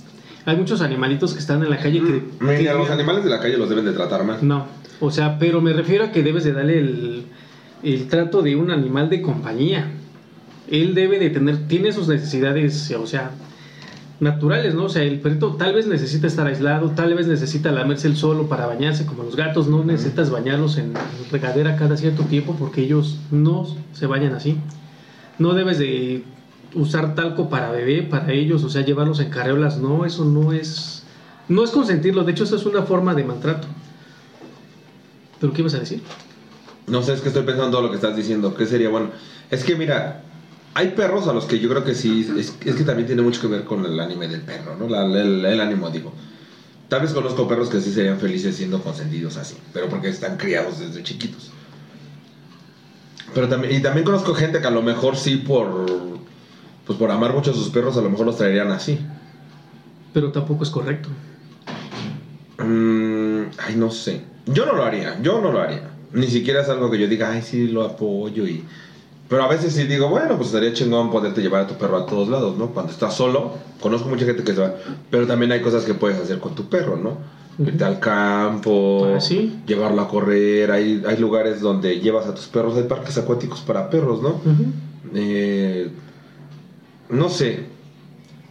hay 0.45 0.55
muchos 0.57 0.81
animalitos 0.81 1.33
que 1.33 1.39
están 1.39 1.63
en 1.63 1.69
la 1.69 1.77
calle 1.77 1.99
que... 2.01 2.23
Mira, 2.39 2.57
que- 2.73 2.77
los 2.77 2.89
animales 2.89 3.23
de 3.23 3.29
la 3.29 3.39
calle 3.39 3.57
los 3.57 3.69
deben 3.69 3.85
de 3.85 3.93
tratar 3.93 4.23
mal. 4.23 4.37
No, 4.41 4.67
o 4.99 5.11
sea, 5.11 5.37
pero 5.39 5.61
me 5.61 5.73
refiero 5.73 6.05
a 6.05 6.11
que 6.11 6.21
debes 6.23 6.43
de 6.43 6.53
darle 6.53 6.79
el, 6.79 7.25
el 7.83 8.07
trato 8.07 8.41
de 8.41 8.55
un 8.55 8.71
animal 8.71 9.09
de 9.09 9.21
compañía. 9.21 9.91
Él 10.69 10.93
debe 10.95 11.19
de 11.19 11.29
tener, 11.29 11.67
tiene 11.67 11.91
sus 11.91 12.07
necesidades, 12.07 12.91
o 12.99 13.05
sea, 13.07 13.31
naturales, 14.19 14.73
¿no? 14.75 14.85
O 14.85 14.89
sea, 14.89 15.03
el 15.03 15.19
perrito 15.19 15.55
tal 15.55 15.73
vez 15.73 15.87
necesita 15.87 16.25
estar 16.27 16.47
aislado, 16.47 16.91
tal 16.91 17.13
vez 17.13 17.27
necesita 17.27 17.71
lamerse 17.71 18.07
el 18.07 18.15
solo 18.15 18.47
para 18.47 18.65
bañarse, 18.65 19.05
como 19.05 19.23
los 19.23 19.35
gatos, 19.35 19.67
no 19.67 19.83
necesitas 19.83 20.29
bañarlos 20.29 20.77
en 20.77 20.93
regadera 21.31 21.75
cada 21.75 21.97
cierto 21.97 22.23
tiempo 22.23 22.55
porque 22.57 22.81
ellos 22.81 23.19
no 23.31 23.67
se 23.93 24.05
bañan 24.07 24.33
así. 24.33 24.57
No 25.37 25.53
debes 25.53 25.79
de 25.79 26.23
usar 26.73 27.15
talco 27.15 27.49
para 27.49 27.71
bebé, 27.71 28.03
para 28.03 28.31
ellos, 28.33 28.63
o 28.63 28.69
sea, 28.69 28.83
llevarlos 28.83 29.19
en 29.19 29.29
carreolas, 29.29 29.77
no, 29.77 30.05
eso 30.05 30.25
no 30.25 30.51
es, 30.51 31.03
no 31.47 31.63
es 31.63 31.69
consentirlo, 31.71 32.23
de 32.23 32.31
hecho 32.31 32.43
eso 32.43 32.55
es 32.55 32.65
una 32.65 32.83
forma 32.83 33.13
de 33.13 33.23
maltrato. 33.23 33.67
¿Pero 35.39 35.53
qué 35.53 35.61
ibas 35.61 35.75
a 35.75 35.79
decir? 35.79 36.01
No 36.87 37.01
sé, 37.01 37.13
es 37.13 37.21
que 37.21 37.29
estoy 37.29 37.43
pensando 37.43 37.71
todo 37.71 37.81
lo 37.83 37.89
que 37.89 37.95
estás 37.95 38.15
diciendo. 38.15 38.55
¿Qué 38.55 38.65
sería 38.65 38.89
bueno? 38.89 39.09
Es 39.49 39.63
que 39.63 39.75
mira, 39.75 40.21
hay 40.73 40.89
perros 40.89 41.27
a 41.27 41.33
los 41.33 41.45
que 41.45 41.59
yo 41.59 41.69
creo 41.69 41.83
que 41.83 41.95
sí, 41.95 42.27
es, 42.37 42.51
que 42.51 42.71
también 42.83 43.07
tiene 43.07 43.21
mucho 43.21 43.41
que 43.41 43.47
ver 43.47 43.63
con 43.63 43.85
el 43.85 43.99
anime 43.99 44.27
del 44.27 44.41
perro, 44.41 44.75
¿no? 44.77 44.87
La- 44.87 45.03
el, 45.05 45.43
el 45.45 45.61
ánimo, 45.61 45.89
digo. 45.89 46.13
Tal 46.89 47.01
vez 47.01 47.13
conozco 47.13 47.47
perros 47.47 47.69
que 47.69 47.81
sí 47.81 47.91
serían 47.91 48.19
felices 48.19 48.55
siendo 48.55 48.81
consentidos 48.81 49.37
así, 49.37 49.55
pero 49.73 49.89
porque 49.89 50.09
están 50.09 50.37
criados 50.37 50.79
desde 50.79 51.01
chiquitos. 51.01 51.51
Pero 53.33 53.49
también, 53.49 53.73
y 53.75 53.81
también 53.81 54.05
conozco 54.05 54.33
gente 54.35 54.61
que 54.61 54.67
a 54.67 54.71
lo 54.71 54.81
mejor 54.83 55.17
sí 55.17 55.37
por, 55.37 56.14
pues 56.85 56.97
por 56.99 57.09
amar 57.11 57.33
mucho 57.33 57.51
a 57.51 57.53
sus 57.53 57.69
perros, 57.69 57.97
a 57.97 58.01
lo 58.01 58.09
mejor 58.09 58.25
los 58.25 58.37
traerían 58.37 58.71
así. 58.71 58.99
Pero 60.13 60.31
tampoco 60.31 60.63
es 60.63 60.69
correcto. 60.69 61.09
Mm, 62.57 63.43
ay, 63.67 63.75
no 63.75 63.91
sé. 63.91 64.21
Yo 64.45 64.65
no 64.65 64.73
lo 64.73 64.83
haría, 64.83 65.19
yo 65.21 65.41
no 65.41 65.51
lo 65.51 65.59
haría. 65.61 65.89
Ni 66.13 66.27
siquiera 66.27 66.61
es 66.61 66.69
algo 66.69 66.89
que 66.89 66.99
yo 66.99 67.07
diga, 67.07 67.31
ay, 67.31 67.41
sí, 67.41 67.67
lo 67.67 67.83
apoyo 67.83 68.47
y... 68.47 68.63
Pero 69.27 69.43
a 69.43 69.47
veces 69.47 69.73
sí 69.73 69.85
digo, 69.85 70.07
bueno, 70.07 70.35
pues 70.37 70.49
estaría 70.49 70.71
chingón 70.73 71.09
poderte 71.09 71.41
llevar 71.41 71.61
a 71.63 71.67
tu 71.67 71.73
perro 71.75 71.97
a 71.97 72.05
todos 72.05 72.29
lados, 72.29 72.57
¿no? 72.57 72.67
Cuando 72.67 72.91
estás 72.91 73.15
solo, 73.15 73.53
conozco 73.81 74.07
mucha 74.07 74.23
gente 74.23 74.43
que 74.43 74.53
se 74.53 74.61
va, 74.61 74.75
pero 75.09 75.25
también 75.25 75.51
hay 75.51 75.61
cosas 75.61 75.83
que 75.83 75.95
puedes 75.95 76.19
hacer 76.19 76.39
con 76.39 76.53
tu 76.53 76.69
perro, 76.69 76.95
¿no? 76.95 77.17
Irte 77.57 77.83
al 77.83 77.99
campo, 77.99 79.13
Ah, 79.15 79.19
sí. 79.19 79.61
llevarlo 79.65 80.01
a 80.03 80.07
correr, 80.07 80.69
hay, 80.71 81.01
hay 81.07 81.17
lugares 81.17 81.59
donde 81.59 81.99
llevas 82.01 82.27
a 82.27 82.35
tus 82.35 82.45
perros, 82.45 82.77
hay 82.77 82.83
parques 82.83 83.17
acuáticos 83.17 83.61
para 83.61 83.89
perros, 83.89 84.21
¿no? 84.21 84.39
Eh, 85.15 85.89
no 87.09 87.29
sé, 87.29 87.59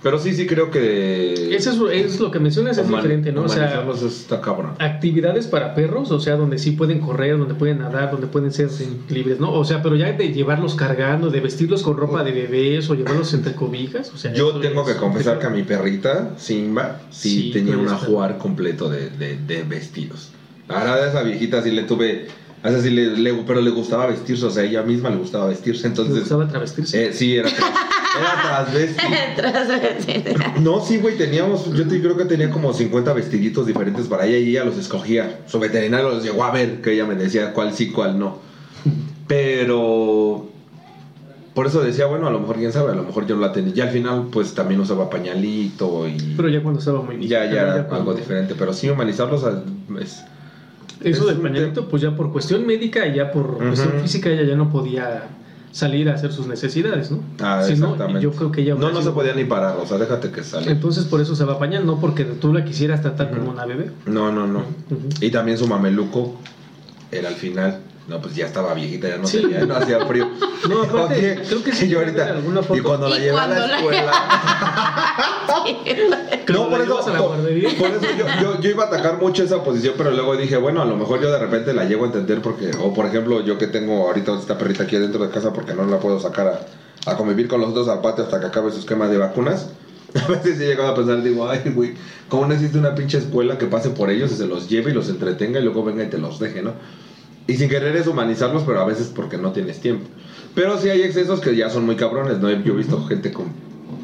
pero 0.02 0.18
sí, 0.18 0.34
sí 0.34 0.46
creo 0.46 0.70
que... 0.70 1.54
Eso 1.56 1.88
es, 1.90 2.04
es 2.14 2.20
lo 2.20 2.30
que 2.30 2.38
mencionas, 2.38 2.76
es 2.76 2.86
diferente, 2.86 3.32
¿no? 3.32 3.44
O 3.44 3.48
sea, 3.48 3.82
está 4.06 4.40
cabrón. 4.42 4.72
actividades 4.78 5.46
para 5.46 5.74
perros, 5.74 6.10
o 6.10 6.20
sea, 6.20 6.36
donde 6.36 6.58
sí 6.58 6.72
pueden 6.72 7.00
correr, 7.00 7.38
donde 7.38 7.54
pueden 7.54 7.78
nadar, 7.78 8.10
donde 8.10 8.26
pueden 8.26 8.52
ser 8.52 8.68
libres, 9.08 9.40
¿no? 9.40 9.50
O 9.52 9.64
sea, 9.64 9.82
pero 9.82 9.96
ya 9.96 10.12
de 10.12 10.30
llevarlos 10.32 10.74
cargando, 10.74 11.30
de 11.30 11.40
vestirlos 11.40 11.82
con 11.82 11.96
ropa 11.96 12.22
de 12.22 12.32
bebés 12.32 12.90
o 12.90 12.94
llevarlos 12.94 13.32
entre 13.32 13.54
cobijas, 13.54 14.12
o 14.12 14.18
sea... 14.18 14.34
Yo 14.34 14.60
tengo 14.60 14.82
es- 14.86 14.94
que 14.94 15.00
confesar 15.00 15.38
que 15.38 15.46
a 15.46 15.50
mi 15.50 15.62
perrita, 15.62 16.32
Simba, 16.36 17.00
sí, 17.10 17.30
Sí, 17.44 17.50
tenía 17.54 17.78
un 17.78 17.88
ajuar 17.88 18.36
completo 18.36 18.90
de, 18.90 19.08
de- 19.08 19.38
de 19.38 19.62
vestidos. 19.62 20.32
La 20.68 20.80
verdad, 20.80 21.02
a 21.04 21.08
esa 21.08 21.22
viejita 21.22 21.62
sí 21.62 21.70
le 21.70 21.82
tuve. 21.84 22.26
A 22.64 22.70
esa 22.70 22.80
sí 22.80 22.90
le, 22.90 23.16
le- 23.16 23.34
pero 23.46 23.60
le 23.60 23.70
gustaba 23.70 24.06
vestirse, 24.06 24.46
o 24.46 24.50
sea, 24.50 24.64
ella 24.64 24.82
misma 24.82 25.10
le 25.10 25.16
gustaba 25.16 25.46
vestirse, 25.48 25.86
entonces. 25.86 26.20
gustaba 26.20 26.48
travestirse. 26.48 27.06
eh, 27.08 27.12
sí, 27.12 27.36
era, 27.36 27.48
era 27.50 28.66
No, 30.60 30.80
sí, 30.84 30.96
güey, 30.96 31.16
teníamos. 31.18 31.70
Yo 31.74 31.86
te- 31.86 32.00
creo 32.00 32.16
que 32.16 32.24
tenía 32.24 32.50
como 32.50 32.72
50 32.72 33.12
vestiditos 33.12 33.66
diferentes 33.66 34.06
para 34.06 34.24
ella 34.26 34.38
y 34.38 34.48
ella 34.50 34.64
los 34.64 34.78
escogía. 34.78 35.40
Su 35.46 35.58
veterinario 35.60 36.08
los 36.08 36.22
llegó 36.24 36.42
a 36.44 36.50
ver, 36.52 36.80
que 36.80 36.92
ella 36.94 37.04
me 37.04 37.14
decía 37.16 37.52
cuál 37.52 37.74
sí, 37.74 37.90
cuál 37.90 38.18
no. 38.18 38.38
Pero. 39.26 40.48
Por 41.54 41.66
eso 41.68 41.82
decía, 41.82 42.06
bueno, 42.06 42.26
a 42.26 42.30
lo 42.30 42.40
mejor 42.40 42.56
quién 42.56 42.72
sabe, 42.72 42.90
a 42.92 42.94
lo 42.96 43.04
mejor 43.04 43.26
yo 43.26 43.36
no 43.36 43.42
la 43.42 43.52
tenía. 43.52 43.72
Ya 43.74 43.84
al 43.84 43.90
final, 43.90 44.26
pues 44.32 44.54
también 44.54 44.80
usaba 44.80 45.08
pañalito 45.08 46.08
y. 46.08 46.34
pero 46.36 46.48
ya 46.48 46.60
cuando 46.62 46.80
estaba 46.80 47.00
muy 47.02 47.16
bien. 47.16 47.28
ya, 47.30 47.44
ya 47.44 47.50
era 47.60 47.72
cuando- 47.86 47.96
algo 48.10 48.14
diferente. 48.14 48.54
Pero 48.58 48.72
sí, 48.72 48.88
humanizarlos 48.90 49.44
es. 50.00 50.24
Eso 51.04 51.22
Es 51.22 51.36
del 51.36 51.36
pañalito, 51.42 51.88
pues 51.88 52.02
ya 52.02 52.16
por 52.16 52.32
cuestión 52.32 52.66
médica 52.66 53.06
y 53.06 53.14
ya 53.16 53.30
por 53.30 53.58
cuestión 53.58 53.92
física 54.00 54.30
ella 54.30 54.44
ya 54.44 54.56
no 54.56 54.70
podía 54.70 55.28
salir 55.70 56.08
a 56.08 56.14
hacer 56.14 56.32
sus 56.32 56.46
necesidades, 56.46 57.10
¿no? 57.10 57.18
Ah, 57.40 57.62
Si 57.66 57.74
no, 57.74 57.86
exactamente. 57.94 58.20
yo 58.22 58.30
creo 58.32 58.52
que 58.52 58.60
ella 58.62 58.74
No, 58.76 58.90
no 58.90 59.02
se 59.02 59.10
podía 59.10 59.34
ni 59.34 59.44
parar, 59.44 59.76
o 59.82 59.86
sea, 59.86 59.98
déjate 59.98 60.30
que 60.30 60.42
sale. 60.44 60.70
Entonces 60.70 61.04
por 61.04 61.20
eso 61.20 61.34
se 61.34 61.44
va 61.44 61.54
a 61.54 61.58
pañal, 61.58 61.84
no 61.84 61.98
porque 62.00 62.24
tú 62.24 62.52
la 62.52 62.64
quisieras 62.64 63.02
tratar 63.02 63.30
como 63.30 63.50
una 63.50 63.66
bebé. 63.66 63.90
No, 64.06 64.30
no, 64.32 64.46
no. 64.46 64.62
Y 65.20 65.30
también 65.30 65.58
su 65.58 65.66
mameluco 65.66 66.36
era 67.10 67.28
al 67.28 67.34
final. 67.34 67.80
No, 68.06 68.20
pues 68.20 68.34
ya 68.34 68.44
estaba 68.46 68.74
viejita, 68.74 69.08
ya 69.08 69.16
no 69.16 69.26
Sí. 69.26 69.40
tenía, 69.40 69.64
no 69.64 69.76
hacía 69.76 70.04
frío. 70.06 70.28
No, 70.68 70.82
aparte, 70.82 71.14
Oye, 71.18 71.42
creo 71.46 71.62
que 71.62 71.72
sí 71.72 71.84
y 71.84 71.88
yo 71.90 71.98
ahorita. 71.98 72.36
Y 72.74 72.80
cuando 72.80 73.08
la 73.08 73.18
llevé 73.18 73.36
a 73.38 73.46
la 73.46 73.66
la- 73.66 73.76
escuela. 73.76 74.12
No, 76.48 76.68
por 76.70 76.80
eso, 76.80 76.96
por, 76.98 77.90
eso 77.90 78.06
yo, 78.18 78.26
yo, 78.42 78.60
yo 78.60 78.70
iba 78.70 78.84
a 78.84 78.86
atacar 78.86 79.18
mucho 79.18 79.42
esa 79.42 79.62
posición, 79.62 79.94
pero 79.96 80.10
luego 80.10 80.36
dije, 80.36 80.56
bueno, 80.56 80.82
a 80.82 80.84
lo 80.84 80.96
mejor 80.96 81.20
yo 81.20 81.30
de 81.30 81.38
repente 81.38 81.72
la 81.72 81.84
llego 81.84 82.04
a 82.04 82.06
entender 82.06 82.40
porque, 82.42 82.70
o 82.80 82.92
por 82.92 83.06
ejemplo, 83.06 83.42
yo 83.42 83.56
que 83.58 83.66
tengo 83.66 84.06
ahorita 84.06 84.38
esta 84.38 84.56
perrita 84.58 84.84
aquí 84.84 84.96
dentro 84.96 85.24
de 85.26 85.30
casa 85.32 85.52
porque 85.52 85.74
no 85.74 85.84
la 85.86 85.98
puedo 85.98 86.20
sacar 86.20 86.66
a, 87.06 87.10
a 87.10 87.16
convivir 87.16 87.48
con 87.48 87.60
los 87.60 87.74
dos 87.74 87.88
al 87.88 88.00
patio 88.00 88.24
hasta 88.24 88.40
que 88.40 88.46
acabe 88.46 88.70
su 88.72 88.78
esquema 88.80 89.08
de 89.08 89.18
vacunas. 89.18 89.68
A 90.14 90.28
veces 90.30 90.60
he 90.60 90.66
llegado 90.66 90.88
a 90.90 90.94
pensar, 90.94 91.22
digo, 91.22 91.48
ay, 91.48 91.60
güey, 91.74 91.94
¿cómo 92.28 92.46
necesita 92.46 92.78
una 92.78 92.94
pinche 92.94 93.18
escuela 93.18 93.58
que 93.58 93.66
pase 93.66 93.90
por 93.90 94.10
ellos 94.10 94.30
y 94.32 94.36
se 94.36 94.46
los 94.46 94.68
lleve 94.68 94.92
y 94.92 94.94
los 94.94 95.08
entretenga 95.08 95.58
y 95.60 95.64
luego 95.64 95.82
venga 95.84 96.04
y 96.04 96.08
te 96.08 96.18
los 96.18 96.38
deje, 96.38 96.62
¿no? 96.62 96.72
Y 97.46 97.54
sin 97.54 97.68
querer 97.68 97.94
es 97.96 98.06
humanizarlos, 98.06 98.62
pero 98.64 98.80
a 98.80 98.86
veces 98.86 99.12
porque 99.14 99.36
no 99.36 99.52
tienes 99.52 99.80
tiempo. 99.80 100.06
Pero 100.54 100.78
sí 100.78 100.88
hay 100.88 101.02
excesos 101.02 101.40
que 101.40 101.54
ya 101.56 101.68
son 101.68 101.84
muy 101.84 101.96
cabrones, 101.96 102.38
¿no? 102.38 102.50
Yo 102.50 102.72
he 102.74 102.76
visto 102.76 103.04
gente 103.04 103.32
con 103.32 103.46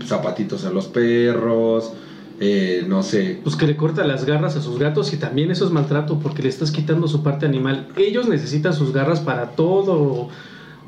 zapatitos 0.07 0.64
en 0.64 0.74
los 0.74 0.88
perros, 0.88 1.93
eh, 2.41 2.84
no 2.86 3.03
sé. 3.03 3.41
Pues 3.43 3.57
que 3.57 3.66
le 3.66 3.76
corta 3.76 4.05
las 4.05 4.24
garras 4.24 4.57
a 4.57 4.62
sus 4.62 4.78
gatos 4.78 5.12
y 5.12 5.16
también 5.16 5.51
eso 5.51 5.64
es 5.64 5.70
maltrato 5.70 6.18
porque 6.18 6.43
le 6.43 6.49
estás 6.49 6.70
quitando 6.70 7.07
su 7.09 7.22
parte 7.22 7.47
animal. 7.47 7.88
Ellos 7.97 8.28
necesitan 8.28 8.74
sus 8.74 8.93
garras 8.93 9.20
para 9.20 9.51
todo, 9.51 10.28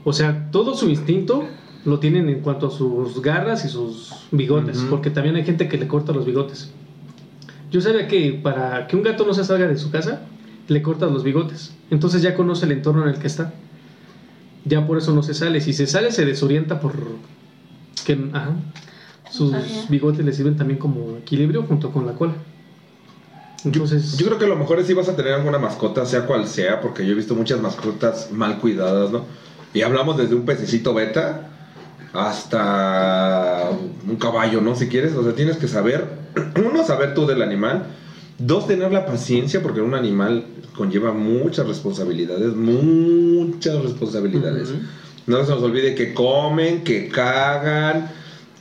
o 0.04 0.12
sea, 0.12 0.48
todo 0.50 0.74
su 0.74 0.88
instinto 0.90 1.44
lo 1.84 1.98
tienen 2.00 2.28
en 2.28 2.40
cuanto 2.40 2.68
a 2.68 2.70
sus 2.70 3.22
garras 3.22 3.64
y 3.64 3.68
sus 3.68 4.12
bigotes, 4.30 4.78
Ujú. 4.78 4.90
porque 4.90 5.10
también 5.10 5.36
hay 5.36 5.44
gente 5.44 5.68
que 5.68 5.78
le 5.78 5.86
corta 5.88 6.12
los 6.12 6.24
bigotes. 6.26 6.70
Yo 7.70 7.80
sabía 7.80 8.06
que 8.08 8.38
para 8.42 8.86
que 8.86 8.96
un 8.96 9.02
gato 9.02 9.24
no 9.26 9.32
se 9.34 9.44
salga 9.44 9.66
de 9.66 9.76
su 9.78 9.90
casa, 9.90 10.22
le 10.68 10.82
cortas 10.82 11.10
los 11.10 11.24
bigotes. 11.24 11.72
Entonces 11.90 12.22
ya 12.22 12.34
conoce 12.34 12.66
el 12.66 12.72
entorno 12.72 13.02
en 13.02 13.08
el 13.08 13.18
que 13.18 13.26
está. 13.26 13.52
Ya 14.64 14.86
por 14.86 14.98
eso 14.98 15.12
no 15.12 15.22
se 15.22 15.34
sale. 15.34 15.60
Si 15.60 15.72
se 15.72 15.86
sale, 15.86 16.12
se 16.12 16.24
desorienta 16.24 16.80
por 16.80 16.94
que 18.04 18.18
ajá, 18.32 18.56
sus 19.30 19.54
bigotes 19.88 20.24
le 20.24 20.32
sirven 20.32 20.56
también 20.56 20.78
como 20.78 21.16
equilibrio 21.16 21.62
junto 21.62 21.90
con 21.90 22.06
la 22.06 22.12
cola. 22.12 22.34
Entonces, 23.64 24.18
Yo 24.18 24.26
creo 24.26 24.38
que 24.38 24.44
a 24.44 24.48
lo 24.48 24.56
mejor 24.56 24.80
es 24.80 24.86
si 24.88 24.92
vas 24.92 25.08
a 25.08 25.14
tener 25.14 25.34
alguna 25.34 25.58
mascota, 25.58 26.04
sea 26.04 26.26
cual 26.26 26.48
sea, 26.48 26.80
porque 26.80 27.06
yo 27.06 27.12
he 27.12 27.14
visto 27.14 27.34
muchas 27.34 27.60
mascotas 27.60 28.32
mal 28.32 28.58
cuidadas, 28.58 29.12
¿no? 29.12 29.24
Y 29.72 29.82
hablamos 29.82 30.16
desde 30.16 30.34
un 30.34 30.44
pececito 30.44 30.92
beta 30.92 31.48
hasta 32.12 33.70
un 34.06 34.16
caballo, 34.16 34.60
¿no? 34.60 34.74
Si 34.74 34.88
quieres, 34.88 35.14
o 35.14 35.22
sea, 35.22 35.34
tienes 35.34 35.56
que 35.56 35.68
saber, 35.68 36.06
uno, 36.56 36.84
saber 36.84 37.14
tú 37.14 37.26
del 37.26 37.40
animal, 37.40 37.86
dos, 38.46 38.66
tener 38.66 38.92
la 38.92 39.06
paciencia, 39.06 39.62
porque 39.62 39.80
un 39.80 39.94
animal 39.94 40.44
conlleva 40.76 41.12
muchas 41.12 41.66
responsabilidades, 41.66 42.54
muchas 42.54 43.82
responsabilidades. 43.82 44.70
No 45.26 45.44
se 45.44 45.50
nos 45.52 45.62
olvide 45.62 45.94
que 45.94 46.12
comen, 46.12 46.82
que 46.82 47.08
cagan, 47.08 48.10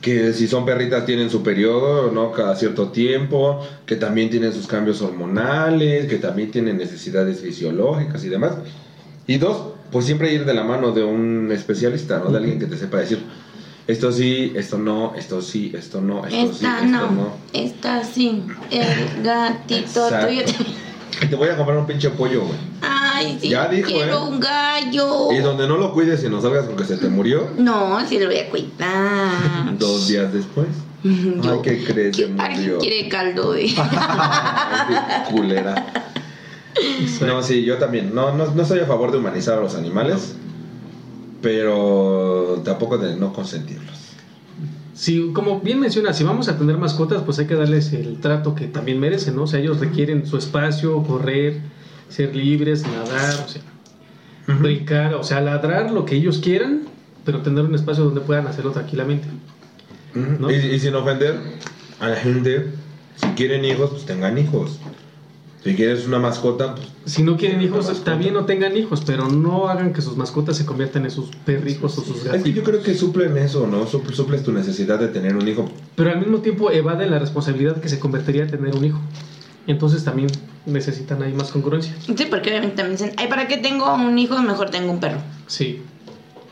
que 0.00 0.32
si 0.32 0.46
son 0.46 0.64
perritas 0.64 1.04
tienen 1.04 1.30
su 1.30 1.42
periodo, 1.42 2.10
¿no? 2.12 2.32
Cada 2.32 2.54
cierto 2.56 2.88
tiempo, 2.88 3.60
que 3.86 3.96
también 3.96 4.30
tienen 4.30 4.52
sus 4.52 4.66
cambios 4.66 5.02
hormonales, 5.02 6.06
que 6.06 6.18
también 6.18 6.50
tienen 6.50 6.76
necesidades 6.76 7.40
fisiológicas 7.40 8.24
y 8.24 8.28
demás. 8.28 8.52
Y 9.26 9.38
dos, 9.38 9.74
pues 9.90 10.04
siempre 10.04 10.32
ir 10.32 10.44
de 10.44 10.54
la 10.54 10.64
mano 10.64 10.92
de 10.92 11.02
un 11.02 11.50
especialista, 11.52 12.18
¿no? 12.18 12.30
De 12.30 12.38
alguien 12.38 12.58
que 12.58 12.66
te 12.66 12.76
sepa 12.76 12.98
decir, 12.98 13.20
esto 13.92 14.12
sí, 14.12 14.52
esto 14.56 14.78
no, 14.78 15.14
esto 15.14 15.40
sí, 15.42 15.72
esto 15.74 16.00
no, 16.00 16.24
esto 16.26 16.36
sí, 16.54 16.64
Esta 16.64 16.76
esto 16.78 16.86
no, 16.88 17.10
no. 17.10 17.32
esta 17.52 18.04
sí. 18.04 18.42
El 18.70 19.22
gatito 19.22 19.76
Exacto. 20.06 20.26
tuyo. 20.28 20.42
Te 21.28 21.36
voy 21.36 21.48
a 21.48 21.56
comprar 21.56 21.78
un 21.78 21.86
pinche 21.86 22.10
pollo, 22.10 22.40
güey. 22.42 22.58
Ay, 22.80 23.38
sí. 23.40 23.48
Ya 23.50 23.68
dijo, 23.68 23.86
quiero 23.88 24.18
¿eh? 24.18 24.28
un 24.28 24.40
gallo. 24.40 25.30
Y 25.32 25.38
donde 25.38 25.68
no 25.68 25.76
lo 25.76 25.92
cuides 25.92 26.24
y 26.24 26.28
no 26.28 26.40
salgas 26.40 26.66
con 26.66 26.76
que 26.76 26.84
se 26.84 26.96
te 26.96 27.08
murió, 27.08 27.48
No, 27.58 28.04
sí 28.08 28.18
lo 28.18 28.26
voy 28.26 28.38
a 28.38 28.50
cuidar. 28.50 29.30
dos 29.78 30.08
días 30.08 30.32
después. 30.32 30.66
Yo- 31.04 31.52
Ay, 31.52 31.58
¿qué 31.62 31.84
crees? 31.84 32.16
¿Qui- 32.16 32.34
¿Alguien 32.40 32.62
murió. 32.62 32.78
quiere 32.78 33.08
caldo 33.08 33.52
de.? 33.52 33.72
Ay, 33.76 34.96
qué 35.28 35.32
culera. 35.34 35.86
No, 37.20 37.42
sí, 37.42 37.64
yo 37.64 37.76
también. 37.78 38.14
No, 38.14 38.34
no, 38.34 38.46
no 38.52 38.62
estoy 38.62 38.80
a 38.80 38.86
favor 38.86 39.12
de 39.12 39.18
humanizar 39.18 39.58
a 39.58 39.60
los 39.60 39.74
animales, 39.74 40.34
pero 41.42 42.62
tampoco 42.64 42.96
de 42.96 43.16
no 43.16 43.32
consentirlos. 43.32 43.98
Si, 44.94 45.32
como 45.32 45.60
bien 45.60 45.80
menciona, 45.80 46.12
si 46.12 46.22
vamos 46.22 46.48
a 46.48 46.56
tener 46.56 46.78
mascotas, 46.78 47.22
pues 47.22 47.38
hay 47.38 47.46
que 47.46 47.56
darles 47.56 47.92
el 47.92 48.20
trato 48.20 48.54
que 48.54 48.66
también 48.66 49.00
merecen, 49.00 49.34
¿no? 49.34 49.42
O 49.42 49.46
sea, 49.46 49.58
ellos 49.58 49.80
requieren 49.80 50.26
su 50.26 50.36
espacio, 50.36 51.02
correr, 51.02 51.60
ser 52.08 52.36
libres, 52.36 52.84
nadar, 52.86 53.44
o 53.44 53.48
sea, 53.48 53.62
brincar, 54.60 55.14
o 55.14 55.24
sea, 55.24 55.40
ladrar 55.40 55.90
lo 55.90 56.04
que 56.04 56.14
ellos 56.14 56.38
quieran, 56.38 56.82
pero 57.24 57.40
tener 57.40 57.64
un 57.64 57.74
espacio 57.74 58.04
donde 58.04 58.20
puedan 58.20 58.46
hacerlo 58.46 58.70
tranquilamente. 58.70 59.26
Ujú. 60.14 60.36
¿No? 60.38 60.50
Y, 60.50 60.54
y 60.54 60.78
sin 60.78 60.94
ofender 60.94 61.36
a 61.98 62.08
la 62.08 62.16
gente, 62.16 62.66
si 63.16 63.26
quieren 63.28 63.64
hijos, 63.64 63.90
pues 63.90 64.04
tengan 64.04 64.38
hijos. 64.38 64.78
Si 65.64 65.76
quieres 65.76 66.06
una 66.08 66.18
mascota, 66.18 66.74
pues 66.74 66.88
Si 67.14 67.22
no 67.22 67.36
quieren 67.36 67.62
hijos, 67.62 68.02
también 68.04 68.34
no 68.34 68.44
tengan 68.46 68.76
hijos, 68.76 69.02
pero 69.06 69.28
no 69.28 69.68
hagan 69.68 69.92
que 69.92 70.02
sus 70.02 70.16
mascotas 70.16 70.56
se 70.56 70.66
conviertan 70.66 71.04
en 71.04 71.10
sus 71.12 71.26
perrijos 71.46 71.96
o 71.98 72.02
sus 72.02 72.16
es 72.16 72.22
que 72.24 72.28
gatitos. 72.30 72.54
yo 72.54 72.62
creo 72.64 72.82
que 72.82 72.94
suplen 72.94 73.36
eso, 73.38 73.66
¿no? 73.68 73.86
Sup- 73.86 74.10
Suples 74.12 74.42
tu 74.42 74.52
necesidad 74.52 74.98
de 74.98 75.08
tener 75.08 75.36
un 75.36 75.46
hijo. 75.46 75.70
Pero 75.94 76.10
al 76.10 76.18
mismo 76.18 76.38
tiempo 76.38 76.70
evaden 76.72 77.10
la 77.12 77.18
responsabilidad 77.20 77.80
que 77.80 77.88
se 77.88 78.00
convertiría 78.00 78.42
en 78.42 78.50
tener 78.50 78.74
un 78.74 78.84
hijo. 78.84 79.00
Entonces 79.68 80.02
también 80.02 80.28
necesitan 80.66 81.22
ahí 81.22 81.32
más 81.32 81.52
congruencia. 81.52 81.94
Sí, 82.04 82.26
porque 82.28 82.50
obviamente 82.50 82.76
también 82.76 82.96
dicen, 82.98 83.12
ay, 83.16 83.28
¿para 83.28 83.46
qué 83.46 83.58
tengo 83.58 83.94
un 83.94 84.18
hijo? 84.18 84.42
Mejor 84.42 84.70
tengo 84.70 84.90
un 84.90 84.98
perro. 84.98 85.20
Sí. 85.46 85.80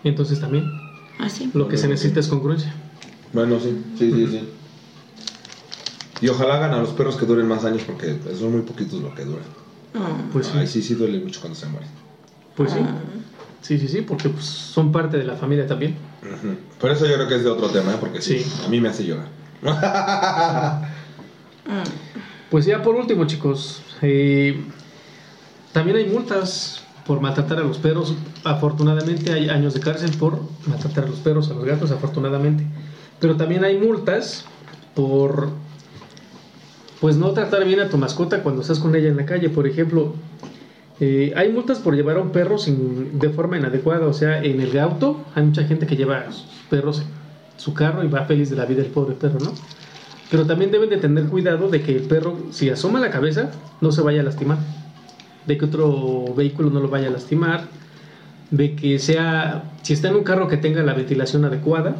Entonces 0.04 0.38
también 0.40 0.70
Así. 1.18 1.50
lo 1.52 1.66
que 1.66 1.76
se 1.76 1.88
necesita 1.88 2.20
es 2.20 2.28
congruencia. 2.28 2.72
Bueno, 3.32 3.58
sí, 3.58 3.76
sí, 3.98 4.12
sí, 4.12 4.26
sí. 4.28 4.40
Y 6.20 6.28
ojalá 6.28 6.56
hagan 6.56 6.72
a 6.72 6.78
los 6.78 6.90
perros 6.90 7.16
que 7.16 7.26
duren 7.26 7.48
más 7.48 7.64
años 7.64 7.82
porque 7.86 8.18
son 8.38 8.52
muy 8.52 8.62
poquitos 8.62 9.00
lo 9.00 9.14
que 9.14 9.24
duran. 9.24 9.44
Mm. 9.94 10.30
Pues 10.32 10.46
sí. 10.46 10.52
Ay, 10.56 10.66
sí, 10.66 10.82
sí 10.82 10.94
duele 10.94 11.18
mucho 11.18 11.40
cuando 11.40 11.58
se 11.58 11.66
mueren. 11.66 11.88
Pues 12.56 12.72
sí. 12.72 12.78
Ah. 12.80 12.98
Sí, 13.62 13.78
sí, 13.78 13.88
sí, 13.88 14.00
porque 14.02 14.28
pues, 14.28 14.44
son 14.44 14.90
parte 14.90 15.18
de 15.18 15.24
la 15.24 15.36
familia 15.36 15.66
también. 15.66 15.96
Por 16.80 16.90
eso 16.90 17.06
yo 17.06 17.14
creo 17.14 17.28
que 17.28 17.36
es 17.36 17.44
de 17.44 17.50
otro 17.50 17.68
tema, 17.68 17.92
¿eh? 17.92 17.96
porque 18.00 18.20
sí, 18.20 18.40
Sí. 18.40 18.62
a 18.66 18.68
mí 18.68 18.80
me 18.80 18.88
hace 18.88 19.04
llorar. 19.04 19.28
Pues 22.50 22.64
ya 22.66 22.82
por 22.82 22.96
último, 22.96 23.26
chicos, 23.26 23.80
eh, 24.02 24.60
también 25.72 25.96
hay 25.98 26.06
multas 26.06 26.82
por 27.06 27.20
maltratar 27.20 27.58
a 27.58 27.62
los 27.62 27.78
perros. 27.78 28.14
Afortunadamente 28.42 29.32
hay 29.32 29.48
años 29.48 29.72
de 29.72 29.78
cárcel 29.78 30.10
por 30.18 30.40
maltratar 30.66 31.04
a 31.04 31.06
los 31.06 31.20
perros, 31.20 31.48
a 31.48 31.54
los 31.54 31.64
gatos, 31.64 31.92
afortunadamente. 31.92 32.64
Pero 33.20 33.36
también 33.36 33.62
hay 33.62 33.78
multas 33.78 34.46
por 34.96 35.50
pues 37.00 37.16
no 37.16 37.30
tratar 37.32 37.64
bien 37.64 37.80
a 37.80 37.88
tu 37.88 37.96
mascota 37.96 38.42
cuando 38.42 38.62
estás 38.62 38.78
con 38.78 38.94
ella 38.94 39.08
en 39.08 39.16
la 39.16 39.24
calle. 39.24 39.48
Por 39.48 39.66
ejemplo, 39.66 40.14
eh, 41.00 41.32
hay 41.34 41.50
multas 41.50 41.78
por 41.78 41.96
llevar 41.96 42.18
a 42.18 42.20
un 42.20 42.30
perro 42.30 42.58
sin, 42.58 43.18
de 43.18 43.30
forma 43.30 43.56
inadecuada. 43.56 44.06
O 44.06 44.12
sea, 44.12 44.42
en 44.42 44.60
el 44.60 44.78
auto 44.78 45.24
hay 45.34 45.44
mucha 45.44 45.64
gente 45.64 45.86
que 45.86 45.96
lleva 45.96 46.18
a 46.18 46.32
sus 46.32 46.46
perros 46.68 47.00
en 47.00 47.06
su 47.56 47.72
carro 47.72 48.04
y 48.04 48.08
va 48.08 48.26
feliz 48.26 48.50
de 48.50 48.56
la 48.56 48.66
vida 48.66 48.82
el 48.82 48.90
pobre 48.90 49.14
perro, 49.14 49.38
¿no? 49.40 49.52
Pero 50.30 50.46
también 50.46 50.70
deben 50.70 50.90
de 50.90 50.98
tener 50.98 51.24
cuidado 51.24 51.68
de 51.68 51.82
que 51.82 51.96
el 51.96 52.02
perro, 52.02 52.36
si 52.50 52.68
asoma 52.68 53.00
la 53.00 53.10
cabeza, 53.10 53.50
no 53.80 53.90
se 53.92 54.02
vaya 54.02 54.20
a 54.20 54.24
lastimar. 54.24 54.58
De 55.46 55.56
que 55.56 55.64
otro 55.64 56.26
vehículo 56.36 56.70
no 56.70 56.80
lo 56.80 56.88
vaya 56.88 57.08
a 57.08 57.10
lastimar. 57.10 57.64
De 58.50 58.76
que 58.76 58.98
sea, 58.98 59.72
si 59.82 59.94
está 59.94 60.08
en 60.08 60.16
un 60.16 60.22
carro 60.22 60.48
que 60.48 60.58
tenga 60.58 60.82
la 60.82 60.92
ventilación 60.92 61.46
adecuada. 61.46 61.96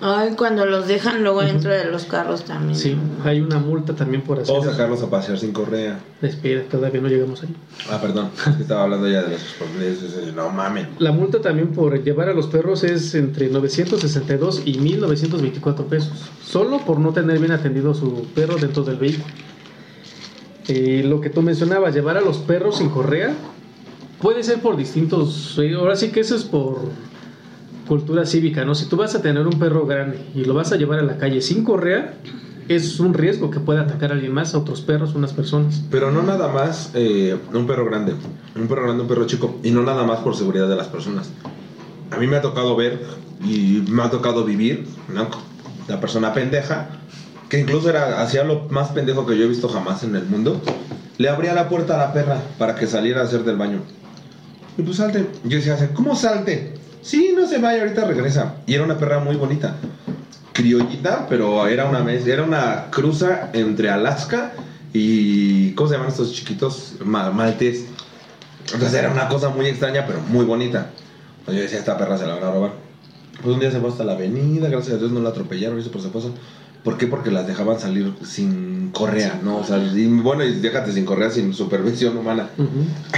Ay, 0.00 0.34
cuando 0.36 0.64
los 0.64 0.86
dejan 0.86 1.24
luego 1.24 1.42
dentro 1.42 1.72
de 1.72 1.86
los 1.86 2.04
carros 2.04 2.44
también. 2.44 2.78
Sí, 2.78 2.96
hay 3.24 3.40
una 3.40 3.58
multa 3.58 3.94
también 3.94 4.22
por 4.22 4.38
hacer 4.38 4.54
O 4.54 4.62
sacarlos 4.62 5.02
a 5.02 5.10
pasear 5.10 5.38
sin 5.38 5.52
correa. 5.52 5.98
Espera, 6.22 6.62
todavía 6.70 7.00
no 7.00 7.08
llegamos 7.08 7.42
ahí. 7.42 7.48
Ah, 7.90 8.00
perdón, 8.00 8.30
estaba 8.60 8.84
hablando 8.84 9.08
ya 9.08 9.22
de 9.22 9.30
los 9.32 9.42
responsabilidades. 9.42 10.34
No 10.34 10.50
mames. 10.50 10.86
La 11.00 11.10
multa 11.10 11.40
también 11.40 11.72
por 11.72 12.00
llevar 12.04 12.28
a 12.28 12.34
los 12.34 12.46
perros 12.46 12.84
es 12.84 13.12
entre 13.16 13.48
962 13.48 14.62
y 14.66 14.78
1924 14.78 15.86
pesos. 15.86 16.30
Solo 16.44 16.78
por 16.84 17.00
no 17.00 17.12
tener 17.12 17.40
bien 17.40 17.50
atendido 17.50 17.92
su 17.92 18.24
perro 18.36 18.56
dentro 18.56 18.84
del 18.84 18.96
vehículo. 18.98 19.24
Eh, 20.68 21.02
lo 21.04 21.20
que 21.20 21.30
tú 21.30 21.42
mencionabas, 21.42 21.92
llevar 21.94 22.16
a 22.16 22.20
los 22.20 22.38
perros 22.38 22.78
sin 22.78 22.90
correa, 22.90 23.34
puede 24.20 24.44
ser 24.44 24.60
por 24.60 24.76
distintos. 24.76 25.58
eh, 25.58 25.74
ahora 25.74 25.96
sí 25.96 26.10
que 26.10 26.20
eso 26.20 26.36
es 26.36 26.44
por 26.44 26.82
cultura 27.88 28.26
cívica, 28.26 28.64
¿no? 28.64 28.74
Si 28.74 28.86
tú 28.86 28.96
vas 28.96 29.14
a 29.14 29.22
tener 29.22 29.46
un 29.46 29.58
perro 29.58 29.86
grande 29.86 30.20
y 30.34 30.44
lo 30.44 30.54
vas 30.54 30.70
a 30.72 30.76
llevar 30.76 31.00
a 31.00 31.02
la 31.02 31.16
calle 31.16 31.40
sin 31.40 31.64
correa, 31.64 32.14
es 32.68 33.00
un 33.00 33.14
riesgo 33.14 33.50
que 33.50 33.60
pueda 33.60 33.80
atacar 33.80 34.10
a 34.10 34.14
alguien 34.14 34.32
más, 34.32 34.54
a 34.54 34.58
otros 34.58 34.82
perros, 34.82 35.14
unas 35.14 35.32
personas. 35.32 35.82
Pero 35.90 36.10
no 36.10 36.22
nada 36.22 36.48
más 36.48 36.90
eh, 36.94 37.36
un 37.52 37.66
perro 37.66 37.86
grande, 37.86 38.12
un 38.54 38.68
perro 38.68 38.84
grande, 38.84 39.02
un 39.02 39.08
perro 39.08 39.26
chico, 39.26 39.58
y 39.64 39.70
no 39.70 39.82
nada 39.82 40.04
más 40.04 40.20
por 40.20 40.36
seguridad 40.36 40.68
de 40.68 40.76
las 40.76 40.88
personas. 40.88 41.30
A 42.10 42.18
mí 42.18 42.26
me 42.26 42.36
ha 42.36 42.42
tocado 42.42 42.76
ver 42.76 43.00
y 43.42 43.82
me 43.88 44.02
ha 44.02 44.10
tocado 44.10 44.44
vivir, 44.44 44.86
¿no? 45.12 45.28
La 45.88 46.00
persona 46.00 46.34
pendeja, 46.34 46.90
que 47.48 47.58
incluso 47.60 47.88
era, 47.88 48.22
hacía 48.22 48.44
lo 48.44 48.68
más 48.68 48.90
pendejo 48.90 49.26
que 49.26 49.36
yo 49.36 49.44
he 49.44 49.48
visto 49.48 49.68
jamás 49.68 50.04
en 50.04 50.14
el 50.14 50.26
mundo, 50.26 50.60
le 51.16 51.28
abría 51.28 51.54
la 51.54 51.68
puerta 51.68 51.94
a 51.94 52.06
la 52.06 52.12
perra 52.12 52.42
para 52.58 52.74
que 52.74 52.86
saliera 52.86 53.22
a 53.22 53.24
hacer 53.24 53.44
del 53.44 53.56
baño. 53.56 53.80
Y 54.76 54.82
pues 54.82 54.98
salte. 54.98 55.26
Yo 55.44 55.56
decía, 55.56 55.76
¿cómo 55.94 56.14
salte? 56.14 56.74
Sí, 57.02 57.32
no 57.36 57.46
se 57.46 57.58
vaya, 57.58 57.82
ahorita 57.82 58.04
regresa. 58.06 58.54
Y 58.66 58.74
era 58.74 58.84
una 58.84 58.98
perra 58.98 59.18
muy 59.20 59.36
bonita. 59.36 59.76
Criollita, 60.52 61.26
pero 61.28 61.66
era 61.68 61.86
una 61.86 62.00
mez- 62.02 62.26
era 62.26 62.42
una 62.42 62.86
cruza 62.90 63.50
entre 63.52 63.90
Alaska 63.90 64.52
y. 64.92 65.70
¿Cómo 65.72 65.88
se 65.88 65.94
llaman 65.94 66.08
estos 66.10 66.32
chiquitos? 66.32 66.94
Ma- 67.04 67.30
maltés. 67.30 67.86
Entonces 68.72 68.94
era 68.98 69.10
una 69.10 69.28
cosa 69.28 69.50
muy 69.50 69.66
extraña, 69.66 70.04
pero 70.06 70.20
muy 70.28 70.44
bonita. 70.44 70.90
Entonces 71.40 71.56
yo 71.56 71.62
decía, 71.62 71.78
esta 71.78 71.96
perra 71.96 72.18
se 72.18 72.26
la 72.26 72.34
van 72.34 72.44
a 72.44 72.50
robar. 72.50 72.72
Pues 73.42 73.54
un 73.54 73.60
día 73.60 73.70
se 73.70 73.78
fue 73.78 73.88
hasta 73.88 74.04
la 74.04 74.12
avenida, 74.12 74.68
gracias 74.68 74.96
a 74.96 74.98
Dios 74.98 75.12
no 75.12 75.20
la 75.20 75.28
atropellaron, 75.30 75.78
hizo 75.78 75.90
por 75.92 76.00
su 76.00 76.08
esposo. 76.08 76.34
¿Por 76.88 76.96
qué? 76.96 77.06
Porque 77.06 77.30
las 77.30 77.46
dejaban 77.46 77.78
salir 77.78 78.14
sin 78.24 78.88
correa, 78.94 79.38
¿no? 79.44 79.58
O 79.58 79.64
sea, 79.64 79.76
y 79.76 80.06
bueno, 80.06 80.42
y 80.42 80.52
déjate 80.54 80.90
sin 80.92 81.04
correa, 81.04 81.28
sin 81.30 81.52
supervisión 81.52 82.16
humana. 82.16 82.48
Ujú. 82.56 82.68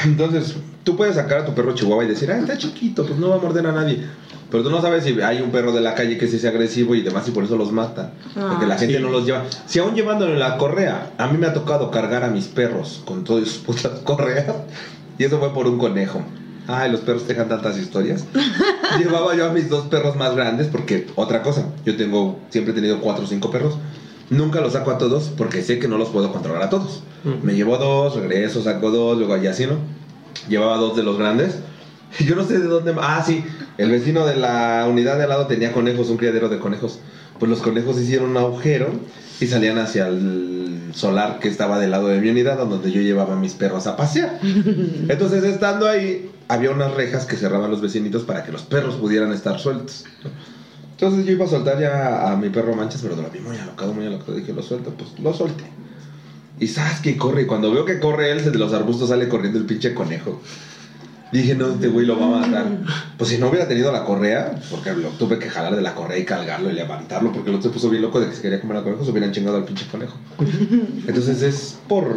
Entonces, 0.04 0.56
tú 0.82 0.96
puedes 0.96 1.14
sacar 1.14 1.38
a 1.38 1.44
tu 1.46 1.54
perro 1.54 1.72
chihuahua 1.72 2.04
y 2.04 2.08
decir, 2.08 2.32
ah, 2.32 2.38
está 2.38 2.58
chiquito, 2.58 3.06
pues 3.06 3.16
no 3.20 3.28
va 3.28 3.36
a 3.36 3.38
morder 3.38 3.64
a 3.68 3.72
nadie. 3.72 4.04
Pero 4.50 4.64
tú 4.64 4.70
no 4.70 4.80
sabes 4.82 5.04
si 5.04 5.20
hay 5.20 5.40
un 5.40 5.52
perro 5.52 5.70
de 5.70 5.80
la 5.80 5.94
calle 5.94 6.18
que 6.18 6.26
sí 6.26 6.34
es 6.34 6.44
agresivo 6.44 6.96
y 6.96 7.02
demás 7.02 7.28
y 7.28 7.30
por 7.30 7.44
eso 7.44 7.56
los 7.56 7.70
mata. 7.70 8.12
Porque 8.34 8.64
Ah, 8.64 8.68
la 8.68 8.76
gente 8.76 8.96
sí. 8.96 9.00
no 9.02 9.08
los 9.08 9.24
lleva. 9.24 9.44
Si 9.66 9.78
aún 9.78 9.94
llevándole 9.94 10.36
la 10.36 10.58
correa, 10.58 11.12
a 11.16 11.28
mí 11.28 11.38
me 11.38 11.46
ha 11.46 11.52
tocado 11.54 11.92
cargar 11.92 12.24
a 12.24 12.28
mis 12.30 12.46
perros 12.48 13.02
con 13.04 13.22
todas 13.22 13.46
sus 13.46 13.58
putas 13.58 13.92
correas. 14.04 14.46
Y 15.16 15.22
eso 15.22 15.38
fue 15.38 15.54
por 15.54 15.68
un 15.68 15.78
conejo. 15.78 16.22
Ay, 16.72 16.90
los 16.90 17.00
perros 17.00 17.26
dejan 17.26 17.48
tantas 17.48 17.78
historias. 17.78 18.24
Llevaba 18.98 19.34
yo 19.34 19.46
a 19.46 19.52
mis 19.52 19.68
dos 19.68 19.86
perros 19.86 20.16
más 20.16 20.34
grandes 20.34 20.68
porque, 20.68 21.06
otra 21.16 21.42
cosa, 21.42 21.66
yo 21.84 21.96
tengo, 21.96 22.38
siempre 22.50 22.72
he 22.72 22.74
tenido 22.74 23.00
cuatro 23.00 23.24
o 23.24 23.26
cinco 23.26 23.50
perros. 23.50 23.76
Nunca 24.30 24.60
los 24.60 24.74
saco 24.74 24.92
a 24.92 24.98
todos 24.98 25.32
porque 25.36 25.62
sé 25.62 25.78
que 25.78 25.88
no 25.88 25.98
los 25.98 26.10
puedo 26.10 26.32
controlar 26.32 26.62
a 26.62 26.70
todos. 26.70 27.02
Ujú. 27.24 27.38
Me 27.42 27.54
llevo 27.54 27.76
dos, 27.78 28.14
regreso, 28.14 28.62
saco 28.62 28.90
dos, 28.90 29.18
luego 29.18 29.36
y 29.36 29.46
así, 29.48 29.66
¿no? 29.66 29.74
Llevaba 30.48 30.76
dos 30.76 30.96
de 30.96 31.02
los 31.02 31.18
grandes. 31.18 31.56
Y 32.18 32.24
yo 32.26 32.36
no 32.36 32.44
sé 32.44 32.58
de 32.58 32.66
dónde. 32.66 32.94
Ah, 33.00 33.22
sí. 33.26 33.44
El 33.78 33.90
vecino 33.90 34.26
de 34.26 34.36
la 34.36 34.86
unidad 34.88 35.16
de 35.16 35.24
al 35.24 35.30
lado 35.30 35.46
tenía 35.46 35.72
conejos, 35.72 36.10
un 36.10 36.16
criadero 36.16 36.48
de 36.48 36.58
conejos. 36.58 37.00
Pues 37.38 37.50
los 37.50 37.60
conejos 37.60 37.98
hicieron 37.98 38.30
un 38.30 38.36
agujero 38.36 38.90
y 39.40 39.46
salían 39.46 39.78
hacia 39.78 40.06
el 40.06 40.90
solar 40.94 41.38
que 41.38 41.48
estaba 41.48 41.78
del 41.78 41.90
lado 41.90 42.08
de 42.08 42.20
mi 42.20 42.28
unidad, 42.30 42.58
donde 42.58 42.92
yo 42.92 43.00
llevaba 43.00 43.34
a 43.34 43.36
mis 43.36 43.54
perros 43.54 43.86
a 43.86 43.96
pasear. 43.96 44.38
Entonces, 44.42 45.44
estando 45.44 45.88
ahí, 45.88 46.30
había 46.50 46.72
unas 46.72 46.92
rejas 46.94 47.26
que 47.26 47.36
cerraban 47.36 47.70
los 47.70 47.80
vecinitos 47.80 48.24
para 48.24 48.42
que 48.42 48.50
los 48.50 48.62
perros 48.62 48.96
pudieran 48.96 49.32
estar 49.32 49.60
sueltos. 49.60 50.04
Entonces 50.92 51.24
yo 51.24 51.32
iba 51.32 51.44
a 51.44 51.48
soltar 51.48 51.78
ya 51.78 52.30
a 52.30 52.36
mi 52.36 52.50
perro 52.50 52.74
manchas, 52.74 53.00
pero 53.02 53.14
lo 53.14 53.30
vi 53.30 53.38
muy 53.38 53.56
alocado, 53.56 53.94
muy 53.94 54.04
alocado. 54.04 54.34
Dije, 54.34 54.52
lo 54.52 54.62
suelto, 54.62 54.90
pues 54.90 55.18
lo 55.20 55.32
solté. 55.32 55.64
Y 56.58 56.66
sabes 56.66 57.00
que 57.00 57.16
corre. 57.16 57.42
Y 57.42 57.46
cuando 57.46 57.70
veo 57.70 57.84
que 57.84 58.00
corre 58.00 58.32
él, 58.32 58.44
de 58.44 58.58
los 58.58 58.72
arbustos 58.72 59.10
sale 59.10 59.28
corriendo 59.28 59.60
el 59.60 59.64
pinche 59.64 59.94
conejo. 59.94 60.42
Dije, 61.32 61.54
no, 61.54 61.68
este 61.68 61.86
güey 61.86 62.04
lo 62.04 62.18
va 62.18 62.26
a 62.26 62.40
matar. 62.40 62.66
Pues 63.16 63.30
si 63.30 63.38
no 63.38 63.48
hubiera 63.48 63.68
tenido 63.68 63.92
la 63.92 64.04
correa, 64.04 64.60
porque 64.70 64.92
lo 64.92 65.10
tuve 65.10 65.38
que 65.38 65.48
jalar 65.48 65.76
de 65.76 65.82
la 65.82 65.94
correa 65.94 66.18
y 66.18 66.24
cargarlo 66.24 66.68
y 66.68 66.72
levantarlo, 66.72 67.32
porque 67.32 67.50
el 67.50 67.56
otro 67.56 67.70
se 67.70 67.74
puso 67.74 67.88
bien 67.88 68.02
loco 68.02 68.18
de 68.18 68.28
que 68.28 68.34
se 68.34 68.42
quería 68.42 68.60
comer 68.60 68.78
al 68.78 68.82
conejo, 68.82 69.04
se 69.04 69.12
hubieran 69.12 69.30
chingado 69.30 69.56
al 69.56 69.64
pinche 69.64 69.86
conejo. 69.86 70.18
Entonces 71.06 71.42
es 71.42 71.78
por 71.86 72.12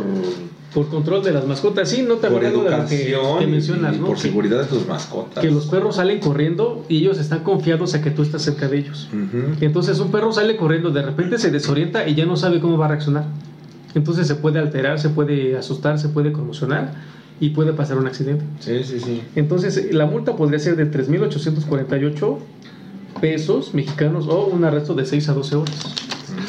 Por 0.73 0.87
control 0.89 1.23
de 1.23 1.31
las 1.31 1.45
mascotas, 1.45 1.87
sí, 1.89 2.01
no 2.01 2.15
Por 2.17 2.31
lo 2.31 2.39
que, 2.39 2.47
educación 2.47 3.37
que 3.39 3.43
y- 3.43 3.47
mencionas, 3.47 3.95
y 3.95 3.99
¿no? 3.99 4.07
por 4.07 4.15
Que- 4.15 4.21
seguridad 4.23 4.59
de 4.61 4.65
tus 4.65 4.87
mascotas. 4.87 5.43
que 5.43 5.51
los 5.51 5.67
perros 5.67 5.97
salen 5.97 6.19
corriendo 6.19 6.83
y 6.89 6.97
ellos 6.97 7.19
están 7.19 7.39
confiados 7.43 7.93
a 7.93 8.01
que 8.01 8.09
tú 8.09 8.23
estás 8.23 8.41
cerca 8.41 8.67
de 8.67 8.79
ellos. 8.79 9.07
Entonces 9.61 9.99
un 9.99 10.09
perro 10.11 10.31
sale 10.33 10.55
corriendo, 10.57 10.89
de 10.89 11.03
repente 11.03 11.37
se 11.37 11.51
desorienta 11.51 12.07
y 12.07 12.15
ya 12.15 12.25
no 12.25 12.37
sabe 12.37 12.59
cómo 12.59 12.77
va 12.77 12.85
a 12.85 12.89
reaccionar. 12.89 13.25
Entonces 13.93 14.25
se 14.25 14.33
puede 14.35 14.57
alterar, 14.59 14.99
se 14.99 15.09
puede 15.09 15.55
asustar, 15.55 15.99
se 15.99 16.09
puede 16.09 16.31
conmocionar 16.31 16.93
y 17.39 17.49
puede 17.49 17.73
pasar 17.73 17.97
un 17.99 18.07
accidente. 18.07 18.43
Sí, 18.59 18.83
sí, 18.83 18.99
sí. 18.99 19.21
Entonces 19.35 19.93
la 19.93 20.07
multa 20.07 20.35
podría 20.35 20.57
ser 20.57 20.75
de 20.75 20.85
3.848 20.89 22.37
pesos 23.21 23.73
mexicanos 23.75 24.25
o 24.27 24.47
un 24.47 24.63
arresto 24.65 24.95
de 24.95 25.05
6 25.05 25.29
a 25.29 25.33
12 25.33 25.55
horas. 25.55 25.75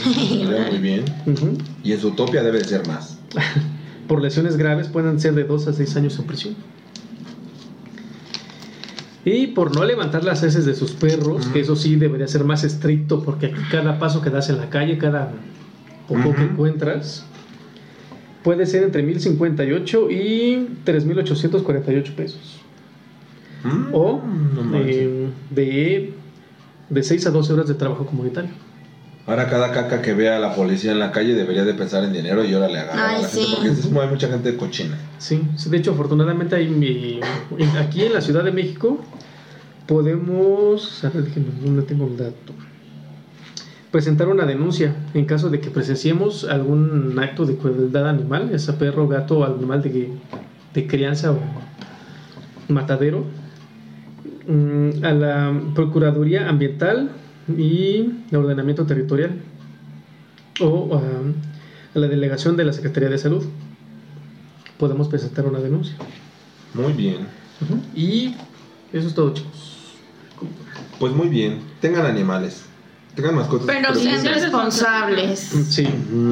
Estaría 0.06 0.66
muy 0.70 0.78
bien. 0.78 1.04
Y 1.82 1.92
en 1.92 2.00
su 2.00 2.08
utopia 2.08 2.42
debe 2.42 2.58
de 2.60 2.64
ser 2.64 2.86
más. 2.88 3.18
Por 4.08 4.20
lesiones 4.22 4.56
graves 4.56 4.88
pueden 4.88 5.18
ser 5.20 5.34
de 5.34 5.44
2 5.44 5.68
a 5.68 5.72
6 5.72 5.96
años 5.96 6.18
en 6.18 6.26
prisión. 6.26 6.54
Y 9.24 9.48
por 9.48 9.74
no 9.74 9.84
levantar 9.84 10.22
las 10.22 10.42
heces 10.42 10.66
de 10.66 10.74
sus 10.74 10.92
perros, 10.92 11.46
que 11.46 11.60
eso 11.60 11.76
sí 11.76 11.96
debería 11.96 12.28
ser 12.28 12.44
más 12.44 12.62
estricto, 12.62 13.22
porque 13.22 13.46
aquí 13.46 13.60
cada 13.70 13.98
paso 13.98 14.20
que 14.20 14.28
das 14.28 14.50
en 14.50 14.58
la 14.58 14.68
calle, 14.68 14.98
cada 14.98 15.32
popó 16.06 16.34
que 16.34 16.42
encuentras, 16.42 17.24
puede 18.42 18.66
ser 18.66 18.82
entre 18.82 19.02
1058 19.02 20.10
y 20.10 20.68
3848 20.84 22.12
pesos. 22.14 22.60
Mm, 23.64 23.94
O 23.94 24.22
no 24.22 24.78
eh, 24.78 25.30
de, 25.48 26.12
de 26.90 27.02
6 27.02 27.26
a 27.26 27.30
12 27.30 27.52
horas 27.54 27.68
de 27.68 27.74
trabajo 27.74 28.04
comunitario. 28.04 28.50
Ahora 29.26 29.48
cada 29.48 29.72
caca 29.72 30.02
que 30.02 30.12
vea 30.12 30.36
a 30.36 30.38
la 30.38 30.54
policía 30.54 30.92
en 30.92 30.98
la 30.98 31.10
calle 31.10 31.34
debería 31.34 31.64
de 31.64 31.72
pensar 31.72 32.04
en 32.04 32.12
dinero 32.12 32.44
y 32.44 32.52
ahora 32.52 32.68
le 32.68 32.78
agarra 32.78 33.08
a 33.16 33.22
la 33.22 33.28
gente. 33.28 33.46
Porque 33.54 33.68
es 33.70 33.86
como 33.86 34.02
hay 34.02 34.08
mucha 34.08 34.28
gente 34.28 34.54
cochina. 34.56 34.98
Sí, 35.18 35.40
sí, 35.56 35.70
de 35.70 35.78
hecho, 35.78 35.92
afortunadamente 35.92 36.56
hay 36.56 36.68
mi- 36.68 37.20
aquí 37.78 38.02
en 38.04 38.12
la 38.12 38.20
Ciudad 38.20 38.44
de 38.44 38.52
México 38.52 39.02
podemos, 39.86 41.02
a 41.04 41.08
ver, 41.10 41.24
déjenme, 41.24 41.48
no 41.70 41.82
tengo 41.84 42.04
un 42.04 42.16
dato, 42.18 42.52
presentar 43.90 44.28
una 44.28 44.44
denuncia 44.44 44.94
en 45.14 45.24
caso 45.24 45.48
de 45.48 45.60
que 45.60 45.70
presenciemos 45.70 46.44
algún 46.44 47.18
acto 47.18 47.46
de 47.46 47.56
crueldad 47.56 48.08
animal, 48.08 48.50
ya 48.50 48.58
sea 48.58 48.76
perro, 48.78 49.08
gato 49.08 49.38
o 49.38 49.44
animal 49.44 49.82
de, 49.82 50.10
de 50.74 50.86
crianza 50.86 51.32
o 51.32 51.38
matadero, 52.68 53.24
mm, 54.48 55.04
a 55.04 55.12
la 55.12 55.60
Procuraduría 55.74 56.48
Ambiental 56.48 57.10
y 57.48 58.10
de 58.30 58.36
Ordenamiento 58.36 58.86
Territorial 58.86 59.40
o 60.60 60.96
a- 60.96 61.00
a 61.94 61.98
la 61.98 62.08
Delegación 62.08 62.56
de 62.56 62.64
la 62.64 62.72
Secretaría 62.72 63.08
de 63.10 63.18
Salud 63.18 63.44
podemos 64.78 65.08
presentar 65.08 65.46
una 65.46 65.60
denuncia. 65.60 65.94
Muy 66.74 66.92
bien. 66.92 67.26
Y 67.94 68.34
eso 68.92 69.06
es 69.08 69.14
todo, 69.14 69.32
chicos. 69.32 69.94
Pues 70.98 71.12
muy 71.12 71.28
bien. 71.28 71.60
Tengan 71.80 72.06
animales. 72.06 72.64
Tengan 73.14 73.36
mascotas. 73.36 73.66
Pero 73.66 73.94
sean 73.94 74.20
sean 74.22 74.34
responsables. 74.34 75.38
Sí. 75.70 75.86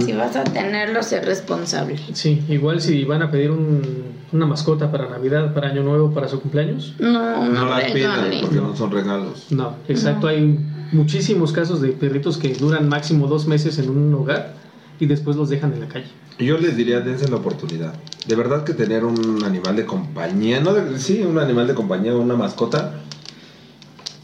Si 0.04 0.12
vas 0.12 0.34
a 0.36 0.44
tenerlo, 0.44 1.02
ser 1.02 1.24
responsable. 1.24 1.96
sí, 2.12 2.42
igual 2.48 2.80
si 2.80 3.04
van 3.04 3.22
a 3.22 3.30
pedir 3.30 3.50
un- 3.52 4.12
una 4.32 4.46
mascota 4.46 4.90
para 4.90 5.08
Navidad, 5.08 5.52
para 5.54 5.68
Año 5.68 5.82
Nuevo, 5.82 6.12
para 6.12 6.26
su 6.28 6.40
cumpleaños. 6.40 6.94
No, 6.98 7.44
No 7.44 7.64
no, 7.64 7.64
las 7.70 7.90
pidan 7.92 8.30
porque 8.40 8.56
no 8.56 8.74
son 8.76 8.90
regalos. 8.90 9.46
No, 9.50 9.76
exacto, 9.88 10.26
hay 10.26 10.58
muchísimos 10.92 11.52
casos 11.52 11.80
de 11.80 11.88
perritos 11.90 12.36
que 12.38 12.52
duran 12.54 12.88
máximo 12.88 13.26
dos 13.26 13.46
meses 13.46 13.78
en 13.78 13.90
un 13.90 14.12
hogar 14.14 14.54
y 14.98 15.06
después 15.06 15.36
los 15.36 15.50
dejan 15.50 15.72
en 15.74 15.80
la 15.80 15.88
calle. 15.88 16.06
Yo 16.38 16.56
les 16.58 16.76
diría, 16.76 17.00
dense 17.00 17.28
la 17.28 17.36
oportunidad. 17.36 17.92
De 18.26 18.34
verdad 18.34 18.64
que 18.64 18.72
tener 18.72 19.04
un 19.04 19.44
animal 19.44 19.76
de 19.76 19.84
compañía, 19.86 20.60
no 20.60 20.72
de- 20.72 20.98
sí, 20.98 21.20
un 21.22 21.38
animal 21.38 21.66
de 21.66 21.74
compañía 21.74 22.14
o 22.14 22.20
una 22.20 22.34
mascota. 22.34 22.94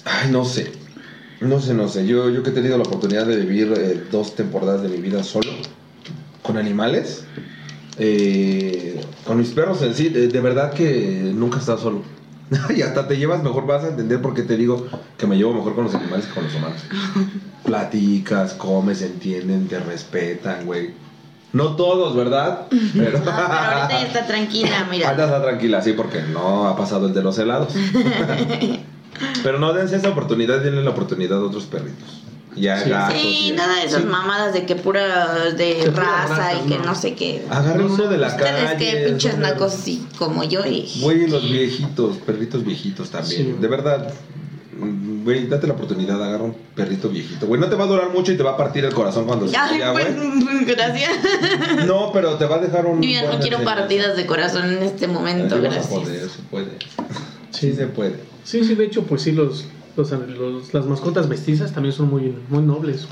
Ay, 0.05 0.31
no 0.31 0.45
sé. 0.45 0.73
No 1.41 1.61
sé, 1.61 1.75
no 1.75 1.89
sé. 1.89 2.07
Yo, 2.07 2.31
yo 2.31 2.43
que 2.43 2.51
he 2.51 2.53
tenido 2.53 2.77
la 2.77 2.83
oportunidad 2.83 3.27
de 3.27 3.37
vivir 3.37 3.73
eh, 3.77 4.05
dos 4.11 4.35
temporadas 4.35 4.83
de 4.83 4.89
mi 4.89 4.99
vida 4.99 5.23
solo, 5.23 5.51
con 6.43 6.57
animales, 6.57 7.25
eh, 7.99 9.01
con 9.25 9.39
mis 9.39 9.51
perros 9.51 9.83
en 9.83 9.95
sí, 9.95 10.09
de, 10.09 10.29
de 10.29 10.41
verdad 10.41 10.73
que 10.73 11.33
nunca 11.35 11.59
estado 11.59 11.79
solo. 11.79 12.03
y 12.77 12.83
hasta 12.83 13.07
te 13.07 13.17
llevas 13.17 13.43
mejor, 13.43 13.67
vas 13.67 13.85
a 13.85 13.89
entender 13.89 14.21
por 14.23 14.35
qué 14.35 14.43
te 14.43 14.57
digo 14.57 14.87
que 15.17 15.27
me 15.27 15.37
llevo 15.37 15.53
mejor 15.53 15.75
con 15.75 15.85
los 15.85 15.95
animales 15.95 16.27
que 16.27 16.35
con 16.35 16.45
los 16.45 16.55
humanos. 16.55 16.83
Platicas, 17.65 18.55
comes, 18.55 19.03
entienden, 19.03 19.69
te 19.69 19.79
respetan, 19.79 20.65
güey. 20.65 20.95
No 21.53 21.77
todos, 21.77 22.15
¿verdad? 22.15 22.67
Pero, 22.95 23.19
No, 23.19 23.25
pero 23.25 23.33
ahorita 23.33 23.89
ya 23.91 24.07
está 24.07 24.27
tranquila, 24.27 24.87
mira. 24.91 25.09
Ahorita 25.09 25.25
está 25.25 25.43
tranquila, 25.43 25.83
sí, 25.83 25.93
porque 25.93 26.23
no 26.23 26.69
ha 26.69 26.77
pasado 26.77 27.07
el 27.07 27.15
de 27.15 27.23
los 27.23 27.39
helados. 27.39 27.75
Pero 29.43 29.59
no 29.59 29.73
dense 29.73 29.97
esa 29.97 30.09
oportunidad, 30.11 30.61
denle 30.61 30.83
la 30.83 30.91
oportunidad 30.91 31.39
a 31.39 31.43
otros 31.45 31.65
perritos. 31.65 32.23
Ya 32.57 32.83
Sí. 32.83 32.91
gatos. 32.91 33.17
Sí, 33.21 33.53
nada 33.57 33.77
de 33.77 33.85
esas 33.87 34.03
Sí. 34.03 34.09
mamadas 34.09 34.53
de 34.53 34.67
que 34.67 34.75
pura 34.75 35.51
de 35.57 35.77
Que 35.77 35.91
pura 35.91 36.27
raza 36.27 36.55
y 36.55 36.69
que 36.69 36.79
no. 36.79 36.87
no 36.87 36.95
sé 36.97 37.15
qué. 37.15 37.45
Agarren 37.51 37.87
No 37.87 37.95
uno 37.95 38.09
de 38.09 38.19
la 38.19 38.27
Ustedes 38.29 38.73
calle. 38.73 38.79
que 38.79 38.97
pinches 39.09 39.39
nacos 39.39 39.75
así 39.75 40.05
como 40.19 40.43
yo 40.43 40.65
y... 40.67 40.91
Güey, 41.01 41.29
los 41.29 41.43
viejitos, 41.49 42.17
perritos 42.19 42.65
viejitos 42.65 43.11
también. 43.11 43.55
Sí. 43.55 43.57
De 43.61 43.69
verdad, 43.69 44.13
mm, 44.77 45.23
güey, 45.23 45.47
date 45.47 45.69
la 45.69 45.75
oportunidad, 45.75 46.21
agarra 46.21 46.43
un 46.45 46.57
perrito 46.75 47.09
viejito. 47.11 47.47
Güey, 47.47 47.61
no 47.61 47.69
te 47.69 47.77
va 47.77 47.85
a 47.85 47.87
durar 47.87 48.11
mucho 48.11 48.33
y 48.33 48.37
te 48.37 48.43
va 48.43 48.53
a 48.53 48.57
partir 48.57 48.85
el 48.85 48.95
corazón 48.95 49.27
cuando 49.27 49.47
se 49.47 49.57
Ay, 49.57 49.79
vaya, 49.79 49.93
pues, 49.93 50.17
güey. 50.17 50.65
gracias. 50.65 51.13
No, 51.87 52.11
pero 52.13 52.35
te 52.37 52.47
va 52.47 52.57
a 52.57 52.59
dejar 52.59 52.87
un. 52.87 53.01
Yo 53.03 53.09
ya 53.09 53.23
no 53.23 53.39
quiero 53.39 53.59
enseñanza. 53.59 53.75
partidas 53.83 54.17
de 54.17 54.27
corazón 54.27 54.73
en 54.73 54.83
este 54.83 55.07
momento, 55.07 55.57
Sí 55.57 55.61
vas 55.63 55.71
a 55.71 55.75
gracias. 55.77 56.01
poder, 56.01 56.29
se 56.29 56.43
puede. 56.51 56.71
Sí 57.61 57.73
se 57.73 57.87
puede. 57.87 58.17
Sí, 58.45 58.65
sí, 58.65 58.75
de 58.75 58.85
hecho, 58.85 59.03
pues 59.05 59.23
sí, 59.23 59.33
los, 59.33 59.67
los, 59.97 60.11
los- 60.11 60.75
las 60.75 60.87
mascotas 60.87 61.29
mestizas 61.29 61.73
también 61.73 61.93
son 61.93 62.09
muy, 62.11 62.35
muy 62.49 62.63
nobles. 62.63 63.07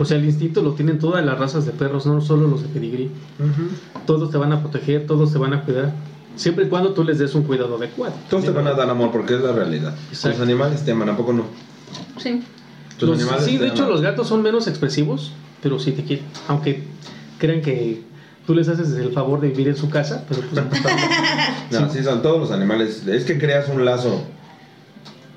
O 0.00 0.04
sea, 0.04 0.16
el 0.18 0.24
instinto 0.24 0.60
lo 0.60 0.72
tienen 0.72 0.98
todas 0.98 1.24
las 1.24 1.38
razas 1.38 1.64
de 1.64 1.70
perros, 1.70 2.04
no 2.04 2.20
solo 2.20 2.48
los 2.48 2.62
de 2.62 2.68
pedigrí. 2.68 3.10
Todos 4.06 4.30
te 4.30 4.36
van 4.38 4.52
a 4.52 4.60
proteger, 4.60 5.06
todos 5.06 5.32
te 5.32 5.38
van 5.38 5.52
a 5.54 5.62
cuidar, 5.62 5.92
siempre 6.34 6.64
y 6.64 6.68
cuando 6.68 6.92
tú 6.94 7.04
les 7.04 7.18
des 7.18 7.34
un 7.36 7.42
cuidado 7.44 7.76
adecuado. 7.76 8.14
Todos 8.28 8.44
te 8.44 8.50
van 8.50 8.66
a 8.66 8.72
dar 8.72 8.90
amor 8.90 9.12
porque 9.12 9.34
es 9.36 9.40
la 9.40 9.52
realidad. 9.52 9.94
Exacto. 10.10 10.38
Los 10.38 10.46
animales 10.48 10.84
te 10.84 10.90
aman, 10.90 11.10
¿a 11.10 11.16
poco 11.16 11.32
no? 11.32 11.44
Sí. 12.18 12.42
Los- 13.00 13.20
sí, 13.44 13.58
de 13.58 13.68
hecho 13.68 13.88
los 13.88 14.00
gatos 14.00 14.26
son 14.26 14.42
menos 14.42 14.66
expresivos, 14.66 15.30
pero 15.62 15.78
sí 15.78 15.92
te 15.92 16.02
quieren. 16.02 16.24
Aunque 16.48 16.82
crean 17.38 17.60
que 17.62 18.02
tú 18.48 18.54
les 18.54 18.66
haces 18.66 18.90
el 18.94 19.12
favor 19.12 19.42
de 19.42 19.48
vivir 19.48 19.68
en 19.68 19.76
su 19.76 19.90
casa, 19.90 20.24
pero 20.26 20.40
pues 20.40 20.64
No, 21.70 21.92
sí, 21.92 22.02
son 22.02 22.22
todos 22.22 22.40
los 22.40 22.50
animales. 22.50 23.06
Es 23.06 23.24
que 23.26 23.38
creas 23.38 23.68
un 23.68 23.84
lazo. 23.84 24.24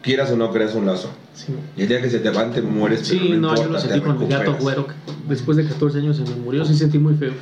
Quieras 0.02 0.32
o 0.32 0.38
no 0.38 0.50
creas 0.50 0.74
un 0.76 0.86
lazo. 0.86 1.10
sí. 1.34 1.54
Y 1.76 1.82
el 1.82 1.90
día 1.90 2.02
que 2.02 2.10
se 2.10 2.20
te 2.20 2.30
van, 2.30 2.52
te 2.54 2.62
mueres. 2.62 3.02
Sí, 3.06 3.20
pero 3.22 3.40
no, 3.42 3.54
yo 3.56 3.66
lo 3.70 3.80
sentí 3.82 4.00
con 4.00 4.18
mi 4.18 4.28
gato 4.28 4.56
güero. 4.62 4.88
que 4.88 4.94
Después 5.28 5.58
de 5.58 5.66
14 5.66 5.98
años 6.00 6.16
se 6.16 6.24
me 6.24 6.36
murió, 6.38 6.64
sí 6.64 6.74
sentí 6.74 6.98
muy 7.00 7.16
feo. 7.16 7.34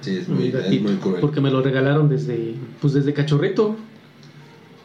Sí, 0.00 0.16
es 0.16 0.28
muy, 0.28 0.48
es 0.48 0.52
gatito, 0.52 0.82
muy 0.82 0.96
cruel. 0.96 1.20
Porque 1.20 1.40
me 1.40 1.52
lo 1.52 1.62
regalaron 1.62 2.08
desde, 2.08 2.56
pues 2.80 2.92
desde 2.92 3.14
cachorrito. 3.14 3.76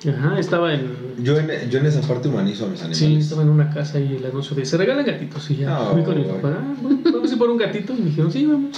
Ajá, 0.07 0.37
estaba 0.39 0.75
en, 0.75 0.91
Yo 1.23 1.39
en, 1.39 1.71
yo 1.71 1.79
en 1.79 1.87
esa 1.87 2.01
parte 2.01 2.27
humanizo 2.27 2.65
a 2.65 2.69
mis 2.69 2.81
animales. 2.81 2.99
sí, 2.99 3.15
estaba 3.15 3.41
en 3.41 3.49
una 3.49 3.73
casa 3.73 3.99
y 3.99 4.17
el 4.17 4.25
anuncio 4.27 4.55
de 4.55 4.63
se 4.63 4.77
regalan 4.77 5.03
gatitos 5.07 5.49
y 5.49 5.55
ya. 5.57 5.69
No, 5.71 5.93
fui 5.93 6.03
con 6.03 6.15
mi 6.19 6.23
güey. 6.23 6.35
papá, 6.39 6.55
"Ah, 6.61 6.75
bueno, 6.83 6.99
vamos 7.03 7.31
a 7.31 7.33
ir 7.33 7.39
por 7.39 7.49
un 7.49 7.57
gatito 7.57 7.93
y 7.97 8.01
me 8.01 8.05
dijeron, 8.11 8.31
sí, 8.31 8.45
vamos. 8.45 8.77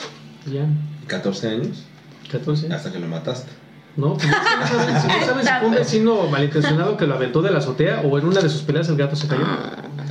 Y 0.49 0.53
ya, 0.53 0.65
14 1.10 1.49
años, 1.49 1.84
14. 2.31 2.73
hasta 2.73 2.91
que 2.91 2.99
lo 2.99 3.07
mataste. 3.07 3.52
No, 3.98 4.14
pues 4.14 4.27
no 4.27 4.34
saben, 4.68 5.02
si 5.02 5.07
no 5.07 5.26
saben 5.26 5.45
si 5.45 5.52
fue 5.52 5.68
un 5.68 5.76
vecino 5.76 6.27
malintencionado 6.27 6.95
que 6.95 7.06
lo 7.06 7.15
aventó 7.15 7.41
de 7.41 7.52
la 7.52 7.57
azotea 7.57 8.02
o 8.02 8.18
en 8.18 8.26
una 8.26 8.40
de 8.40 8.48
sus 8.48 8.61
peleas 8.61 8.88
el 8.88 8.95
gato 8.95 9.15
se 9.18 9.27
cayó. 9.27 9.44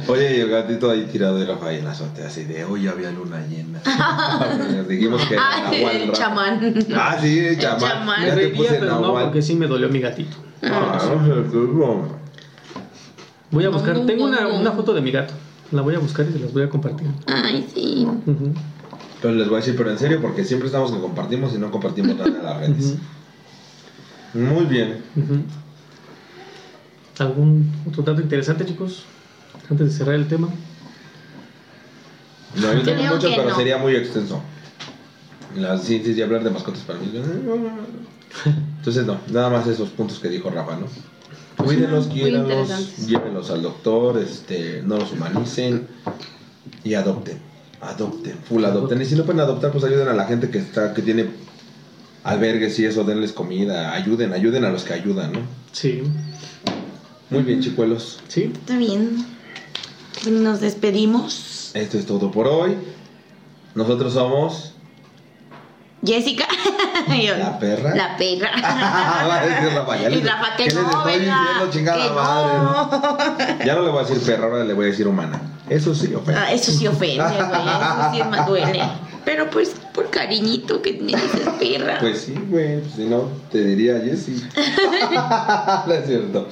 Oye, 0.08 0.36
y 0.36 0.40
el 0.40 0.50
gatito 0.50 0.90
ahí 0.90 1.08
tirado 1.10 1.38
de 1.38 1.46
la 1.46 1.56
falla 1.56 1.78
en 1.78 1.84
la 1.84 1.92
azotea, 1.92 2.26
así 2.26 2.44
de 2.44 2.64
hoy 2.64 2.86
había 2.86 3.10
luna 3.10 3.38
llena. 3.48 3.80
Dijimos 4.88 5.24
que 5.26 5.34
era 5.34 5.42
Ay, 5.70 5.80
Nahual 5.82 5.96
el 5.96 6.12
chamán. 6.12 6.74
Ah, 6.94 7.16
sí, 7.20 7.38
el 7.38 7.58
chamán. 7.58 7.80
chamán. 7.80 8.20
Me 8.20 8.26
Ya 8.26 8.34
te 8.34 8.48
puse 8.48 8.74
pero 8.74 9.00
no, 9.00 9.14
porque 9.14 9.40
sí 9.40 9.54
me 9.54 9.66
dolió 9.66 9.88
mi 9.88 10.00
gatito. 10.00 10.36
Ah. 10.62 10.98
Voy 13.50 13.64
a 13.64 13.70
buscar, 13.70 14.04
tengo 14.04 14.24
una, 14.24 14.46
una 14.48 14.72
foto 14.72 14.92
de 14.92 15.00
mi 15.00 15.12
gato. 15.12 15.32
La 15.70 15.82
voy 15.82 15.94
a 15.94 15.98
buscar 15.98 16.26
y 16.28 16.32
se 16.32 16.38
las 16.40 16.52
voy 16.52 16.62
a 16.62 16.68
compartir. 16.68 17.06
Ay, 17.26 17.66
sí. 17.72 18.06
Pero 19.20 19.34
les 19.34 19.48
voy 19.48 19.56
a 19.56 19.60
decir, 19.60 19.76
pero 19.76 19.90
en 19.90 19.98
serio, 19.98 20.20
porque 20.20 20.44
siempre 20.44 20.66
estamos 20.66 20.92
que 20.92 21.00
compartimos 21.00 21.54
y 21.54 21.58
no 21.58 21.70
compartimos 21.70 22.16
nada 22.16 22.28
en 22.28 22.44
las 22.44 22.56
redes. 22.58 22.94
Muy 24.34 24.64
bien. 24.66 25.02
¿Algún 27.18 27.72
otro 27.88 28.02
dato 28.02 28.20
interesante, 28.20 28.64
chicos? 28.64 29.04
Antes 29.68 29.88
de 29.88 29.92
cerrar 29.92 30.14
el 30.14 30.28
tema. 30.28 30.48
No, 32.54 32.74
yo 32.74 32.82
tengo 32.82 33.02
muchos, 33.02 33.34
pero 33.34 33.50
no. 33.50 33.56
sería 33.56 33.78
muy 33.78 33.96
extenso. 33.96 34.40
Las 35.56 35.82
sí, 35.82 36.00
sí, 36.04 36.14
sí, 36.14 36.22
hablar 36.22 36.44
de 36.44 36.50
mascotas 36.50 36.82
para 36.82 36.98
mí. 36.98 37.10
Entonces, 38.78 39.06
no, 39.06 39.18
nada 39.30 39.50
más 39.50 39.66
esos 39.66 39.88
puntos 39.90 40.18
que 40.20 40.28
dijo 40.28 40.50
Rafa, 40.50 40.76
¿no? 40.76 40.86
Cuídenlos, 41.56 42.06
muy 42.06 42.20
quiéranlos, 42.20 43.06
llévenlos 43.06 43.50
al 43.50 43.62
doctor, 43.62 44.18
este, 44.18 44.82
no 44.82 44.96
los 44.96 45.12
humanicen 45.12 45.88
y 46.84 46.94
adopten. 46.94 47.47
Adopten, 47.80 48.36
full 48.48 48.64
adopten. 48.64 49.00
Y 49.00 49.04
si 49.04 49.14
no 49.14 49.24
pueden 49.24 49.40
adoptar, 49.40 49.70
pues 49.72 49.84
ayuden 49.84 50.08
a 50.08 50.12
la 50.14 50.24
gente 50.24 50.50
que 50.50 50.58
está, 50.58 50.92
que 50.94 51.02
tiene 51.02 51.26
albergues 52.24 52.78
y 52.78 52.86
eso, 52.86 53.04
denles 53.04 53.32
comida, 53.32 53.92
ayuden, 53.92 54.32
ayuden 54.32 54.64
a 54.64 54.70
los 54.70 54.82
que 54.84 54.94
ayudan, 54.94 55.32
¿no? 55.32 55.40
Sí, 55.72 56.02
Muy 57.30 57.42
bien, 57.42 57.60
chicuelos. 57.60 58.20
sí. 58.28 58.50
Está 58.54 58.76
bien. 58.76 59.24
Nos 60.28 60.60
despedimos. 60.60 61.70
Esto 61.74 61.98
es 61.98 62.06
todo 62.06 62.30
por 62.32 62.48
hoy. 62.48 62.74
Nosotros 63.74 64.14
somos 64.14 64.72
Jessica. 66.04 66.46
Yo- 67.08 67.36
la 67.36 67.58
perra. 67.58 67.94
La 67.94 68.16
perra. 68.16 68.50
Va 68.62 69.40
a 69.40 69.46
decir 69.46 69.72
Rafa, 69.74 69.96
ya 69.96 70.10
y 70.10 70.14
les- 70.16 70.24
Rafa, 70.26 70.56
que 70.56 70.64
¿qué 70.64 70.70
les 70.70 70.74
no, 70.74 70.90
estoy 70.90 71.18
venga, 71.18 71.40
diciendo, 71.40 71.70
chingada 71.72 72.04
que 72.08 72.14
madre? 72.14 72.58
no. 73.58 73.64
Ya 73.64 73.74
no 73.74 73.82
le 73.82 73.90
voy 73.90 74.04
a 74.04 74.06
decir 74.08 74.22
perra, 74.24 74.44
ahora 74.46 74.64
le 74.64 74.74
voy 74.74 74.86
a 74.86 74.88
decir 74.90 75.08
humana. 75.08 75.40
Eso 75.68 75.94
sí, 75.94 76.14
ofende. 76.14 76.40
Ah, 76.40 76.52
eso 76.52 76.70
sí 76.72 76.86
ofende, 76.86 77.16
güey. 77.16 77.38
Eso 77.38 78.10
sí 78.12 78.20
es 78.20 78.26
más 78.26 78.46
duele. 78.46 78.82
Pero 79.24 79.50
pues 79.50 79.74
por 79.92 80.08
cariñito 80.08 80.80
que 80.80 80.92
me 80.94 81.08
dices 81.12 81.46
perra. 81.58 81.98
Pues 82.00 82.22
sí, 82.22 82.34
güey. 82.48 82.80
Si 82.96 83.04
no, 83.04 83.24
te 83.52 83.62
diría 83.62 84.00
Jessy. 84.02 84.42
no 85.86 85.92
es 85.92 86.06
cierto. 86.06 86.48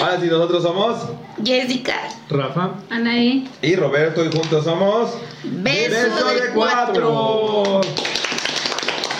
Ahora 0.00 0.20
sí, 0.20 0.26
nosotros 0.28 0.62
somos. 0.62 0.96
Jessica. 1.44 1.94
Rafa. 2.28 2.70
Anaí. 2.90 3.48
Y 3.62 3.74
Roberto, 3.74 4.24
y 4.24 4.30
juntos 4.30 4.62
somos. 4.64 5.10
Beso, 5.42 5.90
Beso 5.90 6.28
de, 6.28 6.34
de 6.40 6.48
cuatro. 6.52 7.80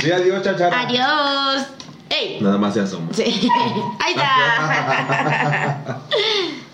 Sí, 0.01 0.11
adiós, 0.11 0.43
chachara. 0.43 0.81
Adiós. 0.81 1.67
¡Ey! 2.09 2.41
Nada 2.41 2.59
más 2.59 2.75
ya 2.75 2.87
somos. 2.87 3.15
Sí. 3.17 3.23
Ahí 4.01 4.15
está. 4.15 6.01